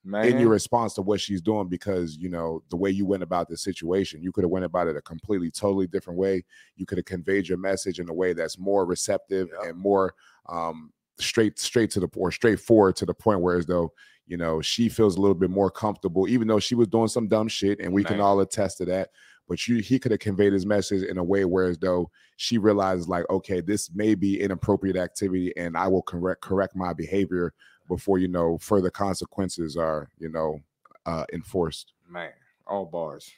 man, 0.03 0.25
in 0.27 0.39
your 0.39 0.49
response 0.49 0.93
to 0.93 1.01
what 1.01 1.19
she's 1.21 1.41
doing 1.41 1.67
because 1.67 2.17
you 2.17 2.29
know 2.29 2.61
the 2.69 2.75
way 2.75 2.89
you 2.89 3.05
went 3.05 3.23
about 3.23 3.47
the 3.47 3.55
situation 3.57 4.21
you 4.21 4.31
could 4.31 4.43
have 4.43 4.51
went 4.51 4.65
about 4.65 4.87
it 4.87 4.97
a 4.97 5.01
completely 5.01 5.49
totally 5.49 5.87
different 5.87 6.19
way 6.19 6.43
you 6.75 6.85
could 6.85 6.97
have 6.97 7.05
conveyed 7.05 7.47
your 7.47 7.57
message 7.57 7.99
in 7.99 8.09
a 8.09 8.13
way 8.13 8.33
that's 8.33 8.57
more 8.59 8.85
receptive 8.85 9.49
Yeah. 9.53 9.69
and 9.69 9.77
more 9.77 10.13
um 10.49 10.91
straight 11.19 11.57
straight 11.57 11.89
to 11.91 11.99
the 12.01 12.09
or 12.17 12.31
straightforward 12.31 12.95
to 12.97 13.05
the 13.05 13.13
point 13.13 13.39
where 13.39 13.57
as 13.57 13.65
though 13.65 13.93
you 14.27 14.35
know 14.35 14.61
she 14.61 14.89
feels 14.89 15.15
a 15.15 15.21
little 15.21 15.35
bit 15.35 15.49
more 15.49 15.71
comfortable 15.71 16.27
even 16.27 16.47
though 16.47 16.59
she 16.59 16.75
was 16.75 16.87
doing 16.89 17.07
some 17.07 17.27
dumb 17.29 17.47
shit 17.47 17.79
and 17.79 17.93
we 17.93 18.03
can 18.03 18.19
all 18.19 18.39
attest 18.41 18.79
to 18.79 18.85
that 18.85 19.09
but 19.47 19.67
you 19.67 19.77
he 19.77 19.99
could 19.99 20.11
have 20.11 20.19
conveyed 20.19 20.53
his 20.53 20.65
message 20.65 21.03
in 21.03 21.17
a 21.17 21.23
way 21.23 21.45
where 21.45 21.65
as 21.65 21.77
though 21.77 22.09
she 22.37 22.57
realizes 22.57 23.07
like 23.07 23.25
okay 23.29 23.61
this 23.61 23.91
may 23.93 24.15
be 24.15 24.39
inappropriate 24.39 24.95
activity 24.95 25.53
and 25.57 25.77
i 25.77 25.87
will 25.87 26.01
correct 26.01 26.41
correct 26.41 26.75
my 26.75 26.93
behavior 26.93 27.53
before 27.87 28.17
you 28.17 28.27
know 28.27 28.57
further 28.59 28.89
consequences 28.89 29.75
are 29.77 30.09
you 30.19 30.29
know 30.29 30.59
uh 31.05 31.25
enforced 31.33 31.93
man, 32.13 32.31
all 32.67 32.85
bars. 32.85 33.31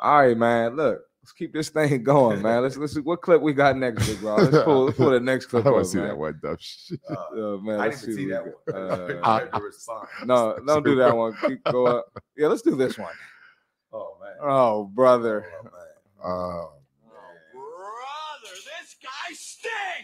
All 0.00 0.22
right, 0.22 0.36
man. 0.36 0.76
Look, 0.76 1.00
let's 1.28 1.36
keep 1.36 1.52
this 1.52 1.68
thing 1.68 2.02
going, 2.02 2.40
man. 2.40 2.62
Let's 2.62 2.76
let's 2.78 2.94
see 2.94 3.00
what 3.00 3.20
clip 3.20 3.42
we 3.42 3.52
got 3.52 3.76
next, 3.76 4.06
big 4.06 4.20
bro. 4.20 4.36
Let's 4.36 4.64
pull 4.64 4.84
let's 4.86 4.96
pull 4.96 5.10
the 5.10 5.20
next 5.20 5.46
clip. 5.46 5.60
i 5.66 5.70
clip. 5.70 5.72
don't 5.72 5.74
want 5.74 5.84
to 5.84 5.90
see 5.90 5.98
man. 5.98 6.08
that 6.08 6.16
one 6.18 6.40
dumb 6.42 6.56
shit 6.60 7.00
Uh, 7.10 7.14
Uh, 7.14 7.56
man, 7.58 7.80
I 7.80 7.88
didn't 7.90 8.02
even 8.04 8.16
see 8.16 8.26
that 8.30 8.44
one. 8.44 8.74
Uh, 8.74 9.20
I 9.22 9.40
had 9.40 10.26
no, 10.26 10.58
don't 10.66 10.84
do 10.84 10.94
that 10.96 11.14
one. 11.14 11.36
Keep, 11.46 11.64
go 11.64 11.86
up. 11.86 12.06
Yeah, 12.36 12.46
let's 12.48 12.62
do 12.62 12.76
this 12.76 12.96
one. 12.96 13.12
Oh 13.92 14.16
man. 14.20 14.32
Oh, 14.42 14.84
brother. 14.84 15.46
Oh, 16.24 16.70
man. 16.72 16.72
uh 16.72 16.78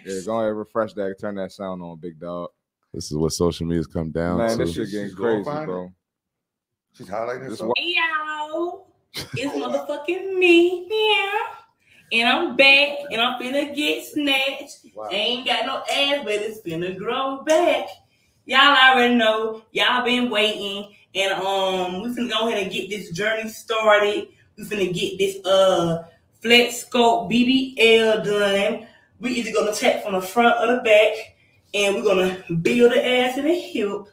Yeah, 0.06 0.20
go 0.26 0.40
ahead, 0.40 0.54
refresh 0.54 0.92
that. 0.94 1.18
Turn 1.18 1.36
that 1.36 1.52
sound 1.52 1.82
on, 1.82 1.98
big 1.98 2.20
dog. 2.20 2.50
this 2.92 3.10
is 3.10 3.16
what 3.16 3.32
social 3.32 3.66
media's 3.66 3.86
come 3.86 4.10
down 4.10 4.36
Man, 4.36 4.50
to 4.50 4.56
this 4.64 4.74
shit 4.74 4.84
She's 4.88 4.92
getting 4.92 5.14
going 5.14 5.42
crazy, 5.44 5.56
fine. 5.56 5.66
bro. 5.66 5.92
She's 6.92 7.08
highlighting 7.08 7.48
This 7.48 7.60
this. 7.60 8.93
It's 9.14 9.54
motherfucking 9.54 10.38
me, 10.38 10.86
yeah. 10.90 12.18
And 12.18 12.28
I'm 12.28 12.56
back, 12.56 12.98
and 13.10 13.20
I'm 13.20 13.40
finna 13.40 13.74
get 13.74 14.04
snatched. 14.04 14.86
Wow. 14.94 15.08
Ain't 15.10 15.46
got 15.46 15.66
no 15.66 15.82
ass, 15.92 16.22
but 16.24 16.34
it's 16.34 16.60
finna 16.60 16.96
grow 16.96 17.42
back. 17.42 17.86
Y'all 18.46 18.76
already 18.76 19.14
know. 19.14 19.62
Y'all 19.72 20.04
been 20.04 20.30
waiting, 20.30 20.94
and 21.14 21.32
um, 21.32 22.02
we 22.02 22.08
finna 22.10 22.30
go 22.30 22.48
ahead 22.48 22.62
and 22.62 22.72
get 22.72 22.90
this 22.90 23.10
journey 23.10 23.48
started. 23.48 24.28
We 24.56 24.64
finna 24.64 24.92
get 24.92 25.18
this 25.18 25.44
uh 25.46 26.04
flex 26.40 26.78
scope 26.78 27.30
BBL 27.30 28.24
done. 28.24 28.86
We 29.20 29.30
either 29.30 29.52
gonna 29.52 29.74
tap 29.74 30.02
from 30.02 30.14
the 30.14 30.20
front 30.20 30.56
or 30.60 30.76
the 30.76 30.82
back, 30.82 31.36
and 31.72 31.94
we're 31.94 32.02
gonna 32.02 32.44
build 32.62 32.92
the 32.92 33.06
ass 33.06 33.38
and 33.38 33.46
the 33.46 33.54
hip. 33.54 34.06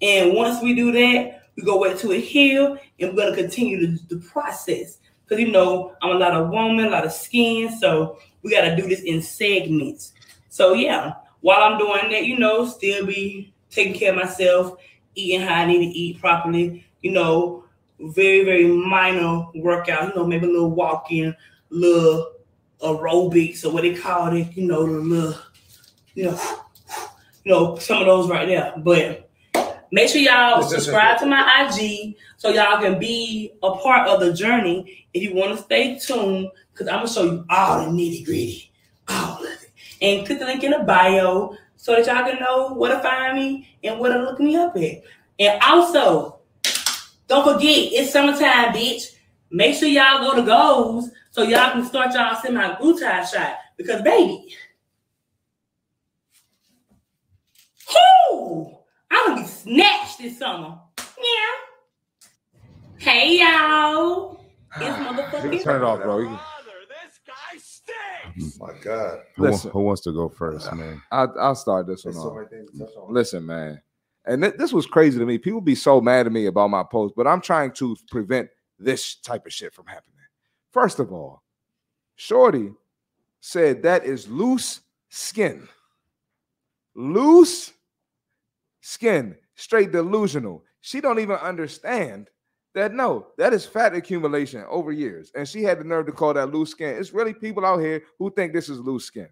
And 0.00 0.34
once 0.34 0.62
we 0.62 0.74
do 0.74 0.92
that, 0.92 1.45
we 1.56 1.62
go 1.62 1.78
wait 1.78 1.98
to 1.98 2.12
a 2.12 2.20
hill, 2.20 2.78
and 3.00 3.14
we're 3.14 3.24
gonna 3.24 3.36
continue 3.36 3.86
the, 3.86 3.98
the 4.14 4.20
process. 4.20 4.98
Cause 5.28 5.40
you 5.40 5.50
know 5.50 5.94
I'm 6.02 6.16
a 6.16 6.18
lot 6.18 6.34
of 6.34 6.50
woman, 6.50 6.86
a 6.86 6.90
lot 6.90 7.04
of 7.04 7.12
skin, 7.12 7.76
so 7.80 8.18
we 8.42 8.52
gotta 8.52 8.76
do 8.76 8.86
this 8.86 9.00
in 9.00 9.20
segments. 9.22 10.12
So 10.48 10.74
yeah, 10.74 11.14
while 11.40 11.62
I'm 11.62 11.78
doing 11.78 12.10
that, 12.10 12.26
you 12.26 12.38
know, 12.38 12.66
still 12.66 13.06
be 13.06 13.52
taking 13.70 13.94
care 13.94 14.10
of 14.10 14.16
myself, 14.16 14.76
eating 15.14 15.40
how 15.40 15.54
I 15.54 15.66
need 15.66 15.78
to 15.78 15.98
eat 15.98 16.20
properly. 16.20 16.86
You 17.02 17.12
know, 17.12 17.64
very 17.98 18.44
very 18.44 18.66
minor 18.66 19.46
workout. 19.54 20.08
You 20.08 20.14
know, 20.14 20.26
maybe 20.26 20.46
a 20.46 20.50
little 20.50 20.70
walking, 20.70 21.34
little 21.70 22.32
aerobics 22.82 23.64
or 23.64 23.72
what 23.72 23.82
they 23.82 23.94
call 23.94 24.34
it. 24.36 24.56
You 24.56 24.66
know, 24.66 24.86
the 24.86 24.92
little 24.92 25.40
you 26.14 26.24
know, 26.24 26.40
you 27.44 27.52
know, 27.52 27.76
some 27.76 27.98
of 27.98 28.06
those 28.06 28.28
right 28.28 28.46
there. 28.46 28.74
But 28.76 29.25
make 29.96 30.10
sure 30.10 30.20
y'all 30.20 30.62
subscribe 30.68 31.18
to 31.18 31.24
my 31.24 31.66
IG 31.66 32.16
so 32.36 32.50
y'all 32.50 32.78
can 32.80 32.98
be 32.98 33.52
a 33.62 33.70
part 33.76 34.06
of 34.08 34.20
the 34.20 34.32
journey. 34.34 35.06
If 35.14 35.22
you 35.22 35.34
want 35.34 35.56
to 35.56 35.64
stay 35.64 35.98
tuned, 35.98 36.50
because 36.70 36.86
I'm 36.86 36.96
gonna 36.96 37.08
show 37.08 37.24
you 37.24 37.44
all 37.48 37.80
the 37.80 37.90
nitty 37.90 38.26
gritty, 38.26 38.70
all 39.08 39.38
of 39.38 39.44
it. 39.44 39.70
And 40.02 40.26
click 40.26 40.38
the 40.38 40.44
link 40.44 40.62
in 40.62 40.72
the 40.72 40.80
bio 40.80 41.56
so 41.76 41.96
that 41.96 42.04
y'all 42.06 42.30
can 42.30 42.38
know 42.38 42.74
where 42.74 42.94
to 42.94 43.02
find 43.02 43.38
me 43.38 43.74
and 43.82 43.98
where 43.98 44.12
to 44.12 44.22
look 44.22 44.38
me 44.38 44.54
up 44.56 44.76
at. 44.76 45.02
And 45.38 45.62
also, 45.62 46.40
don't 47.26 47.50
forget, 47.50 47.92
it's 47.92 48.12
summertime, 48.12 48.74
bitch. 48.74 49.14
Make 49.50 49.76
sure 49.76 49.88
y'all 49.88 50.18
go 50.18 50.36
to 50.36 50.42
goals 50.42 51.10
so 51.30 51.42
y'all 51.42 51.72
can 51.72 51.86
start 51.86 52.12
y'all 52.12 52.34
semaglutide 52.34 53.32
shot. 53.32 53.56
Because 53.78 54.02
baby, 54.02 54.54
whoo, 58.30 58.75
I'm 59.10 59.28
gonna 59.28 59.40
be 59.42 59.46
snatched 59.46 60.18
this 60.18 60.38
summer. 60.38 60.78
Yeah. 60.98 61.04
Hey 62.98 63.38
y'all. 63.38 64.40
It's 64.76 64.84
motherfucking 64.96 65.62
Turn 65.62 65.82
it 65.82 65.84
off, 65.84 66.02
bro. 66.02 66.18
You 66.18 66.26
can- 66.26 66.34
oh, 66.38 66.52
My 68.58 68.72
God. 68.82 69.20
Who, 69.36 69.42
wa- 69.44 69.48
Listen. 69.50 69.70
who 69.70 69.80
wants 69.80 70.02
to 70.02 70.12
go 70.12 70.28
first, 70.28 70.72
man? 70.72 71.02
I'll, 71.10 71.34
I'll 71.38 71.54
start 71.54 71.86
this 71.86 72.04
one 72.04 72.14
so 72.14 72.20
off. 72.30 72.34
many 72.36 72.48
things 72.48 72.70
to 72.72 72.78
touch 72.78 72.96
on. 72.96 73.12
Listen, 73.14 73.46
man. 73.46 73.80
And 74.26 74.42
th- 74.42 74.54
this 74.56 74.72
was 74.72 74.86
crazy 74.86 75.18
to 75.18 75.24
me. 75.26 75.38
People 75.38 75.60
be 75.60 75.74
so 75.74 76.00
mad 76.00 76.26
at 76.26 76.32
me 76.32 76.46
about 76.46 76.68
my 76.70 76.82
post, 76.82 77.14
but 77.16 77.26
I'm 77.26 77.40
trying 77.40 77.72
to 77.74 77.96
prevent 78.10 78.48
this 78.78 79.16
type 79.16 79.46
of 79.46 79.52
shit 79.52 79.72
from 79.72 79.86
happening. 79.86 80.12
First 80.72 80.98
of 80.98 81.12
all, 81.12 81.42
Shorty 82.16 82.72
said 83.40 83.82
that 83.84 84.04
is 84.04 84.28
loose 84.28 84.80
skin. 85.08 85.68
Loose 86.94 87.72
skin, 88.86 89.36
straight 89.56 89.90
delusional. 89.90 90.64
She 90.80 91.00
don't 91.00 91.18
even 91.18 91.36
understand 91.36 92.30
that 92.74 92.94
no, 92.94 93.26
that 93.36 93.52
is 93.52 93.66
fat 93.66 93.94
accumulation 93.94 94.64
over 94.68 94.92
years. 94.92 95.32
And 95.34 95.48
she 95.48 95.62
had 95.62 95.80
the 95.80 95.84
nerve 95.84 96.06
to 96.06 96.12
call 96.12 96.34
that 96.34 96.52
loose 96.52 96.70
skin. 96.70 96.96
It's 96.96 97.12
really 97.12 97.34
people 97.34 97.66
out 97.66 97.80
here 97.80 98.02
who 98.18 98.30
think 98.30 98.52
this 98.52 98.68
is 98.68 98.78
loose 98.78 99.04
skin. 99.04 99.28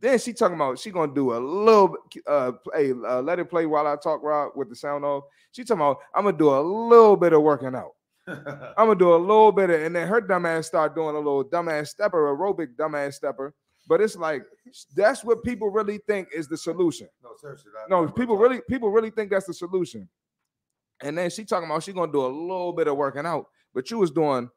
Then 0.00 0.18
she 0.18 0.32
talking 0.32 0.56
about 0.56 0.78
she 0.80 0.90
gonna 0.90 1.14
do 1.14 1.34
a 1.34 1.38
little 1.38 1.96
uh 2.26 2.52
play, 2.64 2.90
uh, 2.90 3.22
let 3.22 3.38
it 3.38 3.48
play 3.48 3.64
while 3.64 3.86
I 3.86 3.94
talk 3.96 4.22
Rob 4.24 4.52
with 4.56 4.68
the 4.70 4.76
sound 4.76 5.04
off. 5.04 5.24
She 5.52 5.62
talking 5.62 5.80
about 5.80 5.98
I'm 6.12 6.24
gonna 6.24 6.36
do 6.36 6.50
a 6.50 6.60
little 6.60 7.16
bit 7.16 7.32
of 7.32 7.42
working 7.42 7.76
out. 7.76 7.92
I'm 8.26 8.88
gonna 8.88 8.96
do 8.96 9.14
a 9.14 9.16
little 9.16 9.52
bit 9.52 9.70
of, 9.70 9.80
and 9.82 9.94
then 9.94 10.08
her 10.08 10.20
dumbass 10.20 10.64
start 10.64 10.96
doing 10.96 11.14
a 11.14 11.18
little 11.18 11.44
dumbass 11.44 11.88
stepper, 11.88 12.34
aerobic 12.34 12.74
dumbass 12.74 13.14
stepper. 13.14 13.54
But 13.86 14.00
it's 14.00 14.16
like 14.16 14.44
that's 14.96 15.22
what 15.24 15.42
people 15.44 15.68
really 15.70 15.98
think 16.06 16.28
is 16.34 16.48
the 16.48 16.56
solution. 16.56 17.08
no, 17.22 17.30
seriously. 17.40 17.70
that- 17.74 17.90
No, 17.90 18.08
people 18.08 18.36
really 18.36 18.60
people 18.68 18.90
really 18.90 19.10
think 19.10 19.30
that's 19.30 19.46
the 19.46 19.54
solution. 19.54 20.08
And 21.02 21.18
then 21.18 21.28
she 21.30 21.44
talking 21.44 21.68
about 21.68 21.82
she 21.82 21.92
gonna 21.92 22.10
do 22.12 22.24
a 22.24 22.28
little 22.28 22.72
bit 22.72 22.88
of 22.88 22.96
working 22.96 23.26
out, 23.26 23.46
but 23.74 23.90
you 23.90 23.98
was 23.98 24.10
doing 24.10 24.48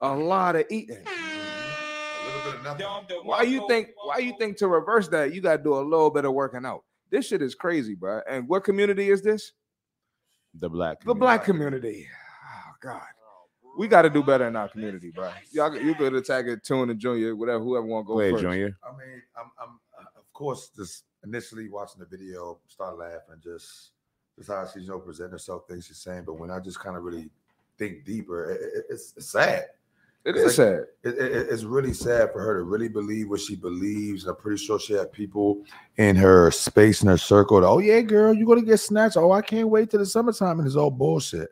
a 0.00 0.14
lot 0.14 0.54
of 0.56 0.64
eating. 0.70 0.98
A 1.06 2.26
little 2.26 2.52
bit 2.52 2.54
of 2.60 2.64
nothing. 2.80 3.18
Why 3.24 3.42
you 3.42 3.66
think 3.68 3.88
why 4.04 4.18
you 4.18 4.34
think 4.38 4.56
to 4.58 4.68
reverse 4.68 5.08
that 5.08 5.34
you 5.34 5.40
gotta 5.40 5.62
do 5.62 5.74
a 5.74 5.80
little 5.80 6.10
bit 6.10 6.24
of 6.24 6.32
working 6.32 6.64
out? 6.64 6.84
This 7.10 7.26
shit 7.26 7.40
is 7.42 7.54
crazy, 7.54 7.94
bro. 7.94 8.20
And 8.28 8.48
what 8.48 8.62
community 8.64 9.10
is 9.10 9.22
this? 9.22 9.52
The 10.54 10.68
black. 10.68 11.02
The 11.04 11.14
black 11.14 11.44
community. 11.44 12.06
Oh 12.44 12.72
God. 12.82 13.02
We 13.76 13.88
got 13.88 14.02
to 14.02 14.10
do 14.10 14.22
better 14.22 14.46
in 14.48 14.56
our 14.56 14.68
community, 14.68 15.10
bro. 15.10 15.30
Y'all, 15.52 15.76
you 15.76 15.94
could 15.94 16.14
attack 16.14 16.46
it, 16.46 16.64
Tune 16.64 16.90
and 16.90 16.98
Junior, 16.98 17.36
whatever, 17.36 17.62
whoever 17.62 17.86
want 17.86 18.04
to 18.04 18.08
Go 18.08 18.14
go 18.14 18.20
ahead, 18.20 18.32
first. 18.32 18.42
Junior. 18.42 18.76
I 18.82 18.90
mean, 18.92 19.22
I'm, 19.38 19.50
I'm, 19.60 19.78
uh, 19.98 20.04
of 20.18 20.32
course, 20.32 20.70
just 20.76 21.04
initially 21.24 21.68
watching 21.68 22.00
the 22.00 22.06
video, 22.06 22.58
start 22.68 22.98
laughing, 22.98 23.36
just, 23.42 23.90
just 24.36 24.48
how 24.48 24.66
she's, 24.72 24.84
you 24.84 24.88
know, 24.90 24.98
presenting 24.98 25.32
herself, 25.32 25.62
things 25.68 25.86
she's 25.86 25.98
saying. 25.98 26.24
But 26.24 26.34
when 26.34 26.50
I 26.50 26.58
just 26.60 26.78
kind 26.80 26.96
of 26.96 27.02
really 27.04 27.30
think 27.78 28.04
deeper, 28.04 28.50
it, 28.50 28.60
it- 28.62 28.84
it's, 28.90 29.12
it's 29.16 29.30
sad. 29.30 29.66
It's 30.24 30.38
is 30.40 30.54
sad. 30.56 30.80
It, 31.04 31.18
it- 31.18 31.46
it's 31.50 31.62
really 31.62 31.92
sad 31.92 32.32
for 32.32 32.40
her 32.42 32.56
to 32.58 32.62
really 32.64 32.88
believe 32.88 33.28
what 33.30 33.40
she 33.40 33.54
believes. 33.54 34.24
And 34.24 34.30
I'm 34.34 34.40
pretty 34.42 34.62
sure 34.62 34.80
she 34.80 34.94
had 34.94 35.12
people 35.12 35.62
in 35.98 36.16
her 36.16 36.50
space, 36.50 37.02
in 37.02 37.08
her 37.08 37.16
circle. 37.18 37.60
That, 37.60 37.66
oh 37.68 37.78
yeah, 37.78 38.00
girl, 38.00 38.34
you're 38.34 38.46
gonna 38.46 38.62
get 38.62 38.78
snatched. 38.78 39.16
Oh, 39.16 39.30
I 39.32 39.42
can't 39.42 39.68
wait 39.68 39.90
till 39.90 40.00
the 40.00 40.06
summertime, 40.06 40.58
and 40.58 40.66
it's 40.66 40.74
all 40.76 40.90
bullshit. 40.90 41.50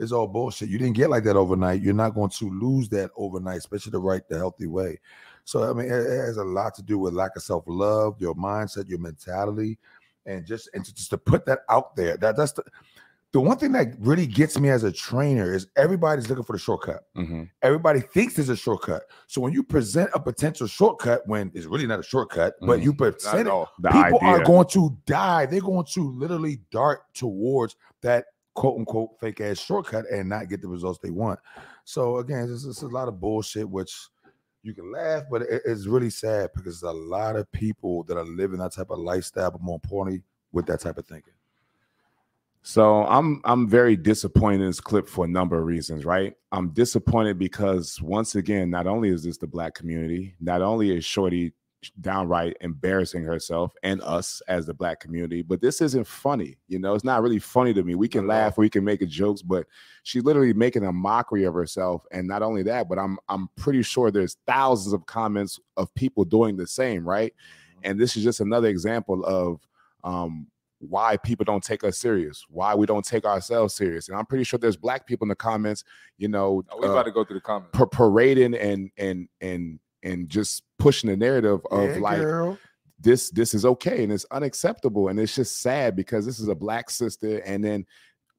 It's 0.00 0.12
all 0.12 0.26
bullshit. 0.26 0.70
You 0.70 0.78
didn't 0.78 0.96
get 0.96 1.10
like 1.10 1.24
that 1.24 1.36
overnight. 1.36 1.82
You're 1.82 1.92
not 1.94 2.14
going 2.14 2.30
to 2.30 2.50
lose 2.50 2.88
that 2.88 3.10
overnight, 3.16 3.58
especially 3.58 3.92
the 3.92 4.00
right, 4.00 4.26
the 4.28 4.38
healthy 4.38 4.66
way. 4.66 4.98
So 5.44 5.62
I 5.68 5.74
mean, 5.74 5.86
it, 5.86 5.92
it 5.92 6.26
has 6.26 6.38
a 6.38 6.44
lot 6.44 6.74
to 6.76 6.82
do 6.82 6.98
with 6.98 7.12
lack 7.12 7.36
of 7.36 7.42
self 7.42 7.64
love, 7.66 8.20
your 8.20 8.34
mindset, 8.34 8.88
your 8.88 8.98
mentality, 8.98 9.78
and 10.24 10.46
just 10.46 10.70
and 10.74 10.84
to, 10.84 10.94
just 10.94 11.10
to 11.10 11.18
put 11.18 11.44
that 11.46 11.60
out 11.68 11.94
there. 11.96 12.16
That 12.16 12.36
that's 12.36 12.52
the 12.52 12.64
the 13.32 13.40
one 13.40 13.58
thing 13.58 13.72
that 13.72 13.94
really 14.00 14.26
gets 14.26 14.58
me 14.58 14.70
as 14.70 14.82
a 14.82 14.90
trainer 14.90 15.54
is 15.54 15.68
everybody's 15.76 16.28
looking 16.28 16.44
for 16.44 16.54
the 16.54 16.58
shortcut. 16.58 17.04
Mhm. 17.16 17.48
Everybody 17.62 18.00
thinks 18.00 18.34
there's 18.34 18.48
a 18.48 18.56
shortcut. 18.56 19.04
So 19.28 19.40
when 19.40 19.52
you 19.52 19.62
present 19.62 20.10
a 20.14 20.20
potential 20.20 20.66
shortcut, 20.66 21.26
when 21.28 21.52
it's 21.54 21.66
really 21.66 21.86
not 21.86 22.00
a 22.00 22.02
shortcut, 22.02 22.54
but 22.60 22.80
Mhm. 22.80 22.84
you 22.84 22.94
present 22.94 23.48
it, 23.48 23.54
people 23.92 24.18
are 24.22 24.42
going 24.42 24.66
to 24.68 24.96
die. 25.06 25.46
They're 25.46 25.60
going 25.60 25.86
to 25.92 26.10
literally 26.10 26.60
dart 26.72 27.02
towards 27.14 27.76
that 28.00 28.26
quote 28.54 28.78
unquote 28.78 29.10
fake 29.20 29.40
ass 29.40 29.58
shortcut 29.58 30.04
and 30.10 30.28
not 30.28 30.48
get 30.48 30.60
the 30.60 30.68
results 30.68 30.98
they 31.02 31.10
want. 31.10 31.38
So 31.84 32.18
again, 32.18 32.48
it's, 32.52 32.82
a 32.82 32.86
lot 32.86 33.08
of 33.08 33.20
bullshit, 33.20 33.68
which 33.68 33.96
you 34.62 34.74
can 34.74 34.92
laugh, 34.92 35.24
but 35.30 35.42
it- 35.42 35.62
it's 35.64 35.86
really 35.86 36.10
sad 36.10 36.50
because 36.54 36.82
a 36.82 36.90
lot 36.90 37.36
of 37.36 37.50
people 37.52 38.02
that 38.04 38.16
are 38.16 38.24
living 38.24 38.58
that 38.58 38.72
type 38.72 38.90
of 38.90 38.98
lifestyle, 38.98 39.50
but 39.50 39.62
more 39.62 39.76
importantly, 39.82 40.22
with 40.52 40.66
that 40.66 40.80
type 40.80 40.98
of 40.98 41.06
thinking. 41.06 41.32
So 42.62 43.06
I'm 43.06 43.40
I'm 43.44 43.66
very 43.68 43.96
disappointed 43.96 44.60
in 44.60 44.66
this 44.66 44.80
clip 44.80 45.08
for 45.08 45.24
a 45.24 45.28
number 45.28 45.58
of 45.58 45.64
reasons, 45.64 46.04
right? 46.04 46.34
I'm 46.52 46.70
disappointed 46.70 47.38
because 47.38 48.00
once 48.02 48.34
again, 48.34 48.68
not 48.68 48.86
only 48.86 49.08
is 49.08 49.22
this 49.22 49.38
the 49.38 49.46
black 49.46 49.74
community, 49.74 50.34
not 50.40 50.60
only 50.60 50.94
is 50.94 51.04
Shorty 51.04 51.54
downright 52.00 52.56
embarrassing 52.60 53.24
herself 53.24 53.72
and 53.82 54.02
us 54.02 54.42
as 54.48 54.66
the 54.66 54.74
black 54.74 55.00
community, 55.00 55.40
but 55.42 55.60
this 55.60 55.80
isn't 55.80 56.06
funny. 56.06 56.58
You 56.68 56.78
know, 56.78 56.94
it's 56.94 57.04
not 57.04 57.22
really 57.22 57.38
funny 57.38 57.72
to 57.74 57.82
me. 57.82 57.94
We 57.94 58.08
can 58.08 58.26
laugh, 58.26 58.58
we 58.58 58.68
can 58.68 58.84
make 58.84 59.06
jokes, 59.08 59.40
but 59.42 59.66
she's 60.02 60.22
literally 60.24 60.52
making 60.52 60.84
a 60.84 60.92
mockery 60.92 61.44
of 61.44 61.54
herself. 61.54 62.04
And 62.12 62.28
not 62.28 62.42
only 62.42 62.62
that, 62.64 62.88
but 62.88 62.98
I'm 62.98 63.18
I'm 63.28 63.48
pretty 63.56 63.82
sure 63.82 64.10
there's 64.10 64.36
thousands 64.46 64.92
of 64.92 65.06
comments 65.06 65.58
of 65.76 65.94
people 65.94 66.24
doing 66.24 66.56
the 66.56 66.66
same, 66.66 67.08
right? 67.08 67.32
And 67.82 67.98
this 67.98 68.16
is 68.16 68.22
just 68.24 68.40
another 68.40 68.68
example 68.68 69.24
of 69.24 69.66
um, 70.04 70.48
why 70.80 71.16
people 71.16 71.44
don't 71.44 71.64
take 71.64 71.82
us 71.82 71.96
serious, 71.98 72.44
why 72.50 72.74
we 72.74 72.84
don't 72.86 73.04
take 73.04 73.24
ourselves 73.24 73.74
serious. 73.74 74.08
And 74.10 74.18
I'm 74.18 74.26
pretty 74.26 74.44
sure 74.44 74.58
there's 74.58 74.76
black 74.76 75.06
people 75.06 75.24
in 75.24 75.28
the 75.30 75.34
comments, 75.34 75.84
you 76.18 76.28
know, 76.28 76.62
Oh, 76.70 76.78
we 76.80 76.88
uh, 76.88 76.90
about 76.90 77.04
to 77.04 77.10
go 77.10 77.24
through 77.24 77.36
the 77.36 77.40
comments. 77.40 77.78
parading 77.92 78.54
and 78.54 78.90
and 78.98 79.28
and 79.40 79.78
and 80.02 80.28
just 80.28 80.62
pushing 80.78 81.10
the 81.10 81.16
narrative 81.16 81.60
of 81.70 81.90
Yeah, 81.90 82.00
like 82.00 82.20
girl. 82.20 82.58
this 83.00 83.30
this 83.30 83.54
is 83.54 83.64
okay 83.64 84.02
and 84.02 84.12
it's 84.12 84.26
unacceptable 84.30 85.08
and 85.08 85.18
it's 85.18 85.34
just 85.34 85.60
sad 85.60 85.96
because 85.96 86.26
this 86.26 86.38
is 86.38 86.48
a 86.48 86.54
black 86.54 86.90
sister 86.90 87.38
and 87.40 87.62
then 87.64 87.86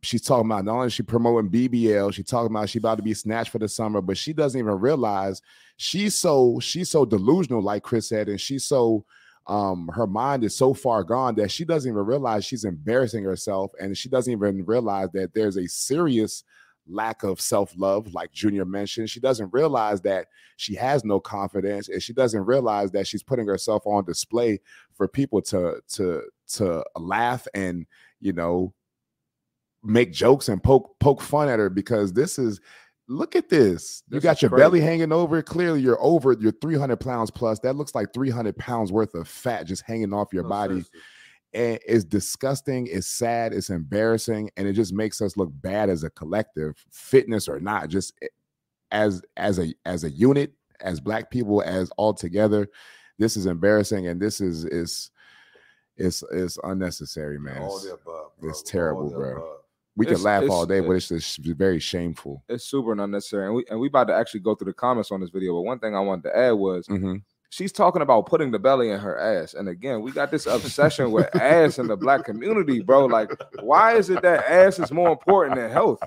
she's 0.03 0.21
talking 0.23 0.47
about 0.47 0.65
not 0.65 0.73
only 0.75 0.87
is 0.87 0.93
she 0.93 1.03
promoting 1.03 1.51
BBL, 1.51 2.13
she 2.13 2.23
talking 2.23 2.51
about 2.55 2.69
she 2.69 2.79
about 2.79 2.97
to 2.97 3.03
be 3.03 3.13
snatched 3.13 3.51
for 3.51 3.59
the 3.59 3.67
summer, 3.67 4.01
but 4.01 4.17
she 4.17 4.33
doesn't 4.33 4.59
even 4.59 4.79
realize 4.79 5.41
she's 5.77 6.15
so 6.15 6.59
she's 6.59 6.89
so 6.89 7.05
delusional, 7.05 7.61
like 7.61 7.83
Chris 7.83 8.09
said, 8.09 8.27
and 8.27 8.41
she's 8.41 8.63
so 8.65 9.05
um 9.47 9.89
her 9.93 10.05
mind 10.05 10.43
is 10.43 10.55
so 10.55 10.73
far 10.73 11.03
gone 11.03 11.33
that 11.35 11.49
she 11.51 11.65
doesn't 11.65 11.91
even 11.91 12.05
realize 12.05 12.45
she's 12.45 12.63
embarrassing 12.63 13.23
herself 13.23 13.71
and 13.79 13.97
she 13.97 14.07
doesn't 14.07 14.31
even 14.31 14.63
realize 14.65 15.09
that 15.13 15.33
there's 15.33 15.57
a 15.57 15.67
serious 15.67 16.43
lack 16.87 17.23
of 17.23 17.39
self-love 17.39 18.13
like 18.13 18.31
junior 18.31 18.65
mentioned 18.65 19.09
she 19.09 19.19
doesn't 19.19 19.53
realize 19.53 20.01
that 20.01 20.27
she 20.57 20.73
has 20.75 21.05
no 21.05 21.19
confidence 21.19 21.89
and 21.89 22.01
she 22.01 22.11
doesn't 22.11 22.41
realize 22.45 22.91
that 22.91 23.05
she's 23.07 23.23
putting 23.23 23.47
herself 23.47 23.83
on 23.85 24.03
display 24.03 24.59
for 24.95 25.07
people 25.07 25.41
to 25.41 25.79
to 25.87 26.23
to 26.47 26.83
laugh 26.97 27.47
and 27.53 27.85
you 28.19 28.33
know 28.33 28.73
make 29.83 30.11
jokes 30.11 30.49
and 30.49 30.61
poke 30.63 30.95
poke 30.99 31.21
fun 31.21 31.49
at 31.49 31.59
her 31.59 31.69
because 31.69 32.13
this 32.13 32.37
is 32.37 32.59
look 33.07 33.35
at 33.35 33.49
this. 33.49 34.03
You 34.09 34.15
This 34.15 34.23
got 34.23 34.41
your 34.41 34.49
crazy. 34.49 34.61
belly 34.61 34.79
hanging 34.81 35.11
over 35.11 35.41
clearly 35.41 35.81
you're 35.81 36.01
over 36.01 36.33
you're 36.39 36.51
300 36.53 36.97
pounds 36.97 37.29
plus. 37.31 37.59
That 37.59 37.75
looks 37.75 37.95
like 37.95 38.13
300 38.13 38.55
pounds 38.57 38.91
worth 38.91 39.15
of 39.15 39.27
fat 39.27 39.65
just 39.65 39.83
hanging 39.83 40.13
off 40.13 40.29
your 40.33 40.43
No, 40.43 40.49
body. 40.49 40.73
seriously. 40.75 40.99
And 41.53 41.79
it's 41.85 42.03
disgusting 42.05 42.87
it's 42.87 43.07
sad 43.07 43.53
it's 43.53 43.69
embarrassing 43.69 44.49
and 44.57 44.67
it 44.67 44.73
just 44.73 44.93
makes 44.93 45.21
us 45.21 45.35
look 45.37 45.49
bad 45.61 45.89
as 45.89 46.03
a 46.03 46.09
collective 46.11 46.75
fitness 46.91 47.47
or 47.49 47.59
not 47.59 47.89
just 47.89 48.13
as 48.91 49.21
as 49.37 49.59
a 49.59 49.73
as 49.85 50.03
a 50.03 50.09
unit 50.11 50.53
as 50.79 50.99
black 50.99 51.29
people 51.29 51.61
as 51.61 51.91
all 51.97 52.13
together 52.13 52.67
this 53.19 53.35
is 53.37 53.45
embarrassing 53.45 54.07
and 54.07 54.21
this 54.21 54.39
is 54.41 54.65
is 54.65 55.11
it's 55.97 56.23
it's 56.31 56.57
unnecessary 56.63 57.37
man 57.39 57.61
All 57.61 57.77
It's- 57.77 57.83
the 57.85 57.93
above. 57.93 58.31
bro. 58.39 58.49
it's 58.49 58.59
All 58.59 58.63
terrible, 58.65 59.09
the 59.09 59.15
bro. 59.17 59.31
above. 59.37 59.57
we 59.97 60.05
can 60.05 60.13
It's- 60.13 60.23
laugh 60.25 60.43
it's- 60.43 60.51
all 60.55 60.65
day 60.65 60.79
but 60.79 60.91
it's 60.93 61.09
just 61.09 61.37
very 61.39 61.79
shameful 61.79 62.43
It's 62.47 62.63
super 62.65 62.93
unnecessary. 62.93 63.45
And 63.47 63.55
we 63.55 63.65
and 63.69 63.79
we 63.79 63.87
about 63.87 64.07
to 64.07 64.13
actually 64.15 64.39
go 64.39 64.55
through 64.55 64.71
the 64.71 64.73
comments 64.73 65.11
on 65.11 65.19
this 65.19 65.29
video. 65.29 65.53
But 65.55 65.61
one 65.63 65.79
thing 65.79 65.95
I 65.95 65.99
wanted 65.99 66.23
to 66.29 66.37
add 66.37 66.51
was 66.53 66.87
hmm 66.87 67.17
she's 67.51 67.71
talking 67.71 68.01
about 68.01 68.25
putting 68.25 68.49
the 68.49 68.57
belly 68.57 68.89
in 68.89 68.99
her 68.99 69.19
ass. 69.19 69.53
And 69.53 69.69
again, 69.69 70.01
we 70.01 70.11
got 70.11 70.31
this 70.31 70.47
obsession 70.47 71.11
with 71.11 71.33
ass 71.35 71.77
in 71.77 71.87
the 71.87 71.97
black 71.97 72.25
community, 72.25 72.81
bro. 72.81 73.05
Like, 73.05 73.29
why 73.61 73.95
is 73.95 74.09
it 74.09 74.23
that 74.23 74.49
ass 74.49 74.79
is 74.79 74.91
more 74.91 75.11
important 75.11 75.57
than 75.57 75.69
health? 75.69 75.99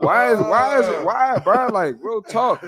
Why 0.00 0.32
is 0.32 0.40
why 0.40 0.80
is 0.80 0.88
it 0.88 1.04
why, 1.04 1.38
bro? 1.38 1.68
Like, 1.68 1.96
real 2.02 2.20
talk. 2.20 2.62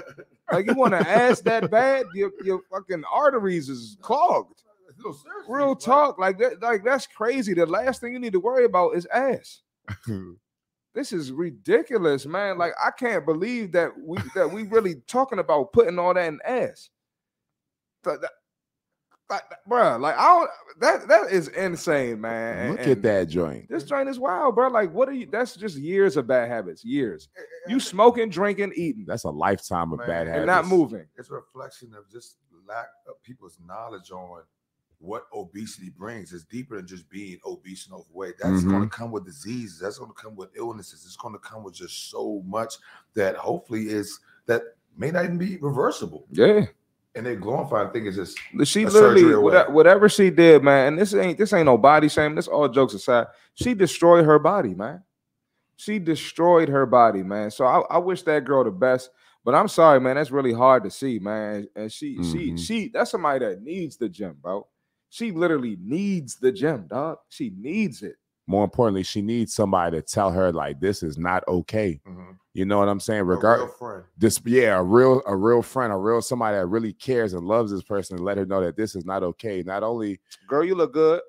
Like, 0.50 0.66
you 0.66 0.74
want 0.74 0.92
to 0.92 1.08
ass 1.08 1.40
that 1.42 1.70
bad? 1.70 2.06
Your 2.14 2.30
your 2.42 2.60
fucking 2.70 3.04
arteries 3.12 3.68
is 3.68 3.98
clogged. 4.00 4.62
No, 5.04 5.14
Real 5.48 5.74
talk. 5.74 6.18
Like 6.18 6.38
that. 6.38 6.62
Like 6.62 6.84
that's 6.84 7.06
crazy. 7.06 7.54
The 7.54 7.66
last 7.66 8.00
thing 8.00 8.12
you 8.12 8.18
need 8.20 8.34
to 8.34 8.40
worry 8.40 8.64
about 8.64 8.96
is 8.96 9.06
ass. 9.06 9.60
This 10.94 11.10
is 11.10 11.32
ridiculous, 11.32 12.26
man. 12.26 12.58
Like 12.58 12.74
I 12.78 12.90
can't 12.90 13.24
believe 13.24 13.72
that 13.72 13.92
we 13.98 14.18
that 14.34 14.52
we 14.52 14.64
really 14.64 14.96
talking 15.06 15.38
about 15.38 15.72
putting 15.72 15.98
all 15.98 16.12
that 16.12 16.28
in 16.28 16.38
ass. 16.44 16.90
Th- 18.04 18.20
that- 18.20 18.30
like, 19.30 19.42
bro, 19.66 19.96
like 19.96 20.16
I 20.18 20.26
don't 20.26 20.50
that 20.80 21.08
that 21.08 21.32
is 21.32 21.48
insane, 21.48 22.20
man. 22.20 22.58
And- 22.58 22.70
Look 22.76 22.86
at 22.86 23.02
that 23.02 23.28
joint. 23.28 23.68
This 23.70 23.84
joint 23.84 24.08
is 24.08 24.18
wild, 24.18 24.54
bro. 24.54 24.68
Like, 24.68 24.92
what 24.92 25.08
are 25.08 25.12
you? 25.12 25.26
That's 25.30 25.56
just 25.56 25.76
years 25.76 26.16
of 26.16 26.26
bad 26.26 26.48
habits. 26.48 26.84
Years. 26.84 27.28
You 27.66 27.80
smoking, 27.80 28.28
drinking, 28.28 28.72
eating, 28.76 29.04
That's 29.06 29.24
a 29.24 29.30
lifetime 29.30 29.92
of 29.92 30.00
Man, 30.00 30.08
bad 30.08 30.26
habits. 30.26 30.38
and 30.38 30.46
not 30.46 30.66
moving. 30.66 31.06
it's 31.16 31.30
a 31.30 31.34
reflection 31.34 31.94
of 31.94 32.10
just 32.10 32.36
lack 32.68 32.88
of 33.08 33.22
people's 33.22 33.58
knowledge 33.66 34.10
on 34.10 34.42
what 34.98 35.24
obesity 35.34 35.90
brings. 35.90 36.32
It's 36.32 36.44
deeper 36.44 36.76
than 36.76 36.86
just 36.86 37.08
being 37.10 37.38
obese 37.44 37.86
and 37.86 37.94
overweight. 37.94 38.34
That's 38.38 38.62
going 38.62 38.82
to 38.82 38.86
mm-hmm. 38.86 39.02
come 39.02 39.10
with 39.10 39.24
diseases. 39.24 39.80
That's 39.80 39.98
going 39.98 40.10
to 40.10 40.22
come 40.22 40.36
with 40.36 40.50
illnesses. 40.56 41.04
It's 41.04 41.16
going 41.16 41.34
to 41.34 41.40
come 41.40 41.64
with 41.64 41.74
just 41.74 42.10
so 42.10 42.42
much 42.46 42.74
that 43.14 43.34
hopefully 43.36 43.88
is 43.88 44.20
that 44.46 44.62
may 44.96 45.10
not 45.10 45.24
even 45.24 45.38
be 45.38 45.56
reversible. 45.56 46.26
Yeah. 46.30 46.66
And 47.14 47.26
they 47.26 47.36
glorify. 47.36 47.68
glorifying 47.84 47.92
thing 47.92 48.06
is 48.06 48.16
just 48.16 48.38
She 48.64 48.86
literally 48.86 49.34
whatever, 49.36 49.70
whatever 49.70 50.08
she 50.08 50.30
did, 50.30 50.62
man. 50.62 50.88
And 50.88 50.98
this 50.98 51.14
ain't 51.14 51.38
this 51.38 51.52
ain't 51.52 51.66
no 51.66 51.76
body 51.76 52.08
shame. 52.08 52.34
This 52.34 52.48
all 52.48 52.68
jokes 52.68 52.94
aside. 52.94 53.26
She 53.54 53.74
destroyed 53.74 54.24
her 54.24 54.38
body, 54.38 54.74
man. 54.74 55.02
She 55.76 55.98
destroyed 55.98 56.68
her 56.68 56.86
body, 56.86 57.22
man. 57.22 57.50
So 57.50 57.64
I, 57.66 57.80
I 57.90 57.98
wish 57.98 58.22
that 58.22 58.44
girl 58.44 58.64
the 58.64 58.70
best. 58.70 59.10
But 59.44 59.54
I'm 59.54 59.68
sorry, 59.68 60.00
man. 60.00 60.16
That's 60.16 60.30
really 60.30 60.52
hard 60.52 60.84
to 60.84 60.90
see, 60.90 61.18
man. 61.18 61.68
And 61.74 61.90
she 61.92 62.22
she 62.22 62.52
Mhm. 62.52 62.58
she 62.58 62.88
that's 62.88 63.10
somebody 63.10 63.44
that 63.44 63.62
needs 63.62 63.96
the 63.96 64.08
gym, 64.08 64.36
bro. 64.40 64.66
She 65.10 65.32
literally 65.32 65.76
needs 65.82 66.36
the 66.36 66.52
gym, 66.52 66.86
dog. 66.88 67.18
She 67.28 67.52
needs 67.56 68.02
it. 68.02 68.16
More 68.52 68.64
importantly, 68.64 69.02
she 69.02 69.22
needs 69.22 69.54
somebody 69.54 69.96
to 69.96 70.02
tell 70.02 70.30
her 70.30 70.52
like 70.52 70.78
this 70.78 71.02
is 71.02 71.16
not 71.16 71.42
okay. 71.48 72.00
mhm, 72.06 72.36
You 72.52 72.66
know 72.66 72.78
what 72.78 72.88
I'm 72.88 73.00
saying? 73.00 73.22
Regard 73.24 73.60
this, 74.18 74.38
yeah, 74.44 74.78
a 74.78 74.82
real 74.82 75.22
a 75.26 75.34
real 75.34 75.62
friend, 75.62 75.90
a 75.92 75.96
real 75.96 76.20
somebody 76.20 76.58
that 76.58 76.66
really 76.66 76.92
cares 76.92 77.32
and 77.32 77.46
loves 77.46 77.72
this 77.72 77.82
person, 77.82 78.16
and 78.16 78.24
let 78.26 78.36
her 78.36 78.44
know 78.46 78.60
that 78.62 78.76
this 78.76 78.94
is 78.94 79.06
not 79.06 79.22
okay. 79.22 79.62
Not 79.62 79.82
only, 79.82 80.20
Girl, 80.46 80.62
you 80.62 80.74
look 80.74 80.92
good. 80.92 81.22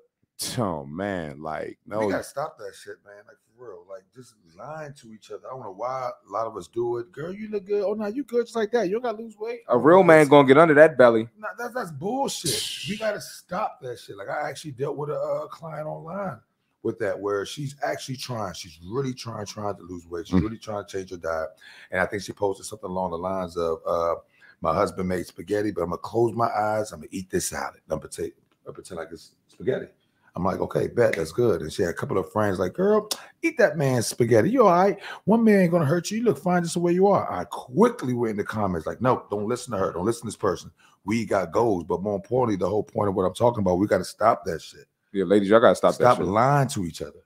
oh 0.58 0.84
man, 0.84 1.40
like 1.40 1.78
no, 1.86 2.00
we 2.00 2.10
gotta 2.12 2.22
stop 2.24 2.58
that 2.58 2.74
shit, 2.74 2.96
man. 3.06 3.22
Like 3.26 3.36
for 3.56 3.68
real, 3.68 3.84
like 3.88 4.02
just 4.14 4.34
lying 4.58 4.92
to 5.00 5.12
each 5.14 5.30
other. 5.30 5.42
I 5.46 5.50
don't 5.54 5.62
know 5.62 5.72
why 5.72 6.10
a 6.28 6.30
lot 6.32 6.46
of 6.46 6.56
us 6.56 6.68
do 6.68 6.98
it. 6.98 7.10
Girl, 7.12 7.32
you 7.32 7.48
look 7.48 7.64
good. 7.66 7.84
Oh 7.84 7.94
no, 7.94 8.06
you 8.06 8.24
good 8.24 8.44
just 8.44 8.56
like 8.56 8.70
that. 8.72 8.86
You 8.88 8.94
don't 8.94 9.02
gotta 9.02 9.22
lose 9.22 9.38
weight. 9.38 9.60
A 9.68 9.78
real 9.78 10.02
man 10.02 10.28
gonna 10.28 10.46
get 10.46 10.58
under 10.58 10.74
that 10.74 10.98
belly. 10.98 11.28
Nah, 11.38 11.48
that's 11.56 11.72
that's 11.72 11.90
bullshit. 11.92 12.88
We 12.90 12.96
gotta 13.04 13.20
stop 13.20 13.78
that 13.82 13.98
shit. 13.98 14.16
Like 14.16 14.28
I 14.28 14.48
actually 14.50 14.72
dealt 14.72 14.96
with 14.96 15.08
a, 15.10 15.18
uh 15.18 15.46
client 15.46 15.86
online 15.86 16.40
with 16.84 16.98
that, 17.00 17.18
where 17.18 17.44
she's 17.44 17.74
actually 17.82 18.16
trying. 18.16 18.54
She's 18.54 18.78
really 18.84 19.14
trying, 19.14 19.46
trying 19.46 19.74
to 19.76 19.82
lose 19.82 20.06
weight. 20.06 20.28
She's 20.28 20.38
Mm. 20.38 20.42
really 20.42 20.58
trying 20.58 20.84
to 20.84 20.90
change 20.90 21.10
her 21.10 21.16
diet. 21.16 21.48
And 21.90 22.00
I 22.00 22.06
think 22.06 22.22
she 22.22 22.32
posted 22.32 22.66
something 22.66 22.90
along 22.90 23.10
the 23.10 23.18
lines 23.18 23.56
of, 23.56 23.78
uh, 23.86 24.16
"My 24.60 24.74
husband 24.74 25.08
made 25.08 25.26
spaghetti, 25.26 25.72
but 25.72 25.82
I'm 25.82 25.88
gonna 25.88 25.98
close 25.98 26.32
my 26.34 26.48
eyes. 26.48 26.92
I'm 26.92 27.00
gonna 27.00 27.08
eat 27.10 27.30
this 27.30 27.48
salad. 27.48 27.76
I'm 27.76 27.98
gonna 27.98 28.02
pretend, 28.02 28.32
I 28.68 28.72
pretend 28.72 28.98
like 28.98 29.08
it's 29.10 29.32
spaghetti." 29.48 29.88
I'm 30.36 30.44
like, 30.44 30.58
okay, 30.58 30.88
bet 30.88 31.14
that's 31.14 31.30
good. 31.30 31.62
And 31.62 31.72
she 31.72 31.82
had 31.82 31.92
a 31.92 31.94
couple 31.94 32.18
of 32.18 32.32
friends 32.32 32.58
like, 32.58 32.72
girl, 32.72 33.08
eat 33.40 33.56
that 33.58 33.78
man's 33.78 34.08
spaghetti. 34.08 34.50
You 34.50 34.66
all 34.66 34.72
right? 34.72 35.00
One 35.26 35.44
man 35.44 35.60
ain't 35.60 35.70
gonna 35.70 35.84
hurt 35.84 36.10
you. 36.10 36.18
You 36.18 36.24
look 36.24 36.38
fine 36.38 36.64
just 36.64 36.74
the 36.74 36.80
way 36.80 36.92
you 36.92 37.06
are. 37.06 37.30
I 37.32 37.44
quickly 37.44 38.14
went 38.14 38.32
in 38.32 38.36
the 38.38 38.44
comments 38.44 38.84
like, 38.84 39.00
no, 39.00 39.26
don't 39.30 39.46
listen 39.46 39.70
to 39.72 39.78
her. 39.78 39.92
Don't 39.92 40.04
listen 40.04 40.22
to 40.22 40.26
this 40.26 40.36
person. 40.36 40.72
We 41.04 41.24
got 41.24 41.52
goals, 41.52 41.84
but 41.84 42.02
more 42.02 42.16
importantly, 42.16 42.56
the 42.56 42.68
whole 42.68 42.82
point 42.82 43.08
of 43.08 43.14
what 43.14 43.22
I'm 43.22 43.34
talking 43.34 43.60
about, 43.60 43.76
we 43.78 43.86
got 43.86 43.98
to 43.98 44.04
stop 44.04 44.44
that 44.46 44.60
shit. 44.60 44.86
Yeah, 45.14 45.24
ladies, 45.24 45.48
y'all 45.48 45.60
gotta 45.60 45.76
stop, 45.76 45.94
Stop, 45.94 46.18
that 46.18 46.24
shit. 46.24 46.32
lying 46.32 46.66
to 46.68 46.84
each 46.84 47.00
other. 47.00 47.20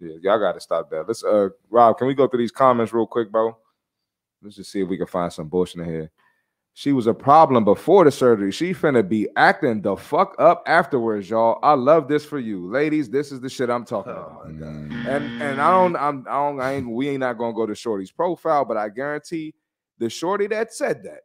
Yeah, 0.00 0.16
y'all 0.22 0.38
gotta 0.38 0.60
stop 0.60 0.88
that. 0.90 1.06
Let's 1.06 1.22
uh 1.22 1.50
Rob, 1.68 1.98
can 1.98 2.06
we 2.06 2.14
go 2.14 2.26
through 2.26 2.38
these 2.40 2.50
comments 2.50 2.92
real 2.94 3.06
quick, 3.06 3.30
bro? 3.30 3.54
Let's 4.42 4.56
just 4.56 4.72
see 4.72 4.80
if 4.80 4.88
we 4.88 4.96
can 4.96 5.06
find 5.06 5.30
some 5.30 5.48
bullshit 5.48 5.82
in 5.82 5.84
here. 5.86 6.10
She 6.72 6.92
was 6.92 7.06
a 7.06 7.12
problem 7.14 7.64
before 7.64 8.04
the 8.04 8.10
surgery. 8.10 8.50
She 8.50 8.72
finna 8.72 9.06
be 9.06 9.28
acting 9.36 9.82
the 9.82 9.94
fuck 9.94 10.34
up 10.38 10.62
afterwards, 10.66 11.28
y'all. 11.28 11.58
I 11.62 11.74
love 11.74 12.08
this 12.08 12.24
for 12.24 12.38
you, 12.38 12.66
ladies. 12.68 13.10
This 13.10 13.30
is 13.30 13.40
the 13.40 13.48
shit 13.50 13.68
I'm 13.70 13.84
talking 13.84 14.12
about. 14.12 14.48
Mm, 14.48 15.06
And 15.06 15.42
and 15.42 15.60
I 15.60 15.70
don't, 15.70 15.96
I'm, 15.96 16.26
I 16.28 16.32
don't, 16.34 16.60
I 16.60 16.72
ain't, 16.72 16.88
we 16.90 17.10
ain't 17.10 17.20
not 17.20 17.36
gonna 17.36 17.52
go 17.52 17.66
to 17.66 17.74
Shorty's 17.74 18.10
profile, 18.10 18.64
but 18.64 18.78
I 18.78 18.88
guarantee 18.88 19.54
the 19.98 20.08
Shorty 20.08 20.46
that 20.48 20.72
said 20.72 21.02
that, 21.04 21.20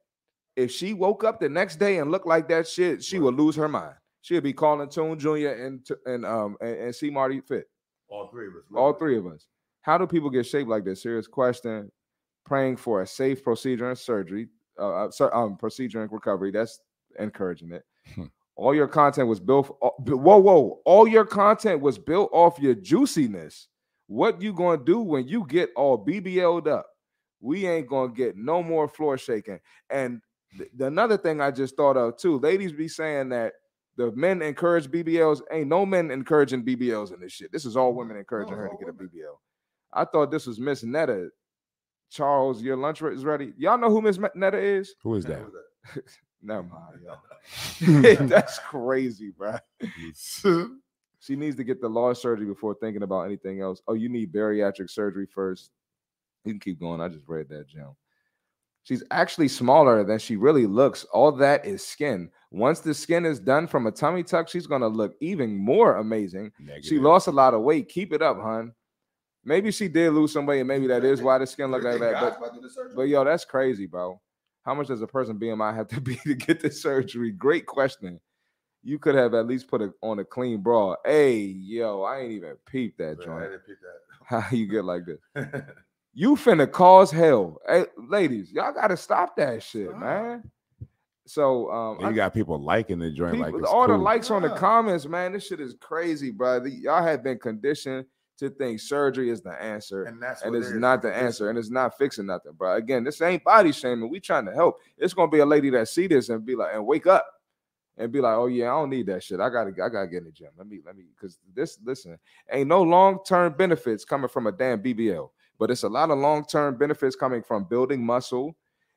if 0.57 0.69
she 0.69 0.93
woke 0.93 1.23
up 1.23 1.39
the 1.39 1.47
next 1.49 1.77
day 1.77 1.99
and 1.99 2.11
looked 2.11 2.27
like 2.27 2.49
that 2.49 2.67
shit, 2.67 3.01
she 3.01 3.19
would 3.19 3.35
lose 3.35 3.55
her 3.55 3.69
mind. 3.69 3.95
She'd 4.21 4.43
be 4.43 4.53
calling 4.53 4.89
Tune 4.89 5.17
Jr. 5.17 5.47
and 5.49 5.87
and 6.05 6.25
um 6.25 6.57
and, 6.61 6.75
and 6.75 6.95
C 6.95 7.09
Marty 7.09 7.41
Fit. 7.41 7.69
All 8.09 8.27
three 8.27 8.47
of 8.47 8.53
us. 8.55 8.63
All 8.75 8.93
three 8.93 9.17
of 9.17 9.27
us. 9.27 9.47
How 9.81 9.97
do 9.97 10.05
people 10.07 10.29
get 10.29 10.45
shaped 10.45 10.69
like 10.69 10.83
this? 10.83 11.01
Serious 11.03 11.27
question. 11.27 11.91
Praying 12.45 12.77
for 12.77 13.01
a 13.01 13.07
safe 13.07 13.43
procedure 13.43 13.87
and 13.89 13.97
surgery, 13.97 14.47
uh, 14.79 15.05
uh, 15.07 15.29
um, 15.33 15.55
procedure 15.55 16.01
and 16.01 16.11
recovery. 16.11 16.51
That's 16.51 16.79
encouraging 17.19 17.71
it. 17.71 17.83
Hmm. 18.15 18.25
All 18.55 18.73
your 18.75 18.87
content 18.87 19.27
was 19.27 19.39
built. 19.39 19.77
o- 19.81 19.95
Whoa, 19.99 20.37
whoa! 20.39 20.81
All 20.85 21.07
your 21.07 21.25
content 21.25 21.79
was 21.81 21.97
built 21.97 22.29
off 22.33 22.59
your 22.59 22.73
juiciness. 22.75 23.67
What 24.07 24.41
you 24.41 24.51
gonna 24.53 24.83
do 24.83 24.99
when 24.99 25.27
you 25.27 25.45
get 25.47 25.69
all 25.75 26.03
BBL'd 26.03 26.67
up? 26.67 26.87
We 27.39 27.67
ain't 27.67 27.87
gonna 27.87 28.11
get 28.11 28.35
no 28.35 28.61
more 28.63 28.87
floor 28.89 29.17
shaking. 29.17 29.59
And 29.89 30.21
th- 30.57 30.71
another 30.79 31.17
thing 31.17 31.39
I 31.39 31.51
just 31.51 31.77
thought 31.77 31.95
of 31.95 32.17
too, 32.17 32.39
ladies 32.39 32.73
be 32.73 32.87
saying 32.87 33.29
that 33.29 33.53
the 33.99 34.13
men 34.13 34.41
encourage 34.41 34.89
BBLs. 34.89 35.41
Ain't 35.51 35.67
no 35.67 35.85
men 35.85 36.09
encouraging 36.09 36.63
BBLs 36.63 37.13
in 37.13 37.19
this 37.19 37.33
shit. 37.33 37.51
This 37.51 37.65
is 37.65 37.75
all 37.75 37.93
women 37.93 38.15
encouraging 38.15 38.55
her 38.55 38.69
to 38.69 38.77
get 38.79 38.87
a. 38.87 38.93
BBL. 38.93 39.35
I 39.91 40.05
thought 40.05 40.31
this 40.31 40.47
was 40.47 40.57
Miss 40.57 40.83
Netta. 40.83 41.27
Charles, 42.09 42.61
your 42.61 42.77
lunch 42.77 43.01
is 43.01 43.25
ready. 43.25 43.51
Y'all 43.57 43.77
know 43.77 43.89
who 43.89 44.01
Miss 44.01 44.17
Netta 44.35 44.57
is? 44.57 44.95
who 45.03 45.15
is 45.15 45.25
that? 45.25 45.45
Never 46.41 46.63
mind, 46.63 47.01
y'all. 47.03 48.15
That's 48.27 48.57
crazy, 48.59 49.31
bro. 49.37 49.57
She 51.19 51.35
needs 51.35 51.57
to 51.57 51.65
get 51.65 51.81
the 51.81 51.89
large 51.89 52.17
surgery 52.17 52.45
before 52.45 52.75
thinking 52.75 53.03
about 53.03 53.23
anything 53.23 53.59
else. 53.59 53.81
Oh, 53.85 53.95
you 53.95 54.07
need 54.07 54.31
bariatric 54.31 54.89
surgery 54.89 55.27
first. 55.35 55.71
You 56.45 56.53
can 56.53 56.61
keep 56.61 56.79
going. 56.79 57.01
I 57.01 57.09
just 57.09 57.27
read 57.27 57.49
that, 57.49 57.67
Jim. 57.67 57.89
She's 58.89 59.03
actually 59.11 59.49
smaller 59.49 60.03
than 60.03 60.17
she 60.17 60.35
really 60.35 60.65
looks. 60.65 61.03
All 61.13 61.31
that 61.33 61.63
is 61.63 61.85
skin. 61.85 62.31
Once 62.49 62.79
the 62.79 62.95
skin 62.95 63.23
is 63.23 63.39
done 63.39 63.67
from 63.67 63.85
a 63.85 63.91
tummy 63.91 64.23
tuck, 64.23 64.49
she's 64.49 64.65
gonna 64.65 64.87
look 64.87 65.13
even 65.21 65.55
more 65.55 65.97
amazing. 65.97 66.51
She 66.81 66.97
lost 66.97 67.27
a 67.27 67.31
lot 67.31 67.53
of 67.53 67.61
weight. 67.61 67.87
Keep 67.87 68.13
it 68.13 68.23
up, 68.23 68.41
hun. 68.41 68.73
Maybe 69.45 69.69
she 69.69 69.89
did 69.89 70.13
lose 70.13 70.33
some 70.33 70.47
weight, 70.47 70.61
and 70.61 70.67
maybe 70.67 70.87
that 70.87 71.05
is 71.05 71.21
why 71.21 71.37
the 71.37 71.45
skin 71.45 71.69
look 71.69 71.83
like 71.83 71.99
that. 71.99 72.39
But 72.39 72.95
but 72.95 73.03
yo, 73.03 73.23
that's 73.23 73.45
crazy, 73.45 73.85
bro. 73.85 74.19
How 74.63 74.73
much 74.73 74.87
does 74.87 75.03
a 75.03 75.07
person 75.07 75.37
BMI 75.37 75.75
have 75.75 75.87
to 75.89 76.01
be 76.01 76.15
to 76.25 76.33
get 76.33 76.59
this 76.59 76.81
surgery? 76.81 77.29
Great 77.29 77.67
question. 77.67 78.19
You 78.81 78.97
could 78.97 79.13
have 79.13 79.35
at 79.35 79.45
least 79.45 79.67
put 79.67 79.83
it 79.83 79.91
on 80.01 80.17
a 80.17 80.25
clean 80.25 80.63
bra. 80.63 80.95
Hey, 81.05 81.41
yo, 81.41 82.01
I 82.01 82.21
ain't 82.21 82.31
even 82.31 82.55
peeped 82.65 82.97
that 82.97 83.21
joint. 83.23 83.51
didn't 83.51 83.67
pick 83.67 83.77
How 84.25 84.43
you 84.49 84.65
get 84.65 84.83
like 84.83 85.03
this? 85.05 85.19
That. 86.19 86.23
You 86.23 86.35
finna 86.35 86.71
cause 86.71 87.11
hell. 87.11 87.57
Hey, 87.67 87.85
ladies, 87.97 88.51
y'all 88.51 88.73
gotta 88.73 88.97
stop 88.97 89.35
that 89.37 89.63
shit, 89.63 89.87
Stop. 89.89 89.99
man. 89.99 90.43
So 91.25 91.69
um 91.71 91.97
And 91.97 92.07
I- 92.07 92.09
you 92.09 92.15
got 92.15 92.33
people 92.33 92.59
liking 92.59 92.99
the 92.99 93.11
joint 93.11 93.37
like 93.39 93.47
People, 93.53 93.59
it's 93.59 93.69
all 93.69 93.87
the 93.87 93.93
cool. 93.95 94.03
likes 94.03 94.31
on 94.31 94.41
the 94.41 94.49
comments, 94.49 95.05
man. 95.05 95.33
This 95.33 95.45
shit 95.45 95.59
is 95.59 95.75
crazy, 95.79 96.31
bro. 96.31 96.59
The- 96.59 96.71
Y'all 96.71 97.03
have 97.03 97.23
been 97.23 97.37
conditioned 97.37 98.05
to 98.37 98.49
think 98.49 98.79
surgery 98.79 99.29
is 99.29 99.41
the 99.41 99.51
answer, 99.61 100.05
and, 100.05 100.13
and 100.15 100.23
that's 100.23 100.43
what 100.43 100.55
it 100.55 100.59
it's 100.59 100.71
not 100.71 101.01
the 101.01 101.13
answer, 101.13 101.49
and 101.49 101.59
it's 101.59 101.69
not 101.69 101.97
fixing 101.97 102.25
nothing, 102.25 102.53
bro. 102.53 102.75
Again, 102.75 103.03
this 103.03 103.21
ain't 103.21 103.43
body 103.43 103.71
shaming. 103.73 104.09
We 104.09 104.19
trying 104.21 104.45
to 104.45 104.53
help. 104.53 104.79
It's 104.97 105.13
gonna 105.13 105.29
be 105.29 105.39
a 105.39 105.45
lady 105.45 105.69
that 105.71 105.89
see 105.89 106.07
this 106.07 106.29
and 106.29 106.45
be 106.45 106.55
like, 106.55 106.73
and 106.73 106.85
wake 106.85 107.05
up 107.05 107.27
and 107.97 108.11
be 108.13 108.21
like, 108.21 108.35
oh 108.35 108.47
yeah, 108.47 108.67
I 108.73 108.79
don't 108.79 108.89
need 108.89 109.07
that 109.07 109.21
shit. 109.23 109.41
I 109.41 109.49
gotta, 109.49 109.71
I 109.71 109.89
gotta 109.89 110.07
get 110.07 110.19
in 110.19 110.23
the 110.23 110.31
gym. 110.31 110.49
Let 110.57 110.67
me, 110.67 110.79
let 110.85 110.95
me, 110.95 111.03
because 111.15 111.37
this, 111.53 111.77
listen, 111.83 112.17
ain't 112.49 112.69
no 112.69 112.81
long 112.81 113.19
term 113.27 113.53
benefits 113.57 114.05
coming 114.05 114.29
from 114.29 114.47
a 114.47 114.53
damn 114.53 114.81
BBL, 114.81 115.29
but 115.59 115.69
it's 115.69 115.83
a 115.83 115.89
lot 115.89 116.09
of 116.09 116.17
long 116.17 116.45
term 116.45 116.77
benefits 116.77 117.15
coming 117.15 117.43
from 117.43 117.65
building 117.65 118.03
muscle, 118.05 118.55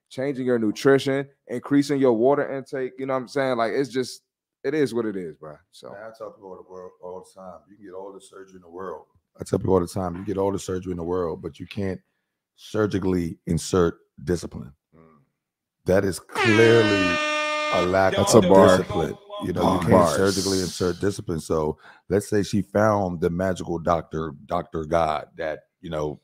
changing 0.08 0.46
your 0.46 0.58
nutrition, 0.58 1.28
increasing 1.48 2.00
your 2.00 2.12
water 2.12 2.50
intake. 2.56 2.92
You 2.98 3.06
know 3.06 3.14
what 3.14 3.20
I'm 3.20 3.28
saying? 3.28 3.56
Like 3.56 3.72
it's 3.72 3.88
just, 3.90 4.22
it 4.64 4.72
is 4.74 4.94
what 4.94 5.04
it 5.04 5.16
is, 5.16 5.36
bro. 5.36 5.56
So 5.72 5.90
Man, 5.90 5.98
I 6.04 6.10
tell 6.16 6.30
people 6.30 6.50
all 6.50 6.56
the 6.56 6.72
world 6.72 6.92
all 7.02 7.18
the 7.34 7.40
time, 7.40 7.60
you 7.68 7.76
can 7.76 7.84
get 7.86 7.94
all 7.94 8.12
the 8.12 8.20
surgery 8.20 8.56
in 8.56 8.62
the 8.62 8.70
world. 8.70 9.06
I 9.40 9.44
tell 9.44 9.58
people 9.58 9.74
all 9.74 9.80
the 9.80 9.86
time, 9.86 10.16
you 10.16 10.24
get 10.24 10.38
all 10.38 10.52
the 10.52 10.58
surgery 10.58 10.92
in 10.92 10.98
the 10.98 11.02
world, 11.04 11.42
but 11.42 11.58
you 11.58 11.66
can't 11.66 12.00
surgically 12.56 13.38
insert 13.46 13.98
discipline. 14.24 14.72
Mm. 14.94 15.00
That 15.86 16.04
is 16.04 16.20
clearly 16.20 17.16
a 17.74 17.86
lack 17.86 18.14
That's 18.14 18.34
of 18.34 18.44
a 18.44 18.48
bar. 18.48 18.76
discipline. 18.76 19.16
You 19.44 19.52
know, 19.52 19.62
Bar. 19.62 19.74
you 19.74 19.80
can't 19.80 19.90
Bars. 19.92 20.16
surgically 20.16 20.60
insert 20.60 21.00
discipline. 21.00 21.40
So 21.40 21.78
let's 22.08 22.28
say 22.28 22.44
she 22.44 22.62
found 22.62 23.20
the 23.20 23.30
magical 23.30 23.78
doctor, 23.78 24.34
Doctor 24.46 24.84
God, 24.84 25.26
that 25.36 25.60
you 25.80 25.90
know 25.90 26.20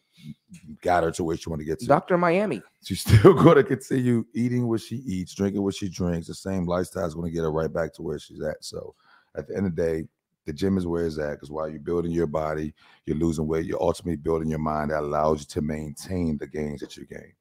got 0.82 1.04
her 1.04 1.10
to 1.12 1.24
where 1.24 1.36
she 1.36 1.48
want 1.48 1.60
to 1.60 1.66
get 1.66 1.78
to. 1.80 1.86
Doctor 1.86 2.18
Miami. 2.18 2.62
She's 2.82 3.00
still 3.00 3.34
going 3.42 3.56
to 3.56 3.64
continue 3.64 4.24
eating 4.34 4.68
what 4.68 4.80
she 4.80 4.96
eats, 4.96 5.34
drinking 5.34 5.62
what 5.62 5.74
she 5.74 5.88
drinks. 5.88 6.26
The 6.26 6.34
same 6.34 6.66
lifestyle 6.66 7.06
is 7.06 7.14
going 7.14 7.30
to 7.30 7.34
get 7.34 7.42
her 7.42 7.52
right 7.52 7.72
back 7.72 7.92
to 7.94 8.02
where 8.02 8.18
she's 8.18 8.42
at. 8.42 8.64
So 8.64 8.94
at 9.36 9.48
the 9.48 9.56
end 9.56 9.66
of 9.66 9.76
the 9.76 9.82
day, 9.82 10.04
the 10.46 10.52
gym 10.52 10.78
is 10.78 10.86
where 10.86 11.04
it's 11.04 11.18
at 11.18 11.32
because 11.32 11.50
while 11.50 11.68
you're 11.68 11.78
building 11.78 12.10
your 12.10 12.26
body, 12.26 12.72
you're 13.04 13.16
losing 13.16 13.46
weight, 13.46 13.66
you're 13.66 13.82
ultimately 13.82 14.16
building 14.16 14.48
your 14.48 14.58
mind 14.58 14.90
that 14.90 15.00
allows 15.00 15.40
you 15.40 15.46
to 15.46 15.60
maintain 15.60 16.38
the 16.38 16.46
gains 16.46 16.80
that 16.80 16.96
you 16.96 17.04
gain. 17.04 17.34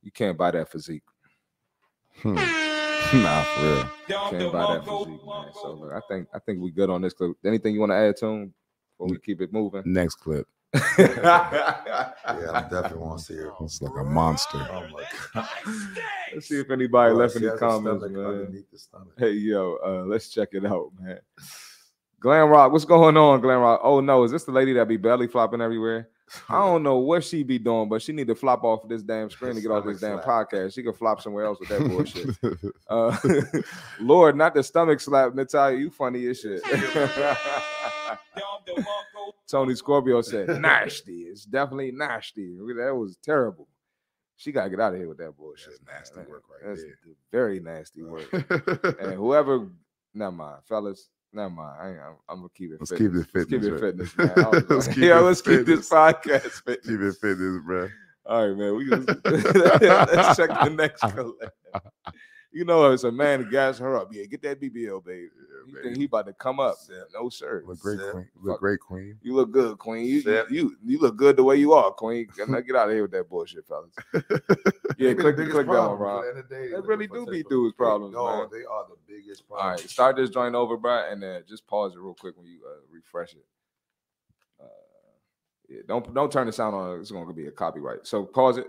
You 0.00 0.12
can't 0.12 0.38
buy 0.38 0.52
that 0.52 0.70
physique. 0.70 1.02
Hmm. 2.20 2.34
nah, 3.14 3.42
for 3.42 3.62
real. 3.62 3.90
Can't 4.30 4.52
buy 4.52 4.74
that 4.74 4.84
physique, 4.84 5.26
man. 5.26 5.46
So 5.60 5.72
look, 5.72 5.92
I 5.92 6.00
think 6.08 6.28
I 6.32 6.38
think 6.38 6.60
we 6.60 6.70
good 6.70 6.88
on 6.88 7.02
this 7.02 7.14
clip. 7.14 7.32
Anything 7.44 7.74
you 7.74 7.80
want 7.80 7.90
to 7.90 7.96
add 7.96 8.16
to 8.18 8.26
him 8.26 8.54
before 8.92 9.08
we 9.08 9.18
keep 9.18 9.40
it 9.40 9.52
moving? 9.52 9.82
Next 9.84 10.16
clip. 10.16 10.46
Yeah, 10.74 12.12
I 12.26 12.62
definitely 12.62 12.98
want 12.98 13.18
to 13.18 13.24
see 13.24 13.34
it. 13.34 13.50
It's 13.60 13.82
like 13.82 13.92
a 13.98 14.04
monster. 14.04 14.58
Oh 14.70 14.86
my 14.90 15.04
god! 15.34 15.48
Let's 16.34 16.48
see 16.48 16.60
if 16.60 16.70
anybody 16.70 17.12
Boy, 17.12 17.18
left 17.18 17.36
in 17.36 17.42
she 17.42 17.46
the 17.46 17.50
has 17.52 17.60
a 17.60 17.64
comments, 17.64 18.04
man. 18.04 18.24
underneath 18.24 18.70
the 18.70 18.78
stomach. 18.78 19.12
Hey 19.18 19.32
yo, 19.32 19.76
uh, 19.84 20.04
let's 20.06 20.28
check 20.30 20.48
it 20.52 20.64
out, 20.64 20.90
man. 20.98 21.18
Glam 22.20 22.48
Rock, 22.48 22.72
what's 22.72 22.84
going 22.84 23.16
on, 23.16 23.40
Glam 23.40 23.60
Rock? 23.60 23.80
Oh 23.82 24.00
no, 24.00 24.22
is 24.24 24.30
this 24.30 24.44
the 24.44 24.52
lady 24.52 24.72
that 24.74 24.88
be 24.88 24.96
belly 24.96 25.26
flopping 25.26 25.60
everywhere? 25.60 26.08
I 26.48 26.60
don't 26.60 26.82
know 26.82 26.96
what 26.96 27.24
she 27.24 27.42
be 27.42 27.58
doing, 27.58 27.90
but 27.90 28.00
she 28.00 28.12
need 28.12 28.28
to 28.28 28.34
flop 28.34 28.64
off 28.64 28.88
this 28.88 29.02
damn 29.02 29.28
screen 29.28 29.54
to 29.54 29.60
get 29.60 29.70
off 29.70 29.84
this 29.84 30.00
damn 30.00 30.18
Stomach 30.22 30.50
podcast. 30.50 30.72
She 30.74 30.82
could 30.82 30.96
flop 30.96 31.20
somewhere 31.20 31.44
else 31.44 31.60
with 31.60 31.68
that 31.68 31.86
bullshit. 31.86 32.30
Uh, 32.88 33.60
Lord, 34.00 34.36
not 34.36 34.54
the 34.54 34.62
stomach 34.62 35.00
slap, 35.00 35.34
Natalia. 35.34 35.78
You 35.78 35.90
funny 35.90 36.26
as 36.28 36.40
shit. 36.40 36.62
Tony 39.48 39.74
Scorpio 39.74 40.20
said, 40.22 40.48
nasty. 40.60 41.22
It's 41.22 41.44
definitely 41.44 41.92
nasty. 41.92 42.56
That 42.76 42.94
was 42.94 43.16
terrible. 43.22 43.68
She 44.36 44.50
gotta 44.50 44.70
get 44.70 44.80
out 44.80 44.94
of 44.94 44.98
here 44.98 45.08
with 45.08 45.18
that 45.18 45.36
bullshit. 45.36 45.74
That's 45.86 46.10
nasty 46.10 46.20
man. 46.20 46.28
work 46.28 46.42
right 46.50 46.68
That's 46.68 46.82
there. 46.82 46.96
Very 47.30 47.60
nasty 47.60 48.02
uh, 48.02 48.06
work. 48.06 48.32
and 49.00 49.12
whoever, 49.14 49.68
never 50.14 50.32
mind, 50.32 50.58
fellas. 50.68 51.10
Never 51.32 51.50
mind. 51.50 51.76
I, 51.80 51.86
I'm, 51.86 52.16
I'm 52.28 52.36
gonna 52.38 52.48
keep 52.54 52.72
it. 52.72 52.78
Let's 52.80 52.90
fitness. 52.90 53.26
keep 53.26 53.38
it 53.38 53.48
fitness. 53.48 53.62
Let's 53.62 53.64
keep 53.64 53.72
it 53.72 53.80
fitness, 53.80 54.10
fitness, 54.10 54.36
man. 54.36 54.64
Let's 54.68 54.88
keep 54.88 54.96
yeah, 54.96 55.18
let's 55.20 55.42
keep 55.42 55.64
this 55.66 55.88
podcast 55.88 56.62
fitness. 56.64 56.86
Keep 56.86 57.00
it 57.00 57.14
fitness, 57.20 57.62
bro. 57.64 57.88
All 58.26 58.48
right, 58.48 58.56
man. 58.56 58.76
We 58.76 58.88
just, 58.88 59.08
let's 59.24 60.36
check 60.36 60.50
the 60.50 60.74
next 60.76 61.02
collab. 61.02 61.50
You 62.52 62.66
know, 62.66 62.90
it's 62.92 63.04
a 63.04 63.10
man 63.12 63.44
to 63.44 63.50
gas 63.50 63.78
her 63.78 63.96
up. 63.96 64.12
Yeah, 64.12 64.24
get 64.26 64.42
that 64.42 64.60
BBL, 64.60 65.02
baby. 65.04 65.28
You 65.68 65.82
think 65.82 65.96
he 65.96 66.04
about 66.04 66.26
to 66.26 66.34
come 66.34 66.60
up? 66.60 66.76
No, 67.14 67.30
sir. 67.30 67.62
Look 67.66 67.78
great, 67.78 67.98
Sip. 67.98 68.12
queen. 68.12 68.28
Look 68.42 68.54
Fuck. 68.56 68.60
great, 68.60 68.80
queen. 68.80 69.16
You 69.22 69.34
look 69.36 69.50
good, 69.52 69.78
Queen. 69.78 70.04
You, 70.04 70.20
you 70.20 70.44
you 70.50 70.76
you 70.84 70.98
look 70.98 71.16
good 71.16 71.36
the 71.36 71.44
way 71.44 71.56
you 71.56 71.72
are, 71.72 71.90
Queen. 71.92 72.26
Get 72.36 72.48
get 72.66 72.76
out 72.76 72.88
of 72.88 72.92
here 72.94 73.02
with 73.02 73.12
that 73.12 73.28
bullshit, 73.30 73.66
fellas. 73.66 73.94
Yeah, 74.98 75.08
They 75.08 75.14
be 75.14 75.14
the 75.14 75.22
click, 75.22 75.36
biggest 75.36 75.54
click 75.54 75.66
that 75.66 75.72
one, 75.72 75.96
problem. 75.96 76.00
Rob. 76.00 76.22
The 76.22 76.28
end 76.28 76.38
of 76.40 76.48
the 76.48 76.54
day, 76.54 76.68
They 76.72 76.80
really 76.80 77.06
do 77.06 77.24
be 77.26 77.38
sexual- 77.38 77.62
dudes' 77.64 77.74
problems, 77.74 78.14
No, 78.14 78.26
man. 78.26 78.48
they 78.52 78.64
are 78.64 78.86
the 78.88 78.96
biggest 79.08 79.42
All 79.48 79.56
problem. 79.56 79.70
right, 79.76 79.88
start 79.88 80.16
this 80.16 80.28
joint 80.30 80.54
over, 80.54 80.76
bro, 80.76 81.10
and 81.10 81.22
then 81.22 81.42
just 81.48 81.66
pause 81.66 81.94
it 81.94 81.98
real 81.98 82.14
quick 82.14 82.36
when 82.36 82.46
you 82.46 82.60
uh, 82.68 82.80
refresh 82.90 83.32
it. 83.32 83.44
Uh, 84.60 84.64
yeah, 85.68 85.80
don't 85.88 86.12
don't 86.12 86.30
turn 86.30 86.46
the 86.46 86.52
sound 86.52 86.74
on. 86.76 87.00
It's 87.00 87.10
going 87.10 87.26
to 87.26 87.32
be 87.32 87.46
a 87.46 87.50
copyright. 87.50 88.06
So 88.06 88.24
pause 88.24 88.58
it. 88.58 88.66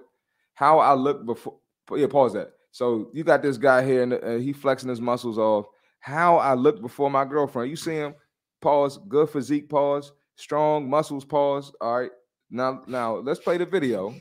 How 0.54 0.80
I 0.80 0.94
look 0.94 1.26
before. 1.26 1.56
Yeah, 1.96 2.08
pause 2.08 2.34
that. 2.34 2.54
So 2.74 3.12
you 3.14 3.24
got 3.24 3.44
this 3.44 3.58
guy 3.58 3.86
here, 3.86 4.02
and 4.02 4.14
uh, 4.14 4.36
he 4.38 4.52
flexing 4.52 4.90
his 4.90 5.00
muscles 5.00 5.38
off. 5.38 5.68
How 6.00 6.38
I 6.38 6.56
look 6.56 6.82
before 6.82 7.10
my 7.10 7.24
girlfriend. 7.24 7.70
You 7.70 7.76
see 7.76 7.94
him? 7.94 8.16
Pause. 8.62 9.00
Good 9.08 9.30
physique. 9.30 9.70
Pause. 9.70 10.12
Strong 10.36 10.90
muscles. 10.90 11.24
Pause. 11.24 11.72
All 11.80 12.00
right. 12.00 12.12
Now, 12.50 12.82
now 12.88 13.18
let's 13.18 13.40
play 13.40 13.58
the 13.58 13.66
video. 13.68 14.14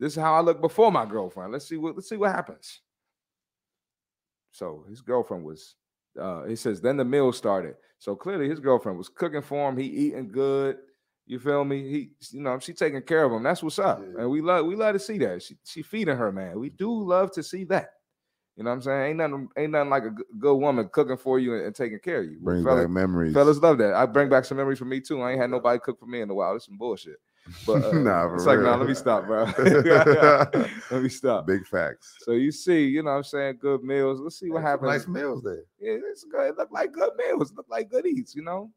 This 0.00 0.14
is 0.14 0.20
how 0.20 0.34
I 0.34 0.40
look 0.40 0.60
before 0.60 0.90
my 0.90 1.06
girlfriend. 1.06 1.52
Let's 1.52 1.68
see 1.68 1.76
what 1.76 1.94
let's 1.94 2.08
see 2.08 2.16
what 2.16 2.32
happens. 2.32 2.80
So 4.50 4.84
his 4.88 5.00
girlfriend 5.00 5.44
was 5.44 5.76
uh 6.20 6.42
he 6.44 6.56
says 6.56 6.80
then 6.80 6.96
the 6.96 7.04
meal 7.04 7.32
started. 7.32 7.76
So 8.00 8.16
clearly 8.16 8.48
his 8.48 8.58
girlfriend 8.58 8.98
was 8.98 9.08
cooking 9.08 9.42
for 9.42 9.68
him. 9.68 9.76
He 9.76 9.86
eating 9.86 10.32
good. 10.32 10.78
You 11.26 11.38
feel 11.38 11.64
me? 11.64 11.88
He 11.88 12.10
you 12.32 12.42
know, 12.42 12.58
she 12.58 12.72
taking 12.72 13.02
care 13.02 13.24
of 13.24 13.32
him. 13.32 13.42
That's 13.42 13.62
what's 13.62 13.78
up. 13.78 14.00
Yeah. 14.00 14.22
And 14.22 14.30
we 14.30 14.40
love 14.40 14.66
we 14.66 14.74
love 14.74 14.94
to 14.94 14.98
see 14.98 15.18
that. 15.18 15.42
She 15.42 15.56
she 15.64 15.82
feeding 15.82 16.16
her, 16.16 16.32
man. 16.32 16.58
We 16.58 16.70
do 16.70 16.92
love 16.92 17.30
to 17.32 17.42
see 17.42 17.64
that. 17.64 17.90
You 18.56 18.64
know 18.64 18.70
what 18.70 18.76
I'm 18.76 18.82
saying? 18.82 19.02
Ain't 19.02 19.16
nothing 19.18 19.48
ain't 19.56 19.72
nothing 19.72 19.90
like 19.90 20.04
a 20.04 20.10
good 20.38 20.56
woman 20.56 20.88
cooking 20.92 21.16
for 21.16 21.38
you 21.38 21.54
and, 21.54 21.66
and 21.66 21.74
taking 21.74 22.00
care 22.00 22.20
of 22.20 22.26
you. 22.26 22.38
Bring 22.40 22.64
fella- 22.64 22.82
back 22.82 22.90
memories. 22.90 23.32
fellas 23.32 23.58
love 23.58 23.78
that. 23.78 23.94
I 23.94 24.04
bring 24.04 24.28
back 24.28 24.44
some 24.44 24.58
memories 24.58 24.78
for 24.78 24.84
me 24.84 25.00
too. 25.00 25.22
I 25.22 25.32
ain't 25.32 25.40
had 25.40 25.50
nobody 25.50 25.78
cook 25.78 25.98
for 25.98 26.06
me 26.06 26.20
in 26.20 26.28
a 26.28 26.34
while. 26.34 26.54
It's 26.54 26.66
some 26.66 26.76
bullshit. 26.76 27.16
But 27.66 27.84
uh, 27.84 27.92
Nah, 27.92 28.34
it's 28.34 28.44
like, 28.44 28.58
real. 28.58 28.66
nah, 28.66 28.76
let 28.76 28.88
me 28.88 28.94
stop, 28.94 29.26
bro. 29.26 29.44
let 30.90 31.02
me 31.02 31.08
stop. 31.08 31.46
Big 31.46 31.66
facts. 31.66 32.16
So 32.20 32.32
you 32.32 32.52
see, 32.52 32.84
you 32.84 33.02
know 33.02 33.10
what 33.10 33.16
I'm 33.16 33.24
saying, 33.24 33.58
good 33.60 33.82
meals. 33.82 34.20
Let's 34.20 34.38
see 34.38 34.50
what 34.50 34.58
some 34.58 34.64
happens. 34.64 34.90
Nice 34.90 35.08
meals 35.08 35.42
there. 35.42 35.64
Yeah, 35.80 35.98
it's 36.10 36.24
good. 36.24 36.50
It 36.50 36.58
look 36.58 36.70
like 36.70 36.92
good 36.92 37.12
meals. 37.16 37.50
It 37.50 37.56
look 37.56 37.66
like 37.70 37.88
good 37.90 38.06
eats, 38.06 38.34
you 38.34 38.42
know. 38.42 38.70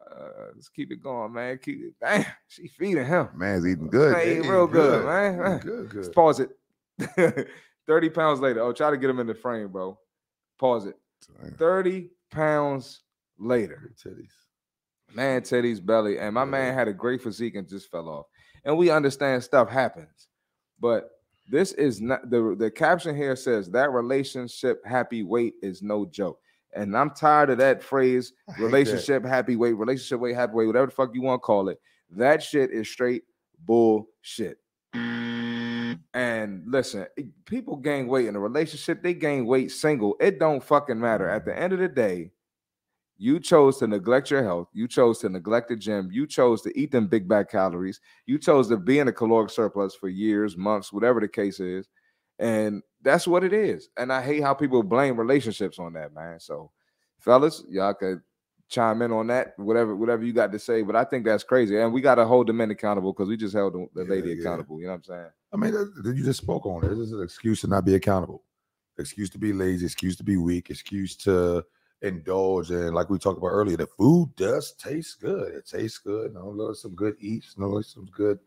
Uh, 0.00 0.28
let's 0.54 0.68
keep 0.68 0.90
it 0.90 1.02
going, 1.02 1.32
man. 1.32 1.58
Keep 1.62 1.78
it. 1.82 1.94
Damn, 2.00 2.24
she 2.48 2.68
feeding 2.68 3.06
him. 3.06 3.28
Man's 3.34 3.66
eating 3.66 3.88
good. 3.88 4.16
Hey, 4.16 4.38
They 4.40 4.48
real 4.48 4.64
eat 4.64 4.72
good, 4.72 5.04
man. 5.04 5.58
Good, 5.62 5.94
Let's 5.94 6.08
good. 6.08 6.14
pause 6.14 6.40
it. 6.40 7.48
30 7.86 8.10
pounds 8.10 8.40
later. 8.40 8.60
Oh, 8.62 8.72
try 8.72 8.90
to 8.90 8.96
get 8.96 9.08
him 9.10 9.18
in 9.18 9.26
the 9.26 9.34
frame, 9.34 9.68
bro. 9.68 9.98
Pause 10.58 10.86
it. 10.86 10.96
30 11.56 12.10
pounds 12.30 13.00
later. 13.38 13.92
Titties. 14.02 14.30
Man, 15.14 15.42
Teddy's 15.42 15.80
belly. 15.80 16.18
And 16.18 16.34
my 16.34 16.44
man 16.44 16.74
had 16.74 16.88
a 16.88 16.92
great 16.92 17.22
physique 17.22 17.54
and 17.54 17.66
just 17.68 17.90
fell 17.90 18.08
off. 18.08 18.26
And 18.64 18.76
we 18.76 18.90
understand 18.90 19.42
stuff 19.42 19.68
happens. 19.70 20.28
But 20.80 21.10
this 21.50 21.72
is 21.72 22.00
not 22.00 22.28
the 22.28 22.54
the 22.58 22.70
caption 22.70 23.16
here 23.16 23.34
says 23.34 23.70
that 23.70 23.90
relationship 23.92 24.84
happy 24.84 25.22
weight 25.22 25.54
is 25.62 25.82
no 25.82 26.04
joke. 26.04 26.38
And 26.74 26.96
I'm 26.96 27.10
tired 27.10 27.50
of 27.50 27.58
that 27.58 27.82
phrase, 27.82 28.32
hate 28.46 28.56
that. 28.56 28.62
relationship 28.62 29.24
happy 29.24 29.56
weight, 29.56 29.72
relationship 29.72 30.20
weight 30.20 30.34
happy 30.34 30.54
weight, 30.54 30.66
whatever 30.66 30.86
the 30.86 30.92
fuck 30.92 31.14
you 31.14 31.22
want 31.22 31.42
to 31.42 31.46
call 31.46 31.68
it. 31.68 31.80
That 32.10 32.42
shit 32.42 32.70
is 32.70 32.88
straight 32.88 33.22
bullshit. 33.64 34.58
And 36.14 36.62
listen, 36.66 37.06
people 37.44 37.76
gain 37.76 38.06
weight 38.06 38.26
in 38.26 38.36
a 38.36 38.40
relationship, 38.40 39.02
they 39.02 39.14
gain 39.14 39.46
weight 39.46 39.70
single. 39.70 40.16
It 40.20 40.38
don't 40.38 40.62
fucking 40.62 40.98
matter. 40.98 41.28
At 41.28 41.44
the 41.44 41.56
end 41.56 41.72
of 41.72 41.78
the 41.78 41.88
day, 41.88 42.32
you 43.18 43.40
chose 43.40 43.78
to 43.78 43.86
neglect 43.86 44.30
your 44.30 44.44
health. 44.44 44.68
You 44.72 44.86
chose 44.86 45.18
to 45.20 45.28
neglect 45.28 45.68
the 45.68 45.76
gym. 45.76 46.08
You 46.12 46.26
chose 46.26 46.62
to 46.62 46.78
eat 46.78 46.92
them 46.92 47.08
big 47.08 47.28
bag 47.28 47.48
calories. 47.48 48.00
You 48.26 48.38
chose 48.38 48.68
to 48.68 48.76
be 48.76 49.00
in 49.00 49.08
a 49.08 49.12
caloric 49.12 49.50
surplus 49.50 49.94
for 49.94 50.08
years, 50.08 50.56
months, 50.56 50.92
whatever 50.92 51.20
the 51.20 51.28
case 51.28 51.58
is. 51.58 51.88
And 52.38 52.82
that's 53.02 53.26
what 53.26 53.44
it 53.44 53.52
is. 53.52 53.88
And 53.96 54.12
I 54.12 54.22
hate 54.22 54.42
how 54.42 54.54
people 54.54 54.82
blame 54.82 55.16
relationships 55.18 55.78
on 55.78 55.92
that, 55.94 56.14
man. 56.14 56.40
So, 56.40 56.70
fellas, 57.18 57.64
y'all 57.68 57.94
could 57.94 58.20
chime 58.68 59.02
in 59.02 59.12
on 59.12 59.26
that, 59.28 59.54
whatever, 59.56 59.96
whatever 59.96 60.24
you 60.24 60.32
got 60.32 60.52
to 60.52 60.58
say. 60.58 60.82
But 60.82 60.96
I 60.96 61.04
think 61.04 61.24
that's 61.24 61.44
crazy. 61.44 61.78
And 61.78 61.92
we 61.92 62.00
got 62.00 62.16
to 62.16 62.26
hold 62.26 62.46
the 62.48 62.52
men 62.52 62.70
accountable 62.70 63.12
because 63.12 63.28
we 63.28 63.36
just 63.36 63.54
held 63.54 63.74
the, 63.74 63.86
the 63.94 64.04
Yeah, 64.04 64.10
lady 64.10 64.30
yeah. 64.32 64.40
accountable. 64.40 64.78
You 64.80 64.86
know 64.86 64.92
what 64.92 64.96
I'm 64.98 65.04
saying? 65.04 65.30
I 65.52 65.56
mean, 65.56 65.72
that- 65.72 66.14
you 66.16 66.24
just 66.24 66.42
spoke 66.42 66.66
on 66.66 66.84
it. 66.84 66.88
This 66.88 66.98
is 66.98 67.12
an 67.12 67.22
excuse 67.22 67.60
to 67.62 67.66
not 67.68 67.84
be 67.84 67.94
accountable, 67.94 68.42
excuse 68.98 69.30
to 69.30 69.38
be 69.38 69.52
lazy, 69.52 69.86
excuse 69.86 70.16
to 70.16 70.24
be 70.24 70.36
weak, 70.36 70.70
excuse 70.70 71.16
to 71.18 71.64
indulge 72.02 72.70
in. 72.70 72.92
Like 72.92 73.10
we 73.10 73.18
talked 73.18 73.38
about 73.38 73.48
earlier, 73.48 73.76
the 73.76 73.86
food 73.86 74.30
does 74.36 74.72
taste 74.74 75.20
good. 75.20 75.54
It 75.54 75.66
tastes 75.66 75.98
good. 75.98 76.36
I 76.36 76.40
love 76.40 76.76
some 76.76 76.94
good 76.94 77.16
eats. 77.18 77.56
Know 77.58 77.80
some 77.80 78.06
good 78.06 78.38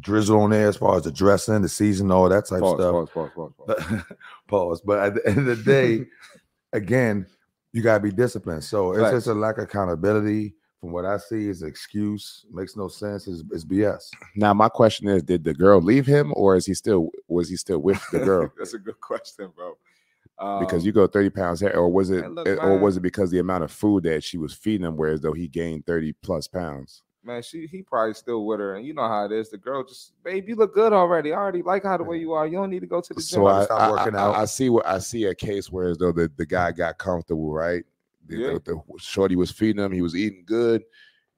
drizzle 0.00 0.40
on 0.40 0.50
there 0.50 0.68
as 0.68 0.76
far 0.76 0.96
as 0.96 1.04
the 1.04 1.12
dressing, 1.12 1.62
the 1.62 1.68
season, 1.68 2.10
all 2.10 2.28
that 2.28 2.46
type 2.46 2.60
Pause, 2.60 2.80
stuff. 2.80 2.92
pause, 2.92 3.30
pause, 3.34 3.52
pause, 3.56 4.02
pause. 4.46 4.80
But, 4.84 4.98
at 4.98 5.14
the 5.14 5.26
end 5.26 5.38
of 5.38 5.44
the 5.46 5.56
day, 5.56 6.06
again, 6.72 7.26
you 7.72 7.82
gotta 7.82 8.00
be 8.00 8.10
disciplined. 8.10 8.64
So 8.64 8.92
it's 8.92 9.02
Facts. 9.02 9.16
just 9.16 9.26
a 9.28 9.34
lack 9.34 9.58
of 9.58 9.64
accountability. 9.64 10.54
From 10.80 10.92
what 10.92 11.06
I 11.06 11.16
see, 11.16 11.48
is 11.48 11.62
excuse 11.62 12.44
makes 12.50 12.76
no 12.76 12.88
sense. 12.88 13.26
Is 13.26 13.42
is 13.50 13.64
BS. 13.64 14.10
Now 14.34 14.52
my 14.52 14.68
question 14.68 15.08
is, 15.08 15.22
did 15.22 15.42
the 15.42 15.54
girl 15.54 15.80
leave 15.80 16.06
him, 16.06 16.32
or 16.36 16.56
is 16.56 16.66
he 16.66 16.74
still 16.74 17.08
was 17.28 17.48
he 17.48 17.56
still 17.56 17.78
with 17.78 18.02
the 18.12 18.18
girl? 18.18 18.52
that's 18.58 18.74
a 18.74 18.78
good 18.78 19.00
question, 19.00 19.50
bro. 19.56 19.76
Um, 20.38 20.60
because 20.60 20.84
you 20.84 20.92
go 20.92 21.06
30 21.06 21.30
pounds 21.30 21.60
here, 21.60 21.70
or 21.70 21.88
was 21.88 22.10
it 22.10 22.30
look, 22.30 22.46
eh, 22.46 22.56
or 22.56 22.78
was 22.78 22.98
it 22.98 23.00
because 23.00 23.30
the 23.30 23.38
amount 23.38 23.64
of 23.64 23.72
food 23.72 24.02
that 24.04 24.22
she 24.22 24.36
was 24.36 24.52
feeding 24.52 24.86
him, 24.86 24.96
whereas 24.96 25.22
though 25.22 25.32
he 25.32 25.48
gained 25.48 25.86
30 25.86 26.12
plus 26.22 26.46
pounds? 26.46 27.02
Man, 27.26 27.42
she 27.42 27.66
he 27.66 27.82
probably 27.82 28.14
still 28.14 28.46
with 28.46 28.60
her, 28.60 28.76
and 28.76 28.86
you 28.86 28.94
know 28.94 29.06
how 29.06 29.24
it 29.26 29.32
is. 29.32 29.50
The 29.50 29.58
girl 29.58 29.84
just, 29.84 30.12
babe, 30.24 30.48
you 30.48 30.54
look 30.54 30.74
good 30.74 30.92
already. 30.92 31.32
I 31.32 31.36
already 31.36 31.62
like 31.62 31.82
how 31.82 31.96
the 31.96 32.04
way 32.04 32.18
you 32.18 32.32
are. 32.32 32.46
You 32.46 32.56
don't 32.58 32.70
need 32.70 32.80
to 32.80 32.86
go 32.86 33.00
to 33.00 33.08
the 33.08 33.20
gym. 33.20 33.22
So 33.22 33.46
I, 33.46 33.64
stop 33.64 33.80
I, 33.80 33.90
working 33.90 34.14
I- 34.16 34.20
out. 34.20 34.36
I 34.36 34.44
see 34.44 34.70
what 34.70 34.86
I 34.86 34.98
see 34.98 35.24
a 35.24 35.34
case 35.34 35.70
where 35.70 35.88
as 35.90 35.98
though 35.98 36.12
the, 36.12 36.30
the 36.36 36.46
guy 36.46 36.72
got 36.72 36.98
comfortable, 36.98 37.52
right? 37.52 37.84
The, 38.28 38.36
Yeah. 38.36 38.52
the, 38.54 38.60
the 38.60 38.80
shorty 38.98 39.36
was 39.36 39.50
feeding 39.50 39.82
him, 39.84 39.92
he 39.92 40.02
was 40.02 40.14
eating 40.16 40.44
good, 40.46 40.82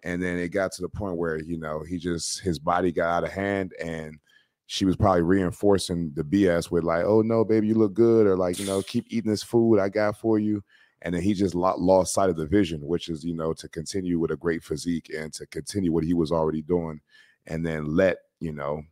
and 0.05 0.23
then 0.23 0.39
it 0.39 0.49
got 0.51 0.73
to 0.73 0.83
the 0.83 0.89
point 0.89 1.17
where 1.17 1.43
you 1.43 1.59
know 1.59 1.83
he 1.83 1.99
just 1.99 2.41
his 2.41 2.59
body 2.59 2.93
got 2.93 3.09
out 3.09 3.25
of 3.25 3.31
hand, 3.33 3.73
and 3.83 4.19
she 4.67 4.85
was 4.85 4.97
probably 4.97 5.23
reinforcing 5.23 6.13
the 6.15 6.23
BS 6.23 6.71
with 6.71 6.85
like, 6.85 7.05
"Oh 7.05 7.23
no, 7.23 7.45
baby, 7.45 7.69
you 7.69 7.75
look 7.75 7.95
good," 7.95 8.27
or 8.27 8.37
like, 8.37 8.59
you 8.59 8.67
know, 8.67 8.83
keep 8.83 9.07
eating 9.09 9.31
this 9.31 9.43
food 9.43 9.79
I 9.79 9.89
got 9.89 10.19
for 10.19 10.39
you. 10.39 10.63
And 11.03 11.15
then 11.15 11.23
he 11.23 11.33
just 11.33 11.55
lost 11.55 12.13
sight 12.13 12.29
of 12.31 12.37
the 12.37 12.47
vision, 12.47 12.81
which 12.87 13.09
is, 13.09 13.25
you 13.25 13.35
know, 13.35 13.53
to 13.55 13.69
continue 13.69 14.19
with 14.19 14.33
a 14.33 14.37
great 14.37 14.65
physique 14.65 15.11
and 15.17 15.33
to 15.35 15.47
continue 15.47 15.93
what 15.93 16.05
he 16.05 16.13
was 16.13 16.33
already 16.33 16.63
doing, 16.63 17.01
and 17.47 17.65
then 17.65 17.95
let 17.95 18.19
you 18.41 18.53
know, 18.53 18.83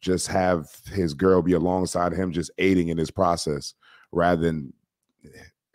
just 0.00 0.28
have 0.28 0.68
his 0.92 1.14
girl 1.14 1.42
be 1.42 1.52
alongside 1.52 2.12
him, 2.12 2.32
just 2.32 2.50
aiding 2.58 2.88
in 2.88 2.98
his 2.98 3.10
process, 3.10 3.74
rather 4.10 4.40
than 4.40 4.72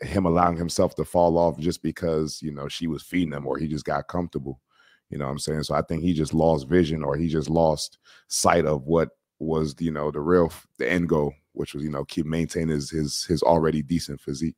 him 0.02 0.26
allowing 0.26 0.58
himself 0.58 0.96
to 0.96 1.06
fall 1.06 1.38
off 1.38 1.58
just 1.58 1.82
because 1.82 2.40
you 2.42 2.52
know 2.52 2.68
she 2.68 2.88
was 2.88 3.02
feeding 3.02 3.34
him 3.34 3.48
or 3.48 3.58
he 3.58 3.68
just 3.68 3.86
got 3.86 4.08
comfortable. 4.08 4.62
You 5.10 5.18
know 5.18 5.26
what 5.26 5.32
I'm 5.32 5.40
saying? 5.40 5.64
So 5.64 5.74
I 5.74 5.82
think 5.82 6.04
he 6.04 6.14
just 6.14 6.34
lost 6.34 6.68
vision 6.68 7.04
or 7.04 7.16
he 7.16 7.28
just 7.28 7.50
lost 7.50 7.98
sight 8.28 8.66
of 8.66 8.84
what 8.84 9.10
was 9.40 9.76
you 9.80 9.92
know 9.92 10.12
the 10.12 10.20
real 10.20 10.52
the 10.78 10.90
end 10.90 11.10
goal, 11.10 11.34
which 11.54 11.74
was 11.74 11.84
you 11.84 11.90
know 11.90 12.06
keep 12.06 12.26
maintaining 12.26 12.70
his 12.70 12.90
his 12.90 13.24
his 13.26 13.42
already 13.42 13.82
decent 13.82 14.22
physique. 14.22 14.56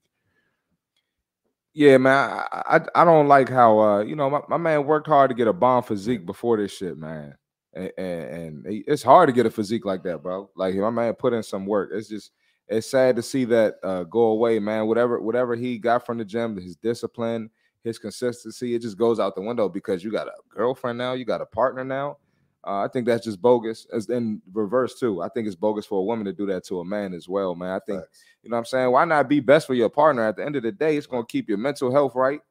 Yeah, 1.74 1.98
man. 1.98 2.46
I, 2.52 2.78
I 2.78 3.02
I 3.02 3.06
don't 3.06 3.28
like 3.28 3.50
how 3.50 3.80
uh 3.80 4.00
you 4.02 4.16
know 4.16 4.30
my, 4.30 4.42
my 4.50 4.58
man 4.58 4.86
worked 4.86 5.08
hard 5.08 5.30
to 5.30 5.36
get 5.36 5.48
a 5.48 5.54
bomb 5.54 5.84
physique 5.84 6.26
before 6.26 6.58
this 6.58 6.72
shit, 6.76 6.98
man. 6.98 7.36
And, 7.74 7.92
and, 7.98 8.66
and 8.66 8.84
it's 8.88 9.04
hard 9.04 9.28
to 9.28 9.34
get 9.34 9.46
a 9.46 9.52
physique 9.52 9.86
like 9.86 10.04
that, 10.04 10.24
bro. 10.24 10.50
Like 10.56 10.76
my 10.76 10.90
man 10.90 11.14
put 11.14 11.34
in 11.34 11.44
some 11.44 11.66
work. 11.68 11.92
It's 11.94 12.10
just 12.10 12.32
it's 12.68 12.90
sad 12.90 13.16
to 13.16 13.22
see 13.22 13.46
that 13.46 13.76
uh, 13.84 14.04
go 14.04 14.22
away, 14.32 14.60
man. 14.60 14.88
Whatever 14.88 15.22
whatever 15.22 15.56
he 15.56 15.78
got 15.78 16.06
from 16.06 16.18
the 16.18 16.26
gym, 16.26 16.58
his 16.58 16.76
discipline, 16.76 17.50
his 17.84 18.00
consistency, 18.00 18.74
it 18.74 18.82
just 18.82 18.98
goes 18.98 19.20
out 19.20 19.36
the 19.36 19.42
window 19.42 19.70
because 19.70 20.04
you 20.04 20.12
got 20.12 20.28
a 20.28 20.34
girlfriend 20.50 20.98
now, 20.98 21.14
you 21.14 21.26
got 21.26 21.42
a 21.42 21.46
partner 21.46 21.84
now. 21.84 22.18
Uh, 22.66 22.84
I 22.84 22.88
think 22.90 23.06
that's 23.06 23.24
just 23.24 23.42
bogus. 23.42 23.88
As 23.94 24.10
in 24.10 24.42
reverse 24.52 25.00
too, 25.00 25.22
I 25.22 25.30
think 25.30 25.48
it's 25.48 25.56
bogus 25.56 25.86
for 25.86 26.00
a 26.00 26.04
woman 26.04 26.26
to 26.26 26.34
do 26.34 26.46
that 26.48 26.66
to 26.66 26.82
a 26.82 26.86
man 26.86 27.14
as 27.14 27.30
well, 27.30 27.56
man. 27.56 27.72
I 27.72 27.80
think 27.80 28.04
you 28.44 28.50
know 28.50 28.56
what 28.56 28.60
I'm 28.60 28.66
saying. 28.66 28.92
Why 28.92 29.06
not 29.06 29.30
be 29.30 29.40
best 29.40 29.66
for 29.66 29.74
your 29.74 29.90
partner? 29.90 30.28
At 30.28 30.36
the 30.36 30.46
end 30.46 30.56
of 30.56 30.64
the 30.64 30.72
day, 30.72 30.98
it's 30.98 31.08
gonna 31.08 31.26
keep 31.26 31.48
your 31.48 31.58
mental 31.58 31.92
health 31.92 32.16
right, 32.16 32.42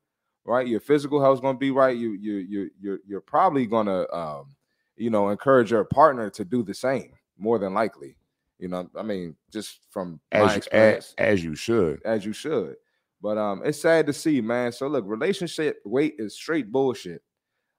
right? 0.45 0.67
Your 0.67 0.81
physical 0.81 1.21
health's 1.21 1.43
gonna 1.43 1.59
be 1.59 1.71
right. 1.71 1.97
You 1.97 2.13
you 2.13 2.37
you 2.37 2.71
you're 2.81 2.99
you're 3.07 3.21
probably 3.21 3.67
gonna 3.67 4.07
um, 4.11 4.57
you 4.97 5.11
know 5.11 5.29
encourage 5.29 5.71
your 5.71 5.85
partner 5.85 6.31
to 6.31 6.45
do 6.45 6.63
the 6.63 6.75
same 6.75 7.13
more 7.37 7.59
than 7.59 7.75
likely. 7.75 8.17
You 8.59 8.69
know, 8.69 8.91
I 8.97 9.03
mean, 9.03 9.37
just 9.53 9.79
from 9.91 10.21
my 10.33 10.41
As 10.41 10.53
you, 10.53 10.57
experience 10.57 11.15
as, 11.19 11.35
as 11.35 11.45
you 11.45 11.55
should. 11.55 12.03
as 12.05 12.25
you 12.25 12.33
should. 12.33 12.77
But 13.21 13.37
um, 13.39 13.63
it's 13.65 13.81
sad 13.81 14.07
to 14.07 14.13
see, 14.13 14.41
man. 14.41 14.73
So 14.73 14.89
look, 14.89 15.05
relationship 15.07 15.81
weight 15.85 16.15
is 16.19 16.35
straight 16.35 16.73
bullshit. 16.73 17.23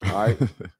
All 0.05 0.27
right. 0.27 0.37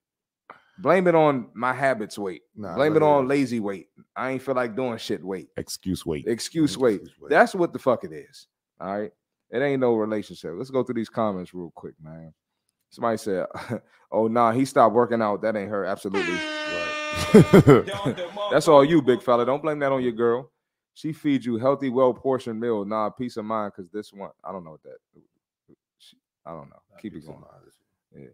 Blame 0.82 1.08
it 1.08 1.16
on 1.16 1.50
my 1.54 1.74
habits 1.74 2.18
weight. 2.18 2.44
Nah, 2.56 2.76
Blame 2.76 2.96
it 2.96 3.04
on 3.04 3.28
lazy 3.28 3.60
weight. 3.60 3.88
I 4.16 4.32
ain't 4.32 4.42
feel 4.42 4.56
like 4.56 4.76
doing 4.76 4.98
shit 4.98 5.24
weight. 5.24 5.50
Excuse 5.58 6.06
weight. 6.06 6.26
Excuse 6.28 6.78
weight. 6.78 7.02
excuse 7.02 7.20
weight. 7.20 7.30
That's 7.30 7.54
what 7.54 7.74
the 7.74 7.80
fuck 7.80 8.04
it 8.06 8.14
is. 8.14 8.48
All 8.80 8.98
right. 9.00 9.12
It 9.52 9.60
ain't 9.62 9.82
no 9.82 9.96
relationship. 9.96 10.52
Let's 10.56 10.70
go 10.70 10.84
through 10.84 10.96
these 10.96 11.10
comments 11.10 11.54
real 11.54 11.72
quick, 11.76 11.96
man. 12.02 12.34
Somebody 12.92 13.18
said, 13.18 13.46
"Oh 14.12 14.28
nah, 14.28 14.52
he 14.52 14.64
stopped 14.66 14.96
working 14.96 15.22
out. 15.22 15.42
That 15.42 15.56
ain't 15.56 15.70
her." 15.70 15.86
Absolutely. 15.86 16.38
That's 18.52 18.68
all 18.68 18.84
you, 18.86 19.02
big 19.02 19.22
fella. 19.22 19.46
Don't 19.46 19.62
blame 19.62 19.80
that 19.80 19.92
on 19.92 20.02
your 20.04 20.12
girl. 20.12 20.52
She 20.94 21.14
feeds 21.14 21.46
you 21.46 21.58
healthy, 21.58 21.90
well 21.90 22.14
portioned 22.14 22.60
meal. 22.60 22.86
Nah, 22.86 23.10
peace 23.10 23.38
of 23.38 23.46
mind. 23.46 23.74
Cause 23.74 23.90
this 23.92 24.12
one, 24.14 24.32
I 24.44 24.52
don't 24.52 24.64
know 24.64 24.72
what 24.72 24.84
that. 24.84 24.98
she- 25.98 26.18
I 26.46 26.52
don't 26.52 26.70
know. 26.70 26.76
Keep 27.02 27.16
it 27.16 27.26
going. 27.26 27.40
mind. 27.40 28.30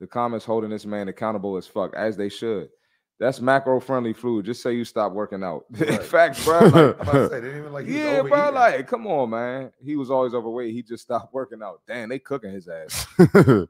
The 0.00 0.06
comments 0.06 0.44
holding 0.46 0.70
this 0.70 0.86
man 0.86 1.08
accountable 1.08 1.56
as 1.56 1.66
fuck, 1.66 1.94
as 1.94 2.16
they 2.16 2.28
should. 2.28 2.70
That's 3.18 3.38
macro 3.40 3.80
friendly 3.80 4.14
food. 4.14 4.46
Just 4.46 4.62
say 4.62 4.72
you 4.74 4.84
stop 4.84 5.12
working 5.12 5.44
out. 5.44 5.66
Right. 5.78 6.02
Facts, 6.02 6.42
bro. 6.42 6.60
Like, 6.70 6.74
I'm 6.74 6.90
about 7.00 7.12
to 7.12 7.28
say, 7.28 7.40
they 7.40 7.46
didn't 7.48 7.58
even 7.58 7.72
like 7.72 7.86
yeah, 7.86 8.22
bro. 8.22 8.50
Like, 8.50 8.88
come 8.88 9.06
on, 9.06 9.28
man. 9.30 9.72
He 9.84 9.96
was 9.96 10.10
always 10.10 10.32
overweight. 10.32 10.72
He 10.72 10.82
just 10.82 11.02
stopped 11.02 11.34
working 11.34 11.62
out. 11.62 11.82
Damn, 11.86 12.08
they 12.08 12.18
cooking 12.18 12.50
his 12.50 12.66
ass. 12.66 13.06
they 13.34 13.66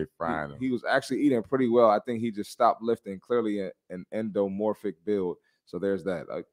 He- 0.00 0.04
frying 0.18 0.50
him. 0.50 0.58
He, 0.60 0.70
was 0.70 0.84
actually 0.84 1.22
eating 1.22 1.42
pretty 1.42 1.68
well. 1.68 1.88
I 1.90 2.00
think 2.00 2.20
he 2.20 2.30
just 2.30 2.50
stopped 2.52 2.82
lifting. 2.82 3.18
Clearly, 3.18 3.60
a- 3.60 3.72
an 3.88 4.04
endomorphic 4.14 4.94
build. 5.06 5.38
So 5.64 5.78
there's 5.78 6.04
that. 6.04 6.28
Like, 6.28 6.44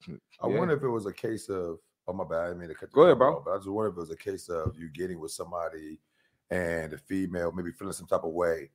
I 0.42 0.48
yeah. 0.48 0.58
wonder 0.58 0.76
if 0.78 0.84
it 0.84 0.88
was 0.90 1.08
a 1.08 1.14
case 1.14 1.50
of 1.50 1.80
oh 2.08 2.14
my 2.14 2.24
bad, 2.24 2.40
I 2.40 2.48
didn't 2.48 2.60
mean 2.62 2.70
to 2.70 2.76
cut 2.76 2.92
Go 2.92 3.02
ahead, 3.04 3.18
bro. 3.18 3.38
off, 3.38 3.46
But 3.46 3.52
I 3.52 3.58
just 3.58 3.68
wonder 3.68 3.90
if 3.92 3.98
it 3.98 4.00
was 4.00 4.12
a 4.12 4.16
case 4.18 4.50
of 4.50 4.78
you 4.80 4.90
getting 4.90 5.20
with 5.20 5.32
somebody 5.32 6.00
and 6.50 6.92
the 6.92 6.98
female 6.98 7.52
maybe 7.52 7.72
feeling 7.72 7.94
some 7.94 8.08
type 8.08 8.24
of 8.24 8.32
way 8.32 8.72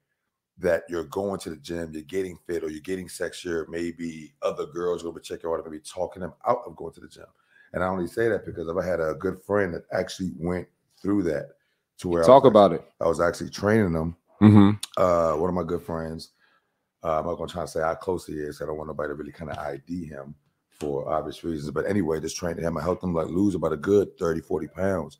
that 0.58 0.84
you're 0.88 1.04
going 1.04 1.40
to 1.40 1.50
the 1.50 1.56
gym, 1.56 1.90
you're 1.92 2.02
getting 2.02 2.38
fit, 2.46 2.62
or 2.62 2.70
you're 2.70 2.80
getting 2.80 3.08
sexier. 3.08 3.66
Maybe 3.68 4.32
other 4.42 4.66
girls 4.66 5.02
will 5.02 5.12
be 5.12 5.20
checking 5.20 5.50
out, 5.50 5.60
maybe 5.64 5.80
talking 5.80 6.20
them 6.20 6.34
out 6.46 6.62
of 6.66 6.76
going 6.76 6.92
to 6.94 7.00
the 7.00 7.08
gym. 7.08 7.26
And 7.72 7.82
I 7.82 7.88
only 7.88 8.06
say 8.06 8.28
that 8.28 8.46
because 8.46 8.68
I 8.68 8.86
had 8.86 9.00
a 9.00 9.14
good 9.14 9.42
friend 9.42 9.74
that 9.74 9.82
actually 9.92 10.32
went 10.38 10.68
through 11.00 11.24
that. 11.24 11.50
To 11.98 12.08
where 12.08 12.22
I 12.22 12.26
talk 12.26 12.44
was 12.44 12.50
about 12.50 12.72
it. 12.72 12.84
I 13.00 13.06
was 13.06 13.20
actually 13.20 13.50
training 13.50 13.92
them 13.92 14.16
Mm-hmm. 14.42 14.70
uh, 15.02 15.36
one 15.36 15.48
of 15.48 15.54
my 15.54 15.62
good 15.62 15.82
friends. 15.82 16.30
Uh, 17.02 17.18
I'm 17.18 17.26
not 17.26 17.36
gonna 17.36 17.50
try 17.50 17.62
to 17.62 17.68
say 17.68 17.80
how 17.80 17.94
close 17.94 18.26
he 18.26 18.34
is. 18.34 18.60
I 18.60 18.66
don't 18.66 18.76
want 18.76 18.88
nobody 18.88 19.08
to 19.10 19.14
really 19.14 19.32
kind 19.32 19.50
of 19.50 19.58
ID 19.58 20.06
him 20.06 20.34
for 20.80 21.08
obvious 21.08 21.44
reasons. 21.44 21.70
But 21.70 21.86
anyway, 21.86 22.20
just 22.20 22.36
training 22.36 22.64
him, 22.64 22.76
I 22.76 22.82
helped 22.82 23.04
him 23.04 23.14
like 23.14 23.28
lose 23.28 23.54
about 23.54 23.72
a 23.72 23.76
good 23.76 24.18
30, 24.18 24.40
40 24.40 24.68
pounds. 24.68 25.18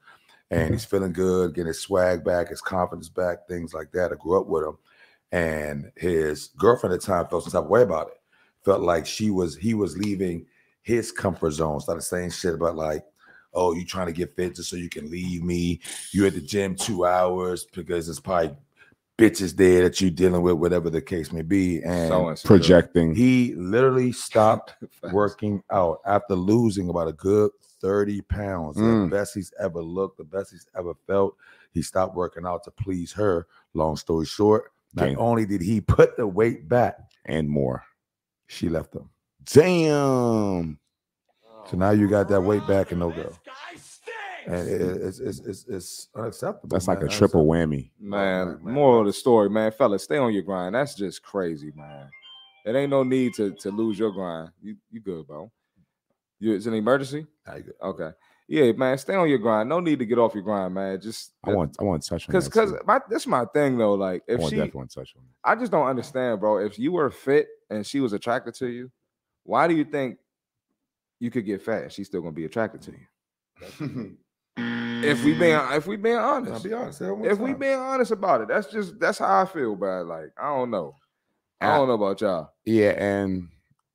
And 0.51 0.73
he's 0.73 0.85
feeling 0.85 1.13
good, 1.13 1.55
getting 1.55 1.69
his 1.69 1.81
swag 1.81 2.23
back, 2.23 2.49
his 2.49 2.61
confidence 2.61 3.09
back, 3.09 3.49
things 3.49 3.73
like 3.73 3.93
that. 3.93 4.13
I 4.13 4.17
grew 4.17 4.39
up 4.41 4.47
with 4.47 4.65
him. 4.65 4.77
And 5.35 5.91
his 5.97 6.51
girlfriend 6.57 6.95
at 6.95 7.01
the 7.01 7.07
time 7.07 7.27
felt 7.27 7.43
some 7.43 7.51
type 7.51 7.65
of 7.65 7.69
way 7.69 7.83
about 7.83 8.07
it. 8.07 8.21
Felt 8.65 8.83
like 8.83 9.05
she 9.05 9.31
was 9.31 9.57
he 9.57 9.75
was 9.75 9.99
leaving 9.99 10.47
his 10.83 11.11
comfort 11.11 11.51
zone, 11.51 11.81
started 11.81 12.03
saying 12.03 12.31
shit 12.31 12.55
about 12.55 12.77
like, 12.77 13.05
oh, 13.53 13.75
you 13.75 13.85
trying 13.85 14.07
to 14.07 14.13
get 14.13 14.37
fit 14.37 14.55
just 14.55 14.71
so 14.71 14.77
you 14.77 14.89
can 14.89 15.11
leave 15.11 15.43
me. 15.43 15.81
You 16.13 16.25
at 16.27 16.35
the 16.35 16.41
gym 16.41 16.77
two 16.77 17.05
hours 17.05 17.67
because 17.75 18.09
it's 18.09 18.21
probably 18.21 18.57
bitches 19.19 19.57
there 19.57 19.83
that 19.83 20.01
you 20.01 20.09
dealing 20.09 20.43
with, 20.43 20.55
whatever 20.55 20.89
the 20.89 21.03
case 21.03 21.33
may 21.33 21.43
be. 21.43 21.83
And 21.83 22.09
So 22.09 22.31
insecure. 22.31 22.57
Projecting. 22.57 23.15
he 23.17 23.55
literally 23.57 24.13
stopped 24.29 24.75
working 25.13 25.65
out 25.71 25.99
after 26.07 26.37
losing 26.37 26.91
about 26.91 27.09
a 27.09 27.13
good 27.13 27.51
30 27.81 28.21
pounds. 28.23 28.77
Mm. 28.77 29.11
The 29.11 29.17
best 29.17 29.35
he's 29.35 29.53
ever 29.61 29.83
looked, 29.83 30.19
the 30.19 30.25
best 30.25 30.53
he's 30.53 30.67
ever 30.79 30.95
felt. 31.09 31.37
He 31.73 31.83
stopped 31.83 32.15
working 32.15 32.47
out 32.47 32.63
to 32.65 32.71
please 32.71 33.13
her. 33.13 33.47
Long 33.75 33.97
story 33.97 34.27
short, 34.27 34.73
not 34.95 35.07
Gain. 35.07 35.17
only 35.19 35.45
did 35.47 35.61
he 35.61 35.81
put 35.81 36.17
the 36.17 36.27
weight 36.27 36.69
back, 36.69 36.99
and 37.25 37.49
more. 37.49 37.83
she 38.47 38.69
left 38.69 38.95
him. 38.95 39.09
Damn. 39.45 40.79
So 41.71 41.77
now 41.77 41.91
you 41.91 42.09
got 42.09 42.29
that 42.29 42.41
weight 42.43 42.67
back 42.67 42.91
and 42.91 43.01
no 43.01 43.11
girl. 43.11 43.33
And 44.47 44.69
it- 44.69 44.81
it's, 45.03 45.19
it's, 45.21 45.41
it's, 45.41 45.65
it's 45.67 46.09
unacceptable. 46.15 46.69
That's 46.69 46.87
like 46.87 47.01
man. 47.01 47.09
a 47.09 47.11
triple 47.11 47.47
whammy. 47.47 47.91
Oh, 47.91 48.05
man, 48.05 48.47
man, 48.49 48.65
man. 48.65 48.75
moral 48.75 49.01
of 49.01 49.07
the 49.07 49.13
story, 49.15 49.49
man, 49.49 49.73
fellas, 49.73 50.05
stay 50.05 50.19
on 50.19 50.35
your 50.35 50.43
grind. 50.43 50.75
That's 50.75 50.95
just 50.95 51.23
crazy, 51.23 51.73
man. 51.75 52.11
It 52.67 52.75
ain't 52.77 52.91
no 52.91 53.03
need 53.03 53.33
to 53.35 53.53
to 53.57 53.71
lose 53.71 53.99
your 53.99 54.11
grind. 54.13 54.51
You 54.63 54.77
you 54.91 55.01
good, 55.01 55.27
bro? 55.27 55.51
You 56.41 56.55
it's 56.55 56.67
an 56.67 56.75
emergency? 56.75 57.27
Good. 57.47 57.73
Okay. 57.83 58.11
Yeah, 58.47 58.73
man, 58.73 58.99
stay 58.99 59.15
on 59.15 59.29
your 59.29 59.39
grind. 59.39 59.69
No 59.71 59.81
need 59.81 59.99
to 60.01 60.07
get 60.07 60.19
off 60.19 60.35
your 60.35 60.43
grind, 60.43 60.75
man. 60.75 61.01
Just 61.01 61.33
I 61.45 61.53
want 61.53 61.77
I 61.81 61.85
want 61.85 62.03
to 62.03 62.09
touch 62.11 62.29
on 62.29 62.33
because 62.33 62.45
that. 62.45 62.51
because 62.53 62.73
my 62.87 63.01
this 63.09 63.23
is 63.23 63.27
my 63.27 63.47
thing 63.47 63.79
though. 63.79 63.95
Like 63.95 64.23
if 64.29 64.39
want 64.41 64.51
she, 64.53 64.59
want 64.59 64.91
to 64.91 65.01
touch 65.01 65.15
on 65.17 65.23
it. 65.23 65.29
I 65.43 65.55
just 65.55 65.73
don't 65.73 65.87
understand, 65.87 66.41
bro. 66.41 66.59
If 66.59 66.79
you 66.79 66.93
were 66.93 67.11
fit 67.11 67.49
and 67.71 67.87
she 67.87 68.01
was 68.01 68.13
attracted 68.13 68.55
to 68.57 68.67
you, 68.67 68.91
why 69.45 69.67
do 69.67 69.75
you 69.75 69.85
think 69.85 70.19
you 71.21 71.31
could 71.31 71.47
get 71.47 71.63
fat 71.63 71.85
and 71.85 71.93
she's 71.93 72.07
still 72.07 72.21
gonna 72.21 72.33
be 72.33 72.45
attracted 72.45 72.83
to 72.83 72.93
you? 72.93 74.17
If 74.57 75.23
we 75.25 75.35
being 75.35 75.59
if 75.73 75.87
we 75.87 75.97
being 75.97 76.17
I'll 76.17 76.37
honest, 76.37 76.65
be 76.65 76.73
honest. 76.73 76.99
say 76.99 77.07
it 77.09 77.13
one 77.17 77.29
if 77.29 77.39
we 77.39 77.51
time. 77.51 77.59
being 77.59 77.79
honest 77.79 78.11
about 78.13 78.41
it, 78.41 78.49
that's 78.49 78.69
just 78.69 78.99
that's 78.99 79.19
how 79.19 79.43
I 79.43 79.45
feel, 79.45 79.75
bro. 79.75 80.03
Like 80.05 80.31
I 80.41 80.47
don't 80.47 80.71
know. 80.71 80.97
I 81.61 81.73
I- 81.73 81.77
don't 81.77 81.89
know 81.89 81.95
about 81.95 82.21
y'all. 82.21 82.51
Yeah, 82.65 82.91
and 82.91 83.49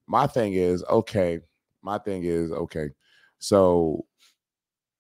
my 0.06 0.28
thing 0.28 0.54
is 0.54 0.84
okay. 0.90 1.40
My 1.82 1.98
thing 1.98 2.26
is 2.26 2.52
okay. 2.52 2.90
So 3.40 4.06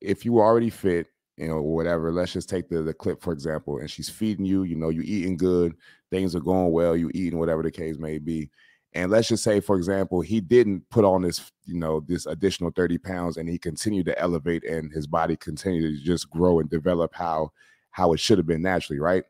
if 0.01 0.25
you 0.25 0.39
already 0.39 0.69
fit, 0.69 1.07
you 1.37 1.47
know, 1.47 1.61
whatever, 1.61 2.11
let's 2.11 2.33
just 2.33 2.49
take 2.49 2.69
the 2.69 2.81
the 2.81 2.93
clip 2.93 3.21
for 3.21 3.33
example, 3.33 3.79
and 3.79 3.89
she's 3.89 4.09
feeding 4.09 4.45
you, 4.45 4.63
you 4.63 4.75
know, 4.75 4.89
you're 4.89 5.03
eating 5.03 5.37
good, 5.37 5.75
things 6.09 6.35
are 6.35 6.41
going 6.41 6.71
well, 6.71 6.95
you 6.95 7.11
eating 7.13 7.39
whatever 7.39 7.63
the 7.63 7.71
case 7.71 7.97
may 7.97 8.17
be. 8.17 8.49
And 8.93 9.11
let's 9.11 9.27
just 9.27 9.43
say, 9.43 9.59
for 9.59 9.75
example, 9.75 10.21
he 10.21 10.41
didn't 10.41 10.89
put 10.89 11.05
on 11.05 11.21
this, 11.21 11.51
you 11.65 11.75
know, 11.75 11.99
this 12.07 12.25
additional 12.25 12.71
30 12.71 12.97
pounds 12.97 13.37
and 13.37 13.47
he 13.47 13.57
continued 13.57 14.07
to 14.07 14.19
elevate 14.19 14.63
and 14.63 14.91
his 14.91 15.05
body 15.05 15.35
continued 15.35 15.97
to 15.97 16.03
just 16.03 16.29
grow 16.29 16.59
and 16.59 16.69
develop 16.69 17.13
how 17.13 17.51
how 17.91 18.13
it 18.13 18.19
should 18.19 18.37
have 18.37 18.47
been 18.47 18.61
naturally, 18.61 18.99
right? 18.99 19.23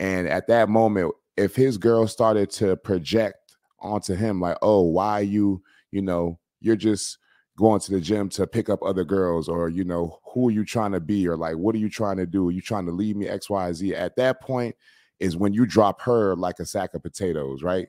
And 0.00 0.28
at 0.28 0.46
that 0.48 0.68
moment, 0.68 1.14
if 1.36 1.54
his 1.54 1.78
girl 1.78 2.06
started 2.06 2.50
to 2.52 2.76
project 2.76 3.56
onto 3.80 4.14
him 4.14 4.40
like, 4.40 4.58
oh, 4.62 4.82
why 4.82 5.20
you, 5.20 5.62
you 5.90 6.02
know, 6.02 6.38
you're 6.60 6.76
just 6.76 7.18
going 7.56 7.80
to 7.80 7.92
the 7.92 8.00
gym 8.00 8.28
to 8.30 8.46
pick 8.46 8.68
up 8.68 8.82
other 8.82 9.04
girls, 9.04 9.48
or 9.48 9.68
you 9.68 9.84
know, 9.84 10.20
who 10.32 10.48
are 10.48 10.52
you 10.52 10.64
trying 10.64 10.92
to 10.92 11.00
be, 11.00 11.26
or 11.26 11.36
like, 11.36 11.56
what 11.56 11.74
are 11.74 11.78
you 11.78 11.88
trying 11.88 12.16
to 12.18 12.26
do? 12.26 12.48
Are 12.48 12.52
you 12.52 12.60
trying 12.60 12.86
to 12.86 12.92
leave 12.92 13.16
me 13.16 13.28
X, 13.28 13.48
Y, 13.48 13.72
Z? 13.72 13.94
At 13.94 14.16
that 14.16 14.40
point 14.40 14.76
is 15.18 15.36
when 15.36 15.54
you 15.54 15.66
drop 15.66 16.00
her 16.02 16.36
like 16.36 16.58
a 16.60 16.66
sack 16.66 16.94
of 16.94 17.02
potatoes, 17.02 17.62
right? 17.62 17.88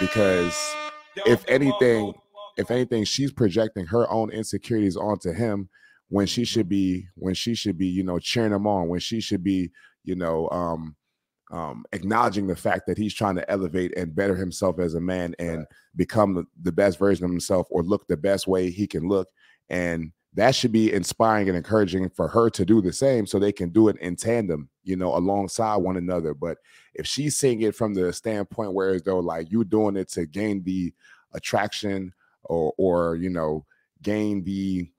Because 0.00 0.56
if 1.26 1.44
anything, 1.48 2.12
if 2.56 2.70
anything, 2.70 3.04
she's 3.04 3.32
projecting 3.32 3.86
her 3.86 4.10
own 4.10 4.30
insecurities 4.30 4.96
onto 4.96 5.32
him 5.32 5.68
when 6.08 6.26
she 6.26 6.44
should 6.44 6.68
be 6.68 7.06
when 7.14 7.34
she 7.34 7.54
should 7.54 7.76
be 7.76 7.86
you 7.86 8.02
know 8.02 8.18
cheering 8.18 8.52
him 8.52 8.66
on 8.66 8.88
when 8.88 9.00
she 9.00 9.20
should 9.20 9.44
be 9.44 9.70
you 10.04 10.14
know 10.14 10.48
um 10.50 10.96
um 11.50 11.84
acknowledging 11.92 12.46
the 12.46 12.56
fact 12.56 12.86
that 12.86 12.98
he's 12.98 13.14
trying 13.14 13.34
to 13.34 13.50
elevate 13.50 13.96
and 13.96 14.14
better 14.14 14.36
himself 14.36 14.78
as 14.78 14.94
a 14.94 15.00
man 15.00 15.34
and 15.38 15.66
become 15.96 16.34
the, 16.34 16.44
the 16.62 16.72
best 16.72 16.98
version 16.98 17.24
of 17.24 17.30
himself 17.30 17.66
or 17.70 17.82
look 17.82 18.06
the 18.06 18.16
best 18.16 18.46
way 18.46 18.70
he 18.70 18.86
can 18.86 19.08
look. 19.08 19.28
And 19.70 20.12
that 20.34 20.54
should 20.54 20.72
be 20.72 20.92
inspiring 20.92 21.48
and 21.48 21.56
encouraging 21.56 22.08
for 22.10 22.28
her 22.28 22.50
to 22.50 22.64
do 22.64 22.82
the 22.82 22.92
same 22.92 23.26
so 23.26 23.38
they 23.38 23.52
can 23.52 23.70
do 23.70 23.88
it 23.88 23.96
in 24.00 24.14
tandem 24.14 24.68
you 24.84 24.96
know 24.96 25.16
alongside 25.16 25.76
one 25.76 25.96
another. 25.96 26.34
But 26.34 26.58
if 26.94 27.06
she's 27.06 27.36
seeing 27.36 27.62
it 27.62 27.74
from 27.74 27.94
the 27.94 28.12
standpoint 28.12 28.74
where 28.74 28.90
as 28.90 29.02
though 29.02 29.20
like 29.20 29.50
you 29.50 29.64
doing 29.64 29.96
it 29.96 30.08
to 30.10 30.26
gain 30.26 30.62
the 30.64 30.92
attraction 31.32 32.12
or 32.44 32.72
or 32.76 33.16
you 33.16 33.30
know 33.30 33.64
gain 34.02 34.44
the 34.44 34.90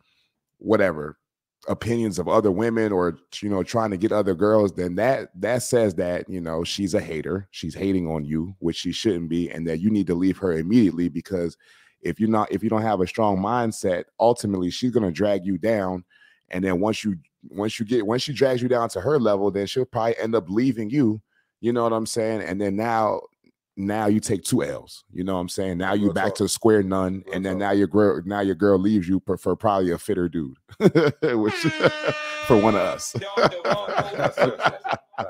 whatever 0.57 1.18
opinions 1.68 2.19
of 2.19 2.27
other 2.27 2.52
women 2.52 2.91
or 2.91 3.18
you 3.41 3.49
know 3.49 3.64
trying 3.64 3.91
to 3.91 3.98
get 3.98 4.11
other 4.11 4.34
girls 4.34 4.73
then 4.73 4.95
that 4.95 5.30
that 5.36 5.61
says 5.61 5.94
that 5.95 6.27
you 6.30 6.40
know 6.40 6.64
she's 6.64 6.94
a 6.94 7.02
hater. 7.02 7.48
She's 7.52 7.76
hating 7.76 8.07
on 8.07 8.23
you 8.23 8.56
which 8.60 8.77
she 8.77 8.91
shouldn't 8.91 9.30
be 9.30 9.49
and 9.49 9.68
that 9.68 9.80
you 9.80 9.90
need 9.90 10.07
to 10.07 10.15
leave 10.15 10.38
her 10.38 10.53
immediately 10.53 11.10
because 11.10 11.57
if 12.02 12.19
you're 12.19 12.30
not 12.30 12.52
if 12.52 12.64
you 12.64 12.69
don't 12.69 12.81
have 12.81 13.02
a 13.02 13.07
strong 13.07 13.38
mindset 13.38 14.06
ultimately 14.19 14.69
she's 14.69 14.91
going 14.91 15.06
to 15.06 15.11
drag 15.11 15.45
you 15.45 15.57
down. 15.57 16.06
And 16.49 16.64
then 16.64 16.80
once 16.80 17.03
you 17.03 17.18
once 17.49 17.80
you 17.80 17.86
get 17.86 18.07
once 18.07 18.23
she 18.23 18.34
drags 18.34 18.61
you 18.61 18.69
down 18.69 18.90
to 18.90 19.02
her 19.02 19.19
level 19.19 19.52
then 19.52 19.68
she'll 19.68 19.86
probably 19.86 20.18
end 20.18 20.36
up 20.36 20.49
leaving 20.49 20.90
you. 20.90 21.22
You 21.61 21.73
know 21.73 21.84
what 21.84 21.94
i'm 21.94 22.06
saying? 22.06 22.41
And 22.41 22.60
then 22.60 22.77
now 22.77 23.22
now 23.80 24.07
you 24.07 24.19
take 24.19 24.43
two 24.43 24.61
l's 24.61 25.03
you 25.14 25.23
know 25.23 25.35
what 25.35 25.39
i'm 25.39 25.47
saying 25.49 25.77
now 25.77 25.93
you 25.93 26.06
Real 26.06 26.14
back 26.14 26.26
talk. 26.30 26.35
to 26.35 26.49
square 26.49 26.84
none 26.84 27.23
Real 27.26 27.35
and 27.35 27.45
then 27.45 27.53
talk. 27.53 27.60
now 27.60 27.72
your 27.72 27.88
girl 27.88 28.22
now 28.26 28.41
your 28.41 28.56
girl 28.56 28.77
leaves 28.77 29.07
you 29.07 29.22
for, 29.26 29.38
for 29.38 29.56
probably 29.56 29.91
a 29.91 29.97
fitter 29.97 30.27
dude 30.27 30.57
which 30.80 31.53
for 32.45 32.57
one 32.61 32.76
of 32.76 32.81
us 32.81 33.15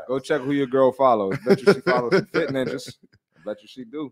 Go 0.08 0.20
check 0.20 0.42
who 0.42 0.52
your 0.52 0.68
girl 0.68 0.92
follows. 0.92 1.36
Bet 1.46 1.62
you 1.66 1.74
she 1.74 1.80
follows 1.82 2.14
some 2.14 2.26
fit 2.28 2.50
ninjas. 2.50 2.96
I 3.36 3.40
bet 3.46 3.62
you 3.62 3.68
she 3.68 3.86
do. 3.86 4.12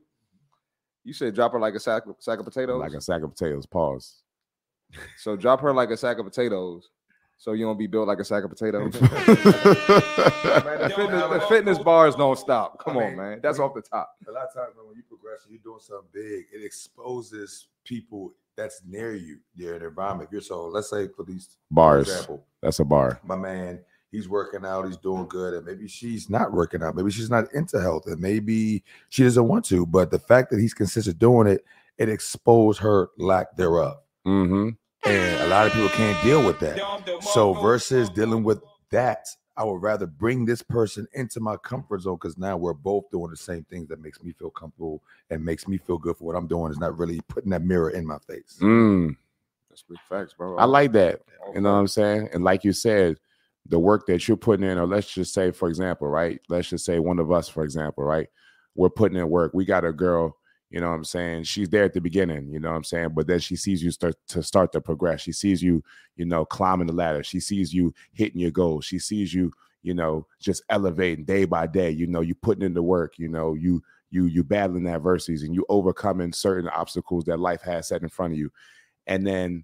You 1.03 1.14
said 1.14 1.34
drop 1.35 1.51
her 1.53 1.59
like 1.59 1.76
a 1.76 1.80
sack, 1.80 2.03
sack 2.19 2.39
of 2.39 2.45
potatoes. 2.45 2.80
like 2.80 2.93
a 2.93 3.01
sack 3.01 3.22
of 3.23 3.30
potatoes 3.31 3.65
pause 3.65 4.22
so 5.18 5.35
drop 5.35 5.59
her 5.61 5.73
like 5.73 5.89
a 5.89 5.97
sack 5.97 6.18
of 6.19 6.26
potatoes. 6.26 6.89
So 7.39 7.53
you 7.53 7.65
don't 7.65 7.77
be 7.77 7.85
built 7.88 8.07
like 8.07 8.19
a 8.19 8.23
sack 8.26 8.43
of 8.43 8.49
potatoes. 8.49 8.99
man, 8.99 9.09
the 9.11 10.93
fitness, 10.95 11.23
the 11.30 11.45
fitness 11.47 11.80
bars 11.80 12.15
don't 12.15 12.38
stop. 12.38 12.84
Come 12.84 12.97
I 12.97 13.05
on, 13.05 13.15
man. 13.15 13.39
That's 13.43 13.59
we- 13.59 13.65
off 13.65 13.76
the 13.76 13.81
top. 13.81 14.15
a 14.27 14.31
lot 14.31 14.47
of 14.47 14.53
times 14.53 14.76
man, 14.76 14.88
when 14.88 14.97
you 14.97 15.03
progress 15.03 15.43
and 15.45 15.53
you're 15.53 15.61
doing 15.64 15.80
something 15.80 16.07
big, 16.11 16.45
it 16.51 16.65
exposes 16.65 17.68
people 17.84 18.34
that's 18.55 18.81
near 18.88 19.14
you, 19.15 19.38
your 19.55 19.76
environment. 19.76 20.27
If 20.30 20.31
you're 20.34 20.41
so, 20.41 20.65
let's 20.65 20.89
say 20.89 21.07
for 21.15 21.23
these 21.23 21.57
for 21.69 21.76
bars 21.76 22.09
example, 22.09 22.43
that's 22.61 22.80
a 22.80 22.85
bar 22.85 23.19
my 23.23 23.35
man, 23.35 23.81
he's 24.11 24.27
working 24.27 24.65
out, 24.65 24.88
he's 24.88 24.97
doing 24.97 25.27
good, 25.27 25.53
and 25.53 25.65
maybe 25.65 25.88
she's 25.88 26.31
not 26.31 26.51
working 26.51 26.81
out, 26.81 26.95
maybe 26.95 27.11
she's 27.11 27.30
not 27.30 27.53
into 27.53 27.80
health, 27.80 28.07
and 28.07 28.19
maybe 28.19 28.84
she 29.09 29.23
doesn't 29.23 29.47
want 29.47 29.64
to. 29.65 29.85
But 29.85 30.09
the 30.09 30.18
fact 30.19 30.49
that 30.49 30.59
he's 30.59 30.73
consistent 30.73 31.19
doing 31.19 31.47
it, 31.47 31.64
it 31.99 32.09
exposed 32.09 32.80
her 32.80 33.09
lack 33.18 33.55
thereof. 33.55 33.97
mm-hmm 34.26 34.69
And 35.07 35.41
a 35.41 35.47
lot 35.47 35.67
of 35.67 35.73
people 35.73 35.89
can't 35.89 36.21
deal 36.23 36.45
with 36.45 36.59
that. 36.59 36.79
So 37.21 37.53
versus 37.53 38.09
dealing 38.09 38.43
with 38.43 38.61
that, 38.91 39.27
I 39.55 39.63
would 39.63 39.81
rather 39.81 40.05
bring 40.05 40.45
this 40.45 40.61
person 40.61 41.07
into 41.13 41.39
my 41.39 41.55
comfort 41.57 42.01
zone 42.01 42.15
because 42.15 42.38
now 42.38 42.57
we're 42.57 42.73
both 42.73 43.09
doing 43.09 43.31
the 43.31 43.38
same 43.38 43.63
things 43.69 43.88
that 43.88 44.01
makes 44.01 44.21
me 44.21 44.34
feel 44.34 44.49
comfortable 44.49 45.01
and 45.29 45.43
makes 45.43 45.67
me 45.67 45.77
feel 45.77 45.97
good 45.97 46.17
for 46.17 46.25
what 46.25 46.35
I'm 46.35 46.47
doing. 46.47 46.71
Is 46.71 46.77
not 46.77 46.97
really 46.97 47.21
putting 47.27 47.51
that 47.51 47.63
mirror 47.63 47.89
in 47.89 48.05
my 48.05 48.17
face. 48.19 48.59
mm. 48.61 49.15
That's 49.69 49.84
big 49.84 49.99
facts, 50.09 50.34
bro. 50.34 50.57
i 50.57 50.65
like 50.65 50.91
that 50.93 51.21
All 51.45 51.53
You 51.53 51.61
know 51.61 51.71
what 51.71 51.79
I'm 51.79 51.88
saying? 51.88 52.29
And 52.34 52.43
like 52.43 52.63
you 52.63 52.73
said, 52.73 53.17
the 53.65 53.79
work 53.79 54.07
that 54.07 54.27
you're 54.27 54.38
putting 54.38 54.67
in, 54.67 54.77
or 54.77 54.88
let's 54.88 55.13
just 55.13 55.34
say, 55.34 55.51
for 55.51 55.67
example, 55.69 56.07
right? 56.07 56.39
Let's 56.49 56.69
just 56.69 56.85
say 56.85 56.99
one 56.99 57.19
of 57.19 57.31
us, 57.31 57.47
for 57.47 57.63
example, 57.63 58.03
right? 58.03 58.27
We're 58.75 58.89
putting 58.89 59.17
in 59.17 59.29
work. 59.29 59.53
We 59.53 59.65
got 59.65 59.85
a 59.85 59.91
girl, 59.91 60.38
you 60.69 60.81
know 60.81 60.89
what 60.89 60.95
I'm 60.95 61.06
saying? 61.06 61.44
She's 61.44 61.69
there 61.69 61.85
at 61.85 61.94
the 61.94 62.02
beginning, 62.02 62.49
you 62.49 62.60
know 62.60 62.69
what 62.69 62.77
I'm 62.77 62.84
saying? 62.84 63.10
But 63.14 63.27
then 63.27 63.39
she 63.39 63.56
sees 63.56 63.81
you 63.81 63.91
start 63.91 64.15
to 64.30 64.44
start 64.44 64.73
to 64.73 64.81
progress. 64.81 65.22
She 65.22 65.31
sees 65.31 65.64
you, 65.64 65.81
you 66.18 66.26
know, 66.26 66.44
climbing 66.44 66.88
the 66.88 66.94
ladder. 66.94 67.23
She 67.23 67.39
sees 67.39 67.73
you 67.73 67.94
hitting 68.11 68.41
your 68.41 68.52
goals. 68.52 68.84
She 68.84 68.99
sees 68.99 69.34
you, 69.34 69.52
you 69.81 69.94
know, 69.94 70.27
just 70.41 70.64
elevating 70.69 71.23
day 71.23 71.45
by 71.45 71.68
day. 71.68 71.89
You 71.91 72.07
know, 72.07 72.22
you 72.22 72.35
putting 72.35 72.65
in 72.65 72.73
the 72.73 72.84
work, 72.84 73.18
you 73.18 73.30
know, 73.30 73.53
you 73.53 73.81
you 74.10 74.26
you 74.26 74.44
battling 74.44 74.88
adversities 74.88 75.44
and 75.44 75.56
you 75.56 75.65
overcoming 75.69 76.34
certain 76.34 76.69
obstacles 76.69 77.23
that 77.26 77.39
life 77.39 77.61
has 77.61 77.88
set 77.88 78.02
in 78.02 78.10
front 78.10 78.34
of 78.34 78.39
you. 78.39 78.52
And 79.06 79.26
then 79.26 79.64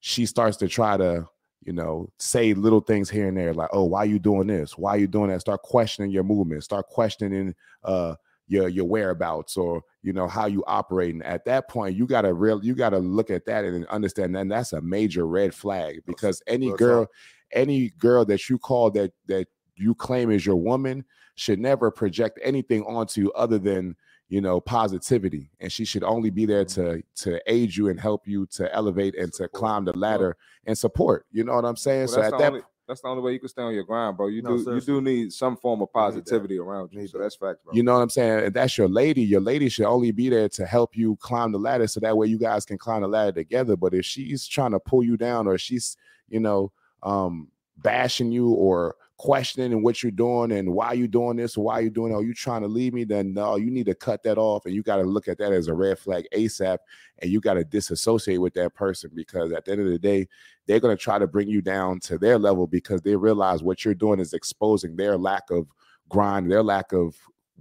she 0.00 0.24
starts 0.24 0.56
to 0.58 0.68
try 0.68 0.96
to 0.96 1.28
you 1.62 1.74
know 1.74 2.10
say 2.18 2.54
little 2.54 2.80
things 2.80 3.10
here 3.10 3.28
and 3.28 3.36
there 3.36 3.52
like 3.52 3.68
oh 3.74 3.84
why 3.84 3.98
are 3.98 4.06
you 4.06 4.18
doing 4.18 4.46
this 4.46 4.78
why 4.78 4.92
are 4.92 4.98
you 4.98 5.06
doing 5.06 5.28
that 5.28 5.42
start 5.42 5.60
questioning 5.60 6.10
your 6.10 6.24
movement 6.24 6.64
start 6.64 6.86
questioning 6.88 7.54
uh 7.84 8.14
your 8.50 8.68
your 8.68 8.84
whereabouts 8.84 9.56
or 9.56 9.82
you 10.02 10.12
know 10.12 10.26
how 10.26 10.46
you 10.46 10.64
operating. 10.66 11.22
At 11.22 11.44
that 11.44 11.68
point 11.68 11.96
you 11.96 12.06
gotta 12.06 12.34
real 12.34 12.62
you 12.64 12.74
gotta 12.74 12.98
look 12.98 13.30
at 13.30 13.46
that 13.46 13.64
and 13.64 13.86
understand 13.86 14.34
that 14.34 14.48
that's 14.48 14.72
a 14.72 14.80
major 14.80 15.26
red 15.26 15.54
flag 15.54 16.00
because 16.04 16.42
any 16.48 16.72
girl 16.72 17.06
any 17.52 17.90
girl 17.90 18.24
that 18.24 18.48
you 18.48 18.58
call 18.58 18.90
that 18.90 19.12
that 19.26 19.46
you 19.76 19.94
claim 19.94 20.30
is 20.30 20.44
your 20.44 20.56
woman 20.56 21.04
should 21.36 21.60
never 21.60 21.90
project 21.90 22.40
anything 22.42 22.82
onto 22.82 23.20
you 23.20 23.32
other 23.32 23.58
than 23.58 23.94
you 24.28 24.40
know 24.40 24.60
positivity. 24.60 25.52
And 25.60 25.70
she 25.70 25.84
should 25.84 26.02
only 26.02 26.30
be 26.30 26.44
there 26.44 26.64
to 26.64 27.02
to 27.16 27.40
aid 27.46 27.76
you 27.76 27.88
and 27.88 28.00
help 28.00 28.26
you 28.26 28.46
to 28.46 28.72
elevate 28.74 29.16
and 29.16 29.32
to 29.34 29.46
climb 29.48 29.84
the 29.84 29.96
ladder 29.96 30.36
and 30.66 30.76
support. 30.76 31.26
You 31.30 31.44
know 31.44 31.54
what 31.54 31.64
i'm 31.64 31.76
saying? 31.76 32.06
Well, 32.06 32.16
so 32.16 32.22
at 32.22 32.38
that 32.38 32.52
only, 32.52 32.62
that's 32.90 33.00
the 33.02 33.08
only 33.08 33.22
way 33.22 33.32
you 33.32 33.38
can 33.38 33.48
stay 33.48 33.62
on 33.62 33.72
your 33.72 33.84
grind, 33.84 34.16
bro. 34.16 34.26
You 34.26 34.42
No, 34.42 34.62
do 34.62 34.74
you 34.74 34.80
do 34.80 35.00
need 35.00 35.32
some 35.32 35.56
form 35.56 35.80
of 35.80 35.88
You 35.94 36.00
need 36.00 36.06
that. 36.08 36.12
positivity 36.12 36.58
around 36.58 36.92
you. 36.92 37.00
Need 37.00 37.10
So 37.10 37.18
that. 37.18 37.24
that's 37.24 37.36
facts, 37.36 37.60
bro. 37.64 37.72
you 37.74 37.82
know 37.82 37.94
what 37.94 38.02
i'm 38.02 38.10
saying 38.10 38.44
and 38.46 38.54
that's 38.54 38.76
your 38.76 38.88
lady 38.88 39.22
your 39.22 39.40
lady 39.40 39.68
should 39.68 39.86
only 39.86 40.10
be 40.10 40.28
there 40.28 40.48
to 40.50 40.66
help 40.66 40.96
you 40.96 41.16
climb 41.20 41.52
the 41.52 41.58
ladder 41.58 41.86
so 41.86 42.00
that 42.00 42.16
way 42.16 42.26
you 42.26 42.38
guys 42.38 42.64
can 42.64 42.76
climb 42.78 43.02
the 43.02 43.08
ladder 43.08 43.32
together 43.32 43.76
but 43.76 43.94
if 43.94 44.04
she's 44.04 44.46
trying 44.46 44.72
to 44.72 44.80
pull 44.80 45.02
you 45.04 45.16
down 45.16 45.46
or 45.46 45.56
she's 45.56 45.96
you 46.28 46.40
know 46.40 46.72
um 47.02 47.48
bashing 47.78 48.30
you 48.32 48.48
or 48.50 48.96
questioning 49.20 49.74
and 49.74 49.82
what 49.82 50.02
you're 50.02 50.10
doing 50.10 50.50
and 50.52 50.72
why 50.72 50.94
you're 50.94 51.06
doing 51.06 51.36
this 51.36 51.54
why 51.54 51.78
you 51.78 51.90
doing 51.90 52.10
it, 52.10 52.14
are 52.14 52.22
you 52.22 52.32
trying 52.32 52.62
to 52.62 52.66
leave 52.66 52.94
me 52.94 53.04
then 53.04 53.34
no 53.34 53.56
you 53.56 53.70
need 53.70 53.84
to 53.84 53.94
cut 53.94 54.22
that 54.22 54.38
off 54.38 54.64
and 54.64 54.74
you 54.74 54.82
got 54.82 54.96
to 54.96 55.02
look 55.02 55.28
at 55.28 55.36
that 55.36 55.52
as 55.52 55.68
a 55.68 55.74
red 55.74 55.98
flag 55.98 56.26
asap 56.34 56.78
and 57.18 57.30
you 57.30 57.38
got 57.38 57.52
to 57.52 57.62
disassociate 57.62 58.40
with 58.40 58.54
that 58.54 58.74
person 58.74 59.10
because 59.14 59.52
at 59.52 59.66
the 59.66 59.72
end 59.72 59.82
of 59.82 59.88
the 59.88 59.98
day 59.98 60.26
they're 60.66 60.80
going 60.80 60.96
to 60.96 61.02
try 61.02 61.18
to 61.18 61.26
bring 61.26 61.48
you 61.48 61.60
down 61.60 62.00
to 62.00 62.16
their 62.16 62.38
level 62.38 62.66
because 62.66 63.02
they 63.02 63.14
realize 63.14 63.62
what 63.62 63.84
you're 63.84 63.92
doing 63.92 64.20
is 64.20 64.32
exposing 64.32 64.96
their 64.96 65.18
lack 65.18 65.50
of 65.50 65.66
grind 66.08 66.50
their 66.50 66.62
lack 66.62 66.90
of 66.94 67.14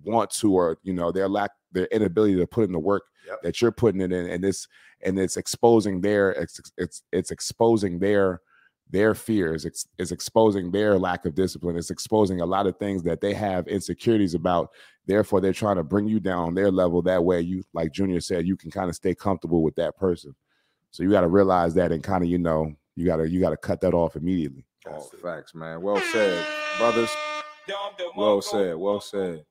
want 0.05 0.31
to 0.31 0.53
or 0.53 0.77
you 0.83 0.93
know 0.93 1.11
their 1.11 1.27
lack 1.27 1.51
their 1.73 1.87
inability 1.87 2.37
to 2.37 2.47
put 2.47 2.67
in 2.67 2.71
the 2.71 2.79
work 2.79 3.03
Yep. 3.27 3.41
that 3.43 3.61
you're 3.61 3.71
putting 3.71 4.01
it 4.01 4.11
in 4.11 4.27
and 4.27 4.43
this, 4.43 4.67
and 5.01 5.19
it's 5.19 5.37
exposing 5.37 6.01
their 6.01 6.31
it's 6.31 6.59
it's 6.77 7.03
it's 7.11 7.31
exposing 7.31 7.99
their 7.99 8.41
their 8.89 9.13
fears 9.13 9.65
it's 9.65 10.11
exposing 10.11 10.71
their 10.71 10.97
lack 10.97 11.25
of 11.25 11.35
discipline 11.35 11.77
it's 11.77 11.91
exposing 11.91 12.41
a 12.41 12.45
lot 12.45 12.65
of 12.65 12.77
things 12.77 13.03
that 13.03 13.21
they 13.21 13.33
have 13.33 13.67
insecurities 13.67 14.33
about 14.33 14.71
therefore 15.05 15.39
they're 15.39 15.53
trying 15.53 15.75
to 15.75 15.83
bring 15.83 16.07
you 16.07 16.19
down 16.19 16.47
on 16.47 16.53
their 16.55 16.71
level 16.71 17.01
that 17.01 17.23
way 17.23 17.39
you 17.39 17.63
like 17.73 17.91
junior 17.91 18.19
said 18.19 18.47
you 18.47 18.57
can 18.57 18.71
kind 18.71 18.89
of 18.89 18.95
stay 18.95 19.13
comfortable 19.13 19.61
with 19.61 19.75
that 19.75 19.95
person 19.95 20.35
so 20.91 21.03
you 21.03 21.11
got 21.11 21.21
to 21.21 21.27
realize 21.27 21.73
that 21.73 21.91
and 21.91 22.03
kind 22.03 22.23
of 22.23 22.29
you 22.29 22.39
know 22.39 22.73
you 22.95 23.05
got 23.05 23.17
to 23.17 23.29
you 23.29 23.39
got 23.39 23.51
to 23.51 23.57
cut 23.57 23.79
that 23.79 23.93
off 23.93 24.15
immediately 24.15 24.65
All 24.87 25.01
facts, 25.21 25.53
man. 25.53 25.81
Well 25.81 26.01
said, 26.11 26.45
brothers. 26.77 27.09
Well 28.15 28.41
said. 28.41 28.75
Well 28.75 28.99
said. 28.99 29.45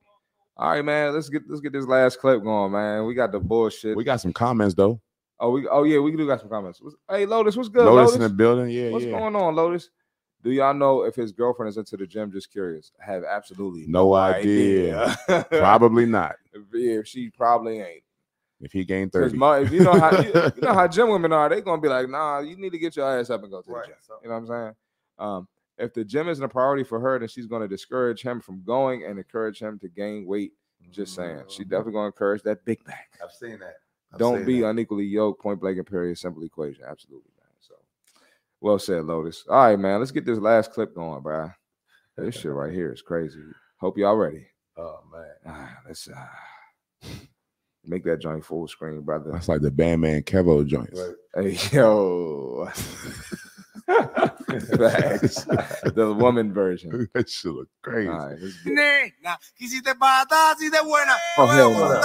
All 0.57 0.71
right, 0.71 0.83
man. 0.83 1.13
Let's 1.13 1.29
get 1.29 1.43
let's 1.47 1.61
get 1.61 1.71
this 1.71 1.87
last 1.87 2.19
clip 2.19 2.43
going, 2.43 2.73
man. 2.73 3.05
We 3.05 3.13
got 3.13 3.31
the 3.31 3.39
bullshit. 3.39 3.95
we 3.95 4.03
got 4.03 4.21
some 4.21 4.33
comments 4.33 4.75
though 4.75 4.99
oh, 5.39 5.51
we 5.51 5.67
oh 5.67 5.83
yeah, 5.83 5.99
we 5.99 6.11
do 6.15 6.25
got 6.27 6.39
some 6.39 6.49
comments. 6.49 6.81
What's- 6.81 6.95
Hey, 7.09 7.25
Lotus, 7.25 7.55
what's 7.55 7.69
good? 7.69 7.85
lotus 7.85 8.11
Lotus, 8.11 8.15
in 8.15 8.21
the 8.21 8.29
building 8.29 8.69
yeah 8.69 8.89
what's 8.91 9.05
yeah 9.05 9.11
going 9.11 9.35
on, 9.35 9.55
Lotus? 9.55 9.89
Do 10.41 10.51
y'all 10.51 10.73
know 10.73 11.03
if 11.03 11.15
his 11.15 11.31
girlfriend 11.33 11.69
is 11.69 11.77
into 11.77 11.97
the 11.97 12.07
gym? 12.07 12.31
Just 12.31 12.49
curious. 12.51 12.91
I 13.01 13.11
have 13.11 13.23
absolutely 13.25 13.85
No 13.87 14.13
idea. 14.13 15.17
idea. 15.27 15.45
probably 15.51 16.05
not 16.05 16.35
if 16.73 17.07
she 17.07 17.29
probably 17.29 17.79
ain't. 17.81 18.03
if 18.61 18.71
he 18.71 18.83
gained 18.85 19.11
30 19.11 19.37
my- 19.37 19.59
if 19.59 19.71
you 19.71 19.81
know 19.81 19.93
how 19.99 20.17
you, 20.21 20.27
you 20.55 20.61
know 20.61 20.73
how 20.73 20.87
gym 20.87 21.09
women 21.09 21.33
are, 21.33 21.49
they 21.49 21.61
gonna 21.61 21.81
be 21.81 21.89
like, 21.89 22.09
nah, 22.09 22.39
you 22.39 22.55
need 22.55 22.71
to 22.71 22.79
get 22.79 22.95
your 22.95 23.05
ass 23.19 23.29
up 23.29 23.41
and 23.43 23.51
go 23.51 23.61
to 23.61 23.69
the 23.69 23.81
gym. 23.85 23.95
So- 24.01 24.15
You 24.23 24.29
know 24.29 24.35
what 24.35 24.41
I'm 24.41 24.47
saying? 24.47 24.75
Um, 25.17 25.47
if 25.77 25.93
the 25.93 26.03
gym 26.05 26.27
isn't 26.29 26.43
a 26.43 26.49
priority 26.49 26.83
for 26.83 26.99
her, 26.99 27.17
then 27.19 27.27
she's 27.29 27.45
gonna 27.47 27.67
discourage 27.67 28.21
him 28.21 28.39
from 28.41 28.63
going 28.63 29.03
and 29.05 29.17
encourage 29.17 29.59
him 29.61 29.79
to 29.79 29.87
gain 29.89 30.25
weight. 30.25 30.53
Just 30.91 31.13
saying, 31.15 31.43
she 31.49 31.63
Mhm. 31.63 31.69
definitely 31.69 31.93
gonna 31.93 32.05
encourage 32.07 32.41
that 32.43 32.63
big 32.65 32.83
back. 32.85 33.11
I've 33.23 33.31
seen 33.31 33.59
that. 33.59 33.77
I've 34.11 34.19
Don't 34.19 34.45
be 34.45 34.61
that. 34.61 34.69
unequally 34.69 35.05
yoked. 35.05 35.41
Point 35.41 35.59
blank 35.59 35.77
and 35.77 35.87
period. 35.87 36.17
Simple 36.17 36.43
equation. 36.43 36.83
Absolutely, 36.87 37.31
man. 37.37 37.47
So, 37.59 37.75
well 38.61 38.79
said, 38.79 39.05
Lotus. 39.05 39.45
All 39.49 39.55
right, 39.57 39.79
man. 39.79 39.99
Let's 39.99 40.11
get 40.11 40.25
this 40.25 40.39
last 40.39 40.71
clip 40.71 40.95
going, 40.95 41.21
bro. 41.21 41.51
This 42.17 42.35
shit 42.35 42.51
right 42.51 42.73
here 42.73 42.91
is 42.91 43.01
crazy. 43.01 43.39
Hope 43.77 43.97
y'all 43.97 44.15
ready. 44.15 44.45
Oh 44.77 44.99
man. 45.11 45.25
Ah, 45.45 45.77
let's. 45.85 46.07
Uh... 46.07 47.07
Make 47.85 48.05
that 48.05 48.21
joint 48.21 48.45
full 48.45 48.65
screen, 48.67 49.01
brother. 49.01 49.29
That's 49.33 49.49
like 49.49 49.59
the 49.59 49.71
Bandman 49.71 50.23
Kevo 50.23 50.65
joints. 50.65 50.97
Right. 51.35 51.55
Hey, 51.57 51.75
yo. 51.75 52.69
The 55.95 56.13
woman 56.17 56.53
version. 56.53 57.07
that 57.13 57.29
shit 57.29 57.51
look 57.51 57.67
crazy. 57.81 58.09
All 58.09 58.29
right, 58.29 58.37
nena. 58.65 59.39
Quisiste 59.57 59.95
patas 59.95 60.55
así 60.55 60.69
de 60.69 60.81
buena. 60.81 61.15
Oh, 61.37 61.47
hell 61.47 61.71
no. 61.71 62.01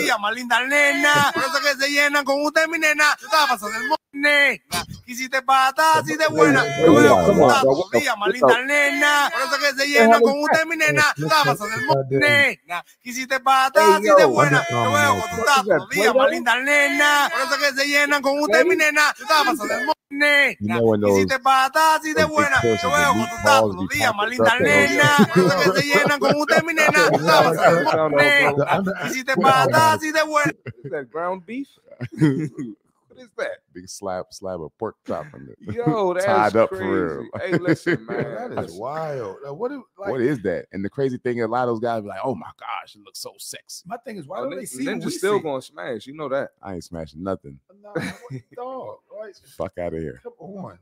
días, 0.00 0.18
más 0.20 0.34
linda 0.34 0.60
nena. 0.66 1.30
Por 1.34 1.42
eso 1.42 1.58
que 1.62 1.76
se 1.84 1.90
llenan 1.90 2.24
con 2.24 2.40
usted, 2.44 2.66
mi 2.68 2.78
nena. 2.78 3.14
Tú 3.18 3.26
estás 3.26 3.46
pasando 3.48 3.76
el 3.78 3.88
nena. 4.12 4.84
Quisiste 5.04 5.42
patas 5.42 5.96
así 5.98 6.16
de 6.16 6.26
buena. 6.28 6.62
Te 6.62 6.68
Hey, 6.70 6.82
veo 6.88 7.02
yo, 7.02 7.16
come 7.26 7.30
on, 7.30 7.38
contar 7.38 7.62
bro. 7.62 7.70
todos 7.72 7.90
los 7.92 8.02
días, 8.02 8.16
más 8.18 8.28
linda 8.30 8.62
nena. 8.62 9.30
Por 9.32 9.40
eso 9.42 9.58
que 9.58 9.74
se 9.82 9.88
llenan 9.88 10.20
con 10.22 10.38
usted, 10.42 10.64
mi 10.66 10.76
nena. 10.76 11.04
Tú 11.16 11.22
estás 11.24 11.44
pasando 11.44 11.74
el 11.76 11.84
mo- 11.86 12.04
nena. 12.10 12.84
Quisiste 13.02 13.40
de 14.16 14.24
buena. 14.24 14.64
Veo 15.90 16.14
más 16.14 16.30
linda 16.30 16.56
nena. 16.60 17.30
Por 17.32 17.40
eso 17.40 17.56
que 17.58 17.72
se 17.80 17.86
llenan 17.88 18.22
con 18.22 18.38
usted, 18.40 18.64
mi 18.66 18.76
nena. 18.76 19.12
Tú 19.16 19.22
estás 19.24 19.44
pasando 19.44 19.74
el 19.74 19.86
mo- 19.86 19.92
You 19.92 19.97
nena. 20.10 20.80
Hiciste 21.10 21.38
patas, 21.40 22.04
hiciste 22.04 22.24
buena. 22.24 22.60
Yo 22.62 22.90
veo 22.90 23.12
con 23.12 23.28
tus 23.28 23.42
datos, 23.44 23.74
los 23.76 23.88
días, 23.88 24.14
más 24.14 24.28
linda 24.28 24.54
nena. 24.60 25.10
Que 25.34 25.80
se 25.80 25.86
llenan 25.86 26.18
con 26.18 26.34
usted, 26.36 26.62
mi 26.64 26.74
nena. 26.74 27.10
Tú 27.10 27.18
sabes, 27.24 27.60
nena. 28.10 28.82
Hiciste 29.06 29.34
patas, 29.36 29.96
hiciste 30.02 30.22
buena. 30.24 30.52
Ground 31.12 31.44
beef. 31.44 31.68
what 33.18 33.24
is 33.24 33.30
that? 33.36 33.58
Big 33.72 33.88
slab 33.88 34.26
slab 34.30 34.62
of 34.62 34.76
pork 34.78 34.96
chop 35.06 35.26
in 35.34 35.48
it. 35.50 35.74
Yo, 35.74 36.14
that's 36.14 36.26
Tied 36.26 36.56
up 36.56 36.70
for 36.70 36.76
real. 36.78 37.26
Hey, 37.40 37.58
listen, 37.58 38.04
man. 38.08 38.54
That 38.54 38.64
is 38.64 38.72
wild. 38.74 39.36
Now, 39.44 39.54
what 39.54 39.72
is 39.72 39.78
like, 39.98 40.10
what 40.10 40.20
is 40.20 40.40
that? 40.42 40.66
And 40.72 40.84
the 40.84 40.90
crazy 40.90 41.18
thing, 41.18 41.42
a 41.42 41.46
lot 41.46 41.62
of 41.62 41.68
those 41.74 41.80
guys 41.80 42.02
be 42.02 42.08
like, 42.08 42.20
"Oh 42.24 42.34
my 42.34 42.50
gosh, 42.58 42.94
it 42.94 43.02
looks 43.04 43.20
so 43.20 43.34
sexy." 43.38 43.84
my 43.86 43.96
thing 43.98 44.16
is 44.16 44.26
why 44.26 44.38
don't 44.38 44.50
they 44.50 44.56
Nin- 44.56 44.66
see 44.66 44.86
what 44.86 44.94
we 44.96 45.00
Ninja's 45.02 45.18
still 45.18 45.38
see? 45.38 45.42
gonna 45.42 45.62
smash. 45.62 46.06
You 46.06 46.16
know 46.16 46.28
that. 46.28 46.50
I 46.62 46.74
ain't 46.74 46.84
smashing 46.84 47.22
nothing. 47.22 47.58
Nah, 47.82 47.92
what, 47.92 48.42
dog, 48.56 48.96
like, 49.20 49.34
Fuck 49.56 49.78
out 49.78 49.94
of 49.94 50.00
here. 50.00 50.20
come 50.22 50.32
on. 50.38 50.78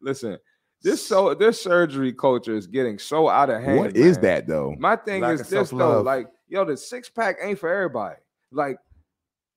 Listen, 0.00 0.38
this 0.82 1.04
so 1.06 1.34
this 1.34 1.62
surgery 1.62 2.12
culture 2.12 2.54
is 2.56 2.66
getting 2.66 2.98
so 2.98 3.28
out 3.28 3.50
of 3.50 3.62
hand. 3.62 3.78
What 3.78 3.96
is 3.96 4.16
man. 4.16 4.22
that 4.22 4.46
though? 4.46 4.74
My 4.78 4.96
thing 4.96 5.22
Lack 5.22 5.40
is 5.40 5.48
this 5.48 5.70
though, 5.70 6.02
like, 6.02 6.28
yo, 6.48 6.64
the 6.64 6.76
six 6.76 7.08
pack 7.08 7.36
ain't 7.40 7.58
for 7.58 7.72
everybody. 7.72 8.16
Like, 8.52 8.78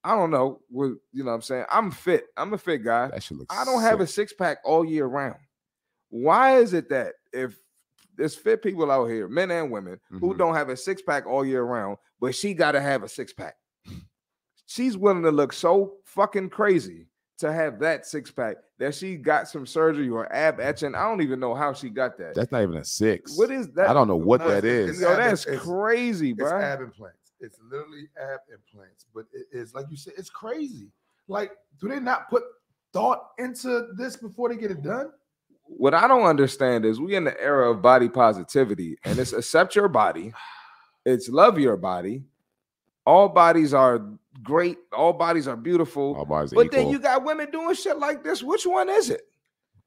I 0.03 0.15
don't 0.15 0.31
know. 0.31 0.61
With 0.69 0.97
you 1.11 1.23
know 1.23 1.31
what 1.31 1.35
I'm 1.35 1.41
saying? 1.41 1.65
I'm 1.69 1.91
fit. 1.91 2.25
I'm 2.37 2.53
a 2.53 2.57
fit 2.57 2.83
guy. 2.83 3.07
That 3.09 3.23
shit 3.23 3.37
looks. 3.37 3.55
I 3.55 3.65
don't 3.65 3.81
have 3.81 3.99
a 3.99 4.07
six 4.07 4.31
pack 4.33 4.59
all 4.63 4.85
year 4.85 5.05
round. 5.05 5.35
Why 6.09 6.57
is 6.59 6.73
it 6.73 6.89
that 6.89 7.13
if 7.33 7.57
there's 8.15 8.35
fit 8.35 8.61
people 8.63 8.89
out 8.89 9.05
here, 9.07 9.27
men 9.27 9.51
and 9.51 9.69
women, 9.69 9.99
who 10.09 10.33
Mhm. 10.33 10.37
don't 10.37 10.55
have 10.55 10.69
a 10.69 10.77
six 10.77 11.01
pack 11.01 11.25
all 11.27 11.45
year 11.45 11.63
round, 11.63 11.97
but 12.19 12.33
she 12.33 12.53
got 12.53 12.71
to 12.71 12.81
have 12.81 13.03
a 13.03 13.09
six 13.09 13.33
pack? 13.33 13.55
She's 14.65 14.97
willing 14.97 15.23
to 15.23 15.31
look 15.31 15.53
so 15.53 15.97
fucking 16.05 16.49
crazy 16.49 17.07
to 17.39 17.51
have 17.53 17.79
that 17.79 18.05
six 18.05 18.31
pack 18.31 18.57
that 18.79 18.95
she 18.95 19.15
got 19.15 19.47
some 19.47 19.65
surgery 19.65 20.09
or 20.09 20.31
ab 20.33 20.59
etching. 20.59 20.95
I 20.95 21.07
don't 21.07 21.21
even 21.21 21.39
know 21.39 21.53
how 21.53 21.73
she 21.73 21.89
got 21.89 22.17
that. 22.17 22.33
That's 22.35 22.51
not 22.51 22.63
even 22.63 22.77
a 22.77 22.83
six. 22.83 23.37
what 23.37 23.51
is 23.51 23.69
that? 23.73 23.89
I 23.89 23.93
don't 23.93 24.07
know 24.07 24.15
what 24.17 24.41
No, 24.41 24.49
that 24.49 24.65
it's- 24.65 24.95
is. 24.95 25.01
Yo, 25.01 25.15
that's 25.15 25.45
it's- 25.45 25.63
crazy, 25.63 26.31
It's 26.31 26.39
bro. 26.39 26.51
ab 26.59 26.81
implants. 26.81 27.26
It's 27.39 27.59
literally 27.69 28.07
ab 28.19 28.39
implants, 28.51 29.05
but 29.13 29.25
it 29.33 29.47
is 29.51 29.73
like 29.73 29.85
you 29.91 29.97
said, 29.97 30.13
it's 30.17 30.29
crazy. 30.29 30.91
Like, 31.27 31.51
do 31.79 31.87
they 31.87 31.99
not 31.99 32.29
put 32.29 32.43
thought 32.93 33.31
into 33.37 33.89
this 33.97 34.15
before 34.15 34.49
they 34.49 34.55
get 34.57 34.71
it 34.71 34.81
done? 34.81 35.11
what 35.69 35.93
I 35.93 36.07
don't 36.07 36.23
understand 36.23 36.85
is 36.85 36.99
we 36.99 37.15
in 37.15 37.25
the 37.25 37.39
era 37.41 37.69
of 37.69 37.81
body 37.81 38.07
positivity, 38.07 38.97
and 39.03 39.19
it's 39.19 39.33
accept 39.33 39.75
your 39.75 39.89
body, 39.89 40.33
it's 41.05 41.27
love 41.29 41.59
your 41.59 41.77
body. 41.77 42.23
All 43.05 43.29
bodies 43.29 43.73
are 43.73 44.01
great, 44.43 44.77
all 44.93 45.13
bodies 45.13 45.47
are 45.47 45.55
beautiful. 45.57 46.15
All 46.15 46.25
bodies 46.25 46.53
are 46.53 46.55
but 46.55 46.71
then 46.71 46.89
you 46.89 46.99
got 46.99 47.23
women 47.23 47.51
doing 47.51 47.75
shit 47.75 47.97
like 47.99 48.23
this. 48.23 48.41
Which 48.43 48.65
one 48.65 48.89
is 48.89 49.09
it? 49.09 49.21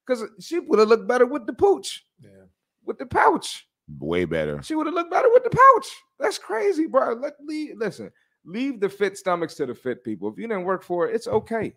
Because 0.06 0.24
she 0.40 0.58
would 0.58 0.78
have 0.78 0.88
looked 0.88 1.08
better 1.08 1.26
with 1.26 1.46
the 1.46 1.52
pooch, 1.52 2.04
Yeah. 2.22 2.44
with 2.84 2.98
the 2.98 3.06
pouch. 3.06 3.66
Way 3.98 4.24
better. 4.24 4.62
She 4.62 4.74
would 4.74 4.86
have 4.86 4.94
looked 4.94 5.10
better 5.10 5.30
with 5.32 5.44
the 5.44 5.50
pouch. 5.50 5.86
That's 6.18 6.38
crazy, 6.38 6.86
bro. 6.86 7.14
Let 7.14 7.34
leave, 7.44 7.76
listen, 7.76 8.10
leave 8.44 8.80
the 8.80 8.88
fit 8.88 9.16
stomachs 9.16 9.54
to 9.56 9.66
the 9.66 9.74
fit 9.74 10.04
people. 10.04 10.30
If 10.30 10.38
you 10.38 10.46
didn't 10.46 10.64
work 10.64 10.82
for 10.82 11.08
it, 11.08 11.14
it's 11.14 11.26
okay. 11.28 11.74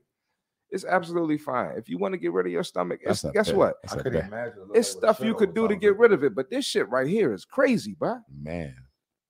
It's 0.69 0.85
absolutely 0.85 1.37
fine. 1.37 1.73
If 1.77 1.87
you 1.87 1.99
want 1.99 2.13
to 2.13 2.17
get 2.17 2.33
rid 2.33 2.47
of 2.47 2.51
your 2.51 2.63
stomach, 2.63 3.01
it's, 3.03 3.23
guess 3.33 3.49
bet. 3.49 3.55
what? 3.55 3.75
That's 3.83 3.93
I 3.93 3.97
a 3.99 4.03
couldn't 4.03 4.25
imagine. 4.27 4.69
It's 4.73 4.95
like 4.95 5.15
stuff 5.15 5.25
you 5.25 5.35
could 5.35 5.53
do 5.53 5.67
to 5.67 5.75
get 5.75 5.97
rid 5.97 6.11
of 6.11 6.23
it, 6.23 6.33
but 6.33 6.49
this 6.49 6.65
shit 6.65 6.89
right 6.89 7.07
here 7.07 7.31
is 7.33 7.45
crazy, 7.45 7.93
bro. 7.93 8.17
Man, 8.41 8.75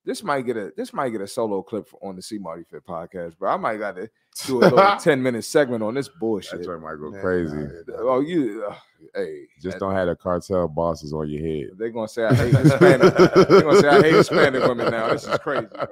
This 0.06 0.22
might 0.22 0.42
get 0.42 0.56
a 0.58 0.70
this 0.76 0.92
might 0.92 1.08
get 1.10 1.20
a 1.22 1.26
solo 1.26 1.62
clip 1.62 1.88
on 2.02 2.16
the 2.16 2.22
C 2.22 2.36
Marty 2.38 2.64
Fit 2.70 2.86
podcast, 2.86 3.38
bro. 3.38 3.50
I 3.52 3.56
might 3.56 3.78
got 3.78 3.96
to 3.96 4.10
do 4.46 4.58
a 4.58 4.68
little 4.68 4.96
ten 4.96 5.22
minute 5.22 5.44
segment 5.44 5.82
on 5.82 5.94
this 5.94 6.08
bullshit. 6.08 6.58
that's 6.58 6.68
where 6.68 6.78
might 6.78 6.96
go 6.96 7.10
crazy. 7.20 7.56
nah, 7.56 7.62
it. 7.62 7.86
Oh, 7.98 8.20
you, 8.20 8.64
uh, 8.68 8.74
hey, 9.14 9.44
Just 9.62 9.74
that- 9.74 9.80
don't 9.80 9.94
have 9.94 10.08
the 10.08 10.16
cartel 10.16 10.68
bosses 10.68 11.12
on 11.14 11.28
your 11.30 11.40
head. 11.42 11.70
They're 11.78 11.88
gonna 11.90 12.08
say 12.08 12.24
I 12.24 12.34
hate 12.34 12.54
Hispanic. 12.54 13.14
They're 13.14 13.62
gonna 13.62 13.80
say 13.80 13.88
I 13.88 14.02
hate 14.02 14.14
Hispanic 14.14 14.62
women 14.66 14.90
now. 14.90 15.08
This 15.08 15.26
is 15.26 15.38
crazy. 15.38 15.66
Bro. 15.72 15.86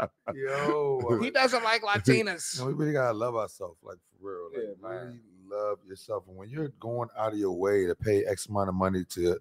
Yo, 0.34 1.18
He 1.22 1.30
doesn't 1.30 1.62
like 1.64 1.82
Latinas. 1.82 2.58
you 2.58 2.60
know, 2.64 2.66
we 2.68 2.72
really 2.74 2.92
gotta 2.92 3.16
love 3.16 3.36
ourselves, 3.36 3.78
like 3.82 3.98
for 4.20 4.30
real. 4.30 4.50
Like, 4.54 4.76
Yeah, 4.82 4.88
man. 4.88 5.06
really 5.06 5.18
love 5.50 5.78
yourself. 5.86 6.24
And 6.28 6.36
when 6.36 6.48
you're 6.50 6.68
going 6.80 7.08
out 7.18 7.32
of 7.32 7.38
your 7.38 7.52
way 7.52 7.86
to 7.86 7.94
pay 7.94 8.24
X 8.24 8.46
amount 8.46 8.68
of 8.68 8.74
money 8.74 9.04
to 9.10 9.38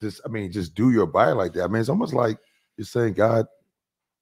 just, 0.00 0.20
I 0.24 0.28
mean, 0.28 0.50
just 0.52 0.74
do 0.74 0.90
your 0.90 1.06
body 1.06 1.32
like 1.32 1.52
that. 1.54 1.64
I 1.64 1.66
mean, 1.68 1.80
it's 1.80 1.88
almost 1.88 2.12
like 2.14 2.38
you're 2.76 2.84
saying 2.84 3.14
God 3.14 3.46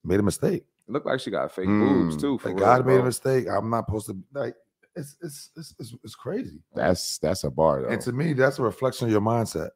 made 0.03 0.19
a 0.19 0.23
mistake. 0.23 0.63
It 0.87 0.91
looked 0.91 1.05
like 1.05 1.19
she 1.19 1.31
got 1.31 1.51
fake 1.51 1.67
boobs 1.67 2.15
Mm. 2.15 2.21
too. 2.21 2.33
Like 2.43 2.43
real, 2.45 2.55
God 2.55 2.85
made 2.85 2.99
a 2.99 3.03
mistake. 3.03 3.47
I'm 3.47 3.69
not 3.69 3.85
supposed 3.85 4.07
to 4.07 4.17
like. 4.33 4.55
It's 4.95 5.15
it's 5.21 5.49
it's 5.55 5.73
it's, 5.79 5.95
it's 6.03 6.15
crazy. 6.15 6.61
That's 6.75 7.17
that's 7.17 7.45
a 7.45 7.49
bar 7.49 7.81
though. 7.81 7.87
And 7.89 8.01
to 8.01 8.11
me, 8.11 8.33
that's 8.33 8.59
a 8.59 8.63
reflection 8.63 9.07
of 9.07 9.11
your 9.11 9.21
mindset. 9.21 9.69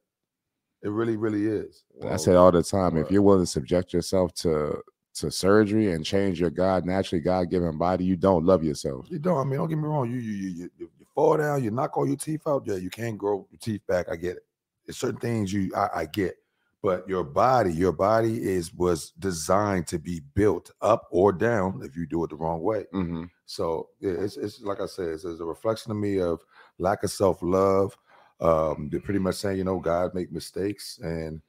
It 0.84 0.90
really, 0.90 1.18
really 1.18 1.48
is. 1.48 1.84
I 2.08 2.18
say 2.18 2.36
all 2.36 2.52
the 2.52 2.62
time. 2.62 2.98
If 2.98 3.10
you're 3.10 3.24
willing 3.24 3.44
to 3.44 3.52
subject 3.52 3.94
yourself 3.94 4.34
to 4.36 4.80
to 5.16 5.32
surgery 5.32 5.94
and 5.94 6.06
change 6.06 6.40
your 6.40 6.52
God 6.52 6.86
naturally 6.86 7.22
God 7.22 7.50
given 7.50 7.80
body, 7.80 8.06
you 8.06 8.16
don't 8.16 8.46
love 8.46 8.64
yourself. 8.64 9.08
You 9.10 9.18
don't. 9.18 9.40
I 9.40 9.44
mean, 9.44 9.58
don't 9.58 9.70
get 9.70 9.78
me 9.78 9.86
wrong. 9.86 10.12
You 10.12 10.18
you 10.18 10.32
you 10.32 10.50
you, 10.50 10.70
you 10.78 10.90
you 11.00 11.06
fall 11.16 11.38
down. 11.38 11.64
You 11.64 11.72
knock 11.72 11.98
all 11.98 12.08
your 12.08 12.18
teeth 12.18 12.46
out. 12.46 12.64
Yeah, 12.68 12.76
you 12.76 12.92
can't 12.92 13.18
grow 13.18 13.48
your 13.50 13.60
teeth 13.60 13.82
back. 13.88 14.10
I 14.12 14.16
get 14.18 14.38
it. 14.38 14.44
There's 14.86 14.98
certain 14.98 15.20
things 15.20 15.52
you 15.52 15.72
I, 15.76 15.90
I 16.02 16.06
get, 16.06 16.36
but 16.88 17.10
your 17.10 17.26
body, 17.26 17.74
your 17.74 17.92
body 17.92 18.42
is 18.42 18.74
was 18.74 19.12
designed 19.20 19.88
to 19.88 20.00
be 20.00 20.22
built 20.36 20.72
up 20.82 21.06
or 21.12 21.34
down 21.34 21.82
if 21.84 21.98
you 21.98 22.06
do 22.08 22.24
it 22.24 22.30
the 22.30 22.38
wrong 22.38 22.62
way. 22.62 22.86
Mm-hmm. 22.94 23.26
So 23.46 23.90
yeah, 24.00 24.12
it's 24.12 24.38
it's 24.38 24.62
like 24.62 24.80
I 24.80 24.86
said, 24.86 25.10
it's, 25.10 25.26
it's 25.26 25.42
a 25.42 25.46
reflection 25.46 25.92
of 25.92 25.98
me 25.98 26.22
of 26.22 26.40
lack 26.80 27.04
of 27.04 27.12
self 27.12 27.40
love. 27.42 27.98
Um, 28.40 28.88
they're 28.90 29.02
pretty 29.02 29.20
much 29.20 29.36
saying, 29.36 29.58
you 29.58 29.66
know, 29.66 29.80
God 29.80 30.14
make 30.16 30.32
mistakes, 30.32 30.98
and 31.04 31.42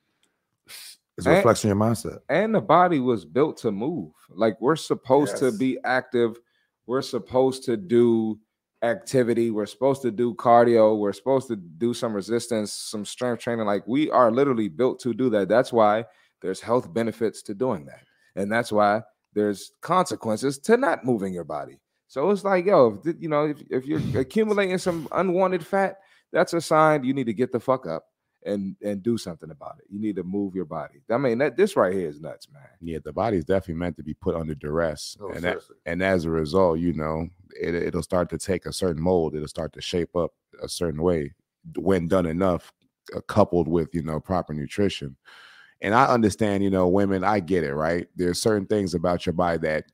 it's 1.17 1.27
a 1.27 1.29
And- 1.31 1.37
reflection 1.37 1.71
of 1.71 1.79
your 1.79 1.87
mindset. 1.87 2.19
and 2.29 2.53
the 2.53 2.61
body 2.61 2.99
was 2.99 3.25
built 3.25 3.59
to 3.59 3.71
move. 3.71 4.11
Like 4.31 4.61
we're 4.61 4.75
supposed 4.75 5.37
to 5.37 5.53
be 5.53 5.79
active. 5.85 6.37
We're 6.87 7.01
supposed 7.03 7.63
to 7.67 7.77
do 7.77 8.41
activity. 8.83 9.51
We're 9.51 9.67
supposed 9.67 10.03
to 10.03 10.11
do 10.11 10.35
cardio. 10.35 10.99
We're 10.99 11.13
supposed 11.13 11.49
to 11.49 11.57
do 11.57 11.95
some 11.95 12.15
resistance, 12.15 12.73
some 12.73 13.05
strength 13.05 13.43
training. 13.43 13.67
Like 13.67 13.87
we 13.87 14.11
are 14.11 14.31
literally 14.31 14.69
built 14.69 15.01
to 15.01 15.15
do 15.15 15.31
that. 15.31 15.49
That's 15.49 15.73
why 15.73 16.05
there's 16.41 16.61
health 16.61 16.93
benefits 16.93 17.43
to 17.43 17.55
doing 17.55 17.87
that. 17.87 18.05
And 18.37 18.51
that's 18.51 18.71
why 18.71 19.03
there's 19.35 19.73
consequences 19.81 20.59
to 20.61 20.77
not 20.77 21.05
moving 21.05 21.33
your 21.33 21.45
body. 21.45 21.81
So 22.07 22.31
it's 22.31 22.45
like, 22.45 22.65
yo, 22.65 23.01
if, 23.05 23.17
you 23.21 23.29
know, 23.29 23.47
if, 23.47 23.63
if 23.71 23.87
you're 23.87 24.01
accumulating 24.21 24.79
some 24.79 25.09
unwanted 25.13 25.67
fat, 25.67 25.97
that's 26.33 26.55
a 26.55 26.61
sign 26.61 27.05
you 27.05 27.15
need 27.15 27.27
to 27.27 27.35
get 27.35 27.53
the 27.53 27.61
fuck 27.61 27.87
up 27.87 28.05
and 28.49 28.77
and 28.83 29.03
do 29.03 29.19
something 29.19 29.51
about 29.51 29.77
it. 29.79 29.85
You 29.89 30.01
need 30.01 30.17
to 30.17 30.23
move 30.25 30.55
your 30.55 30.65
body. 30.65 31.01
I 31.11 31.19
mean, 31.19 31.39
that 31.39 31.57
this 31.57 31.77
right 31.77 31.93
here 31.93 32.09
is 32.09 32.21
nuts, 32.21 32.49
man. 32.53 32.63
Yeah, 32.81 32.99
the 33.05 33.13
body 33.13 33.37
is 33.37 33.45
definitely 33.45 33.75
meant 33.75 33.97
to 33.97 34.03
be 34.03 34.15
put 34.15 34.35
under 34.35 34.55
duress, 34.55 35.17
No, 35.21 35.29
and 35.31 35.45
that, 35.45 35.59
and 35.87 36.03
as 36.03 36.25
a 36.25 36.31
result, 36.31 36.79
you 36.79 36.93
know, 36.93 37.29
it, 37.61 37.75
it'll 37.75 38.03
start 38.03 38.31
to 38.31 38.39
take 38.39 38.67
a 38.67 38.73
certain 38.73 39.03
mold. 39.03 39.35
It'll 39.35 39.49
start 39.49 39.73
to 39.75 39.81
shape 39.81 40.17
up 40.17 40.33
a 40.63 40.69
certain 40.69 41.03
way 41.03 41.35
when 41.77 42.09
done 42.09 42.27
enough, 42.27 42.73
uh, 43.15 43.21
coupled 43.23 43.69
with 43.69 43.95
you 43.95 44.03
know 44.03 44.21
proper 44.21 44.55
nutrition. 44.55 45.17
And 45.81 45.95
I 45.95 46.07
understand, 46.07 46.65
you 46.65 46.71
know, 46.71 46.89
women. 46.89 47.23
I 47.23 47.41
get 47.41 47.63
it, 47.63 47.75
right? 47.75 48.09
There's 48.17 48.41
certain 48.41 48.67
things 48.67 48.95
about 48.95 49.27
your 49.27 49.35
body 49.35 49.59
that 49.59 49.85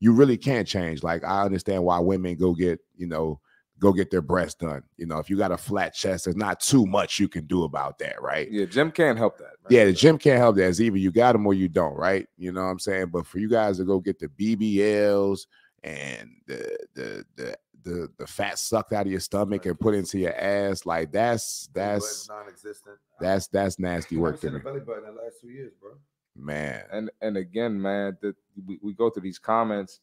you 0.00 0.12
really 0.12 0.36
can't 0.36 0.66
change. 0.66 1.02
Like 1.02 1.24
I 1.24 1.42
understand 1.42 1.84
why 1.84 1.98
women 1.98 2.36
go 2.36 2.54
get, 2.54 2.80
you 2.96 3.06
know, 3.06 3.40
go 3.84 3.92
get 3.92 4.10
their 4.10 4.22
breasts 4.22 4.54
done. 4.54 4.82
You 4.96 5.06
know, 5.06 5.18
if 5.18 5.28
you 5.28 5.36
got 5.36 5.52
a 5.52 5.58
flat 5.58 5.94
chest, 5.94 6.24
there's 6.24 6.36
not 6.36 6.58
too 6.58 6.86
much 6.86 7.20
you 7.20 7.28
can 7.28 7.44
do 7.44 7.64
about 7.64 7.98
that, 7.98 8.20
right? 8.22 8.50
Yeah, 8.50 8.64
gym 8.64 8.90
can't 8.90 9.18
help 9.18 9.36
that. 9.38 9.52
man. 9.62 9.68
Yeah, 9.68 9.84
the 9.84 9.92
gym 9.92 10.16
can't 10.16 10.38
help 10.38 10.56
that. 10.56 10.68
It's 10.68 10.80
either 10.80 10.96
you 10.96 11.12
got 11.12 11.32
them 11.32 11.46
or 11.46 11.52
you 11.52 11.68
don't, 11.68 11.94
right? 11.94 12.26
You 12.38 12.50
know 12.50 12.64
what 12.64 12.70
I'm 12.70 12.78
saying? 12.78 13.08
But 13.08 13.26
for 13.26 13.38
you 13.38 13.48
guys 13.48 13.76
to 13.76 13.84
go 13.84 14.00
get 14.00 14.18
the 14.18 14.28
BBLs 14.28 15.46
and 15.82 16.30
the 16.46 16.78
the 16.94 17.24
the 17.36 17.56
the, 17.82 18.08
the 18.16 18.26
fat 18.26 18.58
sucked 18.58 18.94
out 18.94 19.04
of 19.04 19.12
your 19.12 19.20
stomach 19.20 19.66
and 19.66 19.78
put 19.78 19.94
into 19.94 20.18
your 20.18 20.34
ass, 20.34 20.86
like 20.86 21.12
that's 21.12 21.68
that's 21.74 22.26
non-existent. 22.28 22.96
that's 23.20 23.46
that's 23.48 23.78
nasty 23.78 24.16
work 24.16 24.40
to 24.40 24.50
me, 24.50 24.60
belly 24.60 24.80
button 24.80 25.04
in 25.06 25.14
the 25.14 25.20
last 25.22 25.42
two 25.42 25.50
years, 25.50 25.72
bro. 25.78 25.90
man. 26.34 26.84
and 26.90 27.10
and 27.20 27.36
again, 27.36 27.80
man, 27.80 28.16
that 28.22 28.34
we, 28.66 28.78
we 28.82 28.94
go 28.94 29.10
through 29.10 29.22
these 29.22 29.38
comments. 29.38 30.00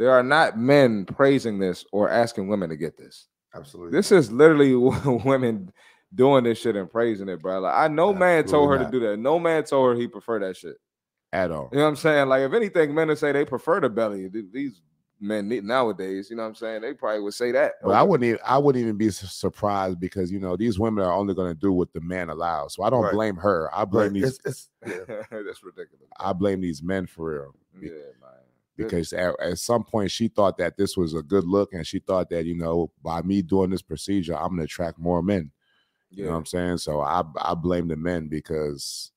There 0.00 0.10
are 0.12 0.22
not 0.22 0.56
men 0.58 1.04
praising 1.04 1.58
this 1.58 1.84
or 1.92 2.08
asking 2.08 2.48
women 2.48 2.70
to 2.70 2.76
get 2.76 2.96
this. 2.96 3.26
Absolutely. 3.54 3.92
This 3.92 4.10
is 4.10 4.32
literally 4.32 4.74
women 5.24 5.70
doing 6.14 6.42
this 6.44 6.58
shit 6.58 6.74
and 6.74 6.90
praising 6.90 7.28
it, 7.28 7.42
bro. 7.42 7.60
Like 7.60 7.74
I 7.74 7.86
no 7.88 8.14
man 8.14 8.44
told 8.46 8.70
her 8.70 8.76
Absolutely 8.76 8.98
to 9.00 9.04
do 9.06 9.10
that. 9.10 9.16
No 9.18 9.38
man 9.38 9.62
told 9.64 9.90
her 9.94 10.00
he 10.00 10.08
preferred 10.08 10.42
that 10.42 10.56
shit. 10.56 10.76
at 11.34 11.50
all. 11.50 11.68
You 11.70 11.78
know 11.78 11.84
what 11.84 11.90
I'm 11.90 11.96
saying? 11.96 12.28
Like 12.30 12.40
if 12.42 12.54
anything, 12.54 12.94
men 12.94 13.08
would 13.08 13.18
say 13.18 13.30
they 13.32 13.44
prefer 13.44 13.78
the 13.78 13.90
belly. 13.90 14.28
These 14.28 14.80
men 15.20 15.50
nowadays, 15.66 16.30
you 16.30 16.36
know 16.36 16.44
what 16.44 16.48
I'm 16.48 16.54
saying? 16.54 16.80
They 16.80 16.94
probably 16.94 17.20
would 17.20 17.34
say 17.34 17.52
that. 17.52 17.72
But 17.84 17.90
I 17.90 18.02
wouldn't 18.02 18.26
even 18.26 18.40
I 18.42 18.56
wouldn't 18.56 18.82
even 18.82 18.96
be 18.96 19.10
surprised 19.10 20.00
because 20.00 20.32
you 20.32 20.40
know 20.40 20.56
these 20.56 20.78
women 20.78 21.04
are 21.04 21.12
only 21.12 21.34
going 21.34 21.52
to 21.52 21.60
do 21.60 21.72
what 21.74 21.92
the 21.92 22.00
man 22.00 22.30
allows. 22.30 22.72
So 22.74 22.84
I 22.84 22.88
don't 22.88 23.02
Right. 23.02 23.12
blame 23.12 23.36
her. 23.36 23.68
I 23.74 23.84
blame 23.84 24.04
Right. 24.04 24.12
these 24.14 24.40
It's, 24.46 24.70
it's, 24.82 25.06
yeah. 25.08 25.16
That's 25.30 25.62
ridiculous. 25.62 26.08
I 26.18 26.32
blame 26.32 26.62
these 26.62 26.82
men 26.82 27.06
for 27.06 27.32
real. 27.34 27.54
Yeah. 27.82 27.90
Because 28.84 29.12
at, 29.12 29.34
at 29.40 29.58
some 29.58 29.84
point 29.84 30.10
she 30.10 30.28
thought 30.28 30.56
that 30.58 30.76
this 30.76 30.96
was 30.96 31.14
a 31.14 31.22
good 31.22 31.44
look 31.44 31.72
and 31.72 31.86
she 31.86 31.98
thought 31.98 32.30
that 32.30 32.44
you 32.44 32.54
know 32.54 32.90
by 33.02 33.22
me 33.22 33.42
doing 33.42 33.70
this 33.70 33.82
procedure 33.82 34.36
i'm 34.36 34.48
going 34.48 34.58
to 34.58 34.64
attract 34.64 34.98
more 34.98 35.22
men. 35.22 35.50
You 36.10 36.24
know 36.24 36.30
what 36.32 36.38
i'm 36.38 36.46
saying? 36.46 36.78
So 36.78 37.00
i 37.00 37.22
i 37.36 37.54
blame 37.54 37.88
the 37.88 37.96
men 37.96 38.28
because 38.28 39.12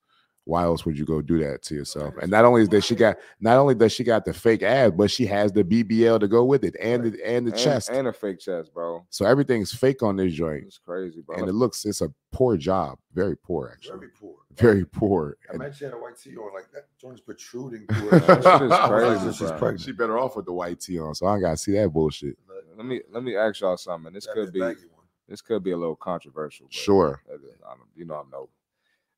why 0.46 0.62
else 0.64 0.84
would 0.84 0.98
you 0.98 1.04
go 1.06 1.22
do 1.22 1.38
that 1.38 1.62
to 1.62 1.74
yourself 1.74 2.12
and 2.20 2.30
not 2.30 2.44
only 2.44 2.62
is 2.62 2.68
that 2.68 2.82
she 2.84 2.94
got 2.94 3.16
not 3.40 3.56
only 3.56 3.74
does 3.74 3.92
she 3.92 4.04
got 4.04 4.24
the 4.24 4.32
fake 4.32 4.62
abs 4.62 4.94
but 4.96 5.10
she 5.10 5.24
has 5.24 5.50
the 5.52 5.64
bbl 5.64 6.20
to 6.20 6.28
go 6.28 6.44
with 6.44 6.64
it 6.64 6.74
and 6.80 7.04
the 7.04 7.26
and 7.26 7.46
the 7.46 7.52
And- 7.52 7.60
chest 7.60 7.88
and 7.90 8.06
a 8.08 8.12
fake 8.12 8.40
chest, 8.40 8.72
bro. 8.74 9.04
so 9.10 9.24
everything's 9.24 9.72
fake 9.72 10.02
on 10.02 10.16
this 10.16 10.32
joint 10.34 10.64
It's 10.66 10.78
crazy, 10.78 11.22
bro. 11.22 11.36
and 11.36 11.48
it 11.48 11.52
looks 11.54 11.84
it's 11.86 12.00
a 12.02 12.12
poor 12.32 12.56
job 12.56 12.98
very 13.14 13.36
poor 13.36 13.70
actually 13.72 13.98
Very 13.98 14.10
poor. 14.20 14.34
very 14.56 14.84
poor 14.84 15.36
I 15.50 15.54
imagine 15.54 15.74
she 15.74 15.84
had 15.84 15.94
a 15.94 15.98
white 15.98 16.18
tee 16.18 16.36
on 16.36 16.52
like 16.52 16.70
that 16.72 16.88
joint 17.00 17.14
is 17.14 17.20
protruding 17.20 17.86
through 17.92 18.08
it. 18.18 18.26
That 18.26 18.38
is 18.40 18.46
I 18.46 18.58
was 18.62 18.70
like, 18.70 18.90
crazy, 18.90 19.32
she's 19.38 19.50
pregnant. 19.52 19.80
she 19.80 19.92
better 19.92 20.18
off 20.18 20.36
with 20.36 20.44
the 20.46 20.52
white 20.52 20.80
tee 20.80 20.98
on 20.98 21.14
so 21.14 21.26
i 21.26 21.40
gotta 21.40 21.56
see 21.56 21.72
that 21.72 21.88
bullshit 21.92 22.36
let 22.76 22.84
me 22.86 23.00
let 23.12 23.22
me 23.22 23.36
ask 23.36 23.60
y'all 23.60 23.76
something. 23.76 24.12
This 24.12 24.26
That 24.26 24.34
could 24.34 24.52
be 24.52 24.60
this 25.28 25.40
could 25.40 25.62
be 25.62 25.70
a 25.70 25.76
little 25.76 25.94
controversial. 25.96 26.66
Sure. 26.70 27.22
I 27.28 27.36
don't- 27.36 27.40
you 27.94 28.04
know 28.04 28.16
I'm 28.16 28.28
no 28.30 28.48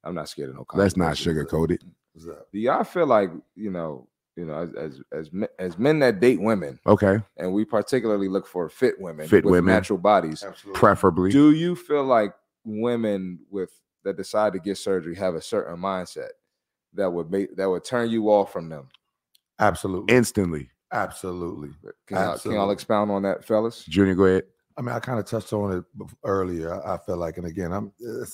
I'm 0.06 0.14
not 0.14 0.28
scared 0.28 0.50
of 0.50 0.56
no 0.56 0.64
let's 0.74 0.96
not 0.96 1.16
controversy. 1.16 1.44
sugarcoat 1.44 1.70
it 1.72 1.82
What's 2.12 2.26
that? 2.26 2.46
Do 2.52 2.58
y'all 2.58 2.84
feel 2.84 3.06
like 3.06 3.30
you 3.54 3.70
know, 3.70 4.08
you 4.36 4.46
know, 4.46 4.62
as 4.62 4.72
as 4.74 5.00
as 5.12 5.32
men, 5.32 5.48
as 5.58 5.78
men 5.78 5.98
that 5.98 6.20
date 6.20 6.40
women, 6.40 6.78
okay 6.86 7.18
and 7.36 7.52
we 7.52 7.64
particularly 7.64 8.28
look 8.28 8.46
for 8.46 8.68
fit 8.68 8.98
women, 9.00 9.28
Fit 9.28 9.44
with 9.44 9.52
women. 9.52 9.74
natural 9.74 9.98
bodies. 9.98 10.42
Absolutely. 10.42 10.78
preferably 10.78 11.30
Do 11.30 11.52
you 11.52 11.76
feel 11.76 12.04
like 12.04 12.32
women 12.64 13.40
with 13.50 13.70
that 14.04 14.16
decide 14.16 14.52
to 14.54 14.58
get 14.58 14.78
surgery 14.78 15.14
have 15.16 15.34
a 15.34 15.42
certain 15.42 15.76
mindset 15.76 16.30
that 16.94 17.10
would 17.12 17.30
make 17.30 17.54
that 17.56 17.68
would 17.68 17.84
turn 17.84 18.08
you 18.08 18.30
off 18.30 18.52
from 18.52 18.68
them? 18.68 18.88
Absolutely. 19.58 20.14
instantly 20.14 20.70
Absolutely. 20.92 21.70
Can 22.06 22.16
y'all, 22.16 22.38
can 22.38 22.52
y'all 22.52 22.70
expound 22.70 23.10
on 23.10 23.22
that, 23.22 23.44
fellas? 23.44 23.84
Junior, 23.84 24.14
go 24.14 24.24
ahead. 24.24 24.44
I 24.78 24.82
mean, 24.82 24.94
I 24.94 25.00
kind 25.00 25.18
of 25.18 25.24
touched 25.24 25.54
on 25.54 25.78
it 25.78 25.84
earlier. 26.22 26.86
I 26.86 26.98
feel 26.98 27.16
like, 27.16 27.38
and 27.38 27.46
again, 27.46 27.72
I'm 27.72 27.92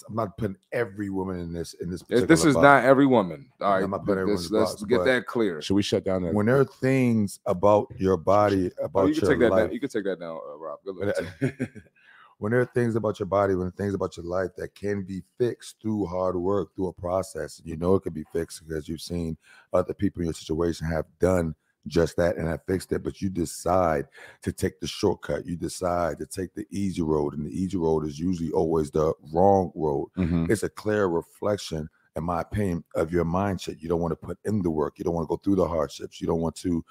I'm 0.09 0.14
not 0.14 0.36
putting 0.36 0.56
every 0.73 1.09
woman 1.09 1.39
in 1.39 1.52
this 1.52 1.74
in 1.74 1.89
this. 1.89 2.02
This, 2.02 2.24
this 2.27 2.44
is 2.44 2.55
box. 2.55 2.62
not 2.64 2.85
every 2.85 3.06
woman. 3.06 3.48
All 3.60 3.74
right, 3.74 3.85
I'm 3.85 3.90
not 3.90 4.05
putting 4.05 4.27
let's, 4.27 4.48
the 4.48 4.86
get 4.89 5.05
that 5.05 5.27
clear. 5.27 5.62
Should 5.62 5.74
we 5.74 5.82
shut 5.82 6.05
down 6.05 6.23
that? 6.23 6.35
when 6.35 6.47
there 6.47 6.59
are 6.59 6.64
things 6.64 7.39
about 7.47 7.86
your 7.97 8.16
body, 8.16 8.73
about 8.82 9.05
Oh, 9.05 9.06
you 9.06 9.14
can 9.14 9.23
your 9.23 9.31
take 9.31 9.40
that 9.40 9.51
life, 9.51 9.64
down. 9.66 9.73
You 9.73 9.81
can 9.81 9.89
take 9.89 10.05
that 10.05 10.19
down, 10.19 10.36
uh, 10.36 10.59
Rob. 10.59 10.78
Good 10.85 10.97
when, 10.97 11.06
luck. 11.09 11.70
when 12.39 12.51
there 12.51 12.60
are 12.60 12.66
things 12.66 12.97
about 12.97 13.20
your 13.20 13.27
body, 13.27 13.55
when 13.55 13.70
things 13.70 13.94
about 13.94 14.16
your 14.16 14.27
life 14.27 14.51
that 14.56 14.74
can 14.74 15.05
be 15.05 15.23
fixed 15.39 15.77
through 15.81 16.06
hard 16.06 16.35
work, 16.35 16.74
through 16.74 16.89
a 16.89 16.93
process, 16.93 17.60
you 17.64 17.77
know 17.77 17.94
it 17.94 18.02
can 18.02 18.12
be 18.12 18.24
fixed 18.32 18.66
because 18.66 18.89
you've 18.89 19.01
seen 19.01 19.36
other 19.73 19.94
people 19.94 20.23
in 20.23 20.27
your 20.27 20.35
situation 20.35 20.89
have 20.89 21.06
done 21.20 21.55
just 21.87 22.17
that 22.17 22.37
and 22.37 22.47
have 22.47 22.65
fixed 22.67 22.93
it, 22.93 23.03
but 23.03 23.21
you 23.21 23.29
decide 23.29 24.07
to 24.43 24.53
take 24.53 24.81
the 24.81 24.87
shortcut. 24.87 25.47
You 25.47 25.57
decide 25.57 26.19
to 26.19 26.27
take 26.27 26.55
the 26.55 26.67
easy 26.71 27.03
road, 27.03 27.35
and 27.35 27.47
the 27.47 27.51
easy 27.51 27.77
road 27.77 28.07
is 28.07 28.19
usually 28.19 28.53
always 28.53 28.91
the 28.91 29.13
wrong 29.33 29.73
road. 29.75 30.09
Mhm. 30.17 30.51
It's 30.51 30.63
a 30.63 30.69
clear 30.69 31.07
reflection, 31.07 31.89
in 32.17 32.25
my 32.25 32.41
opinion, 32.41 32.85
of 32.95 33.13
your 33.13 33.25
mindset. 33.25 33.81
You 33.81 33.89
don't 33.89 34.01
want 34.01 34.13
to 34.13 34.27
put 34.27 34.39
in 34.45 34.63
the 34.63 34.71
work. 34.71 34.99
You 34.99 35.05
don't 35.05 35.15
want 35.15 35.29
to 35.29 35.37
go 35.37 35.41
through 35.43 35.57
the 35.57 35.67
hardships. 35.67 36.21
You 36.21 36.27
don't 36.27 36.41
want 36.41 36.57
to 36.57 36.85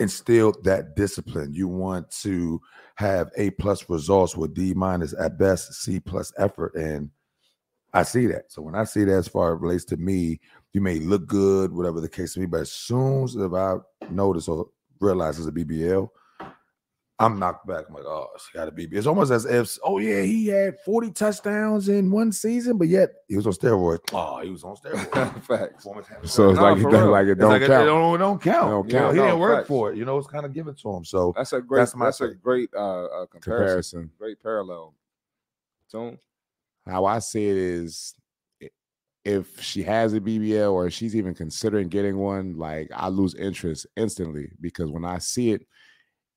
instill 0.00 0.54
that 0.62 0.96
discipline. 0.96 1.52
You 1.52 1.68
want 1.68 2.10
to 2.22 2.60
have 2.94 3.30
A 3.36 3.50
plus 3.50 3.88
results 3.90 4.36
with 4.36 4.54
D 4.54 4.72
minus 4.74 5.14
at 5.18 5.38
best, 5.38 5.74
C 5.74 6.00
plus 6.00 6.32
effort. 6.38 6.74
And 6.74 7.10
I 7.92 8.04
see 8.04 8.26
that. 8.26 8.50
So 8.50 8.62
when 8.62 8.74
I 8.74 8.84
see 8.84 9.04
that 9.04 9.16
as 9.16 9.28
far 9.28 9.52
as 9.52 9.58
it 9.58 9.62
relates 9.62 9.84
to 9.86 9.96
me, 9.96 10.40
you 10.72 10.80
may 10.80 10.98
look 11.00 11.26
good, 11.26 11.72
whatever 11.72 12.00
the 12.00 12.08
case 12.08 12.36
may 12.36 12.44
be, 12.44 12.50
but 12.50 12.60
as 12.60 12.72
soon 12.72 13.24
as 13.24 13.34
if 13.36 13.52
I 13.52 13.76
notice 14.10 14.48
or 14.48 14.68
realize 15.00 15.38
it's 15.38 15.48
a 15.48 15.52
BBL, 15.52 16.08
I'm 17.18 17.38
knocked 17.38 17.66
back. 17.66 17.84
I'm 17.86 17.94
like, 17.94 18.04
oh, 18.06 18.28
it's 18.34 18.48
got 18.54 18.64
to 18.64 18.70
be. 18.72 18.84
It's 18.84 19.06
almost 19.06 19.30
as 19.30 19.44
if, 19.44 19.76
oh 19.84 19.98
yeah, 19.98 20.22
he 20.22 20.46
had 20.46 20.78
40 20.86 21.10
touchdowns 21.10 21.90
in 21.90 22.10
one 22.10 22.32
season, 22.32 22.78
but 22.78 22.88
yet 22.88 23.10
he 23.28 23.36
was 23.36 23.46
on 23.46 23.52
steroids. 23.52 23.98
Oh, 24.14 24.40
he 24.40 24.48
was 24.48 24.64
on 24.64 24.74
steroids. 24.76 25.42
Facts. 25.44 25.84
So 25.84 26.48
it's 26.50 26.56
No, 26.56 26.62
like 26.62 26.78
it 26.78 26.82
don't 26.90 27.10
like 27.10 27.26
it 27.26 27.34
don't 27.34 27.50
like 27.50 27.60
count. 27.60 27.82
it 27.82 27.86
don't, 27.86 28.14
it 28.14 28.18
don't 28.18 28.40
count. 28.42 28.68
It 28.68 28.70
don't 28.70 28.88
You 28.88 28.94
know, 28.94 29.10
he 29.10 29.16
No, 29.18 29.24
didn't 29.26 29.38
work 29.38 29.58
facts. 29.58 29.68
for 29.68 29.92
it. 29.92 29.98
You 29.98 30.06
know, 30.06 30.16
it's 30.16 30.28
kind 30.28 30.46
of 30.46 30.54
given 30.54 30.74
to 30.76 30.90
him. 30.96 31.04
So 31.04 31.34
That's 31.36 31.52
a 31.52 31.60
great. 31.60 31.80
That's 31.80 31.92
That's, 31.92 32.20
my 32.22 32.26
a 32.28 32.30
great 32.30 32.70
uh, 32.74 32.78
uh 33.04 33.26
comparison. 33.26 33.40
Comparison. 33.42 34.10
Great 34.18 34.42
parallel. 34.42 34.94
So 35.88 36.16
How 36.86 37.04
I 37.04 37.18
see 37.18 37.46
it 37.50 37.56
is, 37.58 38.14
if 39.24 39.60
she 39.60 39.82
has 39.82 40.14
a 40.14 40.20
BBL 40.20 40.72
or 40.72 40.90
she's 40.90 41.14
even 41.14 41.34
considering 41.34 41.88
getting 41.88 42.16
one, 42.16 42.56
like 42.56 42.90
I 42.94 43.08
lose 43.08 43.34
interest 43.34 43.86
instantly 43.96 44.50
because 44.60 44.90
when 44.90 45.04
I 45.04 45.18
see 45.18 45.52
it, 45.52 45.66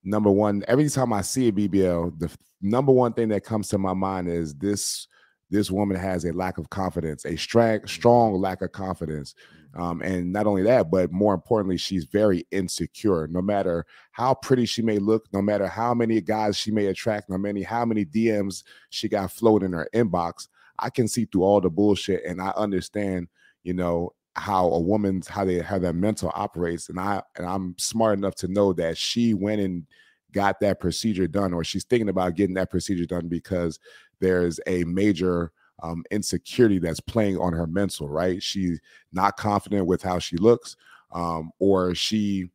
number 0.04 0.30
one, 0.30 0.64
every 0.68 0.90
time 0.90 1.14
I 1.14 1.22
see 1.22 1.48
a 1.48 1.52
BBL, 1.52 2.20
the 2.20 2.30
number 2.62 2.92
one 2.92 3.14
thing 3.14 3.30
that 3.30 3.46
comes 3.46 3.70
to 3.70 3.78
my 3.78 3.94
mind 3.94 4.28
is 4.28 4.54
this 4.56 5.08
this 5.50 5.70
woman 5.70 5.96
has 5.96 6.26
a 6.26 6.34
lack 6.34 6.58
of 6.58 6.70
confidence, 6.70 7.26
a 7.26 7.36
strong 7.38 7.86
strong 7.86 8.34
lack 8.34 8.62
of 8.62 8.72
confidence. 8.72 9.36
Um, 9.76 10.02
and 10.02 10.32
not 10.32 10.46
only 10.46 10.62
that, 10.64 10.92
but 10.92 11.12
more 11.12 11.34
importantly, 11.34 11.78
she's 11.78 12.06
very 12.06 12.46
insecure. 12.52 13.28
No 13.28 13.42
matter 13.42 13.86
how 14.12 14.36
pretty 14.36 14.66
she 14.66 14.84
may 14.84 15.00
look, 15.00 15.26
no 15.34 15.42
matter 15.42 15.68
how 15.68 15.96
many 15.96 16.22
guys 16.22 16.58
she 16.58 16.70
may 16.70 16.88
attract, 16.88 17.30
no 17.30 17.38
many 17.38 17.64
how 17.64 17.86
many 17.86 18.06
DMs 18.06 18.64
she 18.90 19.08
got 19.10 19.32
floating 19.32 19.68
in 19.68 19.74
her 19.74 19.90
inbox, 19.96 20.48
I 20.80 20.90
can 20.90 21.08
see 21.08 21.26
through 21.26 21.44
all 21.44 21.62
the 21.62 21.70
bullshit 21.70 22.24
and 22.26 22.42
I 22.42 22.50
understand, 22.56 23.28
you 23.64 23.74
know, 23.74 24.14
how 24.36 24.68
a 24.68 24.80
woman's 24.80 25.28
how 25.28 25.46
they 25.46 25.60
how 25.60 25.78
their 25.78 25.94
mental 25.94 26.32
operates. 26.34 26.90
And 26.90 27.00
I 27.00 27.22
and 27.38 27.46
I'm 27.46 27.76
smart 27.78 28.18
enough 28.18 28.36
to 28.36 28.48
know 28.48 28.74
that 28.74 28.98
she 28.98 29.34
went 29.34 29.62
and 29.62 29.86
got 30.32 30.60
that 30.60 30.80
procedure 30.80 31.28
done, 31.28 31.54
or 31.54 31.64
she's 31.64 31.84
thinking 31.84 32.10
about 32.10 32.36
getting 32.36 32.56
that 32.56 32.72
procedure 32.72 33.06
done 33.06 33.28
because 33.28 33.80
there's 34.20 34.60
a 34.68 34.84
major 34.86 35.52
um, 35.84 36.04
insecurity 36.12 36.80
that's 36.80 37.00
playing 37.00 37.38
on 37.38 37.54
her 37.54 37.68
mental, 37.68 38.10
right? 38.10 38.42
She's 38.42 38.80
not 39.12 39.38
confident 39.38 39.86
with 39.86 40.02
how 40.02 40.18
she 40.20 40.38
looks, 40.38 40.76
um, 41.12 41.52
or 41.60 41.94
she 41.94 42.50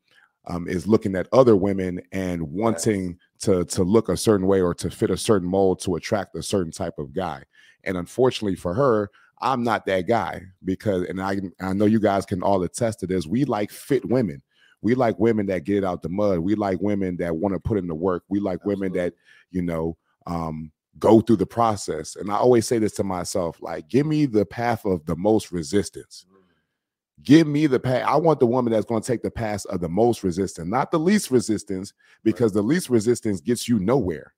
um, 0.48 0.66
is 0.66 0.86
looking 0.86 1.14
at 1.14 1.28
other 1.32 1.56
women 1.56 2.00
and 2.12 2.42
wanting 2.42 3.18
to 3.40 3.64
to 3.66 3.84
look 3.84 4.08
a 4.08 4.16
certain 4.16 4.46
way 4.46 4.60
or 4.60 4.74
to 4.74 4.90
fit 4.90 5.10
a 5.10 5.16
certain 5.16 5.48
mold 5.48 5.80
to 5.80 5.94
attract 5.96 6.34
a 6.36 6.42
certain 6.42 6.72
type 6.72 6.98
of 6.98 7.12
guy. 7.12 7.42
And 7.84 7.96
unfortunately 7.96 8.56
for 8.56 8.74
her, 8.74 9.10
I'm 9.40 9.62
not 9.62 9.86
that 9.86 10.08
guy 10.08 10.42
because, 10.64 11.04
and 11.04 11.20
I 11.20 11.40
I 11.60 11.72
know 11.72 11.84
you 11.84 12.00
guys 12.00 12.26
can 12.26 12.42
all 12.42 12.62
attest 12.62 13.00
to 13.00 13.06
this. 13.06 13.26
We 13.26 13.44
like 13.44 13.70
fit 13.70 14.04
women. 14.04 14.42
We 14.80 14.94
like 14.94 15.18
women 15.18 15.46
that 15.46 15.64
get 15.64 15.84
out 15.84 16.02
the 16.02 16.08
mud. 16.08 16.38
We 16.40 16.54
like 16.54 16.80
women 16.80 17.16
that 17.18 17.36
want 17.36 17.54
to 17.54 17.60
put 17.60 17.78
in 17.78 17.86
the 17.86 17.94
work. 17.94 18.24
We 18.28 18.40
like 18.40 18.64
women 18.64 18.92
that 18.92 19.14
you 19.50 19.62
know 19.62 19.96
um, 20.26 20.72
go 20.98 21.20
through 21.20 21.36
the 21.36 21.46
process. 21.46 22.16
And 22.16 22.30
I 22.30 22.36
always 22.36 22.66
say 22.66 22.78
this 22.78 22.92
to 22.94 23.04
myself: 23.04 23.60
like, 23.60 23.88
give 23.88 24.06
me 24.06 24.26
the 24.26 24.46
path 24.46 24.84
of 24.84 25.04
the 25.06 25.16
most 25.16 25.52
resistance. 25.52 26.26
Give 27.22 27.48
me 27.48 27.66
the 27.66 27.80
path. 27.80 28.04
I 28.06 28.16
want 28.16 28.38
the 28.38 28.46
woman 28.46 28.72
that's 28.72 28.86
going 28.86 29.02
to 29.02 29.06
take 29.06 29.22
the 29.22 29.30
path 29.30 29.66
of 29.66 29.80
the 29.80 29.88
most 29.88 30.22
resistance, 30.22 30.68
not 30.68 30.92
the 30.92 31.00
least 31.00 31.32
resistance, 31.32 31.92
because 32.22 32.52
the 32.52 32.62
least 32.62 32.90
resistance 32.90 33.40
gets 33.40 33.68
you 33.68 33.80
nowhere. 33.80 34.34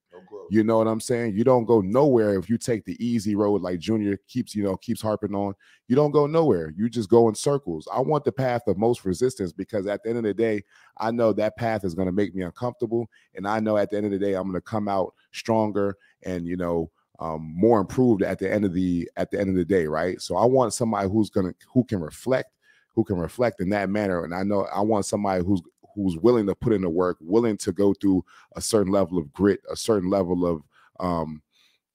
You 0.51 0.65
know 0.65 0.79
what 0.79 0.89
I'm 0.89 1.01
saying? 1.01 1.37
You 1.37 1.45
don't 1.45 1.65
go 1.65 1.81
nowhere 1.81 2.37
if 2.37 2.51
you 2.51 2.59
take 2.59 2.85
the 2.85 2.97
easy 3.05 3.37
road 3.37 3.63
like 3.63 3.79
Junior 3.79 4.19
keeps, 4.27 4.53
you 4.55 4.65
know, 4.65 4.77
keeps 4.77 5.01
harping 5.01 5.33
on. 5.33 5.55
You 5.87 5.95
don't 5.95 6.11
go 6.11 6.27
nowhere. 6.27 6.75
You 6.77 6.91
just 6.91 7.09
go 7.09 7.29
in 7.29 7.37
circles. 7.37 7.87
I 7.93 8.01
want 8.01 8.25
the 8.25 8.33
path 8.33 8.63
of 8.67 8.77
most 8.77 9.05
resistance 9.05 9.53
because 9.53 9.87
at 9.87 10.03
the 10.03 10.09
end 10.09 10.19
of 10.19 10.25
the 10.25 10.35
day, 10.35 10.65
I 10.99 11.13
know 11.13 11.33
that 11.35 11.57
path 11.57 11.85
is 11.85 11.95
going 11.95 12.07
to 12.07 12.13
make 12.13 12.35
me 12.35 12.43
uncomfortable. 12.43 13.09
And 13.37 13.47
I 13.47 13.61
know 13.61 13.77
at 13.77 13.91
the 13.91 13.97
end 13.97 14.07
of 14.07 14.13
the 14.13 14.19
day, 14.19 14.35
I'm 14.35 14.43
going 14.43 14.55
to 14.55 14.61
come 14.61 14.89
out 14.89 15.15
stronger 15.31 15.97
and, 16.25 16.47
you 16.47 16.57
know, 16.57 16.91
um, 17.21 17.53
more 17.55 17.81
improved 17.81 18.23
at 18.23 18.39
the 18.39 18.53
end 18.53 18.65
of 18.65 18.73
the 18.73 19.09
at 19.17 19.31
the 19.31 19.39
end 19.39 19.51
of 19.51 19.57
the 19.57 19.65
day, 19.65 19.87
right? 19.87 20.21
So 20.21 20.37
I 20.37 20.47
want 20.47 20.73
somebody 20.73 21.09
who's 21.09 21.29
gonna 21.29 21.53
who 21.73 21.85
can 21.85 22.01
reflect, 22.01 22.51
who 22.95 23.05
can 23.05 23.19
reflect 23.19 23.61
in 23.61 23.69
that 23.71 23.91
manner. 23.91 24.25
And 24.25 24.35
I 24.35 24.43
know 24.43 24.67
I 24.75 24.81
want 24.81 25.05
somebody 25.05 25.45
who's 25.45 25.61
who's 25.95 26.17
willing 26.17 26.47
to 26.47 26.55
put 26.55 26.73
in 26.73 26.83
the 26.83 26.91
work, 26.91 27.17
willing 27.21 27.57
to 27.59 27.73
go 27.73 27.95
through 27.95 28.25
a 28.57 28.61
certain 28.61 28.93
level 28.93 29.19
of 29.19 29.33
grit, 29.33 29.61
a 29.71 29.77
certain 29.77 30.11
level 30.11 30.47
of 30.47 30.63
um 31.01 31.43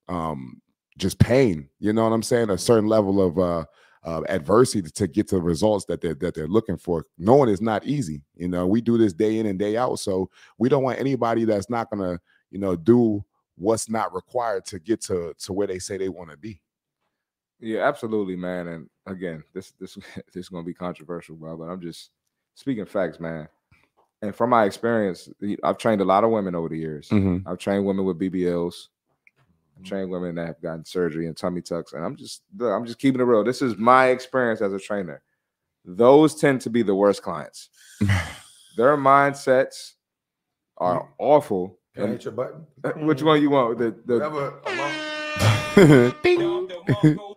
um 0.08 0.62
just 0.98 1.20
pain. 1.20 1.70
You 1.80 1.94
know 1.94 2.04
what 2.04 2.14
I'm 2.14 2.24
saying? 2.24 2.50
A 2.50 2.58
certain 2.58 2.88
level 2.88 3.22
of 3.22 3.40
uh 3.40 3.66
uh, 4.06 4.22
adversity 4.30 4.84
to, 4.84 4.92
to 4.92 5.08
get 5.08 5.28
to 5.28 5.36
the 5.36 5.42
results 5.42 5.86
that 5.86 6.00
they're 6.00 6.14
that 6.16 6.36
they're 6.36 6.48
looking 6.48 6.78
for. 6.78 7.06
Knowing 7.18 7.50
it's 7.50 7.62
not 7.62 7.86
easy. 7.86 8.22
You 8.36 8.48
know, 8.48 8.68
we 8.68 8.80
do 8.80 8.98
this 8.98 9.14
day 9.14 9.40
in 9.40 9.48
and 9.48 9.58
day 9.58 9.78
out, 9.78 10.00
so 10.00 10.30
we 10.58 10.70
don't 10.70 10.84
want 10.84 11.00
anybody 11.00 11.44
that's 11.44 11.70
not 11.70 11.90
gonna, 11.90 12.20
you 12.52 12.60
know, 12.60 12.76
do 12.76 13.26
what's 13.58 13.90
not 13.90 14.14
required 14.14 14.66
to 14.66 14.80
get 14.80 15.02
to 15.02 15.34
to 15.40 15.54
where 15.54 15.68
they 15.68 15.80
say 15.80 15.98
they 15.98 16.10
want 16.10 16.30
to 16.30 16.38
be. 16.38 16.62
Yeah, 17.60 17.88
absolutely, 17.88 18.36
man. 18.36 18.68
And 18.68 18.90
again, 19.08 19.44
this 19.54 19.72
this 19.80 19.96
this 20.34 20.46
is 20.46 20.50
gonna 20.50 20.64
be 20.64 20.74
controversial, 20.74 21.36
bro. 21.36 21.58
But 21.58 21.66
I'm 21.66 21.82
just 21.82 22.12
speaking 22.54 22.86
facts, 22.86 23.20
man. 23.20 23.48
And 24.26 24.36
from 24.36 24.50
my 24.50 24.66
experience, 24.66 25.30
I've 25.64 25.78
trained 25.78 26.02
a 26.02 26.06
lot 26.06 26.24
of 26.24 26.32
women 26.32 26.56
over 26.56 26.68
the 26.68 26.78
years. 26.78 27.10
Mhm. 27.10 27.44
I've 27.46 27.60
trained 27.60 27.86
women 27.86 28.06
with 28.06 28.18
BBLs. 28.18 28.88
I've 29.28 29.84
mm-hmm. 29.84 29.84
trained 29.84 30.10
women 30.10 30.34
that 30.36 30.48
have 30.48 30.62
gotten 30.62 30.84
surgery 30.84 31.28
and 31.28 31.38
tummy 31.38 31.62
tucks. 31.62 31.94
And 31.94 32.04
I'm 32.04 32.16
just 32.16 32.42
look, 32.58 32.72
I'm 32.72 32.88
just 32.88 32.98
keeping 32.98 33.22
it 33.22 33.26
real. 33.26 33.44
This 33.44 33.62
is 33.62 33.78
my 33.78 34.08
experience 34.08 34.62
as 34.62 34.74
a 34.74 34.80
trainer. 34.80 35.22
Those 35.84 36.34
tend 36.34 36.62
to 36.62 36.72
be 36.72 36.82
the 36.82 36.96
worst 36.96 37.22
clients. 37.22 37.70
Their 38.78 38.98
mindsets 38.98 39.94
are 40.78 41.02
mm-hmm. 41.02 41.12
awful. 41.20 41.78
Can 41.94 42.06
I 42.06 42.08
hit 42.08 42.26
your 42.26 42.34
button? 42.34 42.66
Uh, 42.84 42.94
which 42.94 43.22
one 43.22 43.40
you 43.42 43.52
want? 43.52 43.78
The 43.78 43.96
the 44.06 44.20
Whatever. 45.76 46.12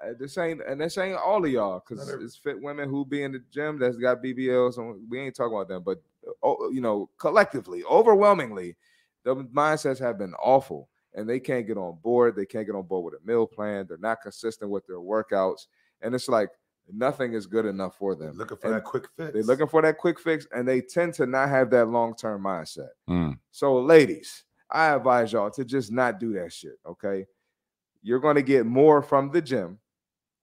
I'm 0.00 0.06
on- 0.06 0.08
I, 0.08 0.10
I- 0.10 0.14
this 0.18 0.38
ain't 0.38 0.60
and 0.66 0.80
this 0.80 0.98
ain't 0.98 1.16
all 1.16 1.44
of 1.44 1.50
y'all 1.50 1.82
because 1.86 2.08
it's 2.08 2.36
fit 2.36 2.60
women 2.60 2.88
who 2.88 3.04
be 3.04 3.22
in 3.22 3.32
the 3.32 3.42
gym 3.50 3.78
that's 3.78 3.96
got 3.96 4.22
BBLs 4.22 4.78
and 4.78 5.08
we 5.08 5.20
ain't 5.20 5.34
talking 5.34 5.54
about 5.56 5.68
them, 5.68 5.82
but 5.84 6.02
oh, 6.42 6.70
you 6.70 6.80
know, 6.80 7.08
collectively, 7.18 7.82
overwhelmingly, 7.84 8.76
the 9.24 9.36
mindsets 9.36 9.98
have 9.98 10.18
been 10.18 10.34
awful 10.34 10.88
and 11.14 11.28
they 11.28 11.40
can't 11.40 11.66
get 11.66 11.76
on 11.76 11.98
board. 12.02 12.36
They 12.36 12.46
can't 12.46 12.66
get 12.66 12.74
on 12.76 12.86
board 12.86 13.12
with 13.12 13.20
a 13.22 13.26
meal 13.26 13.46
plan. 13.46 13.86
They're 13.88 13.98
not 13.98 14.20
consistent 14.22 14.70
with 14.70 14.86
their 14.86 14.98
workouts, 14.98 15.66
and 16.02 16.14
it's 16.14 16.28
like 16.28 16.50
nothing 16.92 17.32
is 17.34 17.46
good 17.46 17.66
enough 17.66 17.96
for 17.96 18.14
them. 18.14 18.36
Looking 18.36 18.56
for 18.58 18.66
And 18.68 18.76
that 18.76 18.84
quick 18.84 19.06
fix. 19.16 19.32
They're 19.32 19.42
looking 19.42 19.66
for 19.66 19.82
that 19.82 19.98
quick 19.98 20.20
fix, 20.20 20.46
and 20.54 20.66
they 20.66 20.80
tend 20.80 21.14
to 21.14 21.26
not 21.26 21.48
have 21.48 21.70
that 21.70 21.86
long 21.86 22.14
term 22.14 22.42
mindset. 22.44 22.90
Mm. 23.08 23.38
So, 23.50 23.80
ladies, 23.80 24.44
I 24.70 24.94
advise 24.94 25.32
y'all 25.32 25.50
to 25.50 25.64
just 25.64 25.90
not 25.90 26.20
do 26.20 26.32
that 26.34 26.52
shit. 26.52 26.78
Okay, 26.86 27.26
you're 28.02 28.20
going 28.20 28.36
to 28.36 28.42
get 28.42 28.64
more 28.66 29.02
from 29.02 29.32
the 29.32 29.42
gym 29.42 29.79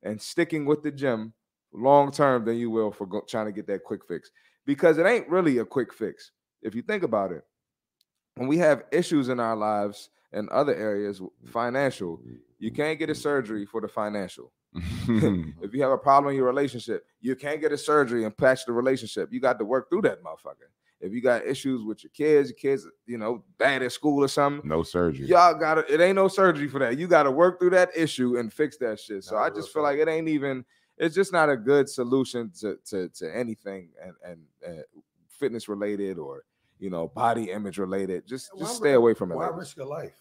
and 0.07 0.21
sticking 0.21 0.65
with 0.65 0.84
the 0.84 0.91
gym 0.91 1.34
long 1.73 2.11
term 2.11 2.45
than 2.45 2.57
you 2.57 2.69
will 2.69 2.91
for 2.91 3.05
go- 3.05 3.25
trying 3.27 3.45
to 3.45 3.51
get 3.51 3.67
that 3.67 3.84
quick 3.84 4.05
fix 4.07 4.31
because 4.65 4.97
it 4.97 5.05
ain't 5.05 5.27
really 5.29 5.57
a 5.57 5.65
quick 5.65 5.93
fix. 5.93 6.31
If 6.61 6.73
you 6.73 6.81
think 6.81 7.03
about 7.03 7.31
it, 7.31 7.43
when 8.35 8.47
we 8.47 8.57
have 8.57 8.84
issues 8.91 9.29
in 9.29 9.39
our 9.39 9.55
lives 9.55 10.09
and 10.31 10.49
other 10.49 10.75
areas, 10.75 11.21
financial, 11.45 12.21
you 12.59 12.71
can't 12.71 12.99
get 12.99 13.09
a 13.09 13.15
surgery 13.15 13.65
for 13.65 13.81
the 13.81 13.88
financial. 13.88 14.51
if 14.75 15.73
you 15.73 15.81
have 15.81 15.91
a 15.91 15.97
problem 15.97 16.31
in 16.31 16.38
your 16.38 16.45
relationship, 16.45 17.05
you 17.21 17.35
can't 17.35 17.61
get 17.61 17.71
a 17.71 17.77
surgery 17.77 18.25
and 18.25 18.38
patch 18.38 18.65
the 18.65 18.73
relationship. 18.73 19.31
You 19.31 19.39
got 19.39 19.59
to 19.59 19.65
work 19.65 19.89
through 19.89 20.01
that 20.03 20.23
motherfucker. 20.23 20.69
If 20.99 21.14
you 21.14 21.22
got 21.22 21.45
issues 21.45 21.84
with 21.84 22.03
your 22.03 22.10
kids, 22.11 22.49
your 22.49 22.56
kids, 22.57 22.88
you 23.06 23.18
know, 23.18 23.44
bad 23.60 23.84
at 23.84 23.91
school 23.91 24.24
or 24.24 24.28
something, 24.28 24.68
no 24.68 24.82
surgery. 24.84 25.28
y'all 25.28 25.53
gotta 25.53 25.82
it 25.94 26.02
ain't 26.02 26.15
no 26.15 26.28
surgery 26.28 26.68
for 26.68 26.80
that. 26.80 26.98
You 26.98 27.07
gotta 27.07 27.30
work 27.32 27.60
through 27.60 27.69
that 27.72 27.90
issue 27.95 28.38
and 28.38 28.52
fix 28.52 28.78
that 28.78 28.99
shit. 28.99 29.24
So 29.24 29.36
Nah, 29.36 29.44
I 29.44 29.49
just 29.49 29.72
feel 29.72 29.84
talk. 29.84 29.91
like 29.91 29.99
it 29.99 30.07
ain't 30.07 30.28
even 30.28 30.65
it's 30.98 31.14
just 31.14 31.32
not 31.32 31.49
a 31.49 31.56
good 31.57 31.88
solution 31.88 32.52
to 32.61 32.78
to, 32.86 33.10
to 33.10 33.36
anything 33.36 33.90
and 34.03 34.14
and 34.26 34.40
uh, 34.68 34.82
fitness 35.30 35.69
related 35.69 36.18
or 36.18 36.44
you 36.80 36.90
know 36.90 37.10
body 37.10 37.52
image 37.52 37.78
related. 37.78 38.26
Just 38.28 38.49
Why 38.53 38.61
just 38.61 38.82
ri- 38.82 38.88
stay 38.90 38.94
away 38.94 39.14
from 39.14 39.32
it. 39.32 39.36
Why 39.36 39.45
ladies. 39.45 39.60
risk 39.60 39.78
your 39.78 39.86
life? 39.88 40.15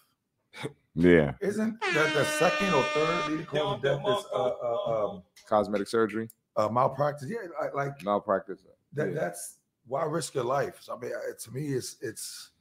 Yeah. 0.99 1.33
Isn't 1.41 1.79
that 1.79 2.13
the 2.15 2.23
second 2.23 2.73
or 2.73 2.81
third 2.81 3.29
leading 3.29 3.45
cause 3.45 3.75
of 3.75 3.81
death 3.83 4.01
is 4.01 4.25
uh, 4.33 4.49
uh, 4.63 5.05
um, 5.11 5.23
Cosmetic 5.47 5.87
surgery, 5.87 6.27
uh, 6.55 6.69
malpractice? 6.69 7.29
Yeah, 7.29 7.37
like, 7.61 7.75
like 7.75 8.03
malpractice. 8.03 8.61
that. 8.93 9.09
yeah. 9.09 9.13
That's 9.13 9.56
why 9.87 10.03
risk 10.03 10.35
your 10.35 10.43
life. 10.43 10.77
So 10.81 10.95
I 10.95 10.99
mean, 10.99 11.11
uh, 11.13 11.33
to 11.39 11.51
me, 11.51 11.67
it's 11.67 11.97
it's 12.01 12.51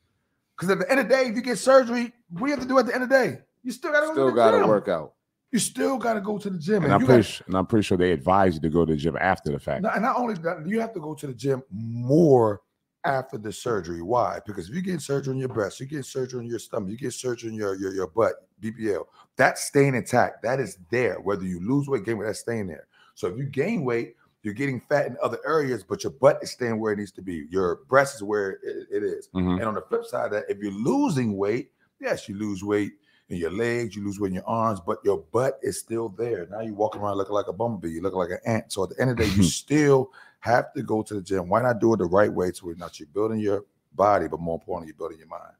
because 0.57 0.71
at 0.71 0.79
the 0.79 0.91
end 0.91 1.01
of 1.01 1.09
the 1.09 1.15
day, 1.15 1.23
if 1.29 1.37
you 1.37 1.43
get 1.43 1.59
surgery, 1.59 2.13
we 2.31 2.51
have 2.51 2.61
to 2.61 2.67
do 2.67 2.79
at 2.79 2.87
the 2.87 2.95
end 2.95 3.03
of 3.05 3.09
the 3.09 3.15
day. 3.15 3.39
You 3.63 3.73
still 3.73 3.93
gotta 3.93 4.07
Still 4.13 4.31
to 4.31 4.35
gotta 4.35 4.67
work 4.67 4.89
out. 4.89 5.15
You 5.53 5.59
still 5.59 5.99
gotta 5.99 6.21
go 6.21 6.39
to 6.39 6.51
the 6.51 6.59
gym, 6.59 6.85
And 6.85 6.93
I'm 6.93 7.05
pretty, 7.05 7.23
got- 7.23 7.47
and 7.47 7.57
I'm 7.57 7.67
pretty 7.67 7.83
sure 7.85 7.99
they 7.99 8.13
advise 8.13 8.55
you 8.55 8.61
to 8.61 8.69
go 8.69 8.85
to 8.85 8.93
the 8.93 8.97
gym 8.97 9.17
after 9.21 9.51
the 9.51 9.59
fact. 9.59 9.83
Not, 9.83 9.95
and 9.95 10.03
not 10.03 10.17
only 10.17 10.35
that, 10.35 10.67
you 10.67 10.81
have 10.81 10.93
to 10.95 11.01
go 11.01 11.15
to 11.15 11.27
the 11.27 11.35
gym 11.35 11.63
more 11.71 12.63
after 13.05 13.39
the 13.39 13.53
surgery. 13.53 14.03
Why? 14.03 14.41
Because 14.45 14.69
if 14.69 14.75
you 14.75 14.83
get 14.83 15.01
surgery 15.01 15.33
on 15.33 15.39
your 15.39 15.49
breast, 15.49 15.79
you 15.81 15.87
get 15.87 16.05
surgery 16.05 16.41
on 16.41 16.47
your 16.47 16.59
stomach, 16.59 16.91
you 16.91 16.97
get 16.97 17.13
surgery 17.13 17.51
on 17.51 17.57
your 17.57 17.75
your, 17.77 17.93
your 17.93 18.09
butt, 18.09 18.49
BBL, 18.61 19.05
that's 19.37 19.65
staying 19.65 19.95
intact. 19.95 20.43
That 20.43 20.61
is 20.61 20.79
there. 20.91 21.21
Whether 21.21 21.45
you 21.45 21.61
lose 21.61 21.89
weight, 21.89 22.05
gain 22.05 22.19
weight, 22.19 22.27
that's 22.27 22.41
staying 22.41 22.67
there. 22.67 22.87
So 23.15 23.29
if 23.29 23.39
you 23.39 23.45
gain 23.45 23.85
weight, 23.85 24.17
you're 24.47 24.55
getting 24.55 24.81
fat 24.81 25.07
in 25.07 25.17
other 25.21 25.39
areas, 25.45 25.83
but 25.83 26.05
your 26.05 26.13
butt 26.13 26.39
is 26.41 26.53
staying 26.53 26.79
where 26.79 26.93
it 26.93 26.99
needs 26.99 27.11
to 27.11 27.21
be. 27.21 27.47
Your 27.51 27.81
breast 27.89 28.15
is 28.15 28.23
where 28.23 28.51
it- 28.63 28.87
it 28.93 29.03
is. 29.03 29.29
Mhm. 29.35 29.55
And 29.59 29.65
on 29.65 29.75
the 29.75 29.81
flip 29.83 30.05
side 30.05 30.27
of 30.27 30.31
that, 30.31 30.45
if 30.49 30.59
you're 30.59 30.71
losing 30.71 31.37
weight, 31.37 31.73
yes, 32.01 32.29
you 32.29 32.37
lose 32.37 32.63
weight 32.63 32.93
in 33.29 33.39
your 33.39 33.51
legs, 33.51 33.97
you 33.97 34.05
lose 34.05 34.21
weight 34.21 34.29
in 34.29 34.35
your 34.35 34.47
arms, 34.49 34.79
but 34.87 34.99
your 35.05 35.19
butt 35.33 35.59
is 35.63 35.81
still 35.81 36.09
there. 36.11 36.47
Now 36.49 36.61
you 36.61 36.75
walk 36.75 36.95
around 36.97 37.17
looking 37.17 37.35
like 37.35 37.49
a 37.49 37.53
bumblebee, 37.53 37.91
you 37.91 38.01
look 38.03 38.15
like 38.15 38.31
an 38.31 38.39
ant. 38.47 38.73
So 38.73 38.85
at 38.85 38.91
the 38.91 39.01
end 39.01 39.11
of 39.11 39.17
the 39.17 39.25
day, 39.25 39.31
you 39.31 39.43
still 39.43 40.13
have 40.39 40.73
to 40.75 40.83
go 40.85 41.03
to 41.03 41.15
the 41.15 41.23
gym. 41.23 41.49
Why 41.49 41.61
not 41.61 41.81
do 41.81 41.93
it 41.95 41.97
the 41.97 42.05
right 42.05 42.33
way 42.33 42.53
to 42.53 42.67
where 42.67 42.77
not 42.77 43.01
you're 43.01 43.09
building 43.13 43.41
your 43.41 43.65
body, 43.95 44.29
but 44.29 44.39
more 44.39 44.55
importantly, 44.55 44.89
you're 44.95 44.97
building 44.99 45.19
your 45.19 45.27
mind. 45.27 45.55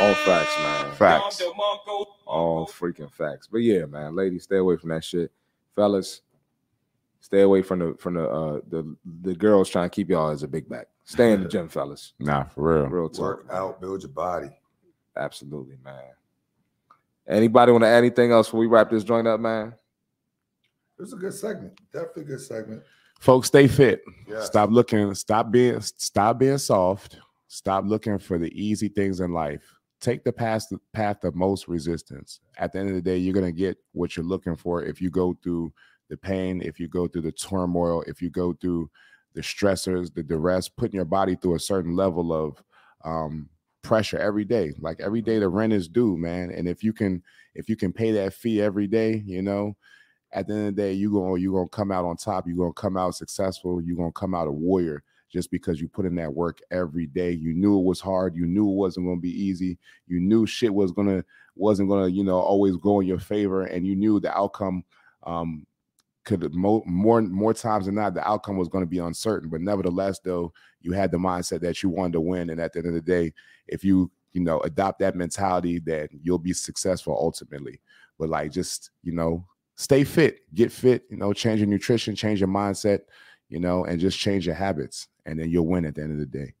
All 0.00 0.14
facts, 0.24 0.56
man. 0.58 0.92
Facts. 0.96 1.38
All 2.26 2.66
freaking 2.66 3.12
facts. 3.12 3.46
But 3.46 3.58
yeah, 3.58 3.84
man, 3.84 4.16
ladies, 4.16 4.42
stay 4.44 4.56
away 4.56 4.76
from 4.78 4.88
that 4.90 5.04
shit. 5.04 5.30
Fellas, 5.76 6.22
stay 7.20 7.42
away 7.42 7.62
from 7.62 7.78
the 7.78 7.94
from 7.98 8.14
the 8.14 8.28
uh 8.28 8.60
the 8.68 8.96
the 9.22 9.34
girls 9.34 9.68
trying 9.68 9.88
to 9.88 9.94
keep 9.94 10.10
y'all 10.10 10.30
as 10.30 10.42
a 10.42 10.48
big 10.48 10.68
back. 10.68 10.88
Stay 11.04 11.32
in 11.32 11.42
the 11.42 11.48
gym, 11.48 11.68
fellas. 11.68 12.12
Nah, 12.18 12.44
for 12.44 12.80
real. 12.80 12.86
Real 12.88 13.08
talk. 13.08 13.20
Work 13.20 13.46
out, 13.50 13.80
build 13.80 14.02
your 14.02 14.10
body. 14.10 14.50
Absolutely, 15.16 15.76
man. 15.84 16.12
Anybody 17.28 17.72
want 17.72 17.82
to 17.82 17.88
add 17.88 17.98
anything 17.98 18.32
else 18.32 18.48
before 18.48 18.60
we 18.60 18.66
wrap 18.66 18.90
this 18.90 19.04
joint 19.04 19.26
up, 19.26 19.40
man? 19.40 19.74
It 20.98 21.02
was 21.02 21.12
a 21.12 21.16
good 21.16 21.34
segment. 21.34 21.78
Definitely 21.92 22.22
a 22.22 22.26
good 22.26 22.40
segment. 22.40 22.82
Folks, 23.20 23.48
stay 23.48 23.68
fit. 23.68 24.02
Yeah. 24.28 24.42
Stop 24.42 24.70
looking, 24.70 25.14
stop 25.14 25.50
being 25.50 25.80
stop 25.80 26.38
being 26.38 26.58
soft. 26.58 27.18
Stop 27.48 27.84
looking 27.86 28.18
for 28.18 28.38
the 28.38 28.50
easy 28.60 28.88
things 28.88 29.20
in 29.20 29.32
life. 29.32 29.62
Take 30.00 30.24
the 30.24 30.32
path 30.32 30.66
path 30.92 31.24
of 31.24 31.34
most 31.34 31.68
resistance. 31.68 32.40
At 32.56 32.72
the 32.72 32.78
end 32.78 32.88
of 32.88 32.94
the 32.94 33.02
day, 33.02 33.18
you're 33.18 33.34
gonna 33.34 33.52
get 33.52 33.78
what 33.92 34.16
you're 34.16 34.24
looking 34.24 34.56
for 34.56 34.82
if 34.82 35.00
you 35.00 35.10
go 35.10 35.36
through 35.42 35.72
the 36.10 36.16
pain, 36.16 36.60
if 36.62 36.78
you 36.78 36.88
go 36.88 37.08
through 37.08 37.22
the 37.22 37.32
turmoil, 37.32 38.02
if 38.06 38.20
you 38.20 38.28
go 38.28 38.52
through 38.52 38.90
the 39.34 39.40
stressors, 39.40 40.12
the 40.12 40.22
duress, 40.22 40.68
putting 40.68 40.96
your 40.96 41.04
body 41.04 41.36
through 41.36 41.54
a 41.54 41.60
certain 41.60 41.96
level 41.96 42.32
of 42.32 42.62
um, 43.04 43.48
pressure 43.82 44.18
every 44.18 44.44
day. 44.44 44.72
Like 44.80 45.00
every 45.00 45.22
day, 45.22 45.38
the 45.38 45.48
rent 45.48 45.72
is 45.72 45.88
due, 45.88 46.16
man. 46.16 46.50
And 46.50 46.68
if 46.68 46.82
you 46.82 46.92
can, 46.92 47.22
if 47.54 47.68
you 47.68 47.76
can 47.76 47.92
pay 47.92 48.10
that 48.12 48.34
fee 48.34 48.60
every 48.60 48.88
day, 48.88 49.22
you 49.24 49.40
know, 49.40 49.76
at 50.32 50.46
the 50.46 50.54
end 50.54 50.68
of 50.68 50.76
the 50.76 50.82
day, 50.82 50.92
you 50.92 51.12
gonna 51.12 51.38
you 51.38 51.52
gonna 51.52 51.68
come 51.68 51.92
out 51.92 52.04
on 52.04 52.16
top. 52.16 52.46
You're 52.46 52.56
gonna 52.56 52.72
come 52.72 52.96
out 52.96 53.14
successful. 53.14 53.80
You're 53.80 53.96
gonna 53.96 54.12
come 54.12 54.34
out 54.34 54.48
a 54.48 54.52
warrior 54.52 55.02
just 55.32 55.50
because 55.50 55.80
you 55.80 55.88
put 55.88 56.06
in 56.06 56.16
that 56.16 56.32
work 56.32 56.58
every 56.72 57.06
day. 57.06 57.30
You 57.30 57.54
knew 57.54 57.78
it 57.78 57.84
was 57.84 58.00
hard. 58.00 58.34
You 58.34 58.46
knew 58.46 58.68
it 58.68 58.74
wasn't 58.74 59.06
gonna 59.06 59.20
be 59.20 59.30
easy. 59.30 59.78
You 60.08 60.20
knew 60.20 60.46
shit 60.46 60.74
was 60.74 60.92
gonna 60.92 61.24
wasn't 61.54 61.88
gonna 61.88 62.08
you 62.08 62.24
know 62.24 62.38
always 62.38 62.76
go 62.76 63.00
in 63.00 63.06
your 63.06 63.18
favor, 63.20 63.64
and 63.64 63.86
you 63.86 63.94
knew 63.94 64.18
the 64.20 64.36
outcome 64.36 64.84
um, 65.24 65.66
could 66.24 66.52
mo- 66.54 66.82
more 66.86 67.22
more 67.22 67.54
times 67.54 67.86
than 67.86 67.94
not 67.94 68.14
the 68.14 68.28
outcome 68.28 68.56
was 68.56 68.68
going 68.68 68.84
to 68.84 68.90
be 68.90 68.98
uncertain. 68.98 69.48
But 69.48 69.60
nevertheless, 69.60 70.20
though, 70.20 70.52
you 70.80 70.92
had 70.92 71.10
the 71.10 71.18
mindset 71.18 71.60
that 71.60 71.82
you 71.82 71.88
wanted 71.88 72.14
to 72.14 72.20
win, 72.20 72.50
and 72.50 72.60
at 72.60 72.72
the 72.72 72.80
end 72.80 72.88
of 72.88 72.94
the 72.94 73.00
day, 73.00 73.32
if 73.66 73.84
you 73.84 74.10
you 74.32 74.40
know 74.42 74.60
adopt 74.60 74.98
that 75.00 75.16
mentality, 75.16 75.78
that 75.80 76.10
you'll 76.22 76.38
be 76.38 76.52
successful 76.52 77.16
ultimately. 77.18 77.80
But 78.18 78.28
like 78.28 78.52
just 78.52 78.90
you 79.02 79.12
know 79.12 79.46
stay 79.76 80.04
fit, 80.04 80.40
get 80.54 80.70
fit, 80.70 81.04
you 81.10 81.16
know, 81.16 81.32
change 81.32 81.58
your 81.60 81.68
nutrition, 81.68 82.14
change 82.14 82.38
your 82.38 82.48
mindset, 82.48 83.00
you 83.48 83.58
know, 83.58 83.84
and 83.84 83.98
just 83.98 84.18
change 84.18 84.44
your 84.44 84.54
habits, 84.54 85.08
and 85.24 85.38
then 85.38 85.50
you'll 85.50 85.66
win 85.66 85.86
at 85.86 85.94
the 85.94 86.02
end 86.02 86.12
of 86.12 86.18
the 86.18 86.26
day. 86.26 86.54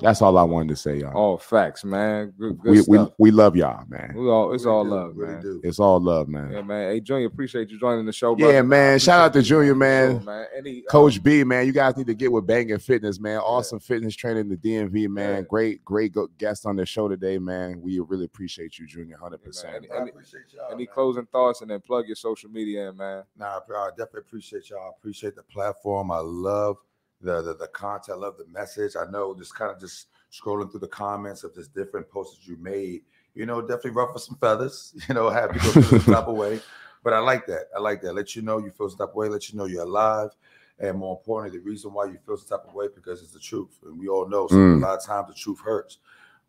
That's 0.00 0.22
all 0.22 0.36
I 0.38 0.42
wanted 0.42 0.68
to 0.70 0.76
say, 0.76 0.98
y'all. 0.98 1.12
All 1.14 1.38
facts, 1.38 1.84
man. 1.84 2.32
Good, 2.38 2.58
good 2.60 2.70
we, 2.70 2.76
we 2.78 2.82
stuff. 2.82 3.12
we 3.18 3.30
love 3.30 3.56
y'all, 3.56 3.84
man. 3.88 4.12
We 4.16 4.28
all 4.28 4.52
it's 4.52 4.64
Really 4.64 4.76
all 4.76 4.84
do, 4.84 4.90
love, 4.90 5.12
really 5.16 5.32
man. 5.34 5.42
do. 5.42 5.60
It's 5.64 5.78
all 5.78 6.00
love, 6.00 6.28
man. 6.28 6.50
Yeah, 6.52 6.62
man. 6.62 6.90
Hey, 6.92 7.00
Junior, 7.00 7.26
appreciate 7.26 7.70
you 7.70 7.78
joining 7.78 8.06
the 8.06 8.12
show, 8.12 8.36
Yeah, 8.38 8.62
man. 8.62 8.98
Shout 8.98 9.20
out 9.20 9.32
to 9.34 9.42
Junior, 9.42 9.74
joining 9.74 10.18
the 10.18 10.24
man. 10.24 10.46
Any 10.56 10.84
uh, 10.86 10.90
Coach 10.90 11.22
B, 11.22 11.44
man, 11.44 11.66
you 11.66 11.72
guys 11.72 11.96
need 11.96 12.06
to 12.06 12.14
get 12.14 12.30
with 12.32 12.46
Banging 12.46 12.78
Fitness, 12.78 13.18
man. 13.20 13.38
Awesome 13.38 13.80
fitness 13.80 14.14
training 14.16 14.40
in 14.42 14.48
the 14.48 14.56
DMV, 14.56 15.08
man. 15.08 15.34
Yeah. 15.36 15.40
Great, 15.42 15.84
great 15.84 16.12
guest 16.38 16.66
on 16.66 16.76
the 16.76 16.86
show 16.86 17.08
today, 17.08 17.38
man. 17.38 17.80
We 17.80 17.98
really 18.00 18.24
appreciate 18.26 18.78
you, 18.78 18.86
Junior, 18.86 19.16
hundred 19.18 19.40
Yeah, 19.42 19.46
percent. 19.46 19.82
man. 19.82 19.90
I 19.92 20.00
Any- 20.02 20.10
appreciate 20.10 20.42
y'all. 20.54 20.66
any 20.72 20.84
man. 20.84 20.94
closing 20.94 21.26
thoughts 21.26 21.60
and 21.62 21.70
then 21.70 21.80
plug 21.80 22.06
your 22.06 22.16
social 22.16 22.50
media 22.50 22.88
in, 22.90 22.96
man. 22.96 23.24
Nah, 23.38 23.58
I 23.58 23.90
definitely 23.90 24.20
appreciate 24.20 24.70
y'all. 24.70 24.86
I 24.86 24.90
appreciate 24.98 25.34
the 25.36 25.42
platform. 25.42 26.10
I 26.10 26.18
love 26.18 26.76
the, 27.24 27.42
the 27.42 27.54
the 27.54 27.68
content. 27.68 28.16
I 28.16 28.20
love 28.20 28.36
the 28.38 28.46
message. 28.52 28.94
I 28.96 29.10
know 29.10 29.34
just 29.34 29.54
kind 29.54 29.70
of 29.72 29.80
just 29.80 30.06
scrolling 30.32 30.70
through 30.70 30.80
the 30.80 30.88
comments 30.88 31.44
of 31.44 31.54
just 31.54 31.74
different 31.74 32.08
posts 32.10 32.36
that 32.38 32.46
you 32.50 32.56
made. 32.58 33.02
You 33.34 33.46
know, 33.46 33.60
definitely 33.60 33.92
ruffle 33.92 34.18
some 34.18 34.36
feathers. 34.36 34.94
You 35.08 35.14
know, 35.14 35.28
have 35.30 35.50
people 35.52 35.72
feel 35.82 36.00
some 36.00 36.14
type 36.14 36.28
of 36.28 36.36
way. 36.36 36.60
But 37.02 37.12
I 37.12 37.18
like 37.18 37.46
that. 37.46 37.66
I 37.76 37.80
like 37.80 38.00
that. 38.02 38.14
Let 38.14 38.34
you 38.34 38.42
know 38.42 38.58
you 38.58 38.70
feel 38.70 38.88
some 38.88 38.98
type 38.98 39.10
of 39.10 39.14
way. 39.14 39.28
Let 39.28 39.50
you 39.50 39.58
know 39.58 39.66
you're 39.66 39.82
alive. 39.82 40.30
And 40.78 40.98
more 40.98 41.16
importantly, 41.16 41.58
the 41.58 41.64
reason 41.64 41.92
why 41.92 42.06
you 42.06 42.18
feel 42.26 42.36
some 42.36 42.58
type 42.58 42.66
of 42.68 42.74
way 42.74 42.86
because 42.94 43.22
it's 43.22 43.32
the 43.32 43.38
truth. 43.38 43.78
And 43.84 43.98
we 43.98 44.08
all 44.08 44.26
know 44.28 44.46
so 44.48 44.56
Mm. 44.56 44.82
a 44.82 44.86
lot 44.86 44.98
of 44.98 45.04
times 45.04 45.28
the 45.28 45.34
truth 45.34 45.60
hurts. 45.60 45.98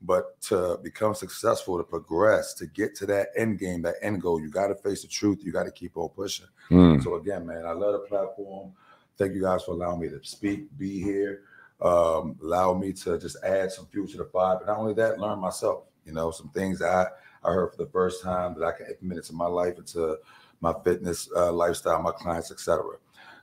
But 0.02 0.40
to 0.44 0.80
become 0.84 1.14
successful, 1.16 1.78
to 1.78 1.84
progress, 1.84 2.54
to 2.56 2.68
get 2.68 2.96
to 2.98 3.06
that 3.08 3.30
end 3.36 3.60
game, 3.60 3.82
that 3.84 3.96
end 4.02 4.22
goal, 4.22 4.40
you 4.42 4.50
got 4.50 4.68
to 4.68 4.76
face 4.76 5.02
the 5.02 5.08
truth. 5.08 5.40
You 5.44 5.52
got 5.52 5.64
to 5.64 5.72
keep 5.72 5.96
on 5.98 6.10
pushing. 6.10 6.48
Mm. 6.70 7.04
So 7.04 7.16
again, 7.16 7.46
man, 7.46 7.66
I 7.66 7.72
love 7.72 7.94
the 7.94 8.00
platform. 8.08 8.72
Thank 9.18 9.34
you 9.34 9.42
guys 9.42 9.64
for 9.64 9.72
allowing 9.72 10.00
me 10.00 10.10
to 10.10 10.20
speak, 10.24 10.76
be 10.78 11.02
here, 11.02 11.44
um, 11.82 12.38
allow 12.42 12.74
me 12.74 12.94
to 12.94 13.18
just 13.18 13.38
add 13.44 13.72
some 13.72 13.88
fuel 13.88 14.08
to 14.08 14.18
the 14.18 14.26
fire. 14.26 14.58
But 14.58 14.68
not 14.68 14.78
only 14.78 14.94
that, 14.96 15.20
learn 15.20 15.40
myself. 15.40 15.84
You 16.06 16.14
know, 16.14 16.32
some 16.32 16.50
things 16.50 16.82
I, 16.82 17.08
I 17.44 17.52
heard 17.52 17.72
for 17.72 17.78
the 17.78 17.90
first 17.90 18.24
time 18.24 18.56
that 18.58 18.66
I 18.66 18.72
can 18.72 18.88
implement 18.88 19.20
into 19.20 19.34
my 19.34 19.48
life, 19.48 19.78
into 19.78 20.18
my 20.62 20.74
fitness 20.84 21.30
uh, 21.36 21.52
lifestyle, 21.52 22.02
my 22.02 22.12
clients, 22.12 22.52
etc. 22.52 22.84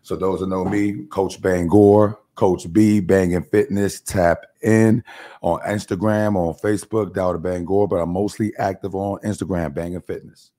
So 0.02 0.16
those 0.16 0.40
that 0.40 0.48
know 0.48 0.64
me, 0.64 1.04
Coach 1.10 1.40
Bangor, 1.40 2.18
Coach 2.34 2.72
B, 2.72 3.00
Banging 3.00 3.42
Fitness, 3.42 4.00
tap 4.00 4.46
in 4.62 5.04
on 5.42 5.60
Instagram, 5.60 6.36
on 6.36 6.54
Facebook, 6.54 7.10
Dowda 7.10 7.40
Bangor, 7.40 7.86
but 7.86 7.96
I'm 7.96 8.10
mostly 8.10 8.52
active 8.58 8.94
on 8.94 9.18
Instagram, 9.20 9.74
Banging 9.74 10.00
Fitness. 10.00 10.50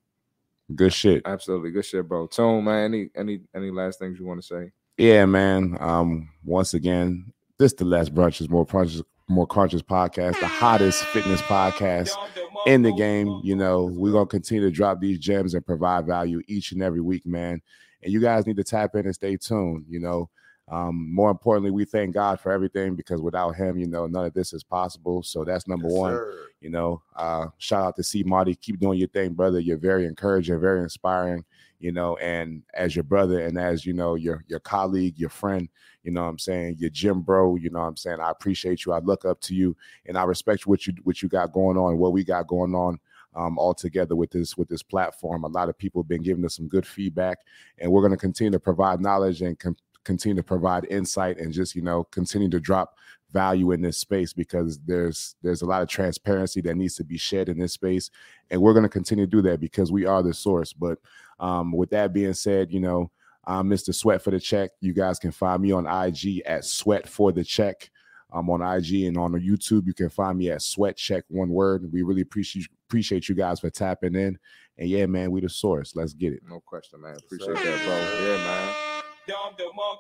Good 0.74 0.94
shit. 0.94 1.24
Absolutely, 1.26 1.72
good 1.72 1.86
shit, 1.86 2.08
bro. 2.08 2.28
Tone, 2.28 2.64
man. 2.64 2.86
Any 2.86 3.10
any 3.16 3.42
any 3.54 3.70
last 3.70 4.00
things 4.00 4.18
you 4.18 4.26
want 4.26 4.42
to 4.42 4.48
say? 4.48 4.72
Yeah, 4.98 5.26
man. 5.26 5.78
Um, 5.80 6.30
once 6.44 6.74
again, 6.74 7.34
this 7.58 7.74
the 7.74 7.86
less 7.86 8.10
brunches, 8.10 8.50
more 8.50 8.66
crunches, 8.66 9.02
more 9.28 9.48
crunches 9.48 9.82
podcast, 9.82 10.40
the 10.40 10.48
hottest 10.48 11.04
fitness 11.06 11.42
podcast 11.42 12.12
in 12.68 12.82
the 12.84 12.94
game. 12.94 13.42
You 13.44 13.56
know, 13.56 13.86
we're 13.86 14.12
gonna 14.12 14.26
continue 14.28 14.64
to 14.64 14.72
drop 14.72 15.00
these 15.00 15.20
gems 15.20 15.54
and 15.54 15.66
provide 15.66 16.06
value 16.06 16.42
each 16.48 16.72
and 16.72 16.84
every 16.84 17.02
week, 17.02 17.26
man. 17.26 17.62
And 18.04 18.12
you 18.12 18.20
guys 18.20 18.46
need 18.46 18.58
to 18.58 18.64
tap 18.64 18.96
in 18.96 19.06
and 19.06 19.16
stay 19.16 19.38
tuned. 19.38 19.86
You 19.90 20.00
know, 20.00 20.30
um, 20.70 21.14
more 21.14 21.32
importantly, 21.32 21.72
we 21.72 21.86
thank 21.86 22.14
God 22.14 22.40
for 22.40 22.52
everything 22.52 22.96
because 22.96 23.22
without 23.22 23.56
Him, 23.56 23.78
you 23.78 23.88
know, 23.88 24.06
none 24.08 24.26
of 24.26 24.34
this 24.34 24.54
is 24.54 24.64
possible. 24.64 25.24
So 25.24 25.44
that's 25.44 25.68
number 25.68 25.88
Yes, 25.88 25.98
one. 25.98 26.14
sir. 26.14 26.38
You 26.62 26.70
know, 26.70 27.02
uh, 27.16 27.48
shout 27.58 27.84
out 27.84 27.96
to 27.96 28.04
C 28.04 28.24
Marty. 28.24 28.56
Keep 28.56 28.80
doing 28.80 29.00
your 29.00 29.10
thing, 29.10 29.34
brother. 29.34 29.60
You're 29.60 29.78
very 29.78 30.06
encouraging, 30.06 30.60
very 30.60 30.82
inspiring. 30.82 31.44
You 31.80 31.92
know, 31.92 32.16
and 32.18 32.64
as 32.74 32.96
your 32.96 33.04
brother 33.04 33.46
and 33.46 33.60
as 33.60 33.86
you 33.86 33.94
know, 33.94 34.16
your 34.16 34.44
your 34.48 34.60
colleague, 34.60 35.18
your 35.18 35.30
friend, 35.30 35.68
you 36.04 36.12
know 36.12 36.26
I'm 36.26 36.40
saying, 36.40 36.78
your 36.80 36.90
gym 36.90 37.22
bro, 37.22 37.56
you 37.56 37.70
know 37.70 37.82
I'm 37.82 37.98
saying. 37.98 38.20
I 38.20 38.32
appreciate 38.32 38.86
you. 38.86 38.94
I 38.94 39.00
look 39.00 39.26
up 39.26 39.42
to 39.42 39.56
you 39.56 39.76
and 40.06 40.18
I 40.18 40.24
respect 40.24 40.66
what 40.66 40.88
you 40.88 40.94
what 41.04 41.22
you 41.22 41.30
got 41.30 41.52
going 41.52 41.78
on, 41.78 41.98
what 41.98 42.14
we 42.14 42.24
got 42.24 42.48
going 42.48 42.74
on 42.74 43.00
um, 43.36 43.58
all 43.58 43.74
together 43.74 44.16
with 44.16 44.32
this 44.32 44.58
with 44.58 44.70
this 44.70 44.84
platform. 44.84 45.44
A 45.44 45.48
lot 45.48 45.70
of 45.70 45.78
people 45.78 46.02
have 46.02 46.08
been 46.08 46.22
giving 46.22 46.46
us 46.46 46.56
some 46.56 46.68
good 46.68 46.86
feedback, 46.86 47.40
and 47.80 47.92
we're 47.92 48.02
going 48.02 48.12
to 48.12 48.18
continue 48.18 48.52
to 48.52 48.60
provide 48.60 49.02
knowledge 49.02 49.42
and 49.42 49.58
con- 49.60 49.78
continue 50.04 50.36
to 50.36 50.44
provide 50.44 50.86
insight 50.86 51.38
and 51.38 51.54
just 51.54 51.76
you 51.76 51.82
know 51.82 52.04
continue 52.06 52.50
to 52.50 52.60
drop 52.60 52.96
value 53.32 53.72
in 53.72 53.82
this 53.82 53.98
space 53.98 54.32
because 54.32 54.80
there's 54.86 55.36
there's 55.42 55.64
a 55.64 55.66
lot 55.66 55.82
of 55.82 55.88
transparency 55.88 56.62
that 56.62 56.76
needs 56.76 56.96
to 56.96 57.04
be 57.04 57.18
shed 57.18 57.50
in 57.50 57.58
this 57.58 57.74
space 57.74 58.12
and 58.52 58.62
we're 58.62 58.74
going 58.74 58.84
to 58.84 58.90
continue 58.90 59.26
to 59.26 59.32
do 59.32 59.42
that 59.42 59.60
because 59.60 59.92
we 59.92 60.06
are 60.06 60.22
the 60.22 60.34
source 60.34 60.72
but 60.72 61.00
um, 61.40 61.72
with 61.72 61.90
that 61.90 62.14
being 62.14 62.34
said 62.34 62.72
you 62.72 62.80
know 62.80 63.10
i'm 63.46 63.70
mr 63.70 63.94
sweat 63.94 64.22
for 64.22 64.32
the 64.32 64.40
check. 64.40 64.72
You 64.82 64.94
guys 64.94 65.20
can 65.20 65.32
find 65.32 65.62
me 65.62 65.72
on 65.72 65.88
ig 66.08 66.42
at 66.46 66.66
sweat 66.66 67.08
for 67.08 67.32
the 67.32 67.44
check. 67.44 67.90
I'm 68.32 68.50
on 68.50 68.62
ig 68.78 69.06
and 69.06 69.18
on 69.18 69.34
youtube. 69.34 69.86
You 69.86 69.94
can 69.94 70.10
find 70.10 70.38
me 70.38 70.50
at 70.50 70.62
sweat 70.62 70.98
check 70.98 71.24
one 71.28 71.50
word. 71.50 71.92
We 71.92 72.04
really 72.04 72.22
appreciate 72.22 72.68
appreciate 72.90 73.30
you 73.30 73.36
guys 73.36 73.60
for 73.60 73.70
tapping 73.70 74.16
in. 74.16 74.38
And 74.78 74.90
yeah 74.90 75.06
man 75.06 75.32
we 75.32 75.42
the 75.42 75.50
source. 75.50 75.96
Let's 75.96 76.14
get 76.14 76.34
it. 76.34 76.42
No 76.48 76.60
question, 76.66 77.02
man. 77.02 77.16
Appreciate 77.18 77.56
that, 77.56 77.84
bro. 77.86 78.26
Yeah, 78.26 78.38
man. 78.38 78.93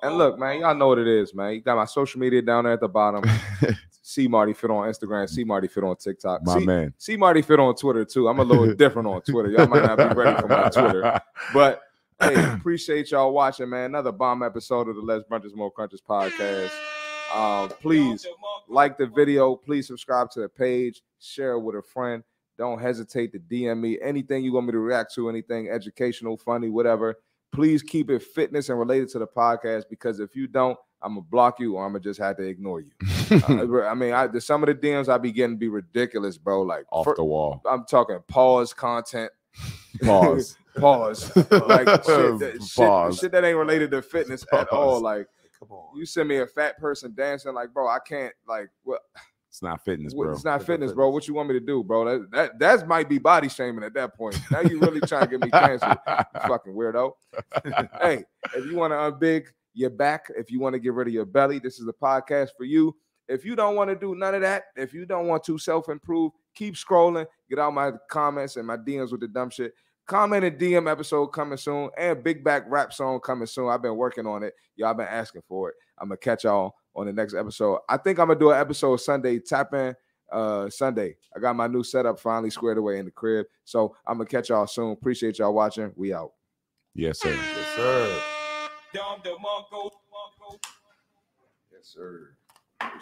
And 0.03 0.17
look, 0.17 0.39
man, 0.39 0.59
y'all 0.59 0.75
know 0.75 0.87
what 0.87 0.99
it 0.99 1.07
is, 1.07 1.33
man. 1.33 1.53
You 1.53 1.61
got 1.61 1.75
my 1.75 1.85
social 1.85 2.19
media 2.19 2.41
down 2.41 2.65
there 2.65 2.73
at 2.73 2.79
the 2.79 2.87
bottom. 2.87 3.23
C 4.03 4.27
Marty 4.27 4.53
Fit 4.53 4.69
on 4.69 4.87
Instagram. 4.87 5.29
C 5.29 5.43
Marty 5.43 5.67
Fit 5.67 5.83
on 5.83 5.95
TikTok. 5.95 6.43
my 6.43 6.59
see, 6.59 6.65
man 6.65 6.93
C 6.97 7.15
Marty 7.15 7.41
Fit 7.41 7.59
on 7.59 7.73
Twitter 7.73 8.03
too. 8.03 8.27
I'm 8.27 8.39
a 8.39 8.43
little 8.43 8.73
different 8.75 9.07
on 9.07 9.21
Twitter. 9.21 9.49
Y'all 9.49 9.67
might 9.67 9.83
not 9.83 9.97
be 9.97 10.15
ready 10.15 10.39
for 10.41 10.47
my 10.47 10.69
Twitter, 10.69 11.21
but 11.53 11.81
hey, 12.21 12.35
appreciate 12.53 13.11
y'all 13.11 13.33
watching, 13.33 13.69
man. 13.69 13.85
Another 13.85 14.11
bomb 14.11 14.43
episode 14.43 14.89
of 14.89 14.97
the 14.97 15.01
Less 15.01 15.23
Brunches 15.29 15.55
More 15.55 15.71
Crunches 15.71 16.01
podcast. 16.01 16.71
Um, 17.33 17.69
please 17.69 18.27
like 18.67 18.97
the 18.97 19.07
video. 19.07 19.55
Please 19.55 19.87
subscribe 19.87 20.29
to 20.31 20.41
the 20.41 20.49
page. 20.49 21.01
Share 21.19 21.53
it 21.53 21.61
with 21.61 21.75
a 21.75 21.81
friend. 21.81 22.23
Don't 22.57 22.79
hesitate 22.79 23.31
to 23.31 23.39
DM 23.39 23.79
me 23.79 23.99
anything 24.01 24.43
you 24.43 24.53
want 24.53 24.67
me 24.67 24.73
to 24.73 24.79
react 24.79 25.13
to, 25.15 25.29
anything 25.29 25.69
educational, 25.69 26.37
funny, 26.37 26.69
whatever. 26.69 27.17
Please 27.53 27.81
keep 27.83 28.09
it 28.09 28.21
fitness 28.23 28.69
and 28.69 28.77
related 28.79 29.09
to 29.09 29.19
the 29.19 29.27
podcast 29.27 29.83
because 29.89 30.19
if 30.19 30.35
you 30.35 30.47
don't, 30.47 30.77
I'm 31.01 31.15
gonna 31.15 31.21
block 31.29 31.59
you 31.59 31.75
or 31.75 31.85
I'm 31.85 31.91
gonna 31.91 32.03
just 32.03 32.19
have 32.19 32.37
to 32.37 32.43
ignore 32.43 32.81
you. 32.81 32.91
Uh, 33.31 33.83
I 33.85 33.93
mean, 33.93 34.13
I, 34.13 34.27
the, 34.27 34.41
some 34.41 34.63
of 34.63 34.67
the 34.67 34.75
DMs 34.75 35.07
I 35.09 35.17
be 35.17 35.31
getting 35.31 35.57
be 35.57 35.67
ridiculous, 35.67 36.37
bro. 36.37 36.61
Like 36.63 36.85
off 36.91 37.05
fir- 37.05 37.15
the 37.15 37.23
wall 37.23 37.61
I'm 37.69 37.85
talking 37.85 38.19
pause 38.27 38.73
content, 38.73 39.31
pause 40.01 40.57
pause, 40.77 41.35
like 41.35 41.45
shit, 42.05 42.39
that, 42.39 42.71
Pause. 42.75 43.19
shit 43.19 43.31
that 43.33 43.43
ain't 43.43 43.57
related 43.57 43.91
to 43.91 44.01
fitness 44.01 44.45
at 44.53 44.69
all. 44.69 44.99
Like 45.01 45.27
Come 45.59 45.71
on. 45.71 45.97
you 45.97 46.05
send 46.05 46.29
me 46.29 46.37
a 46.37 46.47
fat 46.47 46.79
person 46.79 47.13
dancing, 47.13 47.53
like 47.53 47.73
bro, 47.73 47.87
I 47.87 47.99
can't. 47.99 48.33
Like 48.47 48.69
what? 48.83 49.01
It's 49.53 49.61
not 49.61 49.85
fitness 49.85 50.15
bro 50.15 50.31
It's 50.31 50.43
not 50.43 50.63
fitness, 50.63 50.93
bro. 50.93 51.11
What 51.11 51.27
you 51.27 51.35
want 51.35 51.47
me 51.47 51.53
to 51.53 51.59
do, 51.59 51.83
bro? 51.83 52.05
That 52.05 52.31
that 52.31 52.59
that 52.59 52.87
might 52.87 53.07
be 53.07 53.19
body 53.19 53.47
shaming 53.47 53.83
at 53.83 53.93
that 53.93 54.15
point. 54.15 54.35
Now 54.49 54.61
you 54.61 54.79
really 54.79 54.99
trying 55.01 55.25
to 55.25 55.37
get 55.37 55.41
me 55.41 55.51
canceled, 55.51 55.99
fucking 56.47 56.73
weirdo. 56.73 57.11
hey, 58.01 58.23
if 58.55 58.65
you 58.65 58.75
want 58.75 58.93
to 58.93 58.95
unbig 58.95 59.45
your 59.75 59.91
back, 59.91 60.25
if 60.35 60.49
you 60.49 60.59
want 60.59 60.73
to 60.73 60.79
get 60.79 60.93
rid 60.93 61.07
of 61.07 61.13
your 61.13 61.25
belly, 61.25 61.59
this 61.59 61.77
is 61.77 61.85
the 61.85 61.93
podcast 61.93 62.49
for 62.57 62.63
you. 62.63 62.95
If 63.27 63.45
you 63.45 63.55
don't 63.55 63.75
want 63.75 63.91
to 63.91 63.95
do 63.95 64.15
none 64.15 64.33
of 64.33 64.41
that, 64.41 64.63
if 64.75 64.91
you 64.91 65.05
don't 65.05 65.27
want 65.27 65.43
to 65.43 65.59
self 65.59 65.87
improve, 65.87 66.31
keep 66.55 66.73
scrolling. 66.73 67.27
Get 67.47 67.59
out 67.59 67.75
my 67.75 67.91
comments 68.09 68.57
and 68.57 68.65
my 68.65 68.77
DMs 68.77 69.11
with 69.11 69.21
the 69.21 69.27
dumb 69.27 69.51
shit. 69.51 69.75
Comment 70.07 70.43
and 70.43 70.59
DM 70.59 70.91
episode 70.91 71.27
coming 71.27 71.59
soon, 71.59 71.91
and 71.95 72.23
big 72.23 72.43
back 72.43 72.63
rap 72.67 72.91
song 72.91 73.19
coming 73.19 73.45
soon. 73.45 73.69
I've 73.69 73.83
been 73.83 73.97
working 73.97 74.25
on 74.25 74.41
it. 74.41 74.55
Y'all 74.77 74.95
been 74.95 75.05
asking 75.05 75.43
for 75.47 75.69
it. 75.69 75.75
I'm 75.99 76.07
gonna 76.09 76.17
catch 76.17 76.43
y'all 76.43 76.73
on 76.95 77.05
the 77.07 77.13
next 77.13 77.33
episode. 77.33 77.79
I 77.89 77.97
think 77.97 78.19
I'm 78.19 78.27
gonna 78.27 78.39
do 78.39 78.51
an 78.51 78.59
episode 78.59 78.97
Sunday. 78.97 79.39
Tap 79.39 79.73
in 79.73 79.95
uh 80.31 80.69
Sunday. 80.69 81.15
I 81.35 81.39
got 81.39 81.55
my 81.55 81.67
new 81.67 81.83
setup 81.83 82.19
finally 82.19 82.49
squared 82.49 82.77
away 82.77 82.99
in 82.99 83.05
the 83.05 83.11
crib. 83.11 83.45
So 83.63 83.95
I'm 84.05 84.17
gonna 84.17 84.29
catch 84.29 84.49
y'all 84.49 84.67
soon. 84.67 84.91
Appreciate 84.91 85.39
y'all 85.39 85.53
watching. 85.53 85.91
We 85.95 86.13
out. 86.13 86.33
yes 86.95 87.19
sir 87.19 87.31
Yes, 87.31 87.75
sir. 87.75 88.19
Yes, 91.71 91.87
sir. 91.87 92.35